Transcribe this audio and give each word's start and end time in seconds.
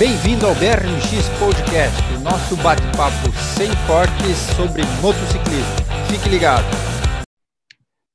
Bem-vindo 0.00 0.46
ao 0.46 0.54
BRMX 0.54 1.28
Podcast, 1.38 2.00
o 2.16 2.20
nosso 2.20 2.56
bate-papo 2.62 3.28
sem 3.54 3.68
cortes 3.86 4.38
sobre 4.56 4.80
motociclismo. 5.02 5.76
Fique 6.08 6.26
ligado. 6.26 6.64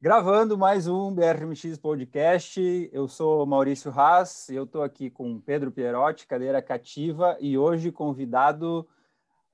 Gravando 0.01 0.57
mais 0.57 0.87
um 0.87 1.13
BRMX 1.13 1.77
Podcast, 1.77 2.89
eu 2.91 3.07
sou 3.07 3.45
Maurício 3.45 3.91
Haas, 3.91 4.49
eu 4.49 4.63
estou 4.63 4.81
aqui 4.81 5.11
com 5.11 5.39
Pedro 5.39 5.71
Pierotti, 5.71 6.25
cadeira 6.25 6.59
cativa, 6.59 7.37
e 7.39 7.55
hoje 7.55 7.91
convidado 7.91 8.87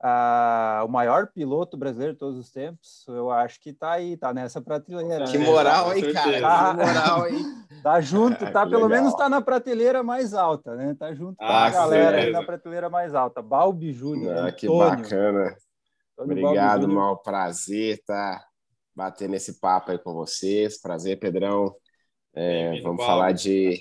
Uh, 0.02 0.84
o 0.84 0.88
maior 0.88 1.28
piloto 1.28 1.76
brasileiro 1.76 2.14
de 2.14 2.18
todos 2.18 2.36
os 2.36 2.50
tempos, 2.50 3.04
eu 3.06 3.30
acho 3.30 3.60
que 3.60 3.72
tá 3.72 3.92
aí, 3.92 4.16
tá 4.16 4.34
nessa 4.34 4.60
prateleira. 4.60 5.26
Que 5.26 5.38
né? 5.38 5.46
moral, 5.46 5.96
hein, 5.96 6.12
cara? 6.12 6.40
Tá, 6.40 6.70
que 6.74 6.84
moral, 6.84 7.28
hein? 7.28 7.44
Tá 7.84 8.00
junto, 8.00 8.38
tá 8.50 8.66
pelo 8.66 8.86
legal. 8.86 8.88
menos 8.88 9.14
tá 9.14 9.28
na 9.28 9.40
prateleira 9.40 10.02
mais 10.02 10.34
alta, 10.34 10.74
né? 10.74 10.96
Tá 10.98 11.14
junto 11.14 11.36
com 11.36 11.44
ah, 11.44 11.66
a 11.66 11.70
galera 11.70 12.16
aí 12.16 12.32
na 12.32 12.42
prateleira 12.42 12.90
mais 12.90 13.14
alta. 13.14 13.40
Balbi 13.40 13.92
Júnior. 13.92 14.38
Ah, 14.38 14.50
que 14.50 14.66
bacana. 14.66 15.56
Antônio 16.18 16.46
Obrigado, 16.48 16.88
mal 16.88 17.22
prazer 17.22 18.02
tá 18.04 18.44
bater 18.94 19.28
nesse 19.28 19.60
papo 19.60 19.92
aí 19.92 19.98
com 19.98 20.12
vocês. 20.14 20.80
Prazer, 20.80 21.18
Pedrão. 21.20 21.72
É, 22.34 22.80
vamos 22.80 23.04
falar 23.04 23.30
de 23.30 23.80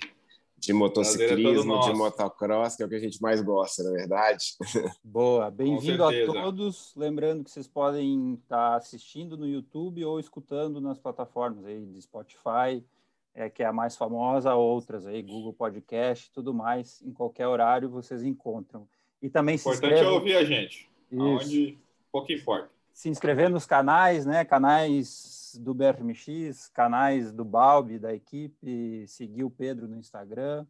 de 0.62 0.74
motociclismo, 0.74 1.80
de 1.80 1.92
motocross, 1.92 2.76
que 2.76 2.84
é 2.84 2.86
o 2.86 2.90
que 2.90 2.94
a 2.94 3.00
gente 3.00 3.20
mais 3.20 3.42
gosta, 3.42 3.82
na 3.82 3.90
é 3.90 3.94
verdade. 3.94 4.56
Boa, 5.04 5.50
bem-vindo 5.50 6.04
a 6.04 6.12
todos. 6.24 6.94
Lembrando 6.96 7.44
que 7.44 7.50
vocês 7.50 7.68
podem 7.68 8.36
estar 8.36 8.76
assistindo 8.76 9.36
no 9.36 9.48
YouTube 9.48 10.06
ou 10.06 10.20
escutando 10.20 10.80
nas 10.80 11.00
plataformas 11.00 11.66
aí 11.66 11.84
de 11.84 12.00
Spotify, 12.04 12.86
é, 13.34 13.50
que 13.50 13.64
é 13.64 13.66
a 13.66 13.74
mais 13.74 13.98
famosa, 13.98 14.54
outras 14.54 15.08
aí, 15.08 15.24
Google 15.24 15.52
Podcast, 15.52 16.30
tudo 16.32 16.54
mais, 16.54 17.02
em 17.02 17.12
qualquer 17.12 17.48
horário 17.48 17.90
vocês 17.90 18.24
encontram. 18.24 18.88
E 19.20 19.32
também 19.32 19.58
se 19.58 19.68
Importante 19.68 20.04
é 20.04 20.10
ouvir 20.10 20.36
a 20.36 20.44
gente, 20.44 20.88
Isso. 21.12 21.22
aonde 21.24 21.78
pouco 22.12 22.32
importa. 22.32 22.70
Se 22.94 23.10
inscrever 23.10 23.50
nos 23.50 23.66
canais, 23.66 24.28
né? 24.28 24.46
Canais 24.46 25.41
do 25.60 25.74
BRMX, 25.74 26.68
canais 26.70 27.32
do 27.32 27.44
Balbi, 27.46 28.00
da 28.00 28.14
equipe, 28.14 29.06
seguir 29.08 29.44
o 29.44 29.50
Pedro 29.50 29.88
no 29.88 29.98
Instagram. 29.98 30.66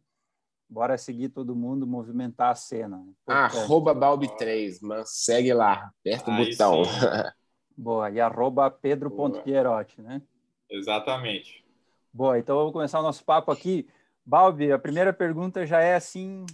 Bora 0.68 0.96
seguir 0.96 1.28
todo 1.28 1.54
mundo, 1.54 1.86
movimentar 1.86 2.50
a 2.50 2.54
cena. 2.54 3.04
Arroba 3.26 3.94
Balbi3, 3.94 4.78
mas 4.80 5.10
segue 5.10 5.52
lá, 5.52 5.92
aperta 6.00 6.30
o 6.30 6.36
botão. 6.36 6.82
Boa, 7.76 8.10
e 8.10 8.20
arroba 8.20 8.70
pedro.pierotti, 8.70 10.00
né? 10.00 10.22
Exatamente. 10.70 11.64
Boa, 12.12 12.38
então 12.38 12.56
vamos 12.56 12.72
começar 12.72 13.00
o 13.00 13.02
nosso 13.02 13.24
papo 13.24 13.50
aqui. 13.50 13.88
Balbi, 14.24 14.70
a 14.72 14.78
primeira 14.78 15.12
pergunta 15.12 15.66
já 15.66 15.80
é 15.80 15.94
assim, 15.94 16.46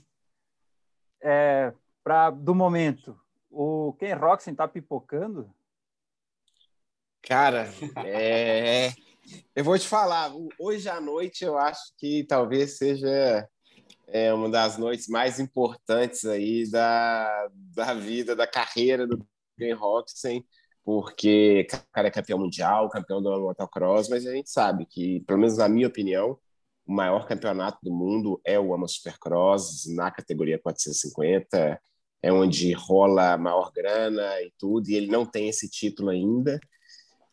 é, 1.20 1.72
pra, 2.02 2.30
do 2.30 2.54
momento. 2.54 3.18
O 3.50 3.92
Ken 3.98 4.14
Roxen 4.14 4.54
tá 4.54 4.66
pipocando? 4.66 5.52
Cara, 7.22 7.69
é... 8.05 8.92
eu 9.55 9.64
vou 9.64 9.78
te 9.78 9.86
falar, 9.86 10.33
hoje 10.58 10.88
à 10.88 11.00
noite 11.00 11.44
eu 11.44 11.58
acho 11.58 11.94
que 11.98 12.24
talvez 12.24 12.78
seja 12.78 13.48
é, 14.06 14.33
uma 14.33 14.48
das 14.48 14.78
noites 14.78 15.08
mais 15.08 15.39
importantes 15.39 16.24
aí 16.24 16.69
da, 16.70 17.48
da 17.74 17.94
vida, 17.94 18.34
da 18.34 18.46
carreira 18.46 19.06
do 19.06 19.27
Ben 19.56 19.72
Roxen, 19.72 20.44
porque 20.84 21.66
o 21.70 21.92
cara 21.92 22.08
é 22.08 22.11
campeão 22.11 22.39
mundial, 22.39 22.89
campeão 22.89 23.22
do 23.22 23.30
motocross, 23.41 24.08
mas 24.08 24.27
a 24.27 24.33
gente 24.33 24.50
sabe 24.50 24.86
que, 24.86 25.20
pelo 25.20 25.39
menos 25.39 25.58
na 25.58 25.69
minha 25.69 25.86
opinião, 25.86 26.39
o 26.86 26.92
maior 26.94 27.27
campeonato 27.28 27.78
do 27.83 27.92
mundo 27.92 28.41
é 28.44 28.58
o 28.58 28.72
AMA 28.72 28.89
Supercross, 28.89 29.84
na 29.94 30.11
categoria 30.11 30.58
450, 30.58 31.78
é 32.22 32.33
onde 32.33 32.72
rola 32.72 33.34
a 33.34 33.39
maior 33.39 33.70
grana 33.70 34.41
e 34.41 34.50
tudo, 34.58 34.89
e 34.89 34.94
ele 34.94 35.08
não 35.08 35.27
tem 35.27 35.48
esse 35.50 35.69
título 35.69 36.08
ainda. 36.08 36.58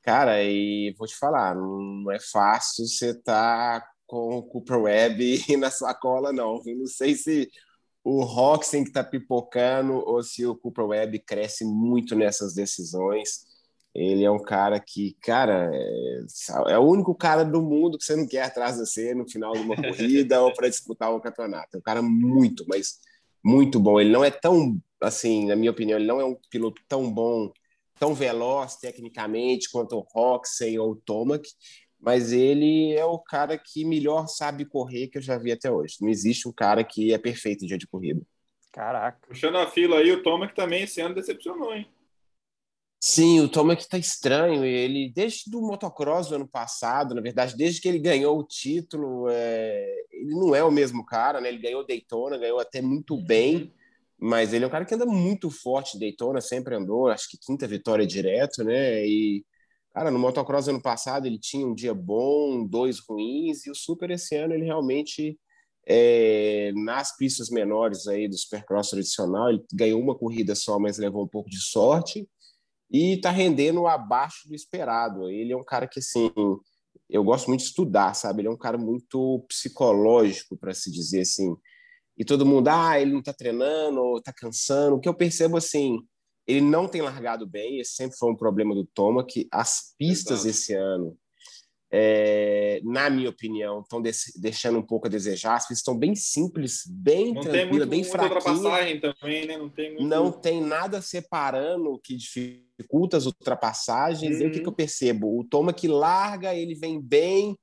Cara, 0.06 0.44
e 0.44 0.94
vou 1.00 1.08
te 1.08 1.16
falar, 1.18 1.56
não 1.56 2.12
é 2.12 2.20
fácil 2.20 2.86
você 2.86 3.10
estar 3.10 3.82
tá 3.82 3.88
com 4.06 4.38
o 4.38 4.44
Cooper 4.44 4.82
Webb 4.82 5.44
na 5.58 5.72
sua 5.72 5.96
cola, 5.96 6.32
não. 6.32 6.62
Eu 6.64 6.78
não 6.78 6.86
sei 6.86 7.16
se 7.16 7.50
o 8.04 8.24
Roxen 8.24 8.84
que 8.84 8.92
está 8.92 9.04
pipocando 9.04 9.94
ou 9.94 10.22
se 10.22 10.46
o 10.46 10.56
Cooper 10.56 10.86
Webb 10.86 11.18
cresce 11.26 11.66
muito 11.66 12.16
nessas 12.16 12.54
decisões. 12.54 13.48
Ele 13.96 14.24
é 14.24 14.30
um 14.30 14.44
cara 14.44 14.80
que, 14.80 15.18
cara, 15.24 15.72
é, 15.74 16.74
é, 16.74 16.78
o 16.78 16.84
único 16.84 17.16
cara 17.16 17.44
do 17.44 17.60
mundo 17.64 17.98
que 17.98 18.04
você 18.06 18.16
não 18.16 18.28
quer 18.28 18.44
atrás 18.44 18.76
de 18.78 18.86
você 18.86 19.16
no 19.16 19.28
final 19.28 19.54
de 19.54 19.62
uma 19.62 19.76
corrida 19.82 20.40
ou 20.40 20.54
para 20.54 20.70
disputar 20.70 21.16
um 21.16 21.20
campeonato. 21.20 21.78
É 21.78 21.80
um 21.80 21.82
cara 21.82 22.04
muito, 22.04 22.64
mas 22.68 23.00
muito 23.44 23.80
bom. 23.80 24.00
Ele 24.00 24.12
não 24.12 24.24
é 24.24 24.30
tão, 24.30 24.80
assim, 25.02 25.48
na 25.48 25.56
minha 25.56 25.72
opinião, 25.72 25.98
ele 25.98 26.08
não 26.08 26.22
é 26.22 26.26
um 26.26 26.38
piloto 26.52 26.80
tão 26.88 27.12
bom 27.12 27.52
tão 28.00 28.14
veloz 28.14 28.76
tecnicamente 28.78 29.70
quanto 29.72 29.98
o 29.98 30.08
Roxey 30.14 30.78
ou 30.78 30.92
o 30.92 30.96
Tomac, 30.96 31.48
mas 32.00 32.32
ele 32.32 32.94
é 32.94 33.06
o 33.06 33.18
cara 33.18 33.58
que 33.58 33.84
melhor 33.86 34.28
sabe 34.28 34.66
correr 34.66 35.08
que 35.08 35.18
eu 35.18 35.22
já 35.22 35.38
vi 35.38 35.52
até 35.52 35.72
hoje. 35.72 35.98
Não 36.02 36.10
existe 36.10 36.48
um 36.48 36.54
cara 36.54 36.84
que 36.84 37.14
é 37.14 37.18
perfeito 37.18 37.64
em 37.64 37.68
dia 37.68 37.78
de 37.78 37.88
corrida. 37.88 38.22
Caraca. 38.72 39.26
Puxando 39.28 39.58
a 39.58 39.68
fila 39.68 40.00
aí, 40.00 40.12
o 40.12 40.22
Tomac 40.22 40.54
também 40.54 40.84
esse 40.84 41.00
ano 41.00 41.16
decepcionou, 41.16 41.74
hein? 41.74 41.88
Sim, 43.00 43.40
o 43.40 43.48
Tomac 43.48 43.88
tá 43.88 43.98
estranho. 43.98 44.66
Ele, 44.66 45.12
desde 45.14 45.56
o 45.56 45.62
motocross 45.62 46.28
do 46.28 46.36
ano 46.36 46.48
passado, 46.48 47.16
na 47.16 47.22
verdade, 47.22 47.56
desde 47.56 47.80
que 47.80 47.88
ele 47.88 48.00
ganhou 48.00 48.38
o 48.38 48.44
título, 48.44 49.28
é... 49.30 49.96
ele 50.12 50.32
não 50.32 50.54
é 50.54 50.64
o 50.64 50.72
mesmo 50.72 51.06
cara, 51.06 51.40
né? 51.40 51.50
Ele 51.50 51.60
ganhou 51.60 51.86
Daytona, 51.86 52.38
ganhou 52.38 52.60
até 52.60 52.82
muito 52.82 53.16
bem. 53.16 53.74
Mas 54.20 54.54
ele 54.54 54.64
é 54.64 54.68
um 54.68 54.72
cara 54.72 54.86
que 54.86 54.96
anda 54.96 55.06
muito 55.06 55.50
forte, 55.52 56.00
Daytona 56.00 56.40
sempre 56.40 56.76
andou, 56.76 57.10
acho 57.10 57.30
que 57.30 57.38
quinta 57.38 57.68
vitória 57.68 58.08
direto, 58.08 58.64
né? 58.64 59.06
E, 59.06 59.46
cara, 59.94 60.10
no 60.10 60.18
motocross 60.20 60.68
ano 60.68 60.82
passado 60.82 61.26
ele 61.26 61.38
tinha 61.38 61.68
um 61.68 61.76
dia 61.76 61.94
bom, 61.94 62.66
dois 62.66 63.00
ruins, 63.00 63.66
e 63.66 63.72
o 63.72 63.76
Super 63.76 64.12
esse 64.12 64.36
ano 64.36 64.54
ele 64.54 64.66
realmente, 64.66 65.38
é, 65.86 66.72
nas 66.76 67.16
pistas 67.18 67.50
menores 67.50 68.08
aí 68.08 68.28
do 68.28 68.38
Supercross 68.38 68.90
tradicional, 68.92 69.50
ele 69.50 69.64
ganhou 69.74 70.02
uma 70.02 70.18
corrida 70.18 70.56
só, 70.56 70.80
mas 70.80 70.98
levou 70.98 71.26
um 71.26 71.28
pouco 71.28 71.50
de 71.50 71.60
sorte, 71.62 72.28
e 72.90 73.20
tá 73.20 73.32
rendendo 73.32 73.86
abaixo 73.88 74.48
do 74.48 74.56
esperado. 74.56 75.30
Ele 75.30 75.52
é 75.52 75.58
um 75.58 75.64
cara 75.64 75.88
que, 75.88 76.00
assim, 76.00 76.32
eu 77.10 77.24
gosto 77.24 77.48
muito 77.48 77.62
de 77.62 77.68
estudar, 77.68 78.14
sabe? 78.14 78.42
Ele 78.42 78.48
é 78.48 78.52
um 78.52 78.58
cara 78.58 78.78
muito 78.78 79.44
psicológico, 79.50 80.56
para 80.58 80.74
se 80.74 80.92
dizer 80.92 81.22
assim 81.22 81.56
e 82.18 82.24
todo 82.24 82.46
mundo, 82.46 82.70
ah, 82.70 83.00
ele 83.00 83.12
não 83.12 83.20
está 83.20 83.34
treinando, 83.34 84.02
ou 84.02 84.18
está 84.18 84.32
cansando. 84.32 84.96
O 84.96 85.00
que 85.00 85.10
eu 85.10 85.14
percebo 85.14 85.58
assim, 85.58 86.00
ele 86.48 86.62
não 86.62 86.88
tem 86.88 87.02
largado 87.02 87.48
bem, 87.48 87.80
esse 87.80 87.94
sempre 87.94 88.18
foi 88.18 88.32
um 88.32 88.38
problema 88.38 88.74
do 88.74 88.86
Toma, 88.86 89.26
que 89.26 89.48
as 89.52 89.94
pistas 89.98 90.46
Exato. 90.46 90.50
esse 90.50 90.74
ano, 90.74 91.18
é, 91.92 92.82
na 92.84 93.10
minha 93.10 93.30
opinião, 93.30 93.82
estão 93.82 94.02
deixando 94.02 94.80
um 94.80 94.86
pouco 94.86 95.08
a 95.08 95.10
desejar. 95.10 95.56
As 95.56 95.64
pistas 95.64 95.80
estão 95.80 95.98
bem 95.98 96.16
simples, 96.16 96.84
bem 96.90 97.34
não 97.34 97.42
tranquilas, 97.42 97.88
bem 97.88 98.04
fraquinhas. 98.04 99.02
também, 99.02 99.48
né? 99.48 99.58
Não 99.58 99.70
tem, 99.70 99.90
muito... 99.92 100.06
não 100.06 100.32
tem 100.32 100.62
nada 100.62 101.02
separando 101.02 102.00
que 102.04 102.16
dificulta 102.18 103.18
as 103.18 103.26
ultrapassagens. 103.26 104.38
Uhum. 104.38 104.44
E 104.44 104.48
o 104.48 104.52
que, 104.52 104.60
que 104.60 104.68
eu 104.68 104.74
percebo? 104.74 105.40
O 105.40 105.44
Toma 105.44 105.74
que 105.74 105.88
larga, 105.88 106.54
ele 106.54 106.76
vem 106.76 107.00
bem, 107.00 107.56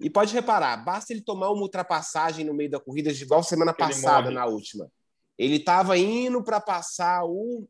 e 0.00 0.08
pode 0.08 0.32
reparar, 0.32 0.76
basta 0.76 1.12
ele 1.12 1.20
tomar 1.20 1.50
uma 1.50 1.62
ultrapassagem 1.62 2.44
no 2.44 2.54
meio 2.54 2.70
da 2.70 2.78
corrida, 2.78 3.10
igual 3.10 3.42
semana 3.42 3.72
passada, 3.74 4.30
na 4.30 4.46
última. 4.46 4.90
Ele 5.36 5.56
estava 5.56 5.96
indo 5.98 6.42
para 6.42 6.60
passar 6.60 7.24
o 7.24 7.66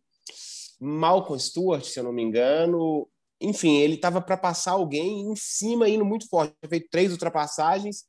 Malcolm 0.81 1.41
Stewart, 1.41 1.85
se 1.85 1.99
eu 1.99 2.05
não 2.05 2.13
me 2.13 2.23
engano. 2.23 3.09
Enfim, 3.41 3.77
ele 3.77 3.95
estava 3.95 4.21
para 4.21 4.37
passar 4.37 4.73
alguém 4.73 5.21
em 5.21 5.37
cima, 5.37 5.89
indo 5.89 6.05
muito 6.05 6.29
forte. 6.29 6.55
Tinha 6.61 6.71
feito 6.71 6.89
três 6.91 7.13
ultrapassagens. 7.13 8.05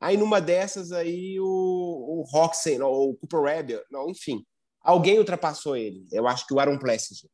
Aí, 0.00 0.16
numa 0.16 0.40
dessas, 0.40 0.92
aí 0.92 1.38
o, 1.40 1.44
o 1.44 2.24
Roxen, 2.28 2.80
ou 2.82 3.10
o 3.10 3.16
Cooper 3.16 3.40
Webb, 3.40 3.80
não, 3.90 4.10
enfim, 4.10 4.44
alguém 4.80 5.18
ultrapassou 5.18 5.76
ele. 5.76 6.06
Eu 6.12 6.28
acho 6.28 6.46
que 6.46 6.52
o 6.52 6.60
Aaron 6.60 6.78
Plessinger 6.78 7.30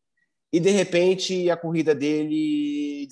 e 0.53 0.59
de 0.59 0.71
repente 0.71 1.49
a 1.49 1.57
corrida 1.57 1.95
dele 1.95 3.07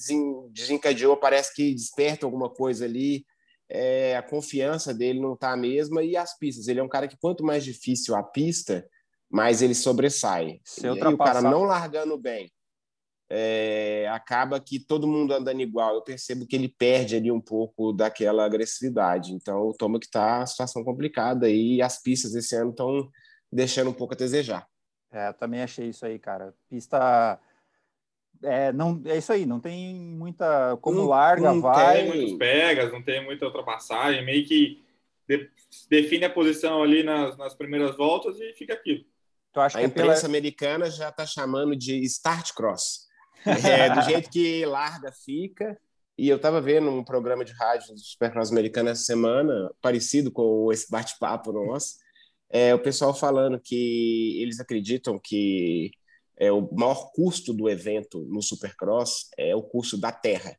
desencadeou, 0.50 1.16
parece 1.16 1.54
que 1.54 1.74
desperta 1.74 2.26
alguma 2.26 2.50
coisa 2.50 2.84
ali, 2.84 3.24
é, 3.68 4.16
a 4.16 4.22
confiança 4.22 4.92
dele 4.92 5.20
não 5.20 5.34
está 5.34 5.52
a 5.52 5.56
mesma 5.56 6.02
e 6.02 6.16
as 6.16 6.36
pistas. 6.36 6.68
Ele 6.68 6.80
é 6.80 6.82
um 6.82 6.88
cara 6.88 7.06
que 7.06 7.18
quanto 7.18 7.44
mais 7.44 7.64
difícil 7.64 8.16
a 8.16 8.22
pista, 8.22 8.88
mais 9.30 9.62
ele 9.62 9.74
sobressai. 9.74 10.60
Se 10.64 10.86
e 10.86 10.88
aí, 10.88 11.14
o 11.14 11.18
cara 11.18 11.42
não 11.42 11.62
largando 11.64 12.16
bem, 12.16 12.50
é, 13.30 14.08
acaba 14.10 14.58
que 14.58 14.80
todo 14.80 15.06
mundo 15.06 15.34
andando 15.34 15.60
igual. 15.60 15.94
Eu 15.94 16.02
percebo 16.02 16.46
que 16.46 16.56
ele 16.56 16.68
perde 16.68 17.14
ali 17.14 17.30
um 17.30 17.40
pouco 17.40 17.92
daquela 17.92 18.44
agressividade. 18.44 19.32
Então, 19.32 19.72
Toma 19.78 20.00
que 20.00 20.06
está 20.06 20.42
a 20.42 20.46
situação 20.46 20.82
complicada 20.82 21.48
e 21.48 21.82
as 21.82 22.02
pistas 22.02 22.34
esse 22.34 22.56
ano 22.56 22.70
estão 22.70 23.10
deixando 23.52 23.90
um 23.90 23.94
pouco 23.94 24.14
a 24.14 24.16
desejar. 24.16 24.66
É, 25.10 25.32
também 25.32 25.62
achei 25.62 25.88
isso 25.88 26.04
aí, 26.04 26.18
cara. 26.18 26.54
Pista. 26.68 27.38
É, 28.42 28.72
não, 28.72 29.02
é 29.04 29.16
isso 29.16 29.32
aí, 29.32 29.44
não 29.46 29.58
tem 29.58 29.94
muita. 29.94 30.76
Como 30.80 30.98
não, 30.98 31.06
larga, 31.06 31.52
não 31.52 31.60
vai. 31.60 32.04
Não 32.04 32.12
tem 32.12 32.20
muitos 32.20 32.38
pegas, 32.38 32.92
não 32.92 33.02
tem 33.02 33.24
muita 33.24 33.46
ultrapassagem, 33.46 34.24
meio 34.24 34.46
que 34.46 34.82
de, 35.28 35.50
define 35.90 36.24
a 36.24 36.30
posição 36.30 36.82
ali 36.82 37.02
nas, 37.02 37.36
nas 37.36 37.54
primeiras 37.54 37.96
voltas 37.96 38.38
e 38.38 38.52
fica 38.54 38.74
aquilo. 38.74 39.04
a 39.54 39.82
imprensa 39.82 40.22
pela... 40.22 40.26
americana 40.26 40.90
já 40.90 41.08
está 41.08 41.26
chamando 41.26 41.76
de 41.76 41.98
start 42.04 42.52
cross. 42.54 43.06
É, 43.46 43.88
do 43.88 44.02
jeito 44.02 44.28
que 44.30 44.66
larga, 44.66 45.12
fica. 45.12 45.78
E 46.18 46.28
eu 46.28 46.36
estava 46.36 46.60
vendo 46.60 46.90
um 46.90 47.04
programa 47.04 47.44
de 47.44 47.52
rádio 47.52 47.94
do 47.94 48.00
Supercross 48.00 48.50
americano 48.50 48.88
essa 48.88 49.02
semana, 49.02 49.70
parecido 49.80 50.32
com 50.32 50.72
esse 50.72 50.90
bate-papo 50.90 51.52
nosso, 51.52 51.94
é, 52.50 52.74
o 52.74 52.78
pessoal 52.78 53.14
falando 53.14 53.60
que 53.60 54.40
eles 54.40 54.58
acreditam 54.60 55.18
que 55.22 55.90
é, 56.38 56.50
o 56.52 56.68
maior 56.72 57.10
custo 57.12 57.52
do 57.52 57.68
evento 57.68 58.20
no 58.30 58.40
Supercross 58.40 59.28
é 59.36 59.54
o 59.54 59.62
custo 59.62 59.98
da 59.98 60.12
terra. 60.12 60.56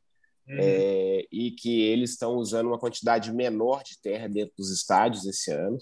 Uhum. 0.48 0.56
É, 0.58 1.24
e 1.30 1.52
que 1.52 1.82
eles 1.82 2.10
estão 2.10 2.34
usando 2.34 2.66
uma 2.66 2.78
quantidade 2.78 3.32
menor 3.32 3.82
de 3.82 4.00
terra 4.00 4.28
dentro 4.28 4.52
dos 4.58 4.70
estádios 4.70 5.24
esse 5.24 5.52
ano, 5.52 5.78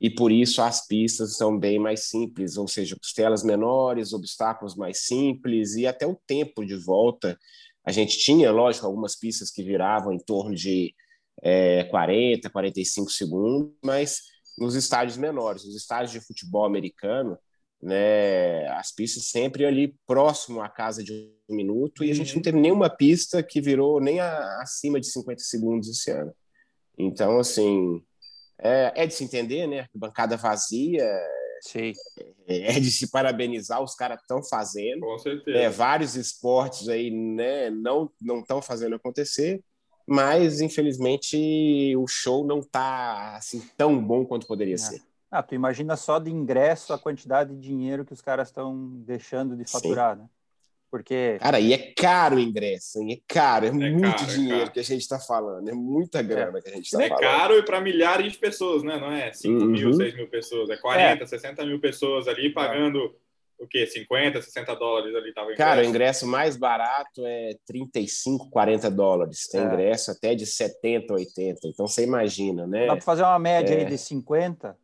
e 0.00 0.08
por 0.08 0.32
isso 0.32 0.62
as 0.62 0.86
pistas 0.86 1.36
são 1.36 1.58
bem 1.58 1.78
mais 1.78 2.08
simples, 2.08 2.56
ou 2.56 2.66
seja, 2.66 2.96
costelas 2.96 3.44
menores, 3.44 4.12
obstáculos 4.12 4.74
mais 4.74 5.04
simples, 5.04 5.74
e 5.76 5.86
até 5.86 6.06
o 6.06 6.18
tempo 6.26 6.64
de 6.64 6.74
volta. 6.74 7.38
A 7.84 7.92
gente 7.92 8.18
tinha, 8.18 8.50
lógico, 8.50 8.86
algumas 8.86 9.14
pistas 9.14 9.50
que 9.50 9.62
viravam 9.62 10.12
em 10.12 10.18
torno 10.18 10.54
de 10.54 10.94
é, 11.42 11.84
40, 11.84 12.48
45 12.48 13.10
segundos, 13.10 13.72
mas 13.84 14.22
nos 14.58 14.74
estádios 14.74 15.16
menores, 15.16 15.64
nos 15.64 15.74
estádios 15.74 16.12
de 16.12 16.20
futebol 16.20 16.64
americano, 16.64 17.38
né, 17.82 18.66
as 18.72 18.92
pistas 18.92 19.26
sempre 19.26 19.64
ali 19.64 19.96
próximo 20.06 20.60
à 20.60 20.68
casa 20.68 21.02
de 21.02 21.12
um 21.48 21.54
minuto, 21.54 22.04
e 22.04 22.10
a 22.10 22.14
gente 22.14 22.34
não 22.34 22.42
teve 22.42 22.58
nenhuma 22.58 22.90
pista 22.90 23.42
que 23.42 23.60
virou 23.60 24.00
nem 24.00 24.20
a, 24.20 24.60
acima 24.60 25.00
de 25.00 25.06
50 25.06 25.42
segundos 25.42 25.88
esse 25.88 26.10
ano. 26.10 26.34
Então, 26.98 27.38
assim, 27.38 28.02
é, 28.58 28.92
é 28.94 29.06
de 29.06 29.14
se 29.14 29.24
entender, 29.24 29.66
né? 29.66 29.86
Bancada 29.94 30.36
vazia, 30.36 31.08
Sim. 31.62 31.92
É, 32.46 32.76
é 32.76 32.80
de 32.80 32.90
se 32.90 33.10
parabenizar, 33.10 33.82
os 33.82 33.94
caras 33.94 34.20
estão 34.20 34.42
fazendo. 34.42 35.00
Com 35.00 35.18
certeza. 35.18 35.58
É, 35.58 35.68
vários 35.68 36.16
esportes 36.16 36.88
aí 36.88 37.10
né, 37.10 37.70
não 37.70 38.10
estão 38.40 38.60
fazendo 38.62 38.96
acontecer, 38.96 39.62
mas 40.06 40.60
infelizmente 40.60 41.94
o 41.96 42.06
show 42.06 42.46
não 42.46 42.60
está 42.60 43.36
assim, 43.36 43.62
tão 43.76 44.02
bom 44.02 44.24
quanto 44.24 44.46
poderia 44.46 44.74
é. 44.74 44.78
ser. 44.78 45.02
Ah, 45.30 45.42
tu 45.42 45.54
imagina 45.54 45.96
só 45.96 46.18
de 46.18 46.30
ingresso 46.30 46.92
a 46.92 46.98
quantidade 46.98 47.54
de 47.54 47.60
dinheiro 47.60 48.04
que 48.04 48.12
os 48.12 48.20
caras 48.20 48.48
estão 48.48 48.90
deixando 49.04 49.56
de 49.56 49.64
faturar, 49.64 50.16
Sim. 50.16 50.22
né? 50.22 50.28
Porque. 50.90 51.38
Cara, 51.40 51.60
e 51.60 51.72
é 51.72 51.78
caro 51.96 52.36
o 52.36 52.40
ingresso, 52.40 52.98
hein? 52.98 53.12
É 53.12 53.32
caro, 53.32 53.66
é, 53.66 53.68
é 53.68 53.72
muito 53.72 54.02
caro, 54.02 54.22
é 54.22 54.34
dinheiro 54.34 54.64
é 54.64 54.70
que 54.70 54.80
a 54.80 54.82
gente 54.82 55.02
está 55.02 55.20
falando, 55.20 55.68
é 55.68 55.72
muita 55.72 56.20
grana 56.20 56.58
é. 56.58 56.60
que 56.60 56.68
a 56.68 56.72
gente 56.72 56.86
está 56.86 56.98
falando. 56.98 57.12
É 57.12 57.24
caro 57.24 57.58
e 57.58 57.62
para 57.62 57.80
milhares 57.80 58.32
de 58.32 58.38
pessoas, 58.38 58.82
né? 58.82 58.98
Não 58.98 59.12
é 59.12 59.32
5 59.32 59.54
uhum. 59.54 59.66
mil, 59.66 59.92
6 59.92 60.16
mil 60.16 60.28
pessoas, 60.28 60.68
é 60.68 60.76
40, 60.76 61.22
é. 61.22 61.26
60 61.26 61.64
mil 61.64 61.80
pessoas 61.80 62.26
ali 62.26 62.52
pagando 62.52 63.14
o 63.60 63.66
quê? 63.66 63.86
50, 63.86 64.40
60 64.40 64.74
dólares 64.74 65.14
ali 65.14 65.34
tava 65.34 65.54
Cara, 65.54 65.82
o 65.82 65.84
ingresso 65.84 66.26
mais 66.26 66.56
barato 66.56 67.26
é 67.26 67.54
35, 67.66 68.48
40 68.48 68.90
dólares. 68.90 69.46
Tem 69.48 69.60
é. 69.60 69.64
ingresso 69.64 70.10
até 70.10 70.34
de 70.34 70.46
70, 70.46 71.12
80. 71.12 71.68
Então 71.68 71.86
você 71.86 72.02
imagina, 72.02 72.66
né? 72.66 72.86
Dá 72.86 72.94
para 72.94 73.04
fazer 73.04 73.22
uma 73.22 73.38
média 73.38 73.76
aí 73.76 73.84
de 73.84 73.98
50? 73.98 74.76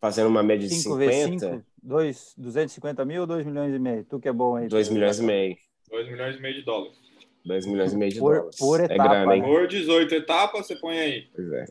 Fazendo 0.00 0.28
uma 0.28 0.42
média 0.42 0.66
de 0.66 0.74
5 0.74 0.98
50. 0.98 0.98
Vezes 0.98 1.40
5, 1.40 1.64
2, 1.82 2.34
250 2.38 3.04
mil 3.04 3.20
ou 3.20 3.26
2 3.26 3.44
milhões 3.44 3.74
e 3.74 3.78
meio? 3.78 4.04
Tu 4.04 4.18
que 4.18 4.28
é 4.28 4.32
bom 4.32 4.56
aí. 4.56 4.68
2 4.68 4.88
milhões 4.88 5.18
e 5.18 5.22
meio. 5.22 5.56
2 5.90 6.08
milhões 6.08 6.36
e 6.36 6.40
meio 6.40 6.54
de 6.54 6.62
dólares. 6.62 6.96
2 7.44 7.66
milhões 7.66 7.92
e 7.92 7.96
meio 7.96 8.12
de 8.12 8.18
por, 8.18 8.34
dólares. 8.34 8.56
Por 8.58 8.80
é 8.80 8.84
etapa. 8.84 9.04
É 9.04 9.08
grana, 9.08 9.36
hein? 9.36 9.42
Por 9.42 9.68
18 9.68 10.14
etapas, 10.14 10.66
você 10.66 10.76
põe 10.76 10.98
aí. 10.98 11.28
Pois 11.34 11.52
é. 11.52 11.64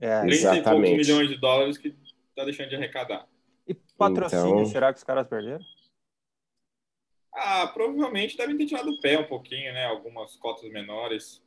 é 0.00 0.20
30 0.22 0.34
Exatamente. 0.34 0.60
e 0.60 0.62
poucos 0.62 1.08
milhões 1.08 1.28
de 1.28 1.36
dólares 1.36 1.78
que 1.78 1.94
tá 2.34 2.44
deixando 2.44 2.70
de 2.70 2.76
arrecadar. 2.76 3.28
Patrocínio, 3.96 4.60
então... 4.60 4.66
será 4.66 4.92
que 4.92 4.98
os 4.98 5.04
caras 5.04 5.28
perderam? 5.28 5.64
Ah, 7.34 7.66
provavelmente 7.68 8.36
devem 8.36 8.56
ter 8.56 8.66
tirado 8.66 8.90
o 8.90 9.00
pé 9.00 9.18
um 9.18 9.26
pouquinho, 9.26 9.72
né? 9.72 9.86
Algumas 9.86 10.36
cotas 10.36 10.70
menores. 10.70 11.42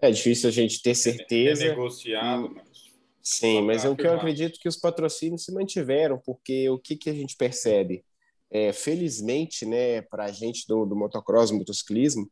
É 0.00 0.10
difícil 0.10 0.48
a 0.48 0.52
gente 0.52 0.80
ter 0.80 0.94
certeza. 0.94 1.64
É 1.64 1.68
negociado, 1.70 2.46
hum. 2.46 2.54
mas 2.54 2.88
Sim, 3.30 3.60
mas 3.60 3.84
o 3.84 3.94
que 3.94 4.06
eu 4.06 4.14
acredito 4.14 4.58
que 4.58 4.70
os 4.70 4.76
patrocínios 4.78 5.44
se 5.44 5.52
mantiveram, 5.52 6.18
porque 6.24 6.70
o 6.70 6.78
que, 6.78 6.96
que 6.96 7.10
a 7.10 7.12
gente 7.12 7.36
percebe? 7.36 8.02
É, 8.50 8.72
felizmente, 8.72 9.66
né, 9.66 10.00
para 10.00 10.24
a 10.24 10.32
gente 10.32 10.66
do, 10.66 10.86
do 10.86 10.96
motocross, 10.96 11.50
do 11.50 11.58
motociclismo, 11.58 12.26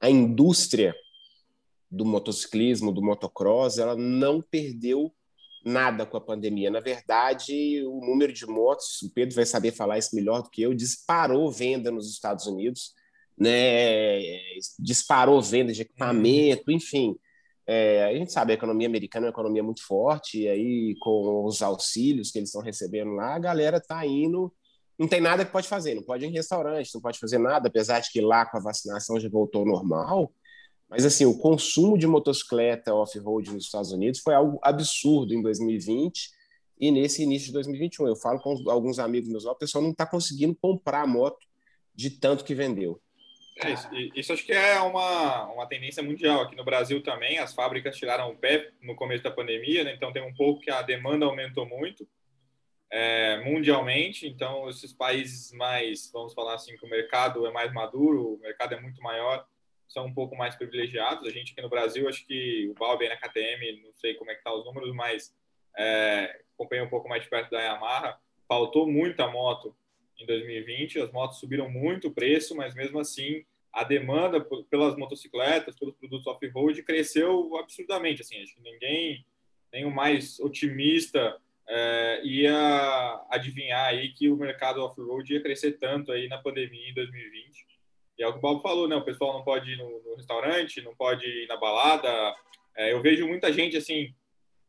a 0.00 0.08
indústria 0.08 0.94
do 1.90 2.04
motociclismo, 2.04 2.92
do 2.92 3.02
motocross, 3.02 3.78
ela 3.78 3.96
não 3.96 4.40
perdeu 4.40 5.12
nada 5.66 6.06
com 6.06 6.16
a 6.16 6.20
pandemia. 6.20 6.70
Na 6.70 6.78
verdade, 6.78 7.84
o 7.84 8.00
número 8.00 8.32
de 8.32 8.46
motos, 8.46 9.02
o 9.02 9.10
Pedro 9.12 9.34
vai 9.34 9.44
saber 9.44 9.72
falar 9.72 9.98
isso 9.98 10.14
melhor 10.14 10.42
do 10.42 10.48
que 10.48 10.62
eu, 10.62 10.72
disparou 10.72 11.50
venda 11.50 11.90
nos 11.90 12.08
Estados 12.08 12.46
Unidos, 12.46 12.94
né? 13.36 14.20
disparou 14.78 15.42
venda 15.42 15.72
de 15.72 15.82
equipamento, 15.82 16.70
enfim. 16.70 17.16
É, 17.66 18.04
a 18.04 18.14
gente 18.14 18.32
sabe 18.32 18.52
a 18.52 18.54
economia 18.54 18.86
americana 18.86 19.26
é 19.26 19.28
uma 19.28 19.32
economia 19.32 19.62
muito 19.62 19.84
forte, 19.84 20.42
e 20.42 20.48
aí 20.48 20.94
com 21.00 21.44
os 21.44 21.60
auxílios 21.60 22.30
que 22.30 22.38
eles 22.38 22.50
estão 22.50 22.62
recebendo 22.62 23.10
lá, 23.10 23.34
a 23.34 23.38
galera 23.40 23.78
está 23.78 24.06
indo, 24.06 24.54
não 24.96 25.08
tem 25.08 25.20
nada 25.20 25.44
que 25.44 25.50
pode 25.50 25.66
fazer, 25.66 25.96
não 25.96 26.02
pode 26.04 26.24
ir 26.24 26.28
em 26.28 26.32
restaurante, 26.32 26.94
não 26.94 27.00
pode 27.00 27.18
fazer 27.18 27.38
nada, 27.38 27.66
apesar 27.66 27.98
de 27.98 28.10
que 28.10 28.20
lá 28.20 28.46
com 28.46 28.56
a 28.56 28.60
vacinação 28.60 29.18
já 29.18 29.28
voltou 29.28 29.62
ao 29.62 29.66
normal. 29.66 30.32
Mas 30.88 31.04
assim, 31.04 31.24
o 31.24 31.36
consumo 31.36 31.98
de 31.98 32.06
motocicleta 32.06 32.94
off-road 32.94 33.52
nos 33.52 33.64
Estados 33.64 33.92
Unidos 33.92 34.20
foi 34.20 34.34
algo 34.34 34.58
absurdo 34.62 35.34
em 35.34 35.42
2020 35.42 36.30
e 36.78 36.90
nesse 36.90 37.22
início 37.22 37.48
de 37.48 37.52
2021. 37.54 38.06
Eu 38.06 38.16
falo 38.16 38.40
com 38.40 38.70
alguns 38.70 38.98
amigos 38.98 39.28
meus, 39.28 39.44
o 39.44 39.54
pessoal 39.54 39.82
não 39.82 39.90
está 39.90 40.06
conseguindo 40.06 40.54
comprar 40.54 41.06
moto 41.06 41.44
de 41.94 42.10
tanto 42.10 42.44
que 42.44 42.54
vendeu. 42.54 43.00
É, 43.58 43.72
isso, 43.72 43.88
isso, 44.14 44.32
acho 44.34 44.44
que 44.44 44.52
é 44.52 44.78
uma, 44.80 45.46
uma 45.46 45.66
tendência 45.66 46.02
mundial. 46.02 46.42
Aqui 46.42 46.54
no 46.54 46.64
Brasil 46.64 47.02
também, 47.02 47.38
as 47.38 47.54
fábricas 47.54 47.96
tiraram 47.96 48.30
o 48.30 48.36
pé 48.36 48.70
no 48.82 48.94
começo 48.94 49.24
da 49.24 49.30
pandemia, 49.30 49.82
né? 49.82 49.94
então 49.94 50.12
tem 50.12 50.22
um 50.22 50.34
pouco 50.34 50.60
que 50.60 50.70
a 50.70 50.82
demanda 50.82 51.24
aumentou 51.24 51.66
muito 51.66 52.06
é, 52.90 53.42
mundialmente. 53.44 54.26
Então, 54.26 54.68
esses 54.68 54.92
países 54.92 55.52
mais, 55.52 56.10
vamos 56.12 56.34
falar 56.34 56.54
assim, 56.54 56.76
que 56.76 56.84
o 56.84 56.88
mercado 56.88 57.46
é 57.46 57.50
mais 57.50 57.72
maduro, 57.72 58.34
o 58.34 58.38
mercado 58.40 58.74
é 58.74 58.80
muito 58.80 59.00
maior, 59.02 59.46
são 59.88 60.06
um 60.06 60.14
pouco 60.14 60.36
mais 60.36 60.54
privilegiados. 60.54 61.26
A 61.26 61.30
gente 61.30 61.52
aqui 61.52 61.62
no 61.62 61.68
Brasil, 61.68 62.08
acho 62.08 62.26
que 62.26 62.68
o 62.68 62.74
Balbi 62.74 63.08
na 63.08 63.16
KTM, 63.16 63.82
não 63.82 63.92
sei 63.94 64.14
como 64.14 64.30
é 64.30 64.34
que 64.34 64.42
tá 64.42 64.52
os 64.52 64.64
números, 64.64 64.94
mas 64.94 65.34
é, 65.76 66.40
acompanhei 66.54 66.84
um 66.84 66.88
pouco 66.88 67.08
mais 67.08 67.22
de 67.22 67.28
perto 67.28 67.50
da 67.50 67.60
Yamaha, 67.60 68.18
faltou 68.48 68.86
muita 68.86 69.28
moto 69.28 69.76
em 70.18 70.26
2020. 70.26 71.00
As 71.00 71.12
motos 71.12 71.38
subiram 71.38 71.70
muito 71.70 72.08
o 72.08 72.12
preço, 72.12 72.54
mas 72.56 72.74
mesmo 72.74 72.98
assim 72.98 73.44
a 73.72 73.84
demanda 73.84 74.40
pelas 74.70 74.96
motocicletas, 74.96 75.78
pelos 75.78 75.94
produtos 75.96 76.26
off-road 76.26 76.82
cresceu 76.82 77.56
absurdamente. 77.58 78.22
Assim, 78.22 78.42
acho 78.42 78.54
que 78.54 78.62
ninguém, 78.62 79.26
nem 79.70 79.84
o 79.84 79.90
mais 79.90 80.40
otimista, 80.40 81.38
é, 81.68 82.22
ia 82.24 83.26
adivinhar 83.30 83.86
aí 83.86 84.14
que 84.14 84.30
o 84.30 84.36
mercado 84.36 84.82
off-road 84.82 85.30
ia 85.30 85.42
crescer 85.42 85.72
tanto 85.72 86.10
aí 86.10 86.26
na 86.26 86.38
pandemia 86.38 86.88
em 86.88 86.94
2020. 86.94 87.66
E 88.18 88.22
é 88.22 88.26
o 88.26 88.32
que 88.32 88.38
o 88.38 88.40
Bob 88.40 88.62
falou, 88.62 88.88
né? 88.88 88.96
O 88.96 89.04
pessoal 89.04 89.32
não 89.32 89.44
pode 89.44 89.70
ir 89.70 89.76
no, 89.76 90.02
no 90.02 90.14
restaurante, 90.16 90.82
não 90.82 90.94
pode 90.94 91.26
ir 91.26 91.46
na 91.46 91.56
balada. 91.56 92.08
É, 92.76 92.92
eu 92.92 93.02
vejo 93.02 93.26
muita 93.26 93.52
gente 93.52 93.76
assim, 93.76 94.14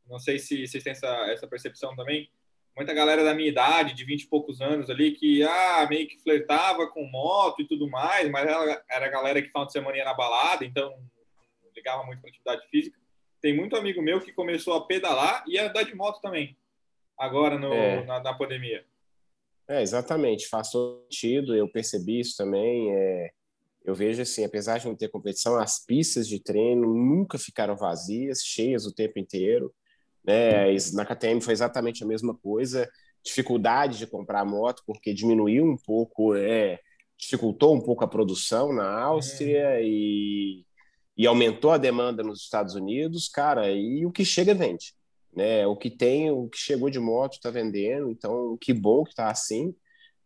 não 0.07 0.19
sei 0.19 0.39
se 0.39 0.67
vocês 0.67 0.83
têm 0.83 0.91
essa, 0.91 1.07
essa 1.31 1.47
percepção 1.47 1.95
também, 1.95 2.29
muita 2.77 2.93
galera 2.93 3.23
da 3.23 3.33
minha 3.33 3.49
idade, 3.49 3.95
de 3.95 4.05
20 4.05 4.21
e 4.21 4.27
poucos 4.27 4.61
anos 4.61 4.89
ali, 4.89 5.11
que 5.11 5.41
ah, 5.43 5.87
meio 5.89 6.07
que 6.07 6.21
flertava 6.21 6.87
com 6.87 7.03
moto 7.05 7.61
e 7.61 7.67
tudo 7.67 7.89
mais, 7.89 8.29
mas 8.29 8.47
era, 8.47 8.83
era 8.89 9.05
a 9.07 9.09
galera 9.09 9.41
que 9.41 9.47
final 9.47 9.65
de 9.65 9.71
semana 9.71 9.97
ia 9.97 10.05
na 10.05 10.13
balada, 10.13 10.63
então 10.63 10.91
não 10.91 11.71
ligava 11.75 12.03
muito 12.03 12.21
para 12.21 12.29
atividade 12.29 12.67
física. 12.69 12.97
Tem 13.41 13.55
muito 13.55 13.75
amigo 13.75 14.01
meu 14.01 14.21
que 14.21 14.31
começou 14.31 14.75
a 14.75 14.85
pedalar 14.85 15.43
e 15.47 15.57
a 15.57 15.67
andar 15.67 15.83
de 15.83 15.95
moto 15.95 16.21
também, 16.21 16.55
agora 17.17 17.57
no, 17.57 17.73
é. 17.73 18.05
na, 18.05 18.21
na, 18.21 18.33
pandemia. 18.33 18.85
É, 19.67 19.81
exatamente, 19.81 20.47
faz 20.47 20.71
todo 20.71 21.03
sentido, 21.03 21.55
eu 21.55 21.69
percebi 21.69 22.19
isso 22.21 22.35
também. 22.37 22.93
É, 22.95 23.29
eu 23.83 23.93
vejo 23.93 24.21
assim, 24.21 24.43
apesar 24.43 24.77
de 24.77 24.87
não 24.87 24.95
ter 24.95 25.09
competição, 25.09 25.57
as 25.57 25.83
pistas 25.83 26.27
de 26.27 26.41
treino 26.41 26.93
nunca 26.93 27.37
ficaram 27.37 27.75
vazias, 27.75 28.43
cheias 28.43 28.85
o 28.85 28.93
tempo 28.93 29.19
inteiro. 29.19 29.73
Né? 30.25 30.73
Na 30.93 31.05
KTM 31.05 31.41
foi 31.41 31.53
exatamente 31.53 32.03
a 32.03 32.07
mesma 32.07 32.33
coisa. 32.33 32.89
Dificuldade 33.23 33.97
de 33.97 34.07
comprar 34.07 34.45
moto, 34.45 34.83
porque 34.85 35.13
diminuiu 35.13 35.65
um 35.65 35.77
pouco, 35.77 36.35
é, 36.35 36.79
dificultou 37.17 37.75
um 37.75 37.81
pouco 37.81 38.03
a 38.03 38.07
produção 38.07 38.73
na 38.73 38.89
Áustria 38.89 39.75
uhum. 39.75 39.83
e, 39.83 40.65
e 41.17 41.25
aumentou 41.25 41.71
a 41.71 41.77
demanda 41.77 42.23
nos 42.23 42.41
Estados 42.41 42.75
Unidos, 42.75 43.27
cara, 43.27 43.71
e 43.71 44.05
o 44.05 44.11
que 44.11 44.23
chega 44.23 44.53
vende. 44.53 44.93
Né? 45.37 45.67
O 45.67 45.77
que 45.77 45.91
tem, 45.91 46.31
o 46.31 46.49
que 46.49 46.57
chegou 46.57 46.89
de 46.89 46.99
moto 46.99 47.33
está 47.33 47.51
vendendo, 47.51 48.09
então 48.09 48.57
que 48.59 48.73
bom 48.73 49.03
que 49.03 49.11
está 49.11 49.29
assim. 49.29 49.71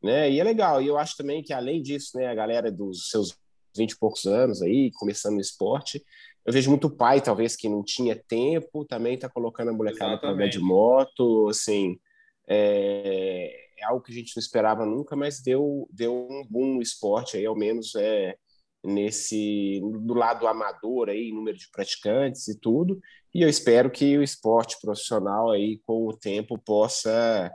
Né? 0.01 0.31
E 0.31 0.39
é 0.39 0.43
legal, 0.43 0.81
e 0.81 0.87
eu 0.87 0.97
acho 0.97 1.17
também 1.17 1.43
que 1.43 1.51
além 1.51 1.81
disso, 1.81 2.17
né, 2.17 2.27
a 2.27 2.33
galera 2.33 2.71
dos 2.71 3.09
seus 3.09 3.37
20 3.75 3.91
e 3.91 3.99
poucos 3.99 4.25
anos 4.25 4.61
aí, 4.61 4.89
começando 4.93 5.33
no 5.33 5.41
esporte, 5.41 6.01
eu 6.45 6.53
vejo 6.53 6.69
muito 6.69 6.89
pai, 6.89 7.19
talvez, 7.19 7.57
que 7.57 7.67
não 7.67 7.83
tinha 7.83 8.15
tempo, 8.15 8.85
também 8.85 9.15
está 9.15 9.27
colocando 9.27 9.71
a 9.71 9.73
molecada 9.73 10.17
para 10.17 10.29
andar 10.29 10.47
de 10.47 10.59
moto, 10.59 11.49
assim, 11.49 11.99
é, 12.47 13.53
é 13.79 13.83
algo 13.83 14.01
que 14.01 14.13
a 14.13 14.15
gente 14.15 14.33
não 14.33 14.39
esperava 14.39 14.85
nunca, 14.85 15.13
mas 15.13 15.41
deu, 15.41 15.89
deu 15.91 16.15
um 16.15 16.47
boom 16.49 16.75
no 16.75 16.81
esporte 16.81 17.35
aí, 17.35 17.45
ao 17.45 17.55
menos 17.55 17.95
é, 17.95 18.37
nesse 18.83 19.79
do 20.01 20.13
lado 20.13 20.47
amador 20.47 21.09
aí, 21.09 21.31
número 21.31 21.57
de 21.57 21.69
praticantes 21.71 22.47
e 22.47 22.59
tudo. 22.59 22.99
E 23.33 23.41
eu 23.41 23.49
espero 23.49 23.89
que 23.89 24.17
o 24.17 24.23
esporte 24.23 24.77
profissional 24.81 25.51
aí, 25.51 25.79
com 25.85 26.07
o 26.07 26.17
tempo, 26.17 26.57
possa 26.57 27.51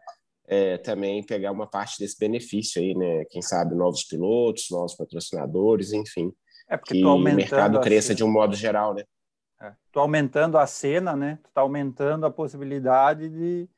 é, 0.46 0.78
também 0.78 1.22
pegar 1.24 1.52
uma 1.52 1.66
parte 1.66 1.98
desse 1.98 2.18
benefício 2.18 2.80
aí, 2.80 2.94
né? 2.94 3.24
Quem 3.30 3.42
sabe 3.42 3.74
novos 3.74 4.04
pilotos, 4.04 4.68
novos 4.70 4.94
patrocinadores, 4.94 5.92
enfim. 5.92 6.32
É 6.68 6.76
porque 6.76 6.94
que 6.94 7.04
o 7.04 7.18
mercado 7.18 7.80
cresça 7.80 8.14
de 8.14 8.24
um 8.24 8.30
modo 8.30 8.54
geral, 8.54 8.94
né? 8.94 9.02
É, 9.60 9.72
tu 9.90 10.00
aumentando 10.00 10.58
a 10.58 10.66
cena, 10.66 11.16
né? 11.16 11.38
Tu 11.42 11.50
tá 11.52 11.60
aumentando 11.60 12.26
a 12.26 12.30
possibilidade 12.30 13.28
de, 13.28 13.68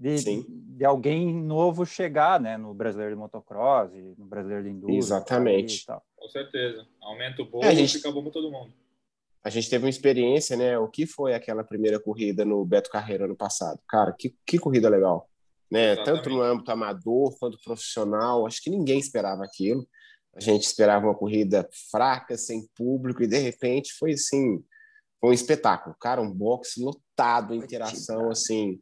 de, 0.00 0.46
de, 0.48 0.84
alguém 0.84 1.32
novo 1.32 1.84
chegar, 1.84 2.40
né? 2.40 2.56
No 2.56 2.72
brasileiro 2.72 3.14
de 3.14 3.18
motocross, 3.20 3.92
no 4.16 4.24
brasileiro 4.24 4.64
de 4.64 4.70
enduro. 4.70 4.94
Exatamente. 4.94 5.84
Com 6.16 6.28
certeza. 6.28 6.86
Aumenta 7.02 7.42
o 7.42 7.44
bolo 7.44 7.64
é, 7.64 7.74
gente... 7.74 7.98
fica 7.98 8.10
bom 8.10 8.22
para 8.22 8.32
todo 8.32 8.50
mundo 8.50 8.72
a 9.42 9.48
gente 9.48 9.70
teve 9.70 9.84
uma 9.84 9.90
experiência, 9.90 10.56
né? 10.56 10.78
O 10.78 10.88
que 10.88 11.06
foi 11.06 11.34
aquela 11.34 11.64
primeira 11.64 11.98
corrida 11.98 12.44
no 12.44 12.64
Beto 12.64 12.90
Carreiro 12.90 13.24
ano 13.24 13.36
passado? 13.36 13.80
Cara, 13.88 14.12
que, 14.12 14.34
que 14.44 14.58
corrida 14.58 14.88
legal, 14.88 15.28
né? 15.70 15.96
Tanto 16.04 16.28
no 16.28 16.42
âmbito 16.42 16.70
amador 16.70 17.36
quanto 17.38 17.58
profissional. 17.62 18.46
Acho 18.46 18.62
que 18.62 18.70
ninguém 18.70 18.98
esperava 18.98 19.42
aquilo. 19.44 19.86
A 20.36 20.40
gente 20.40 20.64
esperava 20.64 21.06
uma 21.06 21.14
corrida 21.14 21.68
fraca, 21.90 22.36
sem 22.36 22.68
público, 22.76 23.22
e 23.22 23.26
de 23.26 23.38
repente 23.38 23.92
foi 23.94 24.12
assim, 24.12 24.62
foi 25.18 25.30
um 25.30 25.32
espetáculo. 25.32 25.96
Cara, 25.98 26.20
um 26.20 26.30
boxe 26.30 26.82
lotado, 26.82 27.54
interação, 27.54 28.30
assim, 28.30 28.78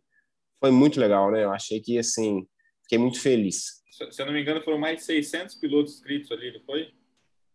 foi 0.61 0.71
muito 0.71 1.01
legal, 1.01 1.31
né? 1.31 1.45
Eu 1.45 1.51
achei 1.51 1.81
que, 1.81 1.99
assim, 1.99 2.47
fiquei 2.83 2.99
muito 2.99 3.21
feliz. 3.21 3.83
Se 4.11 4.23
eu 4.23 4.27
não 4.27 4.33
me 4.33 4.41
engano, 4.41 4.63
foram 4.63 4.79
mais 4.79 4.99
de 4.99 5.05
600 5.05 5.57
pilotos 5.57 5.95
inscritos 5.95 6.31
ali, 6.31 6.53
não 6.53 6.61
foi? 6.65 6.93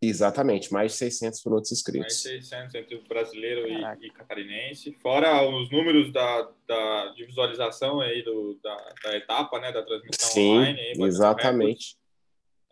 Exatamente, 0.02 0.72
mais 0.72 0.92
de 0.92 0.98
600 0.98 1.42
pilotos 1.42 1.72
inscritos. 1.72 2.24
Mais 2.24 2.40
de 2.40 2.46
600 2.46 2.74
entre 2.74 2.96
o 2.96 3.02
brasileiro 3.08 3.66
e, 3.66 4.06
e, 4.06 4.10
catarinense. 4.10 4.92
Fora 5.00 5.48
os 5.48 5.70
números 5.70 6.12
da, 6.12 6.50
da, 6.66 7.12
de 7.12 7.24
visualização 7.24 8.00
aí 8.00 8.22
do, 8.22 8.58
da, 8.62 8.94
da 9.02 9.16
etapa, 9.16 9.58
né, 9.60 9.72
da 9.72 9.82
transmissão 9.82 10.30
Sim, 10.30 10.58
online. 10.58 10.80
Aí, 10.80 10.94
exatamente. 11.00 11.96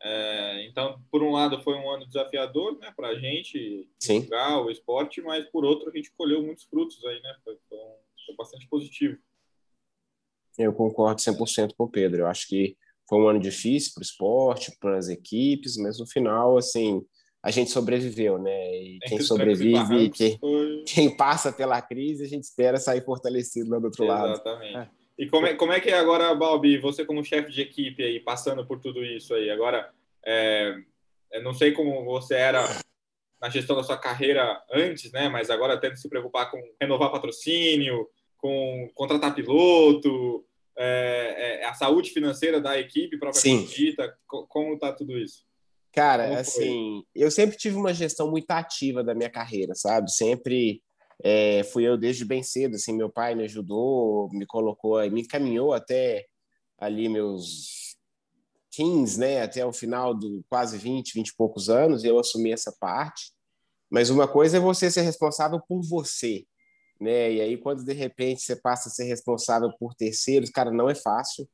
É, 0.04 0.66
então, 0.66 1.00
por 1.10 1.22
um 1.22 1.30
lado, 1.30 1.62
foi 1.62 1.74
um 1.74 1.88
ano 1.88 2.06
desafiador 2.06 2.76
né, 2.78 2.92
para 2.94 3.08
a 3.08 3.18
gente 3.18 3.88
Sim. 4.00 4.22
jogar 4.22 4.60
o 4.60 4.70
esporte, 4.70 5.22
mas 5.22 5.46
por 5.46 5.64
outro, 5.64 5.88
a 5.88 5.96
gente 5.96 6.10
colheu 6.12 6.42
muitos 6.42 6.64
frutos 6.64 7.02
aí, 7.04 7.22
né? 7.22 7.36
Foi, 7.44 7.56
foi, 7.68 7.78
um, 7.78 7.94
foi 8.26 8.36
bastante 8.36 8.66
positivo. 8.68 9.16
Eu 10.58 10.72
concordo 10.72 11.20
100% 11.20 11.72
com 11.76 11.84
o 11.84 11.90
Pedro. 11.90 12.22
Eu 12.22 12.26
acho 12.26 12.46
que 12.48 12.76
foi 13.08 13.18
um 13.18 13.28
ano 13.28 13.40
difícil 13.40 13.92
para 13.94 14.00
o 14.00 14.04
esporte, 14.04 14.76
para 14.80 14.96
as 14.96 15.08
equipes, 15.08 15.76
mas 15.76 15.98
no 15.98 16.06
final, 16.06 16.56
assim, 16.56 17.02
a 17.42 17.50
gente 17.50 17.70
sobreviveu, 17.70 18.38
né? 18.38 18.74
E 18.76 18.98
quem 19.00 19.20
sobrevive, 19.20 20.10
quem, 20.10 20.38
quem 20.86 21.16
passa 21.16 21.52
pela 21.52 21.82
crise, 21.82 22.24
a 22.24 22.28
gente 22.28 22.44
espera 22.44 22.78
sair 22.78 23.04
fortalecido 23.04 23.70
lá 23.70 23.78
do 23.78 23.86
outro 23.86 24.04
Exatamente. 24.04 24.42
lado. 24.42 24.72
Exatamente. 24.72 25.02
E 25.18 25.26
como 25.28 25.46
é, 25.46 25.54
como 25.54 25.72
é 25.72 25.80
que 25.80 25.90
é 25.90 25.98
agora, 25.98 26.34
Balbi, 26.34 26.78
você 26.78 27.04
como 27.04 27.24
chefe 27.24 27.50
de 27.50 27.60
equipe 27.60 28.02
aí, 28.02 28.20
passando 28.20 28.66
por 28.66 28.80
tudo 28.80 29.04
isso 29.04 29.34
aí, 29.34 29.50
agora, 29.50 29.90
é, 30.24 30.74
eu 31.32 31.42
não 31.42 31.52
sei 31.52 31.72
como 31.72 32.04
você 32.04 32.34
era 32.34 32.64
na 33.40 33.48
gestão 33.48 33.74
da 33.74 33.82
sua 33.82 33.98
carreira 33.98 34.62
antes, 34.72 35.10
né? 35.12 35.28
Mas 35.28 35.50
agora 35.50 35.78
tendo 35.78 35.92
que 35.92 36.00
se 36.00 36.08
preocupar 36.08 36.50
com 36.50 36.62
renovar 36.80 37.10
patrocínio, 37.10 38.08
com 38.42 38.90
contratar 38.92 39.34
piloto, 39.34 40.44
é, 40.76 41.60
é, 41.60 41.64
a 41.64 41.74
saúde 41.74 42.10
financeira 42.10 42.60
da 42.60 42.78
equipe 42.78 43.16
para 43.16 43.30
dita, 43.30 44.12
como 44.26 44.74
está 44.74 44.92
tudo 44.92 45.16
isso? 45.16 45.44
Cara, 45.92 46.40
assim, 46.40 47.04
eu 47.14 47.30
sempre 47.30 47.56
tive 47.56 47.76
uma 47.76 47.94
gestão 47.94 48.30
muito 48.30 48.50
ativa 48.50 49.04
da 49.04 49.14
minha 49.14 49.30
carreira, 49.30 49.74
sabe? 49.74 50.10
Sempre 50.10 50.82
é, 51.22 51.62
fui 51.64 51.84
eu 51.84 51.96
desde 51.96 52.24
bem 52.24 52.42
cedo, 52.42 52.74
assim, 52.74 52.96
meu 52.96 53.10
pai 53.10 53.34
me 53.34 53.44
ajudou, 53.44 54.28
me 54.32 54.46
colocou, 54.46 54.98
me 55.10 55.20
encaminhou 55.20 55.72
até 55.72 56.24
ali 56.78 57.08
meus 57.08 57.96
15, 58.72 59.20
né, 59.20 59.42
até 59.42 59.64
o 59.64 59.72
final 59.72 60.14
do 60.14 60.42
quase 60.48 60.78
20, 60.78 61.12
20 61.12 61.28
e 61.28 61.36
poucos 61.36 61.68
anos, 61.68 62.02
e 62.02 62.08
eu 62.08 62.18
assumi 62.18 62.50
essa 62.50 62.74
parte. 62.80 63.30
Mas 63.90 64.08
uma 64.08 64.26
coisa 64.26 64.56
é 64.56 64.60
você 64.60 64.90
ser 64.90 65.02
responsável 65.02 65.60
por 65.68 65.82
você, 65.82 66.46
né? 67.02 67.32
E 67.32 67.40
aí 67.40 67.56
quando 67.56 67.84
de 67.84 67.92
repente 67.92 68.42
você 68.42 68.56
passa 68.56 68.88
a 68.88 68.92
ser 68.92 69.04
responsável 69.04 69.70
por 69.78 69.94
terceiros, 69.94 70.50
cara, 70.50 70.70
não 70.70 70.88
é 70.88 70.94
fácil. 70.94 71.48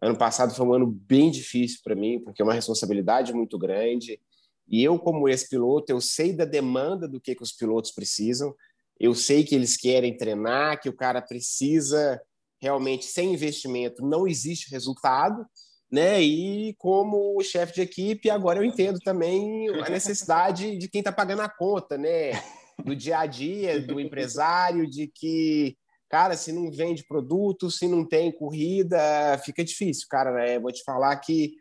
Ano 0.00 0.16
passado 0.16 0.54
foi 0.54 0.66
um 0.66 0.74
ano 0.74 0.86
bem 0.86 1.30
difícil 1.30 1.80
para 1.82 1.94
mim, 1.94 2.20
porque 2.20 2.42
é 2.42 2.44
uma 2.44 2.54
responsabilidade 2.54 3.32
muito 3.32 3.58
grande. 3.58 4.20
E 4.68 4.82
eu, 4.82 4.98
como 4.98 5.28
ex-piloto, 5.28 5.92
eu 5.92 6.00
sei 6.00 6.32
da 6.32 6.44
demanda 6.44 7.06
do 7.06 7.20
que, 7.20 7.34
que 7.34 7.42
os 7.42 7.52
pilotos 7.52 7.90
precisam. 7.90 8.54
Eu 8.98 9.14
sei 9.14 9.44
que 9.44 9.54
eles 9.54 9.76
querem 9.76 10.16
treinar, 10.16 10.80
que 10.80 10.88
o 10.88 10.96
cara 10.96 11.20
precisa 11.20 12.20
realmente, 12.60 13.04
sem 13.04 13.34
investimento, 13.34 14.04
não 14.04 14.26
existe 14.26 14.70
resultado. 14.70 15.46
Né? 15.90 16.20
E 16.22 16.74
como 16.78 17.40
chefe 17.42 17.74
de 17.74 17.82
equipe, 17.82 18.28
agora 18.28 18.58
eu 18.58 18.64
entendo 18.64 18.98
também 19.00 19.68
a 19.80 19.88
necessidade 19.88 20.76
de 20.76 20.88
quem 20.88 21.00
está 21.00 21.12
pagando 21.12 21.42
a 21.42 21.48
conta, 21.48 21.96
né? 21.96 22.32
Do 22.82 22.96
dia 22.96 23.18
a 23.18 23.26
dia, 23.26 23.80
do 23.80 24.00
empresário, 24.00 24.88
de 24.88 25.06
que 25.06 25.76
cara, 26.14 26.36
se 26.36 26.52
não 26.52 26.70
vende 26.70 27.04
produto, 27.04 27.68
se 27.68 27.88
não 27.88 28.06
tem 28.06 28.30
corrida, 28.30 29.36
fica 29.44 29.64
difícil, 29.64 30.06
cara. 30.08 30.32
Né? 30.32 30.60
Vou 30.60 30.70
te 30.70 30.80
falar 30.84 31.16
que, 31.16 31.54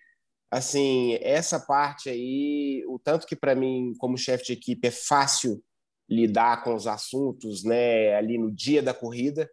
assim, 0.51 1.17
essa 1.22 1.60
parte 1.60 2.08
aí, 2.08 2.84
o 2.88 3.00
tanto 3.00 3.25
que 3.25 3.36
para 3.36 3.55
mim, 3.55 3.93
como 3.98 4.15
chefe 4.15 4.46
de 4.46 4.53
equipe, 4.53 4.88
é 4.88 4.91
fácil 4.91 5.60
lidar 6.08 6.63
com 6.63 6.75
os 6.75 6.86
assuntos, 6.86 7.63
né, 7.63 8.13
ali 8.15 8.38
no 8.38 8.51
dia 8.51 8.84
da 8.84 8.93
corrida. 8.93 9.50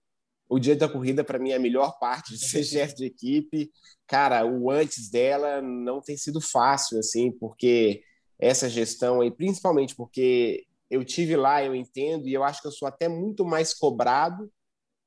O 0.46 0.58
dia 0.58 0.76
da 0.76 0.86
corrida, 0.86 1.24
para 1.24 1.38
mim, 1.38 1.52
é 1.52 1.56
a 1.56 1.60
melhor 1.60 1.98
parte 1.98 2.34
de 2.34 2.44
ser 2.46 2.62
chefe 2.64 2.96
de 2.96 3.06
equipe. 3.06 3.70
Cara, 4.06 4.44
o 4.44 4.70
antes 4.70 5.10
dela 5.10 5.62
não 5.62 6.02
tem 6.02 6.16
sido 6.18 6.42
fácil, 6.42 6.98
assim, 6.98 7.32
porque 7.32 8.02
essa 8.38 8.68
gestão 8.68 9.22
aí, 9.22 9.30
principalmente 9.30 9.94
porque 9.94 10.66
eu 10.90 11.04
tive 11.04 11.36
lá, 11.36 11.64
eu 11.64 11.74
entendo, 11.74 12.26
e 12.26 12.34
eu 12.34 12.42
acho 12.42 12.60
que 12.60 12.66
eu 12.66 12.72
sou 12.72 12.88
até 12.88 13.08
muito 13.08 13.44
mais 13.44 13.72
cobrado 13.72 14.50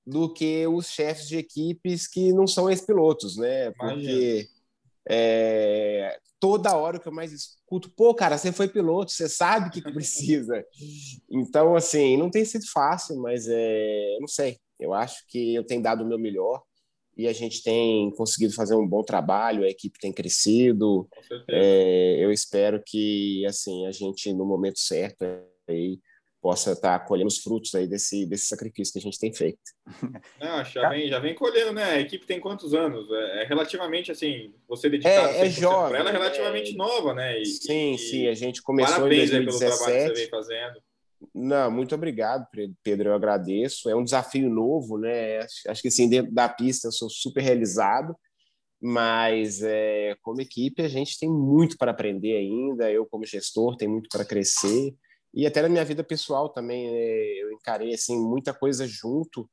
do 0.06 0.34
que 0.34 0.66
os 0.68 0.90
chefes 0.90 1.28
de 1.28 1.38
equipes 1.38 2.08
que 2.08 2.32
não 2.34 2.48
são 2.48 2.70
ex-pilotos, 2.70 3.38
né? 3.38 3.72
Porque 3.72 4.48
é, 5.10 6.18
toda 6.40 6.76
hora 6.76 7.00
que 7.00 7.08
eu 7.08 7.12
mais 7.12 7.32
escuto, 7.32 7.90
pô, 7.92 8.14
cara, 8.14 8.38
você 8.38 8.52
foi 8.52 8.68
piloto, 8.68 9.12
você 9.12 9.30
sabe 9.30 9.68
o 9.68 9.72
que, 9.72 9.82
que 9.82 9.92
precisa. 9.94 10.66
Então, 11.30 11.76
assim, 11.76 12.18
não 12.18 12.30
tem 12.30 12.46
sido 12.46 12.66
fácil, 12.72 13.18
mas 13.22 13.48
é, 13.48 14.18
não 14.20 14.28
sei. 14.28 14.58
Eu 14.80 14.94
acho 14.94 15.26
que 15.28 15.56
eu 15.56 15.64
tenho 15.64 15.82
dado 15.82 16.04
o 16.04 16.08
meu 16.08 16.20
melhor 16.20 16.62
e 17.16 17.28
a 17.28 17.34
gente 17.34 17.62
tem 17.64 18.10
conseguido 18.12 18.54
fazer 18.54 18.76
um 18.76 18.88
bom 18.88 19.04
trabalho, 19.04 19.64
a 19.64 19.70
equipe 19.70 20.00
tem 20.00 20.12
crescido. 20.12 21.08
É, 21.48 22.18
eu 22.20 22.32
espero 22.32 22.82
que, 22.86 23.46
assim, 23.46 23.86
a 23.86 23.92
gente, 23.92 24.34
no 24.34 24.46
momento 24.46 24.80
certo, 24.80 25.24
aí, 25.70 26.00
possa 26.44 26.74
estar 26.74 27.00
tá 27.00 27.06
colhendo 27.06 27.30
os 27.30 27.38
frutos 27.38 27.74
aí 27.74 27.88
desse, 27.88 28.26
desse 28.26 28.48
sacrifício 28.48 28.92
que 28.92 29.00
a 29.00 29.02
gente 29.02 29.18
tem 29.18 29.34
feito. 29.34 29.60
Não, 30.42 30.64
já 30.66 30.90
vem, 30.90 31.08
já 31.08 31.18
vem 31.18 31.34
colhendo, 31.34 31.72
né? 31.72 31.84
A 31.86 32.00
equipe 32.02 32.26
tem 32.26 32.38
quantos 32.38 32.74
anos? 32.74 33.10
É, 33.10 33.44
é 33.44 33.46
relativamente 33.46 34.12
assim, 34.12 34.54
você 34.68 34.90
dedicado 34.90 35.30
é, 35.30 35.48
é 35.48 35.50
jovem, 35.50 36.02
ela 36.02 36.10
é 36.10 36.12
relativamente 36.12 36.74
é... 36.74 36.76
nova, 36.76 37.14
né? 37.14 37.42
E, 37.42 37.46
sim, 37.46 37.94
e... 37.94 37.98
sim, 37.98 38.28
a 38.28 38.34
gente 38.34 38.62
começou 38.62 38.96
Parabéns 38.96 39.32
em 39.32 39.46
2017. 39.46 39.60
pelo 39.60 39.78
trabalho 39.78 40.04
que 40.04 40.16
você 40.16 40.22
vem 40.22 40.30
fazendo. 40.30 40.84
Não, 41.34 41.72
muito 41.72 41.96
obrigado, 41.96 42.46
Pedro. 42.84 43.10
Eu 43.10 43.14
agradeço. 43.14 43.90
É 43.90 43.96
um 43.96 44.04
desafio 44.04 44.50
novo, 44.50 44.98
né? 44.98 45.40
Acho 45.68 45.82
que 45.82 45.88
assim, 45.88 46.10
dentro 46.10 46.34
da 46.34 46.50
pista 46.50 46.90
eu 46.90 46.92
sou 46.92 47.10
super 47.10 47.42
realizado, 47.42 48.14
mas 48.82 49.64
é, 49.64 50.18
como 50.22 50.42
equipe 50.42 50.82
a 50.82 50.90
gente 50.90 51.18
tem 51.18 51.30
muito 51.30 51.78
para 51.78 51.92
aprender 51.92 52.36
ainda. 52.36 52.92
Eu, 52.92 53.06
como 53.06 53.26
gestor, 53.26 53.78
tenho 53.78 53.92
muito 53.92 54.10
para 54.10 54.26
crescer 54.26 54.94
e 55.34 55.48
até 55.48 55.62
na 55.62 55.70
minha 55.70 55.84
vida 55.84 56.04
pessoal 56.04 56.50
também 56.50 56.92
né, 56.92 57.42
eu 57.42 57.52
encarei 57.52 57.94
assim 57.94 58.20
muita 58.20 58.54
coisa 58.54 58.86
junto. 58.88 59.50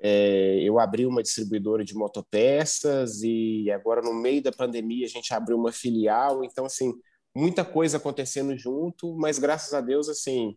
É, 0.00 0.60
eu 0.62 0.78
abri 0.78 1.06
uma 1.06 1.22
distribuidora 1.22 1.84
de 1.84 1.94
motopeças 1.94 3.22
e 3.22 3.70
agora 3.70 4.02
no 4.02 4.12
meio 4.12 4.42
da 4.42 4.52
pandemia 4.52 5.06
a 5.06 5.08
gente 5.08 5.34
abriu 5.34 5.56
uma 5.56 5.72
filial. 5.72 6.44
Então 6.44 6.64
assim 6.64 6.92
muita 7.34 7.64
coisa 7.64 7.96
acontecendo 7.96 8.56
junto 8.56 9.16
mas 9.16 9.40
graças 9.40 9.74
a 9.74 9.80
Deus 9.80 10.08
assim 10.08 10.56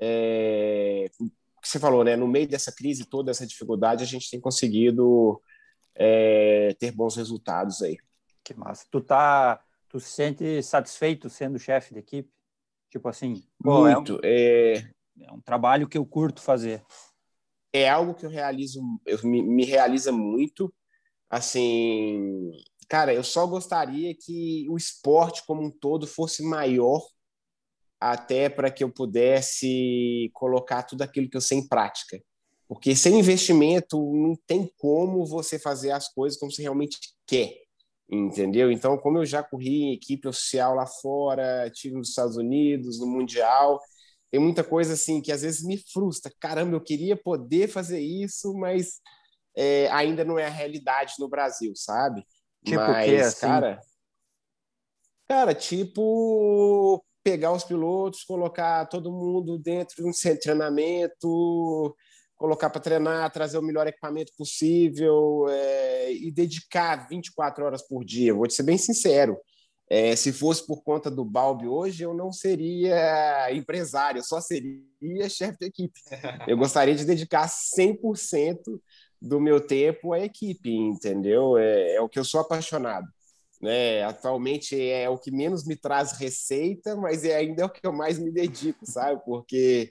é, 0.00 1.10
você 1.62 1.78
falou 1.78 2.02
né 2.02 2.16
no 2.16 2.26
meio 2.26 2.48
dessa 2.48 2.72
crise 2.72 3.04
toda 3.04 3.30
essa 3.30 3.46
dificuldade 3.46 4.02
a 4.02 4.06
gente 4.06 4.30
tem 4.30 4.40
conseguido 4.40 5.38
é, 5.94 6.74
ter 6.78 6.92
bons 6.92 7.16
resultados 7.16 7.82
aí. 7.82 7.98
Que 8.42 8.54
massa. 8.54 8.86
Tu 8.90 9.00
tá 9.02 9.62
tu 9.88 10.00
se 10.00 10.10
sente 10.10 10.62
satisfeito 10.62 11.28
sendo 11.28 11.58
chefe 11.58 11.92
de 11.92 12.00
equipe 12.00 12.30
Tipo 12.94 13.08
assim, 13.08 13.42
muito. 13.60 14.14
É 14.14 14.16
um, 14.16 14.20
é... 14.22 14.74
é 15.22 15.32
um 15.32 15.40
trabalho 15.40 15.88
que 15.88 15.98
eu 15.98 16.06
curto 16.06 16.40
fazer. 16.40 16.80
É 17.72 17.88
algo 17.88 18.14
que 18.14 18.24
eu 18.24 18.30
realizo, 18.30 18.80
eu 19.04 19.18
me, 19.24 19.42
me 19.42 19.64
realiza 19.64 20.12
muito. 20.12 20.72
Assim, 21.28 22.52
cara, 22.88 23.12
eu 23.12 23.24
só 23.24 23.48
gostaria 23.48 24.14
que 24.14 24.64
o 24.70 24.76
esporte 24.76 25.44
como 25.44 25.60
um 25.60 25.72
todo 25.72 26.06
fosse 26.06 26.44
maior 26.44 27.04
até 28.00 28.48
para 28.48 28.70
que 28.70 28.84
eu 28.84 28.92
pudesse 28.92 30.30
colocar 30.32 30.84
tudo 30.84 31.02
aquilo 31.02 31.28
que 31.28 31.36
eu 31.36 31.40
sei 31.40 31.58
em 31.58 31.66
prática. 31.66 32.22
Porque 32.68 32.94
sem 32.94 33.18
investimento 33.18 33.96
não 34.14 34.36
tem 34.46 34.72
como 34.78 35.26
você 35.26 35.58
fazer 35.58 35.90
as 35.90 36.08
coisas 36.08 36.38
como 36.38 36.52
você 36.52 36.62
realmente 36.62 37.00
quer, 37.26 37.63
entendeu? 38.10 38.70
Então, 38.70 38.96
como 38.98 39.18
eu 39.18 39.26
já 39.26 39.42
corri 39.42 39.82
em 39.84 39.94
equipe 39.94 40.28
oficial 40.28 40.74
lá 40.74 40.86
fora, 40.86 41.70
tive 41.70 41.96
nos 41.96 42.10
Estados 42.10 42.36
Unidos, 42.36 43.00
no 43.00 43.06
Mundial, 43.06 43.80
tem 44.30 44.40
muita 44.40 44.64
coisa 44.64 44.94
assim 44.94 45.20
que 45.20 45.32
às 45.32 45.42
vezes 45.42 45.64
me 45.64 45.78
frustra. 45.92 46.32
Caramba, 46.40 46.76
eu 46.76 46.80
queria 46.80 47.16
poder 47.16 47.68
fazer 47.68 48.00
isso, 48.00 48.52
mas 48.54 49.00
é, 49.56 49.88
ainda 49.90 50.24
não 50.24 50.38
é 50.38 50.46
a 50.46 50.50
realidade 50.50 51.14
no 51.18 51.28
Brasil, 51.28 51.72
sabe? 51.76 52.24
Tipo 52.64 52.80
mas, 52.80 53.06
que, 53.06 53.16
assim? 53.16 53.40
cara, 53.40 53.80
cara, 55.28 55.54
tipo 55.54 57.04
pegar 57.22 57.52
os 57.52 57.64
pilotos, 57.64 58.22
colocar 58.22 58.86
todo 58.86 59.10
mundo 59.10 59.58
dentro 59.58 59.96
de 59.96 60.08
um 60.08 60.12
centro 60.12 60.38
de 60.38 60.42
treinamento, 60.42 61.96
colocar 62.36 62.70
para 62.70 62.80
treinar, 62.80 63.30
trazer 63.32 63.58
o 63.58 63.62
melhor 63.62 63.86
equipamento 63.86 64.32
possível 64.36 65.46
é, 65.48 66.12
e 66.12 66.30
dedicar 66.30 67.08
24 67.08 67.64
horas 67.64 67.82
por 67.86 68.04
dia. 68.04 68.34
Vou 68.34 68.46
te 68.46 68.54
ser 68.54 68.64
bem 68.64 68.78
sincero. 68.78 69.36
É, 69.88 70.16
se 70.16 70.32
fosse 70.32 70.66
por 70.66 70.82
conta 70.82 71.10
do 71.10 71.24
Balbi 71.24 71.68
hoje, 71.68 72.02
eu 72.02 72.14
não 72.14 72.32
seria 72.32 73.52
empresário, 73.52 74.18
eu 74.18 74.24
só 74.24 74.40
seria 74.40 75.28
chefe 75.28 75.58
de 75.58 75.66
equipe. 75.66 76.00
Eu 76.48 76.56
gostaria 76.56 76.94
de 76.94 77.04
dedicar 77.04 77.46
100% 77.48 78.58
do 79.20 79.40
meu 79.40 79.60
tempo 79.60 80.12
à 80.12 80.20
equipe, 80.20 80.70
entendeu? 80.70 81.56
É, 81.58 81.96
é 81.96 82.00
o 82.00 82.08
que 82.08 82.18
eu 82.18 82.24
sou 82.24 82.40
apaixonado. 82.40 83.06
Né? 83.60 84.02
Atualmente 84.02 84.78
é 84.78 85.08
o 85.08 85.18
que 85.18 85.30
menos 85.30 85.66
me 85.66 85.74
traz 85.74 86.12
receita, 86.12 86.94
mas 86.96 87.24
é 87.24 87.36
ainda 87.36 87.62
é 87.62 87.64
o 87.64 87.70
que 87.70 87.86
eu 87.86 87.92
mais 87.92 88.18
me 88.18 88.30
dedico, 88.30 88.84
sabe? 88.84 89.22
Porque, 89.24 89.90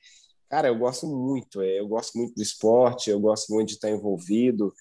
cara, 0.53 0.67
eu 0.67 0.77
gosto 0.77 1.07
muito, 1.07 1.63
é, 1.63 1.79
eu 1.79 1.87
gosto 1.87 2.15
muito 2.15 2.35
do 2.35 2.41
esporte, 2.43 3.09
eu 3.09 3.19
gosto 3.19 3.51
muito 3.51 3.69
de 3.69 3.73
estar 3.73 3.89
envolvido. 3.89 4.71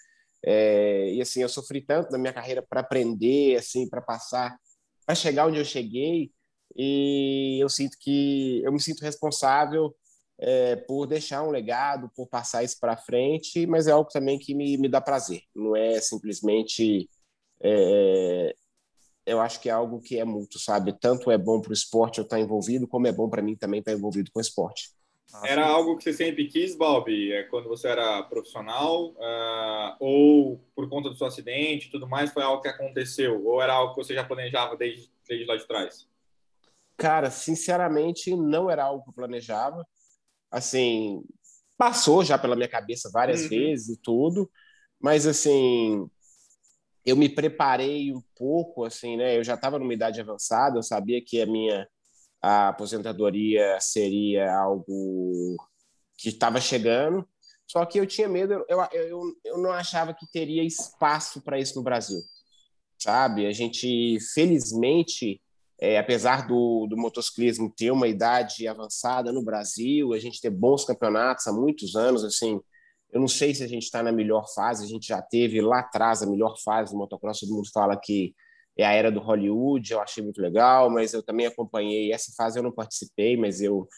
É, 0.44 1.10
e 1.14 1.22
assim, 1.22 1.40
eu 1.40 1.48
sofri 1.48 1.80
tanto 1.80 2.12
na 2.12 2.18
minha 2.18 2.32
carreira 2.32 2.62
para 2.62 2.80
aprender, 2.80 3.56
assim, 3.56 3.88
para 3.88 4.02
passar, 4.02 4.54
para 5.06 5.14
chegar 5.14 5.46
onde 5.46 5.58
eu 5.58 5.64
cheguei. 5.64 6.30
E 6.76 7.58
eu 7.62 7.70
sinto 7.70 7.96
que 7.98 8.62
eu 8.62 8.70
me 8.72 8.80
sinto 8.80 9.00
responsável 9.00 9.94
é, 10.38 10.76
por 10.76 11.06
deixar 11.06 11.42
um 11.42 11.50
legado, 11.50 12.10
por 12.14 12.28
passar 12.28 12.62
isso 12.62 12.78
para 12.78 12.96
frente, 12.96 13.66
mas 13.66 13.86
é 13.86 13.92
algo 13.92 14.10
também 14.10 14.38
que 14.38 14.54
me, 14.54 14.76
me 14.76 14.88
dá 14.90 15.00
prazer. 15.00 15.40
Não 15.54 15.74
é 15.74 16.00
simplesmente 16.02 17.08
é, 17.62 18.54
eu 19.26 19.40
acho 19.40 19.60
que 19.60 19.68
é 19.70 19.72
algo 19.72 20.00
que 20.02 20.18
é 20.18 20.24
mútuo, 20.24 20.60
sabe? 20.60 20.92
Tanto 21.00 21.30
é 21.30 21.38
bom 21.38 21.60
para 21.62 21.70
o 21.70 21.74
esporte 21.74 22.18
eu 22.18 22.24
estar 22.24 22.40
envolvido, 22.40 22.88
como 22.88 23.06
é 23.06 23.12
bom 23.12 23.30
para 23.30 23.42
mim 23.42 23.56
também 23.56 23.80
estar 23.80 23.92
envolvido 23.92 24.30
com 24.32 24.38
o 24.40 24.42
esporte. 24.42 24.90
Era 25.44 25.66
algo 25.66 25.96
que 25.96 26.04
você 26.04 26.12
sempre 26.12 26.46
quis, 26.46 26.76
Balbi, 26.76 27.32
é, 27.32 27.44
quando 27.44 27.68
você 27.68 27.88
era 27.88 28.22
profissional, 28.24 29.12
uh, 29.12 29.96
ou 29.98 30.58
por 30.74 30.88
conta 30.88 31.08
do 31.08 31.16
seu 31.16 31.26
acidente 31.26 31.88
e 31.88 31.90
tudo 31.90 32.06
mais, 32.06 32.30
foi 32.32 32.42
algo 32.42 32.60
que 32.60 32.68
aconteceu? 32.68 33.42
Ou 33.44 33.62
era 33.62 33.72
algo 33.72 33.94
que 33.94 34.04
você 34.04 34.14
já 34.14 34.24
planejava 34.24 34.76
desde, 34.76 35.10
desde 35.26 35.46
lá 35.46 35.56
de 35.56 35.66
trás? 35.66 36.06
Cara, 36.98 37.30
sinceramente, 37.30 38.36
não 38.36 38.70
era 38.70 38.84
algo 38.84 39.02
que 39.02 39.10
eu 39.10 39.14
planejava. 39.14 39.86
Assim, 40.50 41.24
passou 41.78 42.22
já 42.22 42.36
pela 42.36 42.54
minha 42.54 42.68
cabeça 42.68 43.10
várias 43.10 43.42
uhum. 43.42 43.48
vezes 43.48 43.96
e 43.96 44.00
tudo, 44.00 44.50
mas 45.00 45.26
assim, 45.26 46.08
eu 47.04 47.16
me 47.16 47.28
preparei 47.28 48.12
um 48.12 48.22
pouco, 48.36 48.84
assim, 48.84 49.16
né? 49.16 49.36
Eu 49.36 49.42
já 49.42 49.54
estava 49.54 49.78
numa 49.78 49.94
idade 49.94 50.20
avançada, 50.20 50.78
eu 50.78 50.82
sabia 50.82 51.20
que 51.24 51.40
a 51.40 51.46
minha 51.46 51.88
a 52.42 52.68
aposentadoria 52.68 53.78
seria 53.80 54.52
algo 54.52 55.56
que 56.18 56.28
estava 56.28 56.60
chegando, 56.60 57.26
só 57.66 57.86
que 57.86 57.98
eu 57.98 58.06
tinha 58.06 58.28
medo, 58.28 58.64
eu, 58.68 58.80
eu, 58.92 59.22
eu 59.44 59.58
não 59.58 59.70
achava 59.70 60.12
que 60.12 60.30
teria 60.30 60.64
espaço 60.64 61.40
para 61.40 61.58
isso 61.58 61.76
no 61.76 61.82
Brasil, 61.82 62.20
sabe? 62.98 63.46
A 63.46 63.52
gente, 63.52 64.18
felizmente, 64.34 65.40
é, 65.80 65.98
apesar 65.98 66.46
do, 66.46 66.86
do 66.86 66.96
motociclismo 66.96 67.72
ter 67.74 67.90
uma 67.90 68.08
idade 68.08 68.66
avançada 68.68 69.32
no 69.32 69.42
Brasil, 69.42 70.12
a 70.12 70.18
gente 70.18 70.40
ter 70.40 70.50
bons 70.50 70.84
campeonatos 70.84 71.46
há 71.46 71.52
muitos 71.52 71.96
anos, 71.96 72.24
assim, 72.24 72.60
eu 73.12 73.20
não 73.20 73.28
sei 73.28 73.54
se 73.54 73.62
a 73.62 73.68
gente 73.68 73.84
está 73.84 74.02
na 74.02 74.10
melhor 74.10 74.46
fase, 74.54 74.84
a 74.84 74.88
gente 74.88 75.06
já 75.06 75.22
teve 75.22 75.60
lá 75.60 75.80
atrás 75.80 76.22
a 76.22 76.26
melhor 76.26 76.56
fase 76.62 76.92
do 76.92 76.98
motocross, 76.98 77.40
todo 77.40 77.54
mundo 77.54 77.70
fala 77.72 77.96
que 77.96 78.34
é 78.76 78.84
a 78.84 78.92
era 78.92 79.10
do 79.10 79.20
Hollywood, 79.20 79.92
eu 79.92 80.00
achei 80.00 80.22
muito 80.22 80.40
legal, 80.40 80.90
mas 80.90 81.12
eu 81.12 81.22
também 81.22 81.46
acompanhei. 81.46 82.12
Essa 82.12 82.32
fase, 82.36 82.58
eu 82.58 82.62
não 82.62 82.72
participei, 82.72 83.36
mas 83.36 83.60
eu 83.60 83.88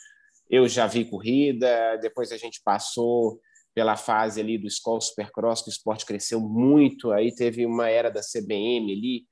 eu 0.50 0.68
já 0.68 0.86
vi 0.86 1.04
corrida, 1.04 1.96
depois 1.96 2.30
a 2.30 2.36
gente 2.36 2.60
passou 2.62 3.40
pela 3.74 3.96
fase 3.96 4.40
ali 4.40 4.56
do 4.56 4.68
Skoll 4.68 5.00
Supercross, 5.00 5.62
que 5.62 5.68
o 5.68 5.72
esporte 5.72 6.06
cresceu 6.06 6.40
muito, 6.40 7.10
aí 7.10 7.34
teve 7.34 7.66
uma 7.66 7.88
era 7.88 8.10
da 8.10 8.20
CBM 8.20 8.92
ali, 8.92 9.26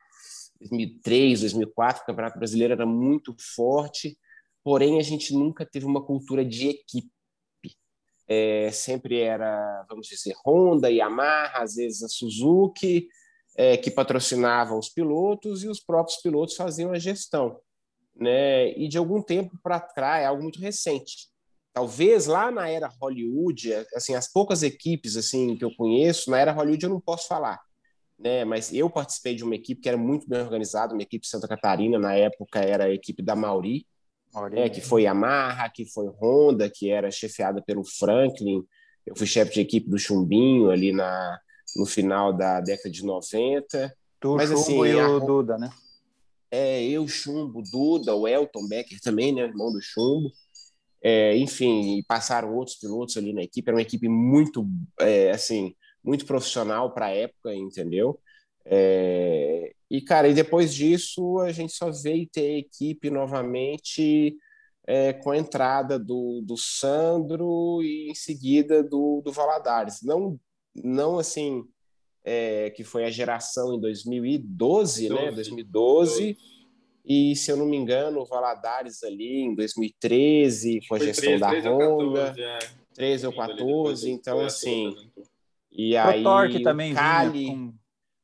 2003, 0.60 1.40
2004, 1.40 2.02
o 2.02 2.06
Campeonato 2.06 2.38
Brasileiro 2.38 2.72
era 2.72 2.86
muito 2.86 3.34
forte, 3.54 4.18
porém 4.64 4.98
a 4.98 5.02
gente 5.02 5.32
nunca 5.32 5.64
teve 5.64 5.86
uma 5.86 6.04
cultura 6.04 6.44
de 6.44 6.68
equipe. 6.68 7.10
É, 8.26 8.70
sempre 8.72 9.20
era, 9.20 9.84
vamos 9.88 10.06
dizer, 10.08 10.34
Honda, 10.44 10.90
Yamaha, 10.90 11.62
às 11.62 11.74
vezes 11.74 12.02
a 12.02 12.08
Suzuki, 12.08 13.06
é, 13.56 13.76
que 13.76 13.90
patrocinavam 13.90 14.78
os 14.78 14.88
pilotos 14.88 15.62
e 15.62 15.68
os 15.68 15.80
próprios 15.80 16.20
pilotos 16.20 16.56
faziam 16.56 16.92
a 16.92 16.98
gestão. 16.98 17.58
Né? 18.14 18.72
E 18.78 18.88
de 18.88 18.98
algum 18.98 19.22
tempo 19.22 19.58
para 19.62 19.80
trás, 19.80 20.22
é 20.22 20.26
algo 20.26 20.42
muito 20.42 20.60
recente. 20.60 21.30
Talvez 21.72 22.26
lá 22.26 22.50
na 22.50 22.68
era 22.68 22.92
Hollywood, 23.00 23.72
assim, 23.94 24.14
as 24.14 24.30
poucas 24.30 24.62
equipes 24.62 25.16
assim 25.16 25.56
que 25.56 25.64
eu 25.64 25.74
conheço, 25.74 26.30
na 26.30 26.38
era 26.38 26.52
Hollywood 26.52 26.84
eu 26.84 26.90
não 26.90 27.00
posso 27.00 27.26
falar, 27.26 27.58
né? 28.18 28.44
Mas 28.44 28.70
eu 28.74 28.90
participei 28.90 29.34
de 29.34 29.42
uma 29.42 29.54
equipe 29.54 29.80
que 29.80 29.88
era 29.88 29.96
muito 29.96 30.28
bem 30.28 30.40
organizada, 30.40 30.92
uma 30.92 31.02
equipe 31.02 31.22
de 31.22 31.30
Santa 31.30 31.48
Catarina, 31.48 31.98
na 31.98 32.14
época 32.14 32.60
era 32.60 32.84
a 32.84 32.90
equipe 32.90 33.22
da 33.22 33.34
Mauri, 33.34 33.86
é, 34.52 34.68
que 34.68 34.82
foi 34.82 35.02
Yamaha, 35.02 35.68
que 35.70 35.86
foi 35.86 36.08
Honda, 36.08 36.70
que 36.70 36.90
era 36.90 37.10
chefiada 37.10 37.62
pelo 37.62 37.84
Franklin. 37.84 38.62
Eu 39.06 39.16
fui 39.16 39.26
chefe 39.26 39.54
de 39.54 39.60
equipe 39.60 39.88
do 39.88 39.98
Chumbinho 39.98 40.70
ali 40.70 40.92
na, 40.92 41.38
no 41.76 41.86
final 41.86 42.32
da 42.32 42.60
década 42.60 42.90
de 42.90 43.04
90. 43.04 43.94
Tu, 44.20 44.34
Mas, 44.36 44.48
Chumbo 44.48 44.84
assim, 44.84 44.94
e 44.94 45.00
a... 45.00 45.08
o 45.08 45.20
Duda, 45.20 45.58
né? 45.58 45.70
É, 46.50 46.84
eu, 46.84 47.08
Chumbo, 47.08 47.62
Duda, 47.62 48.14
o 48.14 48.28
Elton 48.28 48.68
Becker 48.68 49.00
também, 49.00 49.32
né, 49.32 49.42
irmão 49.42 49.72
do 49.72 49.80
Chumbo. 49.80 50.30
É, 51.02 51.36
enfim, 51.36 52.04
passaram 52.06 52.54
outros 52.54 52.76
pilotos 52.76 53.16
ali 53.16 53.32
na 53.32 53.42
equipe. 53.42 53.68
Era 53.68 53.76
uma 53.76 53.82
equipe 53.82 54.08
muito, 54.08 54.68
é, 55.00 55.30
assim, 55.30 55.74
muito 56.04 56.26
profissional 56.26 56.92
para 56.92 57.06
a 57.06 57.14
época, 57.14 57.54
entendeu? 57.54 58.20
É, 58.64 59.72
e, 59.90 60.00
cara, 60.00 60.28
e 60.28 60.34
depois 60.34 60.72
disso 60.72 61.38
a 61.40 61.50
gente 61.52 61.72
só 61.72 61.90
veio 61.90 62.28
ter 62.28 62.58
equipe 62.58 63.10
novamente 63.10 64.36
é, 64.86 65.12
com 65.12 65.30
a 65.30 65.36
entrada 65.36 65.98
do, 65.98 66.42
do 66.44 66.56
Sandro 66.56 67.82
e 67.82 68.10
em 68.10 68.14
seguida 68.14 68.82
do, 68.82 69.20
do 69.24 69.32
Valadares. 69.32 70.02
Não, 70.02 70.38
não 70.74 71.18
assim, 71.18 71.64
é, 72.24 72.70
que 72.70 72.84
foi 72.84 73.04
a 73.04 73.10
geração 73.10 73.74
em 73.74 73.80
2012, 73.80 75.08
12, 75.08 75.24
né? 75.24 75.32
2012. 75.32 76.32
12. 76.32 76.36
E, 77.04 77.34
se 77.34 77.50
eu 77.50 77.56
não 77.56 77.66
me 77.66 77.76
engano, 77.76 78.20
o 78.20 78.24
Valadares 78.24 79.02
ali 79.02 79.40
em 79.40 79.54
2013, 79.54 80.80
com 80.88 80.94
a 80.94 80.98
gestão 80.98 81.24
13, 81.24 81.40
da 81.40 81.48
13 81.48 81.68
Honda. 81.68 82.26
14, 82.26 82.42
é. 82.42 82.58
13 82.94 83.26
ou 83.26 83.32
14, 83.32 84.10
então 84.10 84.40
assim. 84.40 84.94
E 85.70 85.96
aí, 85.96 86.24
o 86.24 86.62
também 86.62 86.94
Cali, 86.94 87.46
com 87.46 87.74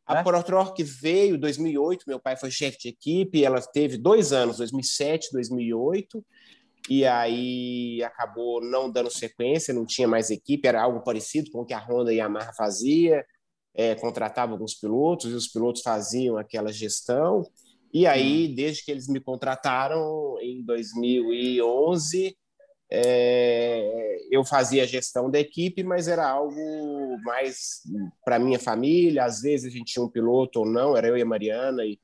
a 0.06 0.14
né? 0.14 0.22
ProTorque 0.22 0.82
veio 0.84 1.36
em 1.36 1.38
2008, 1.38 2.04
meu 2.06 2.20
pai 2.20 2.36
foi 2.36 2.50
chefe 2.50 2.78
de 2.78 2.88
equipe, 2.88 3.44
ela 3.44 3.60
teve 3.60 3.96
dois 3.96 4.32
anos, 4.32 4.58
2007, 4.58 5.30
2008, 5.32 6.24
e 6.88 7.04
aí 7.04 8.02
acabou 8.02 8.62
não 8.62 8.90
dando 8.90 9.10
sequência, 9.10 9.74
não 9.74 9.84
tinha 9.84 10.08
mais 10.08 10.30
equipe, 10.30 10.66
era 10.66 10.82
algo 10.82 11.02
parecido 11.02 11.50
com 11.50 11.60
o 11.60 11.64
que 11.66 11.74
a 11.74 11.78
Honda 11.78 12.12
e 12.12 12.20
a 12.20 12.24
Yamaha 12.24 12.52
fazia, 12.54 13.24
é, 13.74 13.94
contratava 13.94 14.52
alguns 14.52 14.74
pilotos 14.74 15.30
e 15.30 15.34
os 15.34 15.48
pilotos 15.48 15.82
faziam 15.82 16.36
aquela 16.36 16.72
gestão. 16.72 17.44
E 17.92 18.06
aí, 18.06 18.48
desde 18.48 18.84
que 18.84 18.90
eles 18.90 19.08
me 19.08 19.20
contrataram 19.20 20.36
em 20.40 20.64
2011, 20.64 22.36
é, 22.90 24.18
eu 24.30 24.44
fazia 24.44 24.82
a 24.82 24.86
gestão 24.86 25.30
da 25.30 25.38
equipe, 25.38 25.82
mas 25.82 26.08
era 26.08 26.28
algo 26.28 27.18
mais 27.22 27.82
para 28.24 28.38
minha 28.38 28.58
família. 28.58 29.24
Às 29.24 29.40
vezes 29.40 29.66
a 29.66 29.76
gente 29.76 29.92
tinha 29.92 30.04
um 30.04 30.10
piloto 30.10 30.60
ou 30.60 30.66
não, 30.66 30.96
era 30.96 31.08
eu 31.08 31.16
e 31.16 31.22
a 31.22 31.26
Mariana, 31.26 31.84
e 31.84 31.98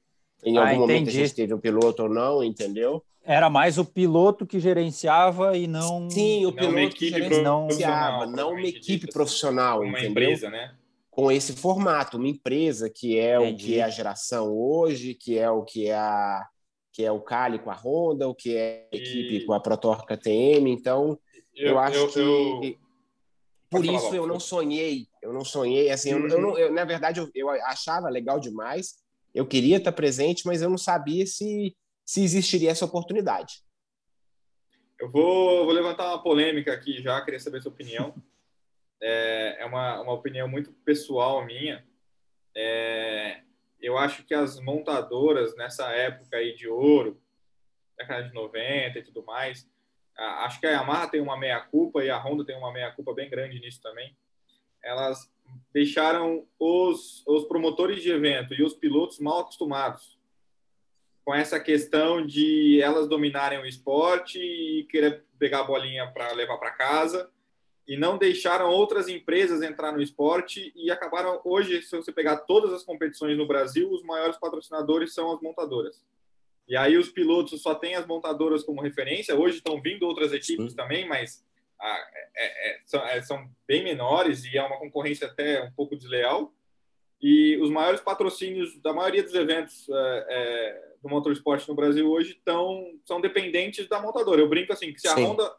em 0.45 0.59
ah, 0.59 0.69
algum 0.69 0.81
momento 0.81 1.09
a 1.09 1.13
gente 1.13 1.35
teve 1.35 1.55
um 1.55 1.61
piloto 1.61 2.03
ou 2.03 2.09
não, 2.09 2.45
entendeu? 2.45 3.03
Era 3.25 3.49
mais 3.49 3.79
o 3.79 3.85
piloto 3.85 4.47
que 4.47 4.61
gerenciava 4.61 5.57
e 5.57 5.67
não. 5.67 6.11
Sim, 6.11 6.45
o 6.47 6.53
piloto 6.53 6.95
que 6.95 7.09
gerenciava, 7.09 8.27
não, 8.27 8.33
não 8.33 8.51
uma 8.53 8.67
equipe 8.67 9.11
profissional, 9.11 9.81
uma 9.81 9.99
entendeu? 9.99 10.11
empresa, 10.11 10.51
né? 10.51 10.75
com 11.15 11.31
esse 11.31 11.53
formato, 11.53 12.17
uma 12.17 12.27
empresa 12.27 12.91
que 12.91 13.19
é 13.19 13.37
Entendi. 13.37 13.55
o 13.55 13.67
que 13.67 13.79
é 13.79 13.85
a 13.85 13.89
geração 13.89 14.53
hoje, 14.53 15.15
que 15.15 15.39
é 15.39 15.49
o 15.49 15.63
que 15.63 15.87
é 15.87 15.95
a 15.95 16.47
que 16.93 17.05
é 17.05 17.11
o 17.11 17.21
Cali 17.21 17.59
com 17.59 17.71
a 17.73 17.75
Honda, 17.75 18.29
o 18.29 18.35
que 18.35 18.57
é 18.57 18.87
a 18.93 18.97
equipe 18.97 19.37
e... 19.37 19.45
com 19.45 19.53
a 19.53 19.59
Protorca 19.59 20.17
TM. 20.17 20.71
Então, 20.71 21.19
eu, 21.55 21.71
eu 21.71 21.79
acho 21.79 21.99
eu, 21.99 22.09
que 22.09 22.19
eu... 22.21 22.77
por 23.69 23.85
isso 23.85 24.15
eu 24.15 24.29
não 24.29 24.39
sonhei, 24.39 25.09
eu 25.21 25.33
não 25.33 25.45
sonhei, 25.45 25.91
assim, 25.91 26.15
uhum. 26.15 26.29
eu, 26.29 26.41
não, 26.41 26.59
eu, 26.59 26.73
na 26.73 26.85
verdade 26.85 27.19
eu, 27.19 27.29
eu 27.35 27.51
achava 27.51 28.09
legal 28.09 28.39
demais, 28.39 28.95
eu 29.33 29.45
queria 29.45 29.79
estar 29.79 29.91
presente, 29.91 30.47
mas 30.47 30.63
eu 30.63 30.71
não 30.71 30.79
sabia 30.79 31.27
se 31.27 31.77
se 32.05 32.23
existiria 32.23 32.71
essa 32.71 32.85
oportunidade. 32.85 33.63
Eu 35.01 35.11
vou, 35.11 35.65
vou 35.65 35.73
levantar 35.73 36.09
uma 36.09 36.23
polêmica 36.23 36.73
aqui 36.73 37.03
já, 37.03 37.21
queria 37.23 37.41
saber 37.41 37.61
sua 37.61 37.73
opinião. 37.73 38.15
É, 39.01 39.57
é 39.61 39.65
uma, 39.67 40.01
uma 40.01 40.13
opinião 40.13 40.47
muito 40.47 40.73
pessoal 40.85 41.45
minha. 41.45 41.85
É, 42.55 43.41
eu 43.81 43.99
acho 43.99 44.25
que 44.25 44.35
as 44.35 44.61
montadoras 44.61 45.57
nessa 45.57 45.91
época 45.91 46.37
aí 46.37 46.55
de 46.55 46.69
ouro, 46.69 47.21
década 47.99 48.29
de 48.29 48.35
90 48.35 48.99
e 48.99 49.03
tudo 49.03 49.25
mais, 49.25 49.69
acho 50.17 50.61
que 50.61 50.67
a 50.67 50.71
Yamaha 50.71 51.09
tem 51.09 51.21
uma 51.21 51.37
meia-culpa 51.37 52.05
e 52.05 52.11
a 52.11 52.19
Honda 52.19 52.45
tem 52.45 52.57
uma 52.57 52.73
meia-culpa 52.73 53.13
bem 53.13 53.29
grande 53.29 53.61
nisso 53.61 53.83
também. 53.83 54.17
Elas 54.83 55.31
deixaram 55.73 56.47
os, 56.59 57.27
os 57.27 57.45
promotores 57.45 58.03
de 58.03 58.11
evento 58.11 58.55
e 58.55 58.63
os 58.63 58.75
pilotos 58.75 59.19
mal 59.19 59.41
acostumados 59.41 60.19
com 61.25 61.35
essa 61.35 61.59
questão 61.59 62.25
de 62.25 62.81
elas 62.83 63.09
dominarem 63.09 63.59
o 63.59 63.67
esporte 63.67 64.39
e 64.39 64.85
querer 64.85 65.25
pegar 65.39 65.61
a 65.61 65.65
bolinha 65.65 66.07
para 66.13 66.33
levar 66.33 66.59
para 66.59 66.71
casa. 66.71 67.31
E 67.87 67.97
não 67.97 68.17
deixaram 68.17 68.71
outras 68.71 69.09
empresas 69.09 69.63
entrar 69.63 69.93
no 69.93 70.03
esporte 70.03 70.73
e 70.75 70.91
acabaram 70.91 71.41
hoje 71.45 71.83
se 71.83 71.97
você 71.97 72.13
pegar 72.13 72.39
todas 72.39 72.73
as 72.73 72.83
competições 72.83 73.37
no 73.37 73.47
Brasil 73.47 73.91
os 73.91 74.03
maiores 74.03 74.39
patrocinadores 74.39 75.13
são 75.13 75.33
as 75.33 75.41
montadoras. 75.41 76.03
E 76.67 76.77
aí 76.77 76.97
os 76.97 77.11
pilotos 77.11 77.61
só 77.61 77.75
têm 77.75 77.95
as 77.95 78.07
montadoras 78.07 78.63
como 78.63 78.81
referência. 78.81 79.39
Hoje 79.39 79.59
estão 79.59 79.81
vindo 79.83 80.07
outras 80.07 80.33
equipes 80.33 80.71
Sim. 80.71 80.77
também 80.77 81.07
mas 81.07 81.45
ah, 81.81 82.07
é, 82.37 82.71
é, 82.71 82.81
são, 82.87 83.07
é, 83.07 83.23
são 83.23 83.51
bem 83.67 83.85
menores 83.85 84.45
e 84.45 84.57
é 84.57 84.63
uma 84.63 84.79
concorrência 84.79 85.27
até 85.27 85.63
um 85.63 85.73
pouco 85.73 85.97
desleal 85.97 86.53
e 87.27 87.57
os 87.57 87.71
maiores 87.71 88.03
patrocínios 88.03 88.79
da 88.83 88.93
maioria 88.93 89.23
dos 89.23 89.33
eventos 89.33 89.89
é, 89.89 90.27
é, 90.29 90.83
do 91.03 91.09
motorsport 91.09 91.67
no 91.67 91.75
Brasil 91.75 92.07
hoje 92.07 92.39
tão, 92.45 92.99
são 93.07 93.19
dependentes 93.19 93.89
da 93.89 93.99
montadora. 93.99 94.43
Eu 94.43 94.49
brinco 94.49 94.75
assim, 94.75 94.93
que 94.93 95.01
se 95.01 95.09
a 95.09 95.15
Sim. 95.15 95.25
Honda, 95.25 95.51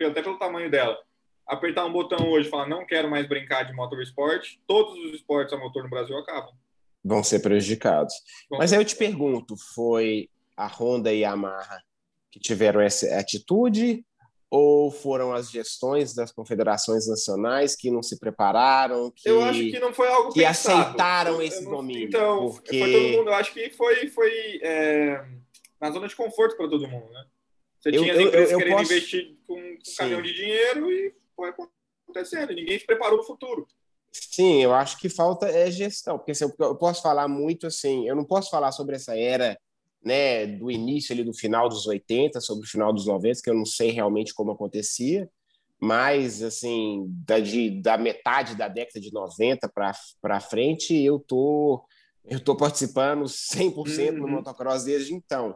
até 0.00 0.22
pelo 0.22 0.38
tamanho 0.38 0.70
dela, 0.70 0.96
apertar 1.46 1.84
um 1.84 1.92
botão 1.92 2.30
hoje 2.30 2.48
e 2.48 2.50
falar 2.50 2.66
não 2.66 2.86
quero 2.86 3.10
mais 3.10 3.28
brincar 3.28 3.64
de 3.64 3.74
motorsport, 3.74 4.56
todos 4.66 4.98
os 5.04 5.12
esportes 5.12 5.52
a 5.52 5.58
motor 5.58 5.82
no 5.82 5.90
Brasil 5.90 6.16
acabam. 6.16 6.54
Vão 7.04 7.22
ser 7.22 7.40
prejudicados. 7.40 8.14
Bom, 8.48 8.56
Mas 8.56 8.72
aí 8.72 8.78
eu 8.78 8.84
te 8.84 8.96
pergunto, 8.96 9.56
foi 9.74 10.30
a 10.56 10.66
Honda 10.66 11.12
e 11.12 11.22
a 11.22 11.32
Yamaha 11.32 11.82
que 12.32 12.40
tiveram 12.40 12.80
essa 12.80 13.14
atitude 13.18 14.02
ou 14.56 14.88
foram 14.88 15.32
as 15.32 15.50
gestões 15.50 16.14
das 16.14 16.30
confederações 16.30 17.08
nacionais 17.08 17.74
que 17.74 17.90
não 17.90 18.04
se 18.04 18.20
prepararam? 18.20 19.10
Que, 19.10 19.28
eu 19.28 19.42
acho 19.42 19.58
que 19.58 19.80
não 19.80 19.92
foi 19.92 20.06
algo 20.06 20.32
que 20.32 20.44
pensado. 20.44 20.78
aceitaram 20.78 21.42
esse 21.42 21.64
domínio. 21.64 22.06
Então, 22.06 22.50
porque... 22.50 22.78
foi 22.78 22.92
todo 22.92 23.18
mundo. 23.18 23.30
Eu 23.30 23.34
acho 23.34 23.52
que 23.52 23.70
foi, 23.70 24.06
foi 24.10 24.60
é, 24.62 25.24
na 25.80 25.90
zona 25.90 26.06
de 26.06 26.14
conforto 26.14 26.56
para 26.56 26.68
todo 26.68 26.86
mundo, 26.86 27.10
né? 27.10 27.24
Você 27.80 27.88
eu, 27.88 28.02
tinha 28.02 28.12
as 28.14 28.20
empresas 28.20 28.52
eu, 28.52 28.54
eu 28.54 28.58
querendo 28.58 28.78
posso... 28.78 28.92
investir 28.92 29.36
com, 29.44 29.54
um 29.58 29.78
caminhão 29.98 30.22
de 30.22 30.32
dinheiro 30.32 30.92
e 30.92 31.12
foi 31.34 31.50
acontecendo. 31.50 32.54
Ninguém 32.54 32.78
se 32.78 32.86
preparou 32.86 33.18
no 33.18 33.24
futuro. 33.24 33.66
Sim, 34.12 34.62
eu 34.62 34.72
acho 34.72 35.00
que 35.00 35.08
falta 35.08 35.48
é 35.48 35.68
gestão, 35.68 36.16
porque 36.16 36.30
assim, 36.30 36.44
eu 36.44 36.76
posso 36.76 37.02
falar 37.02 37.26
muito 37.26 37.66
assim, 37.66 38.08
eu 38.08 38.14
não 38.14 38.24
posso 38.24 38.50
falar 38.50 38.70
sobre 38.70 38.94
essa 38.94 39.18
era 39.18 39.58
né, 40.04 40.46
do 40.46 40.70
início 40.70 41.12
ali 41.12 41.24
do 41.24 41.32
final 41.32 41.68
dos 41.68 41.86
80, 41.86 42.40
sobre 42.40 42.66
o 42.66 42.70
final 42.70 42.92
dos 42.92 43.06
90, 43.06 43.40
que 43.42 43.50
eu 43.50 43.54
não 43.54 43.64
sei 43.64 43.90
realmente 43.90 44.34
como 44.34 44.52
acontecia, 44.52 45.28
mas 45.80 46.42
assim, 46.42 47.06
da, 47.26 47.38
de, 47.38 47.82
da 47.82 47.96
metade 47.96 48.54
da 48.54 48.68
década 48.68 49.00
de 49.00 49.12
90 49.12 49.70
para 50.20 50.40
frente, 50.40 50.94
eu 50.94 51.18
tô 51.18 51.84
eu 52.26 52.40
tô 52.40 52.56
participando 52.56 53.24
100% 53.24 54.12
uhum. 54.12 54.18
no 54.20 54.28
motocross 54.28 54.84
desde 54.84 55.12
então. 55.12 55.54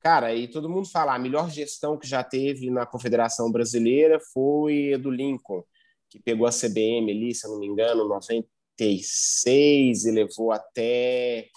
Cara, 0.00 0.32
e 0.34 0.46
todo 0.46 0.68
mundo 0.68 0.88
fala, 0.88 1.14
a 1.14 1.18
melhor 1.18 1.50
gestão 1.50 1.98
que 1.98 2.06
já 2.06 2.22
teve 2.22 2.70
na 2.70 2.86
Confederação 2.86 3.50
Brasileira 3.50 4.20
foi 4.32 4.94
a 4.94 4.98
do 4.98 5.10
Lincoln, 5.10 5.64
que 6.08 6.20
pegou 6.20 6.46
a 6.46 6.52
CBM 6.52 7.10
ali, 7.10 7.34
se 7.34 7.44
eu 7.44 7.50
não 7.50 7.58
me 7.58 7.66
engano, 7.66 8.06
96 8.06 10.04
e 10.04 10.10
levou 10.12 10.52
até 10.52 11.48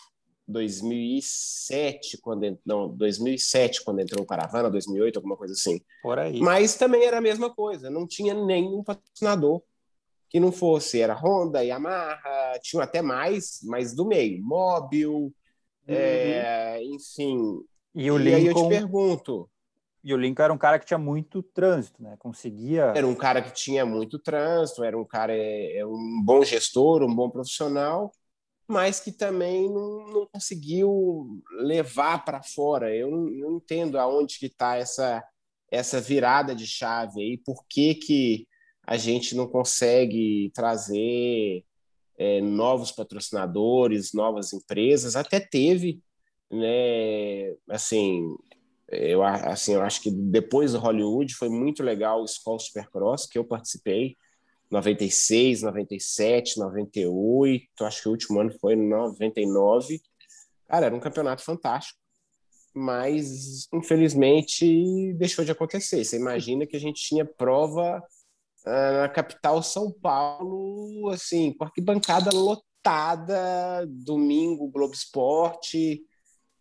2007, 0.49 2.17
quando 2.17 2.57
não, 2.65 2.89
2007 2.89 3.83
quando 3.83 3.99
entrou 3.99 4.23
o 4.23 4.25
Caravana, 4.25 4.69
2008, 4.69 5.17
alguma 5.17 5.37
coisa 5.37 5.53
assim. 5.53 5.79
Por 6.01 6.17
aí. 6.17 6.39
Mas 6.39 6.75
também 6.75 7.05
era 7.05 7.19
a 7.19 7.21
mesma 7.21 7.53
coisa, 7.53 7.89
não 7.89 8.07
tinha 8.07 8.33
nenhum 8.33 8.83
patrocinador 8.83 9.61
que 10.27 10.39
não 10.39 10.51
fosse, 10.51 10.99
era 10.99 11.13
Honda, 11.13 11.63
Yamaha, 11.63 12.59
tinha 12.61 12.83
até 12.83 13.01
mais, 13.01 13.59
mas 13.63 13.95
do 13.95 14.05
meio, 14.05 14.43
Móvel, 14.43 15.13
uhum. 15.13 15.33
é, 15.87 16.83
enfim. 16.83 17.61
E, 17.95 18.11
o 18.11 18.17
Lincoln, 18.17 18.37
aí 18.37 18.45
eu 18.47 18.53
te 18.53 18.67
pergunto. 18.67 19.49
E 20.03 20.13
o 20.13 20.17
Lincoln 20.17 20.43
era 20.43 20.53
um 20.53 20.57
cara 20.57 20.79
que 20.79 20.85
tinha 20.85 20.99
muito 20.99 21.41
trânsito, 21.41 22.01
né? 22.01 22.15
Conseguia. 22.19 22.93
Era 22.95 23.07
um 23.07 23.15
cara 23.15 23.41
que 23.41 23.51
tinha 23.51 23.85
muito 23.85 24.17
trânsito, 24.19 24.83
era 24.83 24.97
um 24.97 25.03
cara, 25.03 25.35
é, 25.35 25.77
é 25.77 25.85
um 25.85 26.21
bom 26.23 26.43
gestor, 26.43 27.03
um 27.03 27.13
bom 27.13 27.29
profissional 27.29 28.11
mas 28.69 28.99
que 28.99 29.11
também 29.11 29.67
não, 29.67 30.07
não 30.13 30.27
conseguiu 30.27 31.41
levar 31.53 32.23
para 32.23 32.43
fora. 32.43 32.95
Eu 32.95 33.09
não, 33.09 33.25
não, 33.25 33.57
entendo 33.57 33.97
aonde 33.97 34.37
que 34.37 34.45
está 34.45 34.75
essa, 34.75 35.23
essa 35.71 35.99
virada 35.99 36.53
de 36.53 36.67
chave 36.67 37.19
aí, 37.19 37.37
por 37.39 37.65
que, 37.67 37.95
que 37.95 38.47
a 38.85 38.95
gente 38.95 39.35
não 39.35 39.47
consegue 39.47 40.51
trazer 40.53 41.65
é, 42.15 42.41
novos 42.41 42.91
patrocinadores, 42.91 44.13
novas 44.13 44.53
empresas, 44.53 45.15
até 45.15 45.39
teve, 45.39 45.99
né, 46.51 47.55
assim, 47.69 48.35
eu, 48.87 49.23
assim, 49.23 49.73
eu 49.73 49.81
acho 49.81 49.99
que 49.99 50.11
depois 50.11 50.73
do 50.73 50.79
Hollywood 50.79 51.33
foi 51.33 51.49
muito 51.49 51.81
legal 51.81 52.21
o 52.21 52.25
Skull 52.25 52.59
Supercross, 52.59 53.25
que 53.25 53.39
eu 53.39 53.43
participei, 53.43 54.15
96, 54.71 55.63
97, 55.63 56.59
98, 56.59 57.85
acho 57.85 58.03
que 58.03 58.07
o 58.07 58.11
último 58.11 58.39
ano 58.39 58.51
foi 58.59 58.75
99. 58.75 60.01
Cara, 60.67 60.85
era 60.85 60.95
um 60.95 60.99
campeonato 60.99 61.43
fantástico, 61.43 61.99
mas 62.73 63.67
infelizmente 63.73 65.13
deixou 65.13 65.43
de 65.43 65.51
acontecer. 65.51 66.05
Você 66.05 66.17
imagina 66.17 66.67
que 66.67 66.75
a 66.75 66.79
gente 66.79 67.01
tinha 67.01 67.25
prova 67.25 68.03
uh, 68.65 69.01
na 69.01 69.09
capital 69.09 69.63
São 69.63 69.91
Paulo, 69.91 71.09
assim, 71.09 71.53
com 71.53 71.63
arquibancada 71.63 72.29
lotada, 72.31 73.87
domingo, 73.87 74.69
Globo 74.69 74.93
Esporte. 74.93 76.03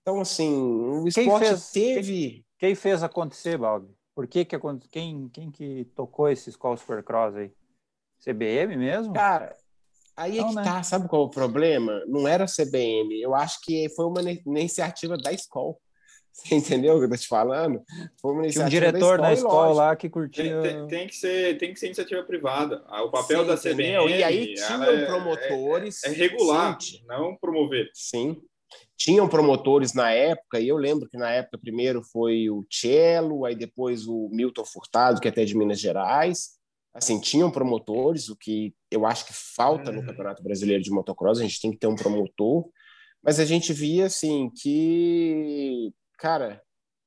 Então, 0.01 0.23
assim, 0.23 0.51
o 0.51 1.07
esporte 1.07 1.29
quem 1.29 1.39
fez, 1.39 1.71
teve. 1.71 2.31
Quem, 2.31 2.45
quem, 2.59 2.75
fez 2.75 3.03
acontecer, 3.03 3.59
Balbi? 3.59 3.95
Por 4.15 4.27
que, 4.27 4.47
que 4.47 4.57
quem, 4.91 5.29
quem 5.29 5.51
que 5.51 5.85
tocou 5.95 6.31
esse 6.31 6.49
Skull 6.49 6.79
Supercross 6.79 7.37
aí? 7.37 7.53
CBM 8.25 8.77
mesmo? 8.77 9.13
Cara, 9.13 9.57
aí 10.17 10.39
é 10.39 10.45
que 10.45 10.55
né? 10.55 10.63
tá, 10.63 10.83
sabe 10.83 11.09
qual 11.09 11.23
é 11.23 11.27
o 11.27 11.31
problema? 11.31 12.03
Não 12.07 12.27
era 12.27 12.47
CBM, 12.47 13.21
eu 13.21 13.35
acho 13.35 13.61
que 13.63 13.89
foi 13.91 14.07
uma 14.07 14.21
iniciativa 14.21 15.17
da 15.17 15.33
escola. 15.33 15.75
Você 16.39 16.55
entendeu 16.55 16.95
o 16.95 16.99
que 16.99 17.07
eu 17.07 17.11
tô 17.11 17.17
te 17.17 17.27
falando? 17.27 17.83
Foi 18.21 18.33
uma 18.33 18.45
iniciativa 18.45 18.71
Tinha 18.71 18.89
um 18.89 18.93
diretor 18.93 19.19
da 19.19 19.33
escola, 19.33 19.67
na 19.67 19.73
escola 19.73 19.75
lá 19.75 19.97
que 19.97 20.09
curtia. 20.09 20.63
Tem, 20.63 20.73
tem, 20.73 20.87
tem, 20.87 21.07
que 21.09 21.17
ser, 21.17 21.59
tem 21.59 21.73
que 21.73 21.81
ser 21.81 21.87
iniciativa 21.87 22.23
privada. 22.23 22.85
Ah, 22.87 23.03
o 23.03 23.11
papel 23.11 23.41
Sim, 23.41 23.47
da 23.47 23.57
CBM. 23.57 24.09
E 24.09 24.23
aí 24.23 24.55
tinham 24.55 24.85
é, 24.85 25.05
promotores. 25.05 26.05
É, 26.05 26.09
é 26.09 26.13
regular, 26.13 26.81
Sim. 26.81 27.03
não 27.09 27.37
promover. 27.37 27.91
Sim. 27.93 28.41
Tinham 28.97 29.29
promotores 29.29 29.95
na 29.95 30.13
época, 30.13 30.61
e 30.61 30.69
eu 30.69 30.77
lembro 30.77 31.09
que 31.09 31.17
na 31.17 31.31
época 31.31 31.59
primeiro 31.59 32.03
foi 32.03 32.51
o 32.51 32.65
Cello, 32.71 33.45
aí 33.45 33.57
depois 33.57 34.07
o 34.07 34.29
Milton 34.31 34.65
Furtado, 34.65 35.21
que 35.21 35.27
é 35.29 35.31
até 35.31 35.45
de 35.45 35.57
Minas 35.57 35.81
Gerais 35.81 36.58
assim, 36.95 37.21
tinham 37.21 37.51
promotores, 37.51 38.29
o 38.29 38.37
que 38.37 38.75
eu 38.91 39.07
acho 39.07 39.27
que 39.27 39.33
falta 39.33 39.93
no 39.93 40.01
uhum. 40.01 40.07
Campeonato 40.07 40.43
Brasileiro 40.43 40.83
de 40.83 40.91
Motocross, 40.91 41.39
a 41.39 41.43
gente 41.43 41.61
tem 41.61 41.71
que 41.71 41.79
ter 41.79 41.87
um 41.87 41.97
promotor, 41.97 42.69
mas 43.23 43.39
a 43.41 43.45
gente 43.45 43.73
via, 43.73 44.07
assim, 44.07 44.51
que, 44.51 45.93
cara, 46.19 46.63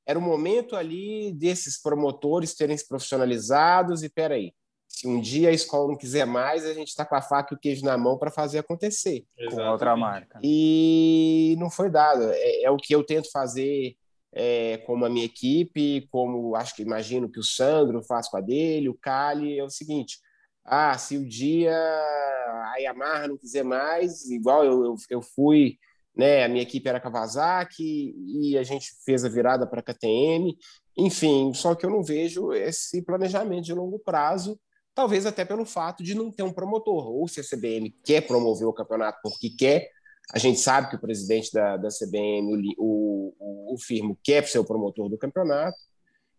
era 0.06 0.18
o 0.18 0.22
momento 0.22 0.76
ali 0.76 1.32
desses 1.32 1.80
promotores 1.80 2.54
terem 2.54 2.76
se 2.76 2.86
profissionalizados 2.86 4.02
e, 4.02 4.08
peraí, 4.08 4.52
se 4.88 5.08
um 5.08 5.20
dia 5.20 5.48
a 5.48 5.52
escola 5.52 5.88
não 5.88 5.96
quiser 5.96 6.26
mais, 6.26 6.66
a 6.66 6.74
gente 6.74 6.88
está 6.88 7.04
com 7.04 7.14
a 7.14 7.22
faca 7.22 7.54
e 7.54 7.56
o 7.56 7.58
queijo 7.58 7.84
na 7.84 7.96
mão 7.96 8.18
para 8.18 8.30
fazer 8.30 8.58
acontecer. 8.58 9.24
Exatamente. 9.38 9.66
Com 9.66 9.72
outra 9.72 9.96
marca. 9.96 10.38
E 10.42 11.56
não 11.58 11.70
foi 11.70 11.90
dado. 11.90 12.24
É, 12.30 12.64
é 12.64 12.70
o 12.70 12.76
que 12.76 12.94
eu 12.94 13.02
tento 13.02 13.30
fazer 13.30 13.96
é, 14.32 14.78
como 14.78 15.04
a 15.04 15.10
minha 15.10 15.26
equipe, 15.26 16.08
como 16.10 16.56
acho 16.56 16.74
que 16.74 16.82
imagino 16.82 17.30
que 17.30 17.38
o 17.38 17.44
Sandro 17.44 18.02
faz 18.02 18.28
com 18.28 18.38
a 18.38 18.40
dele, 18.40 18.88
o 18.88 18.98
Cali, 18.98 19.58
é 19.58 19.64
o 19.64 19.70
seguinte: 19.70 20.18
ah, 20.64 20.96
se 20.96 21.16
o 21.18 21.28
dia 21.28 21.74
a 21.74 22.76
Yamaha 22.78 23.28
não 23.28 23.36
quiser 23.36 23.64
mais, 23.64 24.30
igual 24.30 24.64
eu, 24.64 24.84
eu, 24.84 24.94
eu 25.10 25.22
fui, 25.22 25.76
né? 26.16 26.44
A 26.44 26.48
minha 26.48 26.62
equipe 26.62 26.88
era 26.88 27.00
Kawasaki 27.00 28.14
e 28.16 28.56
a 28.56 28.62
gente 28.62 28.92
fez 29.04 29.24
a 29.24 29.28
virada 29.28 29.66
para 29.66 29.82
KTM, 29.82 30.56
enfim. 30.96 31.52
Só 31.54 31.74
que 31.74 31.84
eu 31.84 31.90
não 31.90 32.02
vejo 32.02 32.52
esse 32.52 33.02
planejamento 33.02 33.64
de 33.64 33.74
longo 33.74 33.98
prazo, 33.98 34.58
talvez 34.94 35.26
até 35.26 35.44
pelo 35.44 35.66
fato 35.66 36.02
de 36.02 36.14
não 36.14 36.30
ter 36.30 36.42
um 36.42 36.52
promotor. 36.52 37.08
Ou 37.08 37.28
se 37.28 37.40
a 37.40 37.44
CBM 37.44 37.90
quer 38.04 38.22
promover 38.26 38.66
o 38.66 38.72
campeonato 38.72 39.18
porque 39.22 39.50
quer, 39.50 39.88
a 40.30 40.38
gente 40.38 40.60
sabe 40.60 40.88
que 40.88 40.96
o 40.96 41.00
presidente 41.00 41.52
da, 41.52 41.76
da 41.76 41.88
CBM, 41.88 42.74
o, 42.78 43.34
o, 43.38 43.74
o 43.74 43.78
Firmo, 43.78 44.18
quer 44.22 44.46
ser 44.46 44.58
o 44.58 44.64
promotor 44.64 45.08
do 45.08 45.18
campeonato 45.18 45.76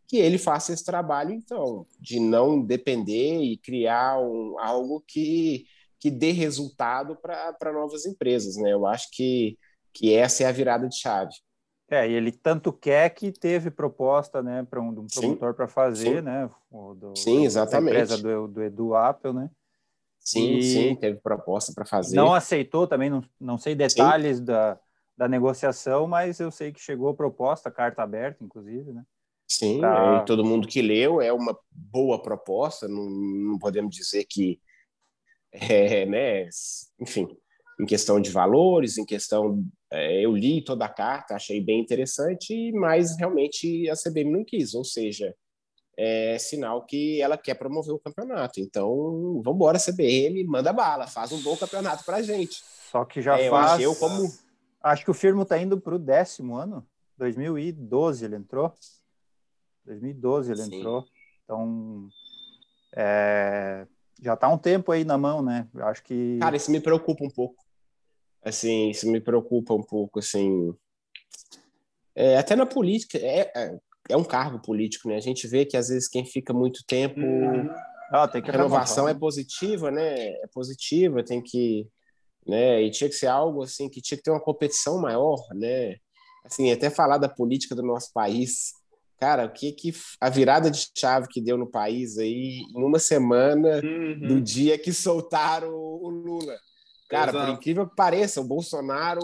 que 0.08 0.18
ele 0.18 0.38
faça 0.38 0.72
esse 0.72 0.86
trabalho, 0.86 1.32
então, 1.32 1.88
de 2.00 2.20
não 2.20 2.62
depender 2.62 3.42
e 3.42 3.58
criar 3.58 4.20
um, 4.20 4.60
algo 4.60 5.04
que, 5.08 5.66
que 6.00 6.12
dê 6.12 6.32
resultado 6.32 7.16
para 7.16 7.74
novas 7.74 8.06
empresas. 8.06 8.56
Né? 8.56 8.74
Eu 8.74 8.86
acho 8.86 9.08
que, 9.12 9.58
que 9.92 10.14
essa 10.14 10.44
é 10.44 10.46
a 10.46 10.52
virada 10.52 10.88
de 10.88 10.96
chave. 10.96 11.34
É, 11.90 12.08
e 12.08 12.14
ele 12.14 12.32
tanto 12.32 12.72
quer 12.72 13.10
que 13.10 13.32
teve 13.32 13.72
proposta 13.72 14.44
né, 14.44 14.66
para 14.70 14.80
um, 14.80 14.90
um, 14.90 15.08
promotor 15.08 15.54
para 15.54 15.68
fazer, 15.68 16.18
sim. 16.18 16.22
né? 16.22 16.50
Do, 16.72 17.16
sim, 17.16 17.46
exatamente. 17.46 17.94
Da 17.94 18.04
empresa 18.04 18.18
do, 18.22 18.48
do 18.48 18.64
Edu 18.64 18.96
Apple, 18.96 19.34
né? 19.34 19.50
Sim, 20.24 20.58
e 20.58 20.64
sim, 20.64 20.96
teve 20.96 21.20
proposta 21.20 21.74
para 21.74 21.86
fazer. 21.86 22.16
Não 22.16 22.34
aceitou 22.34 22.88
também, 22.88 23.10
não, 23.10 23.24
não 23.40 23.58
sei 23.58 23.76
detalhes 23.76 24.40
da, 24.40 24.80
da 25.18 25.28
negociação, 25.28 26.08
mas 26.08 26.40
eu 26.40 26.50
sei 26.50 26.72
que 26.72 26.80
chegou 26.80 27.10
a 27.10 27.14
proposta, 27.14 27.70
carta 27.70 28.02
aberta, 28.02 28.44
inclusive, 28.44 28.94
né? 28.94 29.04
Sim, 29.48 29.80
pra... 29.80 30.22
é, 30.22 30.26
todo 30.26 30.46
mundo 30.46 30.68
que 30.68 30.82
leu 30.82 31.22
é 31.22 31.32
uma 31.34 31.58
boa 31.70 32.22
proposta, 32.22 32.88
não, 32.88 33.10
não 33.10 33.60
podemos 33.60 33.94
dizer 33.94 34.26
que 34.26 34.60
é, 35.52 36.06
né, 36.06 36.48
enfim, 37.00 37.28
em 37.80 37.86
questão 37.86 38.20
de 38.20 38.32
valores, 38.32 38.98
em 38.98 39.06
questão, 39.06 39.64
é, 39.92 40.26
eu 40.26 40.36
li 40.36 40.64
toda 40.64 40.86
a 40.86 40.90
carta, 40.90 41.36
achei 41.36 41.62
bem 41.62 41.82
interessante, 41.82 42.72
mas 42.72 43.18
realmente 43.18 43.90
a 43.90 43.96
CBM 43.96 44.32
não 44.32 44.46
quis, 44.46 44.74
ou 44.74 44.86
seja, 44.86 45.36
é 45.98 46.38
sinal 46.40 46.86
que 46.86 47.22
ela 47.22 47.38
quer 47.38 47.54
promover 47.56 47.94
o 47.94 48.00
campeonato. 48.00 48.60
Então, 48.60 49.42
vamos 49.44 49.56
embora, 49.56 49.80
CBM, 49.80 50.44
manda 50.46 50.74
bala, 50.74 51.08
faz 51.08 51.32
um 51.32 51.42
bom 51.42 51.56
campeonato 51.56 52.04
para 52.04 52.22
gente. 52.22 52.64
Só 52.92 53.06
que 53.06 53.22
já 53.22 53.38
é, 53.38 53.50
faz. 53.50 53.82
Eu, 53.82 53.96
como 53.96 54.32
acho 54.82 55.04
que 55.06 55.12
o 55.12 55.14
Firmo 55.14 55.44
está 55.44 55.58
indo 55.58 55.80
para 55.80 55.96
o 55.96 56.00
décimo 56.00 56.56
ano, 56.56 56.86
2012 57.18 58.26
ele 58.26 58.36
entrou. 58.36 58.74
2012 59.86 60.52
ele 60.52 60.62
Sim. 60.64 60.76
entrou. 60.78 61.06
Então, 61.44 62.10
é, 62.96 63.88
já 64.22 64.34
está 64.34 64.48
um 64.48 64.58
tempo 64.58 64.92
aí 64.92 65.04
na 65.04 65.18
mão, 65.18 65.42
né? 65.42 65.68
Eu 65.74 65.86
acho 65.86 66.04
que. 66.04 66.38
Cara, 66.40 66.56
isso 66.56 66.72
me 66.72 66.80
preocupa 66.80 67.24
um 67.24 67.30
pouco. 67.30 67.64
Assim, 68.44 68.90
isso 68.90 69.10
me 69.10 69.22
preocupa 69.22 69.74
um 69.74 69.84
pouco, 69.84 70.20
assim. 70.20 70.76
É, 72.16 72.38
até 72.38 72.56
na 72.56 72.66
política, 72.66 73.18
é, 73.18 73.52
é, 73.56 73.80
é, 74.10 74.18
um 74.18 74.24
cargo 74.24 74.60
político, 74.60 75.08
né? 75.08 75.16
A 75.16 75.22
gente 75.22 75.48
vê 75.48 75.66
que 75.66 75.78
às 75.78 75.90
vezes 75.90 76.08
quem 76.08 76.26
fica 76.26 76.54
muito 76.54 76.84
tempo. 76.86 77.20
Uhum. 77.20 77.70
Ah, 78.12 78.26
a 78.26 78.52
renovação 78.52 79.08
é 79.08 79.14
positiva, 79.14 79.90
né? 79.90 80.28
É 80.28 80.48
positiva, 80.54 81.24
tem 81.24 81.42
que. 81.42 81.88
Né? 82.46 82.84
E 82.84 82.92
tinha 82.92 83.10
que 83.10 83.16
ser 83.16 83.28
algo 83.28 83.64
assim 83.64 83.90
que 83.90 84.02
tinha 84.02 84.18
que 84.18 84.24
ter 84.24 84.32
uma 84.32 84.44
competição 84.44 85.00
maior, 85.00 85.40
né? 85.54 85.96
Assim, 86.46 86.72
até 86.72 86.90
falar 86.90 87.18
da 87.18 87.30
política 87.30 87.74
do 87.74 87.82
nosso 87.82 88.12
país 88.14 88.74
cara, 89.24 89.46
o 89.46 89.50
que 89.54 89.72
que 89.72 89.94
a 90.20 90.30
virada 90.30 90.70
de 90.70 90.86
chave 90.98 91.30
que 91.30 91.40
deu 91.40 91.58
no 91.58 91.72
país 91.72 92.18
aí 92.18 92.60
em 92.76 92.84
uma 92.84 93.00
semana 93.00 93.80
uhum. 93.82 94.20
do 94.20 94.42
dia 94.42 94.78
que 94.78 94.92
soltaram 94.92 95.74
o 95.74 96.10
Lula. 96.10 96.58
Cara, 97.14 97.30
Exato. 97.30 97.46
por 97.46 97.54
incrível 97.54 97.88
que 97.88 97.96
pareça, 97.96 98.42
o 98.42 98.44
Bolsonaro 98.44 99.20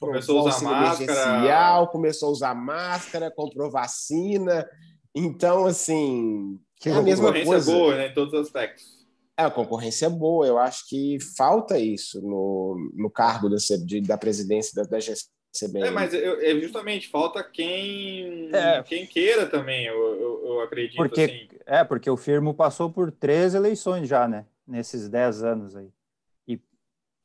começou 0.00 0.40
a 0.40 0.42
usar 0.42 0.60
máscara, 0.62 1.86
começou 1.86 2.28
a 2.28 2.32
usar 2.32 2.54
máscara, 2.54 3.30
comprou 3.30 3.70
vacina. 3.70 4.68
Então, 5.14 5.64
assim, 5.64 6.58
que 6.80 6.88
é 6.88 6.92
a 6.92 7.00
mesma 7.00 7.32
coisa. 7.32 7.72
boa, 7.72 7.94
né, 7.94 8.08
em 8.08 8.14
todos 8.14 8.34
os 8.34 8.40
aspectos. 8.40 8.98
É, 9.38 9.44
a 9.44 9.50
concorrência 9.50 10.06
é 10.06 10.10
boa. 10.10 10.48
Eu 10.48 10.58
acho 10.58 10.88
que 10.88 11.18
falta 11.36 11.78
isso 11.78 12.20
no, 12.20 12.90
no 12.96 13.08
cargo 13.08 13.48
da, 13.48 13.56
da 14.04 14.18
presidência 14.18 14.74
da, 14.74 14.88
da 14.88 14.98
gestão 14.98 15.32
CBN. 15.56 15.86
É, 15.86 15.90
mas 15.92 16.12
eu, 16.12 16.40
é 16.40 16.60
justamente 16.60 17.08
falta 17.08 17.42
quem 17.42 18.50
é. 18.52 18.82
quem 18.82 19.06
queira 19.06 19.46
também, 19.46 19.86
eu, 19.86 19.96
eu, 19.96 20.42
eu 20.44 20.60
acredito. 20.60 20.96
Porque, 20.96 21.22
assim. 21.22 21.48
É, 21.64 21.84
porque 21.84 22.10
o 22.10 22.16
Firmo 22.16 22.52
passou 22.52 22.90
por 22.90 23.12
três 23.12 23.54
eleições 23.54 24.08
já, 24.08 24.26
né? 24.26 24.44
Nesses 24.66 25.08
dez 25.08 25.42
anos 25.42 25.76
aí. 25.76 25.88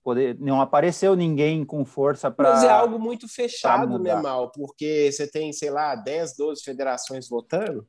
Poder, 0.03 0.37
não 0.39 0.59
apareceu 0.59 1.15
ninguém 1.15 1.63
com 1.63 1.85
força 1.85 2.29
para. 2.29 2.53
Mas 2.53 2.63
é 2.63 2.69
algo 2.69 2.99
muito 2.99 3.27
fechado, 3.27 3.97
né, 3.97 4.13
Mal? 4.15 4.51
Porque 4.51 5.09
você 5.11 5.25
tem, 5.25 5.53
sei 5.53 5.69
lá, 5.69 5.95
10, 5.95 6.35
12 6.35 6.63
federações 6.63 7.27
votando. 7.29 7.87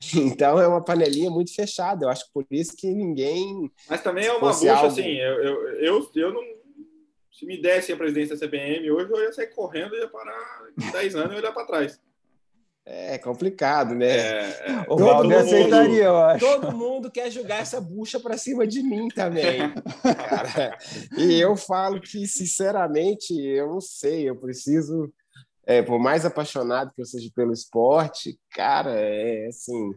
Então 0.16 0.58
é 0.58 0.66
uma 0.66 0.82
panelinha 0.82 1.30
muito 1.30 1.54
fechada. 1.54 2.06
Eu 2.06 2.08
acho 2.08 2.24
que 2.24 2.32
por 2.32 2.46
isso 2.50 2.74
que 2.74 2.86
ninguém. 2.86 3.70
Mas 3.86 4.02
também 4.02 4.24
é 4.24 4.32
uma 4.32 4.50
bucha, 4.50 4.72
algo... 4.72 4.86
assim. 4.86 5.02
Eu, 5.02 5.42
eu, 5.42 5.68
eu, 5.78 6.10
eu 6.14 6.32
não 6.32 6.42
se 7.40 7.46
me 7.46 7.56
desse 7.56 7.90
a 7.90 7.96
presidência 7.96 8.36
da 8.36 8.46
CBM 8.46 8.90
hoje, 8.90 9.10
eu 9.10 9.22
ia 9.22 9.32
sair 9.32 9.46
correndo 9.46 9.94
e 9.94 9.98
ia 9.98 10.08
parar 10.08 10.68
10 10.92 11.16
anos 11.16 11.32
e 11.32 11.36
olhar 11.36 11.52
para 11.52 11.66
trás. 11.66 11.98
É 12.92 13.18
complicado, 13.18 13.94
né? 13.94 14.08
É, 14.08 14.64
é. 14.66 14.80
O 14.88 14.96
todo 14.96 15.32
aceitaria, 15.32 16.04
eu 16.04 16.16
acho. 16.16 16.44
Todo 16.44 16.76
mundo 16.76 17.08
quer 17.08 17.30
jogar 17.30 17.60
essa 17.60 17.80
bucha 17.80 18.18
para 18.18 18.36
cima 18.36 18.66
de 18.66 18.82
mim 18.82 19.06
também, 19.08 19.72
cara. 20.02 20.76
E 21.16 21.38
eu 21.40 21.56
falo 21.56 22.00
que, 22.00 22.26
sinceramente, 22.26 23.32
eu 23.32 23.68
não 23.68 23.80
sei, 23.80 24.28
eu 24.28 24.34
preciso, 24.34 25.12
é, 25.64 25.80
por 25.82 26.00
mais 26.00 26.26
apaixonado 26.26 26.92
que 26.92 27.00
eu 27.00 27.06
seja 27.06 27.30
pelo 27.32 27.52
esporte, 27.52 28.36
cara, 28.50 28.90
é 28.98 29.46
assim, 29.46 29.94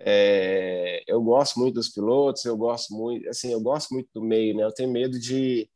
é, 0.00 1.02
eu 1.06 1.20
gosto 1.20 1.60
muito 1.60 1.74
dos 1.74 1.90
pilotos, 1.90 2.46
eu 2.46 2.56
gosto 2.56 2.94
muito, 2.94 3.28
assim, 3.28 3.52
eu 3.52 3.60
gosto 3.60 3.92
muito 3.92 4.08
do 4.14 4.22
meio, 4.22 4.56
né? 4.56 4.64
Eu 4.64 4.72
tenho 4.72 4.90
medo 4.90 5.18
de 5.18 5.68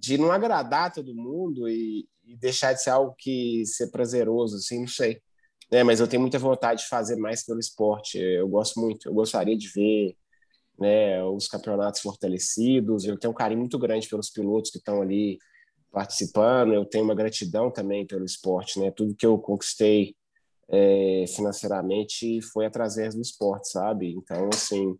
de 0.00 0.16
não 0.16 0.30
agradar 0.30 0.92
todo 0.92 1.12
mundo 1.12 1.68
e, 1.68 2.08
e, 2.24 2.36
deixar 2.36 2.72
de 2.72 2.80
ser 2.80 2.90
algo 2.90 3.16
que 3.18 3.66
ser 3.66 3.90
prazeroso, 3.90 4.54
assim, 4.56 4.82
não 4.82 4.86
sei. 4.86 5.20
É, 5.70 5.84
mas 5.84 6.00
eu 6.00 6.08
tenho 6.08 6.22
muita 6.22 6.38
vontade 6.38 6.82
de 6.82 6.88
fazer 6.88 7.16
mais 7.16 7.44
pelo 7.44 7.60
esporte. 7.60 8.18
Eu 8.18 8.48
gosto 8.48 8.80
muito, 8.80 9.08
eu 9.08 9.14
gostaria 9.14 9.56
de 9.56 9.68
ver 9.68 10.16
né, 10.78 11.22
os 11.24 11.48
campeonatos 11.48 12.00
fortalecidos. 12.00 13.04
Eu 13.04 13.18
tenho 13.18 13.32
um 13.32 13.36
carinho 13.36 13.60
muito 13.60 13.78
grande 13.78 14.08
pelos 14.08 14.30
pilotos 14.30 14.70
que 14.70 14.78
estão 14.78 15.02
ali 15.02 15.38
participando. 15.90 16.72
Eu 16.72 16.84
tenho 16.84 17.04
uma 17.04 17.14
gratidão 17.14 17.70
também 17.70 18.06
pelo 18.06 18.24
esporte, 18.24 18.80
né? 18.80 18.90
Tudo 18.90 19.14
que 19.14 19.26
eu 19.26 19.38
conquistei 19.38 20.14
é, 20.70 21.24
financeiramente 21.34 22.40
foi 22.42 22.66
através 22.66 23.14
do 23.14 23.20
esporte, 23.20 23.68
sabe? 23.70 24.12
Então, 24.12 24.48
assim, 24.52 24.96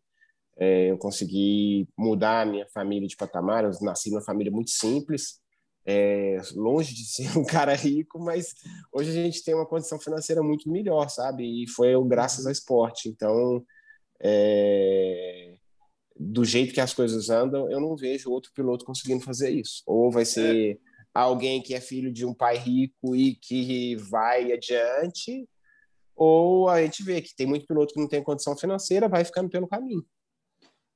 é, 0.59 0.91
eu 0.91 0.99
consegui 0.99 1.89
mudar 1.97 2.43
a 2.43 2.47
minha 2.47 2.67
família 2.75 3.09
de 3.09 3.17
patamar. 3.17 3.65
Eu 3.65 3.71
nasci 3.83 4.11
numa 4.11 4.23
família 4.23 4.53
muito 4.53 4.71
simples, 4.71 5.41
é, 5.91 6.37
longe 6.55 6.95
de 6.95 7.07
ser 7.07 7.29
um 7.39 7.45
cara 7.45 7.75
rico, 7.75 8.19
mas 8.19 8.55
hoje 8.93 9.09
a 9.09 9.15
gente 9.15 9.43
tem 9.43 9.55
uma 9.55 9.65
condição 9.65 9.99
financeira 9.99 10.43
muito 10.43 10.71
melhor, 10.71 11.09
sabe? 11.09 11.63
E 11.63 11.67
foi 11.67 11.93
graças 12.07 12.45
ao 12.45 12.53
esporte. 12.53 13.09
Então, 13.09 13.65
é, 14.21 15.55
do 16.15 16.45
jeito 16.45 16.75
que 16.75 16.81
as 16.81 16.93
coisas 16.93 17.31
andam, 17.31 17.71
eu 17.71 17.81
não 17.81 17.97
vejo 17.97 18.31
outro 18.31 18.53
piloto 18.55 18.85
conseguindo 18.85 19.25
fazer 19.25 19.49
isso. 19.49 19.83
Ou 19.87 20.11
vai 20.11 20.27
ser 20.27 20.73
é. 20.73 20.79
alguém 21.15 21.63
que 21.63 21.73
é 21.73 21.81
filho 21.81 22.13
de 22.13 22.27
um 22.27 22.35
pai 22.35 22.59
rico 22.59 23.17
e 23.17 23.35
que 23.37 23.97
vai 23.97 24.53
adiante, 24.53 25.49
ou 26.15 26.69
a 26.69 26.83
gente 26.83 27.03
vê 27.03 27.23
que 27.23 27.35
tem 27.35 27.47
muito 27.47 27.67
piloto 27.67 27.95
que 27.95 28.01
não 28.01 28.09
tem 28.09 28.23
condição 28.23 28.55
financeira, 28.55 29.09
vai 29.09 29.25
ficando 29.25 29.49
pelo 29.49 29.67
caminho. 29.67 30.05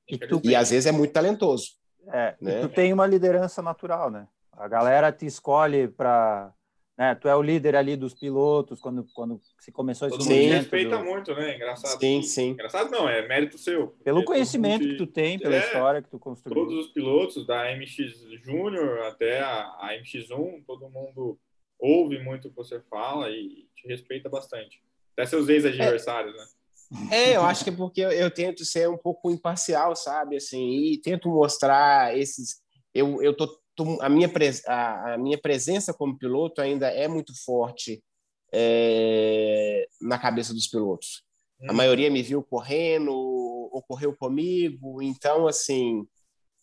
E, 0.07 0.19
tu, 0.19 0.39
e 0.43 0.53
às 0.53 0.69
vezes 0.69 0.85
é 0.85 0.91
muito 0.91 1.13
talentoso. 1.13 1.81
É, 2.11 2.35
né? 2.39 2.61
tu 2.61 2.69
tem 2.69 2.93
uma 2.93 3.07
liderança 3.07 3.59
natural, 3.59 4.11
né? 4.11 4.27
A 4.57 4.67
galera 4.67 5.11
te 5.11 5.25
escolhe 5.25 5.87
para 5.87 6.53
né? 6.97 7.15
Tu 7.15 7.27
é 7.27 7.35
o 7.35 7.41
líder 7.41 7.75
ali 7.75 7.95
dos 7.95 8.13
pilotos 8.13 8.79
quando, 8.79 9.05
quando 9.15 9.41
se 9.59 9.71
começou 9.71 10.07
esse 10.07 10.17
Todo 10.17 10.29
mundo 10.29 10.51
respeita 10.51 10.97
do... 10.97 11.03
muito, 11.03 11.33
né? 11.33 11.55
Engraçado. 11.55 11.99
Sim, 11.99 12.21
sim. 12.21 12.49
Engraçado 12.51 12.91
não, 12.91 13.09
é 13.09 13.27
mérito 13.27 13.57
seu. 13.57 13.87
Pelo 14.03 14.23
conhecimento 14.23 14.87
que 14.87 14.97
tu 14.97 15.07
tem, 15.07 15.39
pela 15.39 15.55
é, 15.55 15.59
história 15.59 16.01
que 16.01 16.09
tu 16.09 16.19
construiu. 16.19 16.55
Todos 16.55 16.85
os 16.85 16.91
pilotos, 16.91 17.47
da 17.47 17.75
MX 17.75 18.43
Júnior 18.43 18.99
até 19.07 19.39
a, 19.39 19.63
a 19.79 19.97
MX1, 19.99 20.63
todo 20.67 20.89
mundo 20.89 21.39
ouve 21.79 22.19
muito 22.19 22.47
o 22.47 22.51
que 22.51 22.55
você 22.55 22.79
fala 22.81 23.29
e 23.31 23.67
te 23.75 23.87
respeita 23.87 24.29
bastante. 24.29 24.79
Até 25.13 25.25
seus 25.25 25.49
ex-adversários, 25.49 26.35
é. 26.35 26.37
né? 26.37 26.45
É, 27.11 27.35
eu 27.35 27.41
acho 27.41 27.63
que 27.63 27.71
é 27.71 27.75
porque 27.75 28.01
eu, 28.01 28.11
eu, 28.11 28.29
tento 28.29 28.63
ser 28.63 28.87
um 28.87 28.97
pouco 28.97 29.31
imparcial, 29.31 29.95
sabe? 29.95 30.35
Assim, 30.35 30.91
e 30.91 31.01
tento 31.01 31.27
mostrar 31.27 32.15
esses. 32.15 32.61
Eu, 32.93 33.19
eu 33.23 33.35
tô, 33.35 33.47
tô 33.47 33.62
a, 34.01 34.09
minha 34.09 34.31
a, 34.67 35.13
a, 35.13 35.17
minha 35.17 35.37
presença 35.37 35.93
como 35.93 36.17
piloto 36.17 36.61
ainda 36.61 36.87
é 36.87 37.07
muito 37.07 37.33
forte 37.43 38.03
é, 38.53 39.87
na 40.01 40.17
cabeça 40.17 40.53
dos 40.53 40.67
pilotos. 40.67 41.23
Hum. 41.61 41.67
A 41.69 41.73
maioria 41.73 42.11
me 42.11 42.21
viu 42.21 42.43
correndo, 42.43 43.11
ocorreu 43.71 44.15
comigo. 44.15 45.01
Então, 45.01 45.47
assim, 45.47 46.05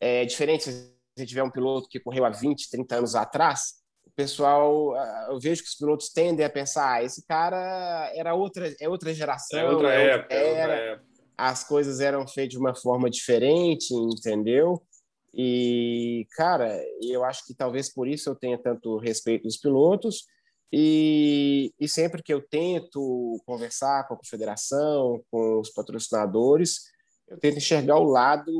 é 0.00 0.24
diferente 0.24 0.64
se 0.64 0.94
você 1.16 1.26
tiver 1.26 1.42
um 1.42 1.50
piloto 1.50 1.88
que 1.88 2.00
correu 2.00 2.24
há 2.24 2.30
20, 2.30 2.70
30 2.70 2.96
anos 2.96 3.14
atrás, 3.14 3.80
o 4.06 4.10
pessoal, 4.14 4.94
eu 5.28 5.38
vejo 5.38 5.62
que 5.62 5.68
os 5.68 5.74
pilotos 5.74 6.10
tendem 6.10 6.44
a 6.44 6.50
pensar, 6.50 6.94
ah, 6.94 7.02
esse 7.02 7.26
cara 7.26 8.10
era 8.14 8.34
outra, 8.34 8.74
é 8.80 8.88
outra 8.88 9.12
geração, 9.12 9.58
é 9.58 9.70
outra 9.70 9.94
é 9.94 10.10
época, 10.10 10.34
era, 10.34 10.42
é 10.42 10.50
outra 10.50 10.92
época. 10.92 11.06
as 11.36 11.64
coisas 11.64 12.00
eram 12.00 12.26
feitas 12.26 12.52
de 12.52 12.58
uma 12.58 12.74
forma 12.74 13.10
diferente, 13.10 13.94
entendeu? 13.94 14.82
E, 15.32 16.26
cara, 16.32 16.82
eu 17.00 17.24
acho 17.24 17.46
que 17.46 17.54
talvez 17.54 17.92
por 17.92 18.08
isso 18.08 18.28
eu 18.28 18.34
tenha 18.34 18.58
tanto 18.58 18.98
respeito 18.98 19.44
dos 19.44 19.56
pilotos, 19.56 20.24
e, 20.72 21.72
e 21.80 21.88
sempre 21.88 22.22
que 22.22 22.32
eu 22.32 22.40
tento 22.40 23.40
conversar 23.44 24.06
com 24.06 24.14
a 24.14 24.16
confederação, 24.16 25.22
com 25.30 25.60
os 25.60 25.70
patrocinadores, 25.70 26.82
eu 27.30 27.38
tento 27.38 27.58
enxergar 27.58 27.96
o 27.96 28.04
lado 28.04 28.52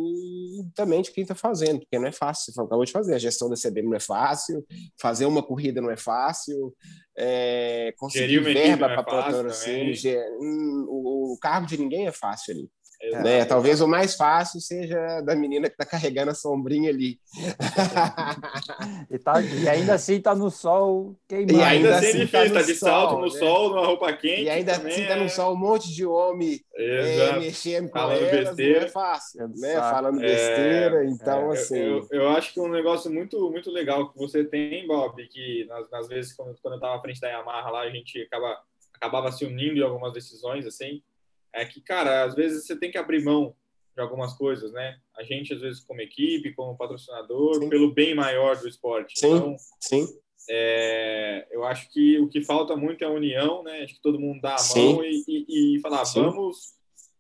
também 0.74 1.02
de 1.02 1.10
quem 1.10 1.22
está 1.22 1.34
fazendo, 1.34 1.80
porque 1.80 1.98
não 1.98 2.06
é 2.06 2.12
fácil, 2.12 2.52
você 2.52 2.60
acabou 2.60 2.84
de 2.84 2.92
fazer, 2.92 3.14
a 3.14 3.18
gestão 3.18 3.48
da 3.48 3.56
CB 3.56 3.82
não 3.82 3.94
é 3.94 4.00
fácil, 4.00 4.64
fazer 4.96 5.26
uma 5.26 5.42
corrida 5.42 5.80
não 5.80 5.90
é 5.90 5.96
fácil, 5.96 6.72
é, 7.16 7.92
conseguir 7.96 8.38
verba 8.40 8.88
para 8.88 9.00
é 9.00 9.04
patrocínio, 9.04 9.94
hum, 10.40 10.86
o, 10.88 11.32
o 11.34 11.38
cargo 11.40 11.66
de 11.66 11.76
ninguém 11.76 12.06
é 12.06 12.12
fácil 12.12 12.54
ali. 12.54 12.70
Né? 13.22 13.46
Talvez 13.46 13.80
o 13.80 13.88
mais 13.88 14.14
fácil 14.14 14.60
seja 14.60 15.22
da 15.22 15.34
menina 15.34 15.68
que 15.68 15.74
está 15.74 15.86
carregando 15.86 16.32
a 16.32 16.34
sombrinha 16.34 16.90
ali. 16.90 17.18
e, 19.10 19.18
tá, 19.18 19.40
e 19.40 19.66
ainda 19.66 19.94
assim 19.94 20.16
está 20.16 20.34
no 20.34 20.50
sol 20.50 21.16
queimando. 21.26 21.58
E 21.58 21.62
ainda 21.62 21.96
assim 21.96 22.08
é 22.08 22.12
difícil, 22.24 22.52
tá, 22.52 22.62
de 22.62 22.74
sol, 22.74 22.88
salto 22.88 23.16
no 23.16 23.32
né? 23.32 23.38
sol, 23.38 23.70
numa 23.70 23.86
roupa 23.86 24.12
quente. 24.12 24.42
E 24.42 24.50
ainda 24.50 24.72
assim 24.72 25.02
está 25.02 25.14
é... 25.14 25.22
no 25.22 25.30
sol 25.30 25.54
um 25.54 25.58
monte 25.58 25.90
de 25.90 26.04
homem 26.04 26.60
é, 26.76 27.38
mexendo 27.38 27.88
com 27.88 27.98
Falando 27.98 28.22
elas, 28.22 28.48
besteira. 28.48 28.80
não 28.80 28.86
é 28.86 28.90
fácil, 28.90 29.48
né? 29.56 29.74
Falando 29.76 30.20
besteira, 30.20 31.04
então 31.06 31.50
assim... 31.50 31.78
Eu, 31.78 32.06
eu, 32.10 32.28
acho 32.28 32.52
que 32.52 32.60
um 32.60 32.68
negócio 32.68 33.10
muito, 33.10 33.50
muito 33.50 33.70
legal 33.70 34.12
que 34.12 34.18
você 34.18 34.44
tem, 34.44 34.86
Bob, 34.86 35.26
que 35.28 35.64
nas, 35.66 35.90
nas 35.90 36.06
vezes 36.06 36.34
quando, 36.34 36.54
quando 36.60 36.74
eu 36.74 36.78
estava 36.78 36.96
à 36.96 37.00
frente 37.00 37.20
da 37.20 37.28
Yamaha 37.28 37.70
lá, 37.70 37.80
a 37.80 37.90
gente 37.90 38.20
acaba, 38.20 38.58
acabava 38.94 39.32
se 39.32 39.46
unindo 39.46 39.78
em 39.78 39.82
algumas 39.82 40.12
decisões, 40.12 40.66
assim, 40.66 41.02
é 41.52 41.64
que, 41.64 41.80
cara, 41.80 42.24
às 42.24 42.34
vezes 42.34 42.66
você 42.66 42.78
tem 42.78 42.90
que 42.90 42.98
abrir 42.98 43.24
mão 43.24 43.54
de 43.94 44.00
algumas 44.00 44.32
coisas, 44.34 44.72
né? 44.72 44.98
A 45.16 45.22
gente, 45.22 45.52
às 45.52 45.60
vezes, 45.60 45.80
como 45.80 46.00
equipe, 46.00 46.54
como 46.54 46.76
patrocinador, 46.76 47.56
sim. 47.56 47.68
pelo 47.68 47.92
bem 47.92 48.14
maior 48.14 48.56
do 48.56 48.68
esporte. 48.68 49.18
Sim, 49.18 49.34
então, 49.34 49.56
sim. 49.80 50.06
É, 50.48 51.46
eu 51.50 51.64
acho 51.64 51.90
que 51.90 52.18
o 52.18 52.28
que 52.28 52.42
falta 52.42 52.76
muito 52.76 53.04
é 53.04 53.06
a 53.06 53.10
união, 53.10 53.62
né? 53.62 53.82
Acho 53.82 53.94
que 53.94 54.02
todo 54.02 54.18
mundo 54.18 54.40
dá 54.40 54.54
a 54.54 54.58
sim. 54.58 54.94
mão 54.94 55.04
e, 55.04 55.22
e, 55.28 55.76
e 55.76 55.80
falar, 55.80 56.04
sim. 56.04 56.20
vamos 56.22 56.74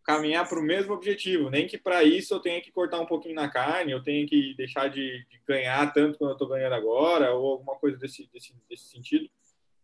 caminhar 0.04 0.48
para 0.48 0.58
o 0.58 0.62
mesmo 0.62 0.94
objetivo. 0.94 1.50
Nem 1.50 1.66
que 1.66 1.78
para 1.78 2.02
isso 2.02 2.34
eu 2.34 2.40
tenha 2.40 2.60
que 2.60 2.72
cortar 2.72 3.00
um 3.00 3.06
pouquinho 3.06 3.34
na 3.34 3.48
carne, 3.48 3.92
eu 3.92 4.02
tenha 4.02 4.26
que 4.26 4.54
deixar 4.56 4.88
de, 4.88 5.24
de 5.28 5.40
ganhar 5.46 5.92
tanto 5.92 6.18
quanto 6.18 6.30
eu 6.30 6.32
estou 6.32 6.48
ganhando 6.48 6.74
agora, 6.74 7.32
ou 7.32 7.52
alguma 7.52 7.76
coisa 7.76 7.98
desse, 7.98 8.28
desse, 8.32 8.54
desse 8.68 8.84
sentido. 8.84 9.28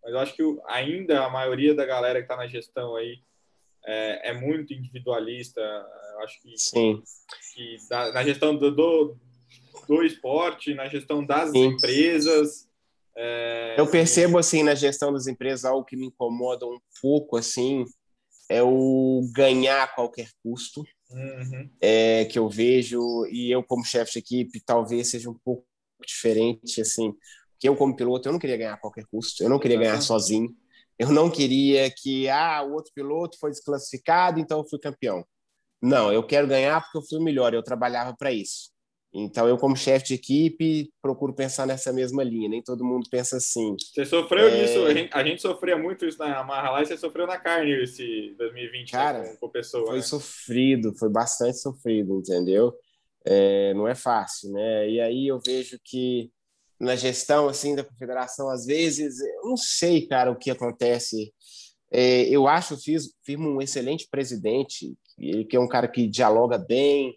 Mas 0.02 0.12
eu 0.12 0.18
acho 0.18 0.34
que 0.34 0.42
ainda 0.66 1.24
a 1.24 1.30
maioria 1.30 1.74
da 1.74 1.84
galera 1.84 2.18
que 2.18 2.24
está 2.24 2.36
na 2.36 2.46
gestão 2.46 2.96
aí 2.96 3.20
é, 3.86 4.30
é 4.30 4.34
muito 4.34 4.74
individualista. 4.74 5.60
Eu 5.60 6.20
acho 6.20 6.42
que, 6.42 6.58
Sim. 6.58 7.02
que 7.54 7.76
da, 7.88 8.12
na 8.12 8.24
gestão 8.24 8.56
do, 8.56 8.74
do, 8.74 9.16
do, 9.88 10.02
esporte, 10.02 10.74
na 10.74 10.88
gestão 10.88 11.24
das 11.24 11.50
Sim. 11.50 11.66
empresas. 11.66 12.68
É... 13.16 13.76
Eu 13.78 13.86
percebo 13.86 14.38
assim 14.38 14.62
na 14.62 14.74
gestão 14.74 15.12
das 15.12 15.26
empresas 15.26 15.64
algo 15.64 15.84
que 15.84 15.96
me 15.96 16.06
incomoda 16.06 16.66
um 16.66 16.78
pouco 17.00 17.36
assim 17.36 17.84
é 18.48 18.62
o 18.62 19.28
ganhar 19.32 19.84
a 19.84 19.88
qualquer 19.88 20.28
custo. 20.42 20.84
Uhum. 21.08 21.70
É, 21.80 22.24
que 22.24 22.36
eu 22.36 22.48
vejo 22.48 23.00
e 23.30 23.48
eu 23.48 23.62
como 23.62 23.84
chefe 23.84 24.14
de 24.14 24.18
equipe 24.18 24.60
talvez 24.60 25.08
seja 25.08 25.30
um 25.30 25.38
pouco 25.44 25.64
diferente 26.04 26.80
assim 26.80 27.14
que 27.60 27.68
eu 27.68 27.76
como 27.76 27.94
piloto 27.94 28.26
eu 28.26 28.32
não 28.32 28.40
queria 28.40 28.56
ganhar 28.56 28.74
a 28.74 28.76
qualquer 28.76 29.06
custo 29.06 29.40
eu 29.40 29.48
não 29.48 29.60
queria 29.60 29.78
ganhar 29.78 30.00
sozinho 30.00 30.52
eu 30.98 31.10
não 31.10 31.30
queria 31.30 31.90
que 31.90 32.28
ah, 32.28 32.62
o 32.62 32.72
outro 32.72 32.92
piloto 32.94 33.38
foi 33.38 33.50
desclassificado, 33.50 34.40
então 34.40 34.58
eu 34.58 34.68
fui 34.68 34.78
campeão. 34.78 35.24
Não, 35.82 36.12
eu 36.12 36.22
quero 36.22 36.46
ganhar 36.46 36.80
porque 36.80 36.98
eu 36.98 37.02
fui 37.02 37.18
o 37.18 37.22
melhor, 37.22 37.52
eu 37.52 37.62
trabalhava 37.62 38.14
para 38.16 38.32
isso. 38.32 38.74
Então, 39.18 39.48
eu, 39.48 39.56
como 39.56 39.74
chefe 39.74 40.08
de 40.08 40.14
equipe, 40.14 40.90
procuro 41.00 41.34
pensar 41.34 41.66
nessa 41.66 41.90
mesma 41.90 42.22
linha. 42.22 42.50
Nem 42.50 42.62
todo 42.62 42.84
mundo 42.84 43.08
pensa 43.10 43.38
assim. 43.38 43.74
Você 43.78 44.04
sofreu 44.04 44.46
é... 44.46 44.64
isso, 44.64 44.84
a 44.84 44.92
gente, 44.92 45.10
a 45.14 45.24
gente, 45.24 45.40
sofria 45.40 45.78
muito 45.78 46.04
isso 46.04 46.18
na 46.18 46.38
Amarra 46.38 46.70
lá 46.70 46.82
e 46.82 46.86
você 46.86 46.98
sofreu 46.98 47.26
na 47.26 47.38
carne 47.38 47.82
esse 47.82 48.34
2020 48.36 48.92
né, 48.92 48.98
Cara, 48.98 49.22
né, 49.22 49.36
com, 49.40 49.48
pessoa. 49.48 49.86
Foi 49.86 49.96
né? 49.96 50.02
sofrido, 50.02 50.94
foi 50.98 51.08
bastante 51.08 51.56
sofrido, 51.58 52.18
entendeu? 52.18 52.74
É, 53.24 53.72
não 53.74 53.88
é 53.88 53.94
fácil, 53.94 54.52
né? 54.52 54.90
E 54.90 55.00
aí 55.00 55.26
eu 55.26 55.40
vejo 55.44 55.78
que 55.82 56.30
na 56.78 56.94
gestão 56.94 57.48
assim 57.48 57.74
da 57.74 57.84
confederação 57.84 58.50
às 58.50 58.66
vezes 58.66 59.18
eu 59.20 59.44
não 59.44 59.56
sei 59.56 60.06
cara 60.06 60.30
o 60.30 60.36
que 60.36 60.50
acontece. 60.50 61.32
É, 61.90 62.22
eu 62.28 62.48
acho 62.48 62.76
fiz 62.76 63.12
firmo 63.24 63.48
um 63.48 63.62
excelente 63.62 64.08
presidente 64.10 64.94
ele 65.18 65.44
que 65.44 65.56
é 65.56 65.60
um 65.60 65.68
cara 65.68 65.88
que 65.88 66.06
dialoga 66.06 66.58
bem 66.58 67.16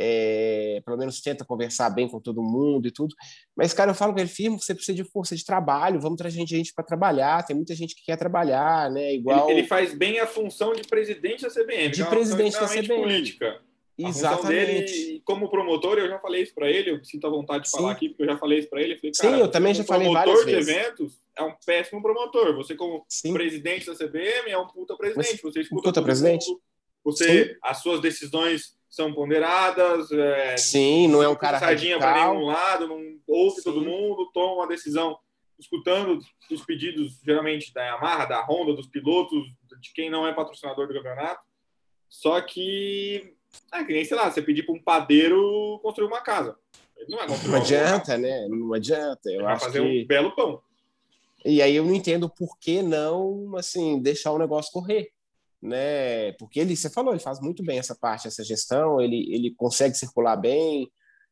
é, 0.00 0.80
pelo 0.84 0.96
menos 0.96 1.20
tenta 1.20 1.44
conversar 1.44 1.90
bem 1.90 2.08
com 2.08 2.20
todo 2.20 2.42
mundo 2.42 2.86
e 2.86 2.90
tudo. 2.90 3.14
Mas 3.56 3.72
cara 3.72 3.90
eu 3.90 3.94
falo 3.94 4.12
com 4.12 4.20
ele 4.20 4.28
firmo 4.28 4.60
você 4.60 4.74
precisa 4.74 4.94
de 4.94 5.04
força 5.04 5.34
de 5.34 5.44
trabalho 5.44 6.00
vamos 6.00 6.18
trazer 6.18 6.46
gente 6.46 6.72
para 6.74 6.84
trabalhar 6.84 7.44
tem 7.44 7.56
muita 7.56 7.74
gente 7.74 7.94
que 7.94 8.04
quer 8.04 8.16
trabalhar 8.16 8.90
né 8.90 9.14
igual 9.14 9.48
ele, 9.50 9.60
ele 9.60 9.68
faz 9.68 9.94
bem 9.94 10.20
a 10.20 10.26
função 10.26 10.72
de 10.72 10.82
presidente 10.82 11.42
da 11.42 11.50
CBM 11.50 11.90
de 11.90 12.02
é 12.02 12.06
presidente 12.06 12.60
da 12.60 12.68
CBM 12.68 12.88
política 12.88 13.60
Exatamente. 13.98 14.92
Dele, 14.92 15.22
como 15.24 15.50
promotor, 15.50 15.98
eu 15.98 16.08
já 16.08 16.18
falei 16.20 16.42
isso 16.42 16.54
para 16.54 16.70
ele, 16.70 16.92
eu 16.92 17.04
sinto 17.04 17.26
a 17.26 17.30
vontade 17.30 17.64
de 17.64 17.70
Sim. 17.70 17.78
falar 17.78 17.92
aqui, 17.92 18.08
porque 18.08 18.22
eu 18.22 18.26
já 18.26 18.38
falei 18.38 18.60
isso 18.60 18.70
para 18.70 18.80
ele. 18.80 18.96
Falei, 18.96 19.12
Sim, 19.14 19.40
eu 19.40 19.50
também 19.50 19.74
já 19.74 19.82
falei 19.82 20.12
várias 20.12 20.44
vezes. 20.44 20.64
Promotor 20.64 20.64
de 20.64 20.70
eventos 20.70 21.20
é 21.36 21.42
um 21.42 21.54
péssimo 21.66 22.00
promotor. 22.00 22.54
Você, 22.56 22.76
como 22.76 23.04
Sim. 23.08 23.32
presidente 23.32 23.86
da 23.86 23.94
CBM, 23.94 24.50
é 24.50 24.58
um 24.58 24.68
puta 24.68 24.96
presidente. 24.96 25.42
Você 25.42 25.60
escuta 25.60 25.82
puta 25.82 26.02
presidente. 26.02 26.48
Mundo, 26.48 26.60
você, 27.04 27.46
Sim. 27.46 27.58
as 27.62 27.82
suas 27.82 28.00
decisões 28.00 28.76
são 28.88 29.12
ponderadas. 29.12 30.10
É, 30.12 30.56
Sim, 30.56 31.08
não 31.08 31.22
é 31.22 31.28
um 31.28 31.36
cara 31.36 31.58
sardinha 31.58 31.98
para 31.98 32.28
nenhum 32.28 32.44
lado, 32.46 32.86
não 32.86 33.00
ouve 33.26 33.62
todo 33.62 33.80
mundo, 33.80 34.30
toma 34.32 34.54
uma 34.54 34.68
decisão 34.68 35.18
escutando 35.58 36.20
os 36.50 36.64
pedidos, 36.64 37.20
geralmente, 37.24 37.72
da 37.74 37.84
Yamaha, 37.84 38.26
da 38.26 38.46
Honda, 38.46 38.74
dos 38.74 38.86
pilotos, 38.86 39.42
de 39.80 39.92
quem 39.92 40.08
não 40.08 40.26
é 40.26 40.32
patrocinador 40.32 40.86
do 40.86 40.94
campeonato. 40.94 41.42
Só 42.08 42.40
que 42.40 43.34
é 43.72 43.84
que 43.84 43.92
nem, 43.92 44.04
sei 44.04 44.16
lá, 44.16 44.30
você 44.30 44.42
pedir 44.42 44.64
para 44.64 44.74
um 44.74 44.82
padeiro 44.82 45.78
construir 45.82 46.06
uma 46.06 46.20
casa. 46.20 46.56
Ele 46.96 47.10
não 47.10 47.18
vai 47.18 47.28
construir 47.28 47.52
Não 47.52 47.58
adianta, 47.58 48.18
né? 48.18 48.48
Não 48.48 48.74
adianta. 48.74 49.30
Eu 49.30 49.40
Ele 49.40 49.46
acho 49.46 49.64
fazer 49.64 49.82
que... 49.82 50.02
um 50.02 50.06
belo 50.06 50.34
pão. 50.34 50.60
E 51.44 51.62
aí 51.62 51.76
eu 51.76 51.84
não 51.84 51.94
entendo 51.94 52.28
por 52.28 52.58
que 52.58 52.82
não, 52.82 53.56
assim, 53.56 54.00
deixar 54.02 54.32
o 54.32 54.38
negócio 54.38 54.72
correr, 54.72 55.08
né? 55.62 56.32
Porque 56.32 56.58
ele, 56.58 56.76
você 56.76 56.90
falou, 56.90 57.12
ele 57.12 57.22
faz 57.22 57.40
muito 57.40 57.62
bem 57.62 57.78
essa 57.78 57.94
parte, 57.94 58.26
essa 58.26 58.42
gestão, 58.42 59.00
ele, 59.00 59.32
ele 59.32 59.54
consegue 59.54 59.94
circular 59.94 60.36
bem, 60.36 60.90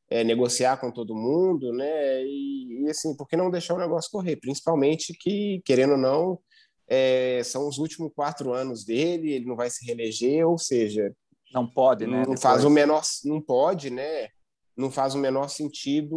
é, 0.09 0.23
negociar 0.23 0.77
com 0.77 0.93
todo 0.93 1.17
mundo, 1.17 1.73
né? 1.73 2.25
E, 2.25 2.85
e, 2.85 2.91
assim, 2.91 3.17
por 3.17 3.27
que 3.27 3.37
não 3.37 3.51
deixar 3.51 3.75
o 3.75 3.79
negócio 3.79 4.11
correr? 4.11 4.37
Principalmente 4.37 5.13
que, 5.13 5.61
querendo 5.65 5.93
ou 5.93 5.99
não, 5.99 6.39
é, 6.87 7.43
são 7.45 7.69
os 7.69 7.79
últimos 7.79 8.13
quatro 8.15 8.53
anos 8.53 8.85
dele, 8.85 9.33
ele 9.33 9.47
não 9.47 9.57
vai 9.57 9.69
se 9.69 9.85
reeleger, 9.85 10.49
ou 10.49 10.57
seja, 10.57 11.13
não 11.53 11.67
pode, 11.67 12.07
né? 12.07 12.13
Não 12.13 12.21
depois. 12.23 12.43
faz 12.43 12.65
o 12.65 12.71
menor, 12.71 13.03
não 13.25 13.41
pode, 13.41 13.91
né? 13.91 14.29
Não 14.77 14.91
faz 14.91 15.15
o 15.15 15.19
menor 15.19 15.49
sentido, 15.49 16.17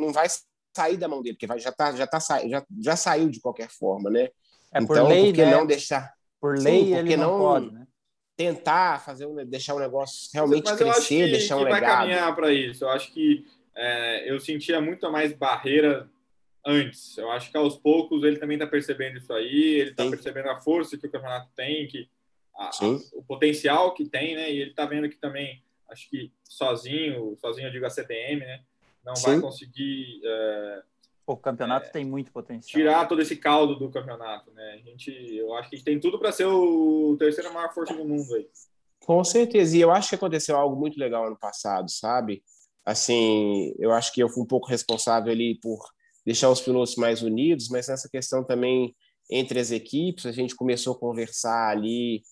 não 0.00 0.12
vai 0.12 0.26
sair 0.74 0.96
da 0.96 1.08
mão 1.08 1.22
dele, 1.22 1.34
porque 1.34 1.46
vai, 1.46 1.58
já 1.58 1.72
tá, 1.72 1.92
já 1.92 2.06
tá 2.06 2.18
já, 2.48 2.64
já 2.80 2.96
saiu 2.96 3.28
de 3.28 3.40
qualquer 3.40 3.68
forma, 3.68 4.10
né? 4.10 4.28
É 4.72 4.80
por 4.80 4.96
então, 4.96 5.08
lei, 5.08 5.26
por 5.26 5.34
que 5.34 5.44
né? 5.44 5.50
não 5.50 5.66
deixar? 5.66 6.14
Por 6.40 6.58
lei, 6.58 6.84
Sim, 6.84 6.94
ele 6.94 7.16
não, 7.16 7.32
não 7.32 7.38
pode, 7.38 7.72
né? 7.72 7.86
Tentar 8.36 9.04
fazer 9.04 9.26
deixar 9.46 9.74
o 9.74 9.78
negócio 9.80 10.30
realmente 10.32 10.64
Mas 10.64 10.78
crescer, 10.78 11.26
que, 11.26 11.30
deixar 11.32 11.56
um 11.56 11.58
que 11.58 11.64
legado. 11.64 11.80
vai 11.80 11.96
caminhar 11.98 12.34
para 12.34 12.52
isso. 12.52 12.84
Eu 12.84 12.88
acho 12.88 13.12
que 13.12 13.44
é, 13.76 14.30
eu 14.30 14.40
sentia 14.40 14.80
muito 14.80 15.10
mais 15.12 15.34
barreira 15.34 16.08
antes. 16.64 17.18
Eu 17.18 17.30
acho 17.30 17.50
que 17.50 17.56
aos 17.56 17.76
poucos 17.76 18.22
ele 18.22 18.38
também 18.38 18.56
está 18.56 18.66
percebendo 18.66 19.18
isso 19.18 19.32
aí, 19.32 19.80
ele 19.80 19.90
está 19.90 20.08
percebendo 20.08 20.48
a 20.48 20.60
força 20.60 20.96
que 20.96 21.06
o 21.06 21.10
campeonato 21.10 21.50
tem, 21.54 21.86
que 21.86 22.08
a, 22.60 22.68
a, 22.68 22.98
o 23.14 23.22
potencial 23.22 23.94
que 23.94 24.04
tem, 24.04 24.36
né? 24.36 24.52
E 24.52 24.60
ele 24.60 24.70
está 24.70 24.84
vendo 24.84 25.08
que 25.08 25.16
também, 25.16 25.62
acho 25.88 26.08
que 26.10 26.30
sozinho, 26.44 27.36
sozinho 27.40 27.68
eu 27.68 27.72
digo 27.72 27.86
a 27.86 27.90
CTM, 27.90 28.40
né? 28.40 28.62
Não 29.04 29.16
Sim. 29.16 29.26
vai 29.26 29.40
conseguir. 29.40 30.20
É, 30.22 30.82
o 31.26 31.36
campeonato 31.36 31.86
é, 31.86 31.90
tem 31.90 32.04
muito 32.04 32.30
potencial. 32.30 32.70
Tirar 32.70 33.08
todo 33.08 33.22
esse 33.22 33.36
caldo 33.36 33.76
do 33.76 33.90
campeonato, 33.90 34.50
né? 34.52 34.74
A 34.74 34.90
gente, 34.90 35.10
eu 35.10 35.54
acho 35.54 35.70
que 35.70 35.76
a 35.76 35.78
gente 35.78 35.86
tem 35.86 35.98
tudo 35.98 36.18
para 36.18 36.32
ser 36.32 36.44
o 36.44 37.16
terceira 37.18 37.50
maior 37.50 37.72
força 37.72 37.94
do 37.94 38.04
mundo 38.04 38.34
aí. 38.34 38.46
Com 39.00 39.24
certeza. 39.24 39.76
E 39.76 39.80
eu 39.80 39.90
acho 39.90 40.10
que 40.10 40.14
aconteceu 40.16 40.56
algo 40.56 40.76
muito 40.76 40.98
legal 40.98 41.26
ano 41.26 41.38
passado, 41.38 41.90
sabe? 41.90 42.42
Assim, 42.84 43.74
eu 43.78 43.92
acho 43.92 44.12
que 44.12 44.22
eu 44.22 44.28
fui 44.28 44.42
um 44.42 44.46
pouco 44.46 44.68
responsável 44.68 45.32
ali 45.32 45.58
por 45.60 45.78
deixar 46.26 46.50
os 46.50 46.60
pilotos 46.60 46.96
mais 46.96 47.22
unidos, 47.22 47.68
mas 47.70 47.88
nessa 47.88 48.08
questão 48.08 48.44
também 48.44 48.94
entre 49.30 49.58
as 49.60 49.70
equipes, 49.70 50.26
a 50.26 50.32
gente 50.32 50.54
começou 50.56 50.94
a 50.94 50.98
conversar 50.98 51.70
ali 51.70 52.22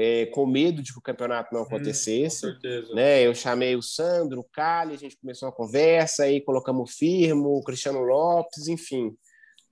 é, 0.00 0.26
com 0.26 0.46
medo 0.46 0.80
de 0.80 0.92
que 0.92 0.98
o 1.00 1.02
campeonato 1.02 1.52
não 1.52 1.62
acontecesse. 1.62 2.46
Hum, 2.46 2.50
com 2.50 2.60
certeza. 2.60 2.94
Né? 2.94 3.26
Eu 3.26 3.34
chamei 3.34 3.74
o 3.74 3.82
Sandro, 3.82 4.40
o 4.40 4.44
Cali, 4.44 4.94
a 4.94 4.98
gente 4.98 5.18
começou 5.18 5.48
a 5.48 5.52
conversa, 5.52 6.22
aí 6.22 6.40
colocamos 6.40 6.88
o 6.88 6.96
Firmo, 6.96 7.48
o 7.48 7.64
Cristiano 7.64 7.98
Lopes, 8.00 8.68
enfim. 8.68 9.12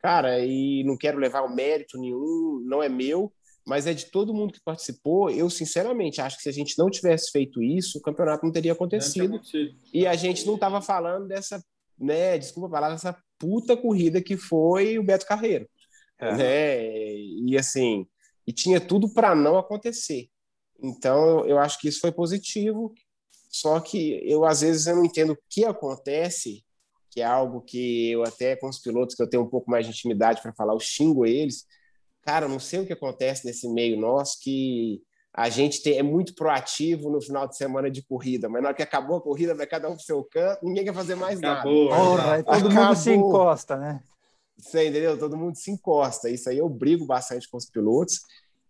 Cara, 0.00 0.40
e 0.40 0.82
não 0.84 0.96
quero 0.96 1.18
levar 1.18 1.42
o 1.42 1.54
mérito 1.54 1.96
nenhum, 1.96 2.60
não 2.66 2.82
é 2.82 2.88
meu, 2.88 3.32
mas 3.64 3.86
é 3.86 3.94
de 3.94 4.06
todo 4.06 4.34
mundo 4.34 4.52
que 4.52 4.60
participou. 4.64 5.30
Eu, 5.30 5.48
sinceramente, 5.48 6.20
acho 6.20 6.36
que 6.36 6.42
se 6.42 6.48
a 6.48 6.52
gente 6.52 6.76
não 6.76 6.90
tivesse 6.90 7.30
feito 7.30 7.62
isso, 7.62 7.98
o 7.98 8.02
campeonato 8.02 8.44
não 8.44 8.52
teria 8.52 8.72
acontecido. 8.72 9.34
Não 9.34 9.40
e 9.94 10.08
a 10.08 10.16
gente 10.16 10.44
não 10.44 10.56
estava 10.56 10.82
falando 10.82 11.28
dessa, 11.28 11.62
né, 11.96 12.36
desculpa 12.36 12.66
a 12.66 12.72
palavra, 12.72 12.96
essa 12.96 13.16
puta 13.38 13.76
corrida 13.76 14.20
que 14.20 14.36
foi 14.36 14.98
o 14.98 15.04
Beto 15.04 15.24
Carreiro. 15.24 15.68
É. 16.18 16.36
Né? 16.36 17.14
E 17.14 17.56
assim, 17.56 18.06
e 18.46 18.52
tinha 18.52 18.80
tudo 18.80 19.08
para 19.08 19.34
não 19.34 19.58
acontecer. 19.58 20.28
Então, 20.82 21.40
eu, 21.40 21.46
eu 21.46 21.58
acho 21.58 21.78
que 21.80 21.88
isso 21.88 22.00
foi 22.00 22.12
positivo. 22.12 22.92
Só 23.48 23.80
que 23.80 24.20
eu, 24.30 24.44
às 24.44 24.60
vezes, 24.60 24.86
eu 24.86 24.96
não 24.96 25.04
entendo 25.04 25.32
o 25.32 25.38
que 25.48 25.64
acontece, 25.64 26.64
que 27.10 27.20
é 27.20 27.24
algo 27.24 27.62
que 27.62 28.10
eu 28.10 28.22
até 28.22 28.54
com 28.56 28.68
os 28.68 28.78
pilotos 28.78 29.14
que 29.14 29.22
eu 29.22 29.28
tenho 29.28 29.42
um 29.42 29.48
pouco 29.48 29.70
mais 29.70 29.86
de 29.86 29.92
intimidade 29.92 30.42
para 30.42 30.52
falar, 30.52 30.74
eu 30.74 30.80
xingo 30.80 31.24
eles 31.24 31.64
cara, 32.26 32.48
não 32.48 32.58
sei 32.58 32.80
o 32.80 32.86
que 32.86 32.92
acontece 32.92 33.46
nesse 33.46 33.68
meio 33.68 33.98
nosso 33.98 34.40
que 34.42 35.00
a 35.32 35.48
gente 35.48 35.82
tem, 35.82 35.98
é 35.98 36.02
muito 36.02 36.34
proativo 36.34 37.08
no 37.08 37.22
final 37.22 37.46
de 37.46 37.56
semana 37.56 37.90
de 37.90 38.02
corrida, 38.02 38.48
mas 38.48 38.60
na 38.60 38.68
hora 38.68 38.76
que 38.76 38.82
acabou 38.82 39.18
a 39.18 39.22
corrida, 39.22 39.54
vai 39.54 39.66
cada 39.66 39.88
um 39.88 39.94
pro 39.94 40.04
seu 40.04 40.24
canto, 40.24 40.64
ninguém 40.64 40.84
quer 40.84 40.94
fazer 40.94 41.14
mais 41.14 41.38
acabou, 41.38 41.90
nada. 41.90 42.02
Porra, 42.02 42.42
todo 42.42 42.68
acabou. 42.68 42.72
mundo 42.72 42.96
se 42.96 43.12
encosta, 43.12 43.76
né? 43.76 44.02
Você 44.58 44.88
entendeu? 44.88 45.18
Todo 45.18 45.36
mundo 45.36 45.56
se 45.56 45.70
encosta. 45.70 46.30
Isso 46.30 46.48
aí 46.48 46.58
eu 46.58 46.68
brigo 46.68 47.04
bastante 47.04 47.48
com 47.48 47.56
os 47.56 47.66
pilotos. 47.66 48.20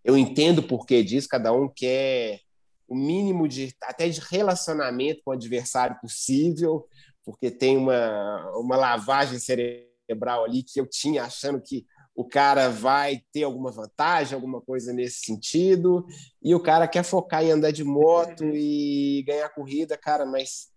Eu 0.04 0.16
entendo 0.16 0.58
o 0.58 0.66
porquê 0.66 1.02
disso, 1.02 1.28
cada 1.28 1.52
um 1.52 1.68
quer 1.68 2.40
o 2.88 2.94
mínimo 2.94 3.48
de 3.48 3.74
até 3.82 4.08
de 4.08 4.20
relacionamento 4.20 5.20
com 5.24 5.30
o 5.30 5.34
adversário 5.34 5.98
possível, 6.00 6.86
porque 7.24 7.50
tem 7.50 7.76
uma, 7.76 8.50
uma 8.56 8.76
lavagem 8.76 9.38
cerebral 9.38 10.44
ali 10.44 10.62
que 10.62 10.80
eu 10.80 10.86
tinha 10.86 11.24
achando 11.24 11.60
que 11.60 11.84
o 12.14 12.24
cara 12.24 12.70
vai 12.70 13.20
ter 13.32 13.42
alguma 13.42 13.70
vantagem, 13.70 14.34
alguma 14.34 14.60
coisa 14.60 14.92
nesse 14.92 15.26
sentido, 15.26 16.06
e 16.42 16.54
o 16.54 16.60
cara 16.60 16.88
quer 16.88 17.02
focar 17.02 17.44
em 17.44 17.50
andar 17.50 17.72
de 17.72 17.84
moto 17.84 18.44
e 18.54 19.22
ganhar 19.26 19.50
corrida, 19.50 19.98
cara, 19.98 20.24
mas 20.24 20.68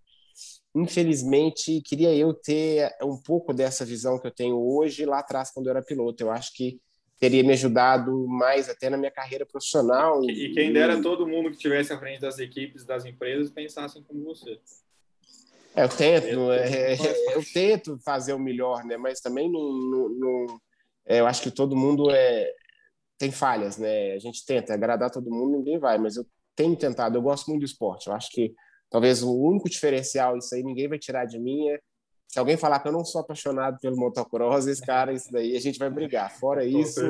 infelizmente 0.76 1.82
queria 1.82 2.14
eu 2.16 2.34
ter 2.34 2.92
um 3.04 3.18
pouco 3.18 3.54
dessa 3.54 3.84
visão 3.84 4.20
que 4.20 4.28
eu 4.28 4.32
tenho 4.32 4.58
hoje 4.58 5.06
lá 5.06 5.20
atrás 5.20 5.52
quando 5.52 5.68
eu 5.68 5.72
era 5.72 5.82
piloto. 5.82 6.24
Eu 6.24 6.32
acho 6.32 6.54
que 6.54 6.80
teria 7.20 7.44
me 7.44 7.54
ajudado 7.54 8.28
mais 8.28 8.70
até 8.70 8.90
na 8.90 8.98
minha 8.98 9.12
carreira 9.12 9.46
profissional. 9.46 10.24
E, 10.24 10.54
quem 10.54 10.72
dera 10.72 11.02
todo 11.02 11.28
mundo 11.28 11.50
que 11.50 11.58
estivesse 11.58 11.92
à 11.92 12.00
frente 12.00 12.22
das 12.22 12.40
equipes, 12.40 12.86
das 12.86 13.06
empresas, 13.06 13.52
pensassem 13.52 14.02
como 14.04 14.24
você. 14.24 14.60
É, 15.76 15.84
eu 15.84 15.90
tento, 15.90 16.52
é, 16.52 16.94
é, 16.94 17.36
eu 17.36 17.44
tento 17.54 18.00
fazer 18.00 18.34
o 18.34 18.40
melhor, 18.40 18.84
né? 18.86 18.98
Mas 18.98 19.20
também 19.20 19.52
não, 19.52 19.62
não, 19.62 20.10
não 20.10 20.62
é, 21.06 21.20
eu 21.20 21.28
acho 21.28 21.42
que 21.42 21.52
todo 21.52 21.76
mundo 21.76 22.10
é, 22.10 22.52
tem 23.18 23.32
falhas, 23.32 23.78
né? 23.78 24.14
A 24.14 24.20
gente 24.20 24.46
tenta 24.46 24.74
agradar 24.74 25.12
todo 25.12 25.30
mundo, 25.30 25.58
ninguém 25.58 25.78
vai, 25.78 25.98
mas 25.98 26.16
eu 26.16 26.26
tenho 26.56 26.76
tentado, 26.76 27.18
eu 27.18 27.22
gosto 27.22 27.48
muito 27.50 27.62
do 27.62 27.66
esporte. 27.66 28.08
Eu 28.08 28.14
acho 28.14 28.32
que 28.32 28.54
talvez 28.90 29.22
o 29.24 29.34
único 29.34 29.70
diferencial, 29.70 30.38
isso 30.38 30.54
aí 30.56 30.64
ninguém 30.64 30.88
vai 30.88 31.00
tirar 31.00 31.26
de 31.26 31.40
mim, 31.40 31.70
é 31.70 31.80
se 32.30 32.38
alguém 32.38 32.56
falar 32.56 32.80
que 32.80 32.88
eu 32.88 32.92
não 32.92 33.04
sou 33.04 33.22
apaixonado 33.22 33.80
pelo 33.80 33.98
motocross, 33.98 34.68
esse 34.68 34.84
cara, 34.84 35.12
isso 35.12 35.32
daí 35.32 35.58
a 35.58 35.60
gente 35.60 35.80
vai 35.80 35.90
brigar. 35.90 36.32
Fora 36.32 36.64
isso, 36.64 37.02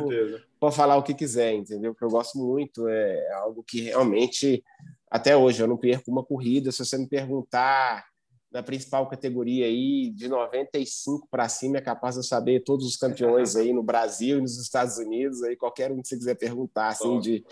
pode 0.58 0.76
falar 0.76 0.96
o 0.96 1.04
que 1.04 1.14
quiser, 1.14 1.54
entendeu? 1.54 1.92
Porque 1.94 2.06
eu 2.06 2.10
gosto 2.10 2.40
muito, 2.40 2.88
é 2.88 3.34
algo 3.34 3.62
que 3.62 3.82
realmente, 3.82 4.64
até 5.12 5.36
hoje, 5.36 5.62
eu 5.62 5.68
não 5.68 5.76
perco 5.76 6.10
uma 6.10 6.24
corrida. 6.24 6.72
Se 6.72 6.86
você 6.86 6.98
me 6.98 7.06
perguntar 7.06 8.06
na 8.52 8.64
principal 8.64 9.08
categoria 9.08 9.66
aí, 9.66 10.10
de 10.10 10.28
95 10.28 11.28
para 11.30 11.48
cima, 11.48 11.78
é 11.78 11.82
capaz 11.82 12.16
de 12.16 12.26
saber 12.26 12.62
todos 12.62 12.86
os 12.86 12.98
campeões 12.98 13.56
aí 13.56 13.72
no 13.72 13.84
Brasil 13.84 14.40
e 14.40 14.42
nos 14.42 14.60
Estados 14.60 14.98
Unidos, 14.98 15.44
aí 15.44 15.56
qualquer 15.56 15.92
um 15.92 16.02
que 16.02 16.08
você 16.08 16.18
quiser 16.18 16.36
perguntar, 16.36 16.88
assim, 16.88 17.20
de, 17.20 17.46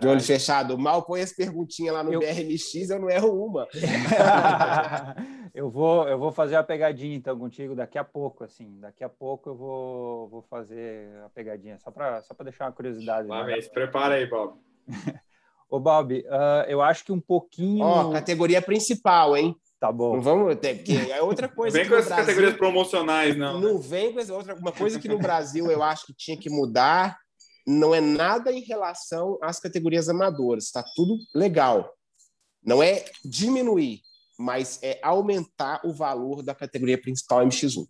de 0.00 0.06
olho 0.06 0.20
fechado. 0.20 0.78
Mal 0.78 1.02
põe 1.02 1.22
as 1.22 1.32
perguntinhas 1.32 1.94
lá 1.94 2.04
no 2.04 2.12
eu... 2.12 2.20
BRMX, 2.20 2.90
eu 2.90 3.00
não 3.00 3.10
erro 3.10 3.44
uma. 3.44 3.66
eu, 5.52 5.68
vou, 5.68 6.08
eu 6.08 6.18
vou 6.18 6.30
fazer 6.30 6.54
a 6.54 6.62
pegadinha, 6.62 7.16
então, 7.16 7.36
contigo 7.36 7.74
daqui 7.74 7.98
a 7.98 8.04
pouco, 8.04 8.44
assim, 8.44 8.78
daqui 8.78 9.02
a 9.02 9.08
pouco 9.08 9.50
eu 9.50 9.56
vou, 9.56 10.28
vou 10.28 10.42
fazer 10.42 11.08
a 11.24 11.28
pegadinha, 11.30 11.78
só 11.80 11.90
para 11.90 12.22
só 12.22 12.32
deixar 12.44 12.66
uma 12.66 12.72
curiosidade. 12.72 13.26
Lá, 13.26 13.44
né? 13.44 13.60
prepara 13.72 14.14
aí, 14.14 14.26
Bob. 14.26 14.56
Ô, 15.68 15.80
Bob, 15.80 16.14
uh, 16.14 16.68
eu 16.68 16.80
acho 16.80 17.04
que 17.04 17.10
um 17.10 17.20
pouquinho... 17.20 17.84
Ó, 17.84 18.12
categoria 18.12 18.62
principal, 18.62 19.36
hein? 19.36 19.56
Tá 19.84 19.92
bom. 19.92 20.14
Não 20.14 20.22
vamos 20.22 20.56
ter, 20.56 20.76
porque 20.76 20.94
é 21.12 21.20
outra 21.20 21.46
coisa. 21.46 21.76
Não 21.76 21.84
vem 21.84 21.90
com 21.90 21.96
essas 21.96 22.08
Brasil, 22.08 22.24
categorias 22.24 22.56
promocionais, 22.56 23.36
não. 23.36 23.60
Não 23.60 23.78
vem 23.78 24.14
com 24.14 24.18
essa 24.18 24.32
outra. 24.32 24.54
Uma 24.54 24.72
coisa 24.72 24.98
que 24.98 25.08
no 25.08 25.18
Brasil 25.18 25.70
eu 25.70 25.82
acho 25.82 26.06
que 26.06 26.14
tinha 26.14 26.38
que 26.38 26.48
mudar 26.48 27.18
não 27.66 27.94
é 27.94 28.00
nada 28.00 28.50
em 28.50 28.62
relação 28.62 29.38
às 29.42 29.60
categorias 29.60 30.08
amadoras. 30.08 30.64
Está 30.64 30.82
tudo 30.96 31.18
legal. 31.34 31.92
Não 32.64 32.82
é 32.82 33.04
diminuir, 33.22 34.00
mas 34.38 34.82
é 34.82 34.98
aumentar 35.02 35.82
o 35.84 35.92
valor 35.92 36.42
da 36.42 36.54
categoria 36.54 36.98
principal 36.98 37.46
MX1. 37.46 37.86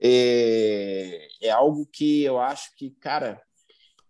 É, 0.00 1.26
é 1.42 1.50
algo 1.50 1.88
que 1.92 2.22
eu 2.22 2.38
acho 2.38 2.70
que, 2.76 2.92
cara, 3.00 3.42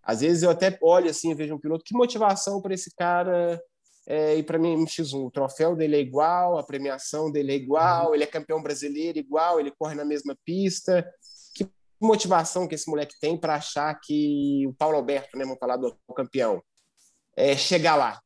às 0.03 0.21
vezes 0.21 0.43
eu 0.43 0.51
até 0.51 0.79
olho 0.83 1.09
assim, 1.09 1.35
vejo 1.35 1.55
um 1.55 1.59
piloto, 1.59 1.83
que 1.83 1.97
motivação 1.97 2.61
para 2.61 2.75
esse 2.75 2.95
cara 2.95 3.59
é, 4.07 4.37
e 4.37 4.43
para 4.43 4.59
mim, 4.59 4.77
MX1, 4.77 5.27
o 5.27 5.31
troféu 5.31 5.75
dele 5.75 5.97
é 5.97 6.01
igual, 6.01 6.57
a 6.57 6.63
premiação 6.63 7.31
dele 7.31 7.53
é 7.53 7.57
igual, 7.57 8.09
uhum. 8.09 8.15
ele 8.15 8.23
é 8.23 8.27
campeão 8.27 8.63
brasileiro 8.63 9.19
igual, 9.19 9.59
ele 9.59 9.73
corre 9.73 9.97
na 9.97 10.05
mesma 10.05 10.37
pista. 10.45 11.05
Que 11.53 11.69
motivação 12.01 12.69
que 12.69 12.77
esse 12.77 12.89
moleque 12.89 13.19
tem 13.21 13.37
para 13.37 13.57
achar 13.57 13.93
que 14.01 14.65
o 14.69 14.73
Paulo 14.75 14.97
Alberto, 14.97 15.37
né, 15.37 15.45
vamos 15.45 15.59
falar 15.59 15.77
do 15.77 15.97
campeão, 16.15 16.63
é 17.37 17.57
chegar 17.57 17.97
lá. 17.97 18.21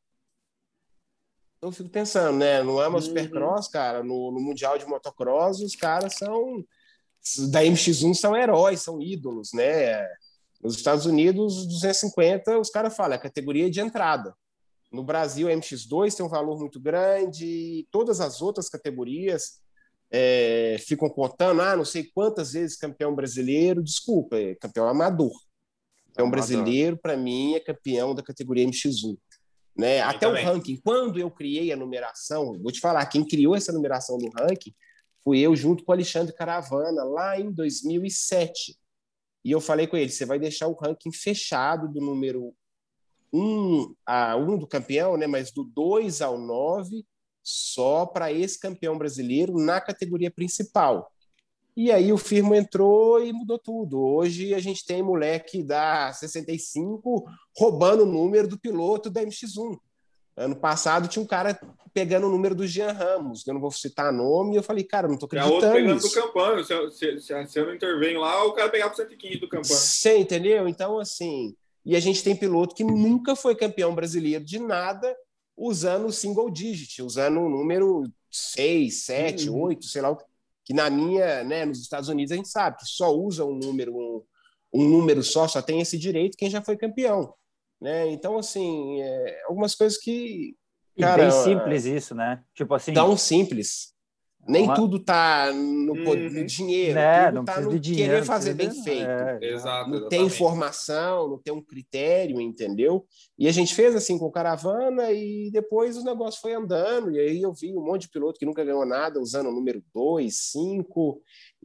Eu 1.59 1.71
fico 1.71 1.89
pensando, 1.89 2.37
né? 2.37 2.63
No 2.63 2.79
AMA 2.79 2.95
uhum. 2.95 3.01
Supercross, 3.01 3.67
cara, 3.67 4.03
no, 4.03 4.31
no 4.31 4.39
Mundial 4.39 4.77
de 4.77 4.85
Motocross, 4.85 5.59
os 5.61 5.75
caras 5.75 6.15
são 6.15 6.63
da 7.51 7.61
MX1 7.63 8.15
são 8.15 8.35
heróis, 8.35 8.81
são 8.81 9.01
ídolos, 9.01 9.53
né? 9.53 10.03
Nos 10.61 10.75
Estados 10.75 11.05
Unidos, 11.05 11.67
250, 11.67 12.59
os 12.59 12.69
caras 12.69 12.95
falam, 12.95 13.15
é 13.15 13.19
categoria 13.19 13.69
de 13.69 13.79
entrada. 13.79 14.35
No 14.91 15.03
Brasil, 15.03 15.47
a 15.47 15.51
MX2 15.51 16.15
tem 16.15 16.25
um 16.25 16.29
valor 16.29 16.59
muito 16.59 16.79
grande, 16.79 17.87
todas 17.91 18.19
as 18.19 18.41
outras 18.41 18.67
categorias 18.67 19.61
é, 20.11 20.75
ficam 20.85 21.09
contando, 21.09 21.61
ah, 21.61 21.75
não 21.75 21.85
sei 21.85 22.03
quantas 22.03 22.53
vezes 22.53 22.75
campeão 22.75 23.15
brasileiro, 23.15 23.81
desculpa, 23.81 24.37
é 24.37 24.55
campeão 24.55 24.87
amador. 24.87 25.31
Campeão 26.07 26.27
amador. 26.27 26.31
brasileiro, 26.31 26.97
para 26.97 27.15
mim, 27.15 27.55
é 27.55 27.59
campeão 27.59 28.13
da 28.13 28.21
categoria 28.21 28.67
MX1. 28.67 29.17
Né? 29.77 30.01
Até 30.01 30.27
também. 30.27 30.43
o 30.43 30.47
ranking, 30.47 30.81
quando 30.83 31.17
eu 31.17 31.31
criei 31.31 31.71
a 31.71 31.77
numeração, 31.77 32.59
vou 32.61 32.71
te 32.71 32.81
falar, 32.81 33.05
quem 33.05 33.25
criou 33.25 33.55
essa 33.55 33.71
numeração 33.71 34.17
no 34.17 34.29
ranking 34.29 34.73
fui 35.23 35.39
eu 35.39 35.55
junto 35.55 35.83
com 35.83 35.91
o 35.91 35.95
Alexandre 35.95 36.33
Caravana, 36.33 37.03
lá 37.03 37.39
em 37.39 37.51
2007. 37.51 38.77
E 39.43 39.51
eu 39.51 39.61
falei 39.61 39.87
com 39.87 39.97
ele: 39.97 40.11
você 40.11 40.25
vai 40.25 40.39
deixar 40.39 40.67
o 40.67 40.73
ranking 40.73 41.11
fechado 41.11 41.87
do 41.87 41.99
número 41.99 42.53
um, 43.33 43.93
a 44.05 44.35
um 44.35 44.57
do 44.57 44.67
campeão, 44.67 45.17
né, 45.17 45.27
mas 45.27 45.51
do 45.51 45.63
2 45.63 46.21
ao 46.21 46.37
9 46.37 47.05
só 47.43 48.05
para 48.05 48.31
esse 48.31 48.59
campeão 48.59 48.97
brasileiro 48.97 49.57
na 49.57 49.81
categoria 49.81 50.29
principal. 50.29 51.11
E 51.75 51.91
aí 51.91 52.11
o 52.11 52.17
Firmo 52.17 52.53
entrou 52.53 53.23
e 53.23 53.31
mudou 53.31 53.57
tudo. 53.57 53.99
Hoje 53.99 54.53
a 54.53 54.59
gente 54.59 54.85
tem 54.85 55.01
moleque 55.01 55.63
da 55.63 56.11
65 56.11 57.25
roubando 57.57 58.03
o 58.03 58.05
número 58.05 58.47
do 58.47 58.59
piloto 58.59 59.09
da 59.09 59.23
MX1. 59.23 59.79
Ano 60.35 60.55
passado 60.55 61.07
tinha 61.07 61.23
um 61.23 61.27
cara 61.27 61.59
pegando 61.93 62.27
o 62.27 62.29
número 62.29 62.55
do 62.55 62.65
Jean 62.65 62.91
Ramos, 62.91 63.45
eu 63.45 63.53
não 63.53 63.59
vou 63.59 63.71
citar 63.71 64.13
nome, 64.13 64.53
e 64.53 64.55
eu 64.55 64.63
falei, 64.63 64.83
cara, 64.83 65.07
não 65.07 65.17
tô 65.17 65.25
acreditando. 65.25 65.65
É 65.65 65.67
outro 65.67 65.81
pegando 65.81 66.01
do 66.01 66.11
Campano, 66.11 66.63
se 66.63 66.73
eu, 66.73 66.89
se, 66.89 67.19
se 67.19 67.59
eu 67.59 67.65
não 67.65 67.75
intervenho 67.75 68.21
lá, 68.21 68.45
o 68.45 68.53
cara 68.53 68.69
pegava 68.69 68.93
o 68.93 68.95
115 68.95 69.39
do 69.39 69.49
Campano. 69.49 69.65
Você 69.65 70.17
entendeu? 70.17 70.69
Então, 70.69 70.99
assim, 70.99 71.53
e 71.85 71.95
a 71.95 71.99
gente 71.99 72.23
tem 72.23 72.35
piloto 72.35 72.75
que 72.75 72.83
nunca 72.83 73.35
foi 73.35 73.55
campeão 73.55 73.93
brasileiro 73.95 74.43
de 74.43 74.59
nada 74.59 75.15
usando 75.57 76.07
o 76.07 76.11
single 76.11 76.49
digit, 76.49 77.01
usando 77.01 77.39
o 77.39 77.49
número 77.49 78.03
6, 78.29 79.03
7, 79.03 79.49
uhum. 79.49 79.61
8, 79.63 79.85
sei 79.85 80.01
lá, 80.01 80.17
que 80.63 80.73
na 80.73 80.89
minha, 80.89 81.43
né, 81.43 81.65
nos 81.65 81.79
Estados 81.79 82.09
Unidos 82.09 82.31
a 82.31 82.35
gente 82.35 82.49
sabe 82.49 82.77
que 82.77 82.85
só 82.85 83.13
usa 83.13 83.45
um 83.45 83.55
número 83.55 83.95
um, 83.95 84.23
um 84.73 84.87
número 84.87 85.23
só, 85.23 85.47
só 85.47 85.61
tem 85.61 85.81
esse 85.81 85.97
direito 85.97 86.37
quem 86.37 86.49
já 86.49 86.61
foi 86.61 86.77
campeão, 86.77 87.33
né? 87.79 88.09
Então 88.11 88.37
assim, 88.37 89.01
é, 89.01 89.43
algumas 89.47 89.75
coisas 89.75 89.97
que 89.97 90.55
cara, 90.99 91.23
e 91.23 91.29
bem 91.29 91.43
simples 91.43 91.85
isso, 91.85 92.15
né? 92.15 92.43
Tipo 92.55 92.73
assim, 92.75 92.93
tão 92.93 93.17
simples. 93.17 93.90
Nem 94.47 94.63
Uma... 94.63 94.75
tudo 94.75 94.99
tá 94.99 95.51
no, 95.53 95.93
uhum. 95.93 96.29
no 96.29 96.45
dinheiro, 96.45 96.95
né? 96.95 97.25
tudo 97.25 97.35
não 97.35 97.45
tá 97.45 97.61
no 97.61 97.79
dinheiro, 97.79 98.13
querer 98.13 98.25
fazer 98.25 98.53
bem 98.55 98.71
feito. 98.83 99.07
É, 99.07 99.39
Exato, 99.41 99.89
não 99.89 100.09
tem 100.09 100.25
informação, 100.25 101.29
não 101.29 101.37
tem 101.37 101.53
um 101.53 101.61
critério, 101.61 102.41
entendeu? 102.41 103.05
E 103.37 103.47
a 103.47 103.51
gente 103.51 103.75
fez 103.75 103.95
assim 103.95 104.17
com 104.17 104.31
caravana 104.31 105.11
e 105.11 105.51
depois 105.51 105.95
o 105.95 106.03
negócio 106.03 106.41
foi 106.41 106.53
andando. 106.53 107.11
E 107.11 107.19
aí 107.19 107.41
eu 107.41 107.53
vi 107.53 107.71
um 107.71 107.85
monte 107.85 108.03
de 108.03 108.09
piloto 108.09 108.39
que 108.39 108.45
nunca 108.45 108.63
ganhou 108.63 108.85
nada 108.85 109.19
usando 109.19 109.47
o 109.47 109.53
número 109.53 109.83
2, 109.93 110.35
5. 110.35 111.21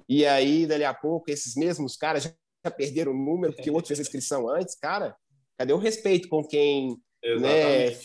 E 0.07 0.27
aí, 0.27 0.67
dali 0.67 0.85
a 0.85 0.93
pouco, 0.93 1.31
esses 1.31 1.57
mesmos 1.57 1.97
caras 1.97 2.25
já 2.25 2.71
perderam 2.71 3.13
o 3.13 3.17
número 3.17 3.55
porque 3.55 3.71
o 3.71 3.75
outro 3.75 3.89
fez 3.89 4.01
a 4.01 4.03
inscrição 4.03 4.49
antes. 4.51 4.75
Cara, 4.75 5.17
cadê 5.57 5.73
o 5.73 5.79
respeito 5.79 6.29
com 6.29 6.45
quem, 6.45 6.99
né, 7.41 7.97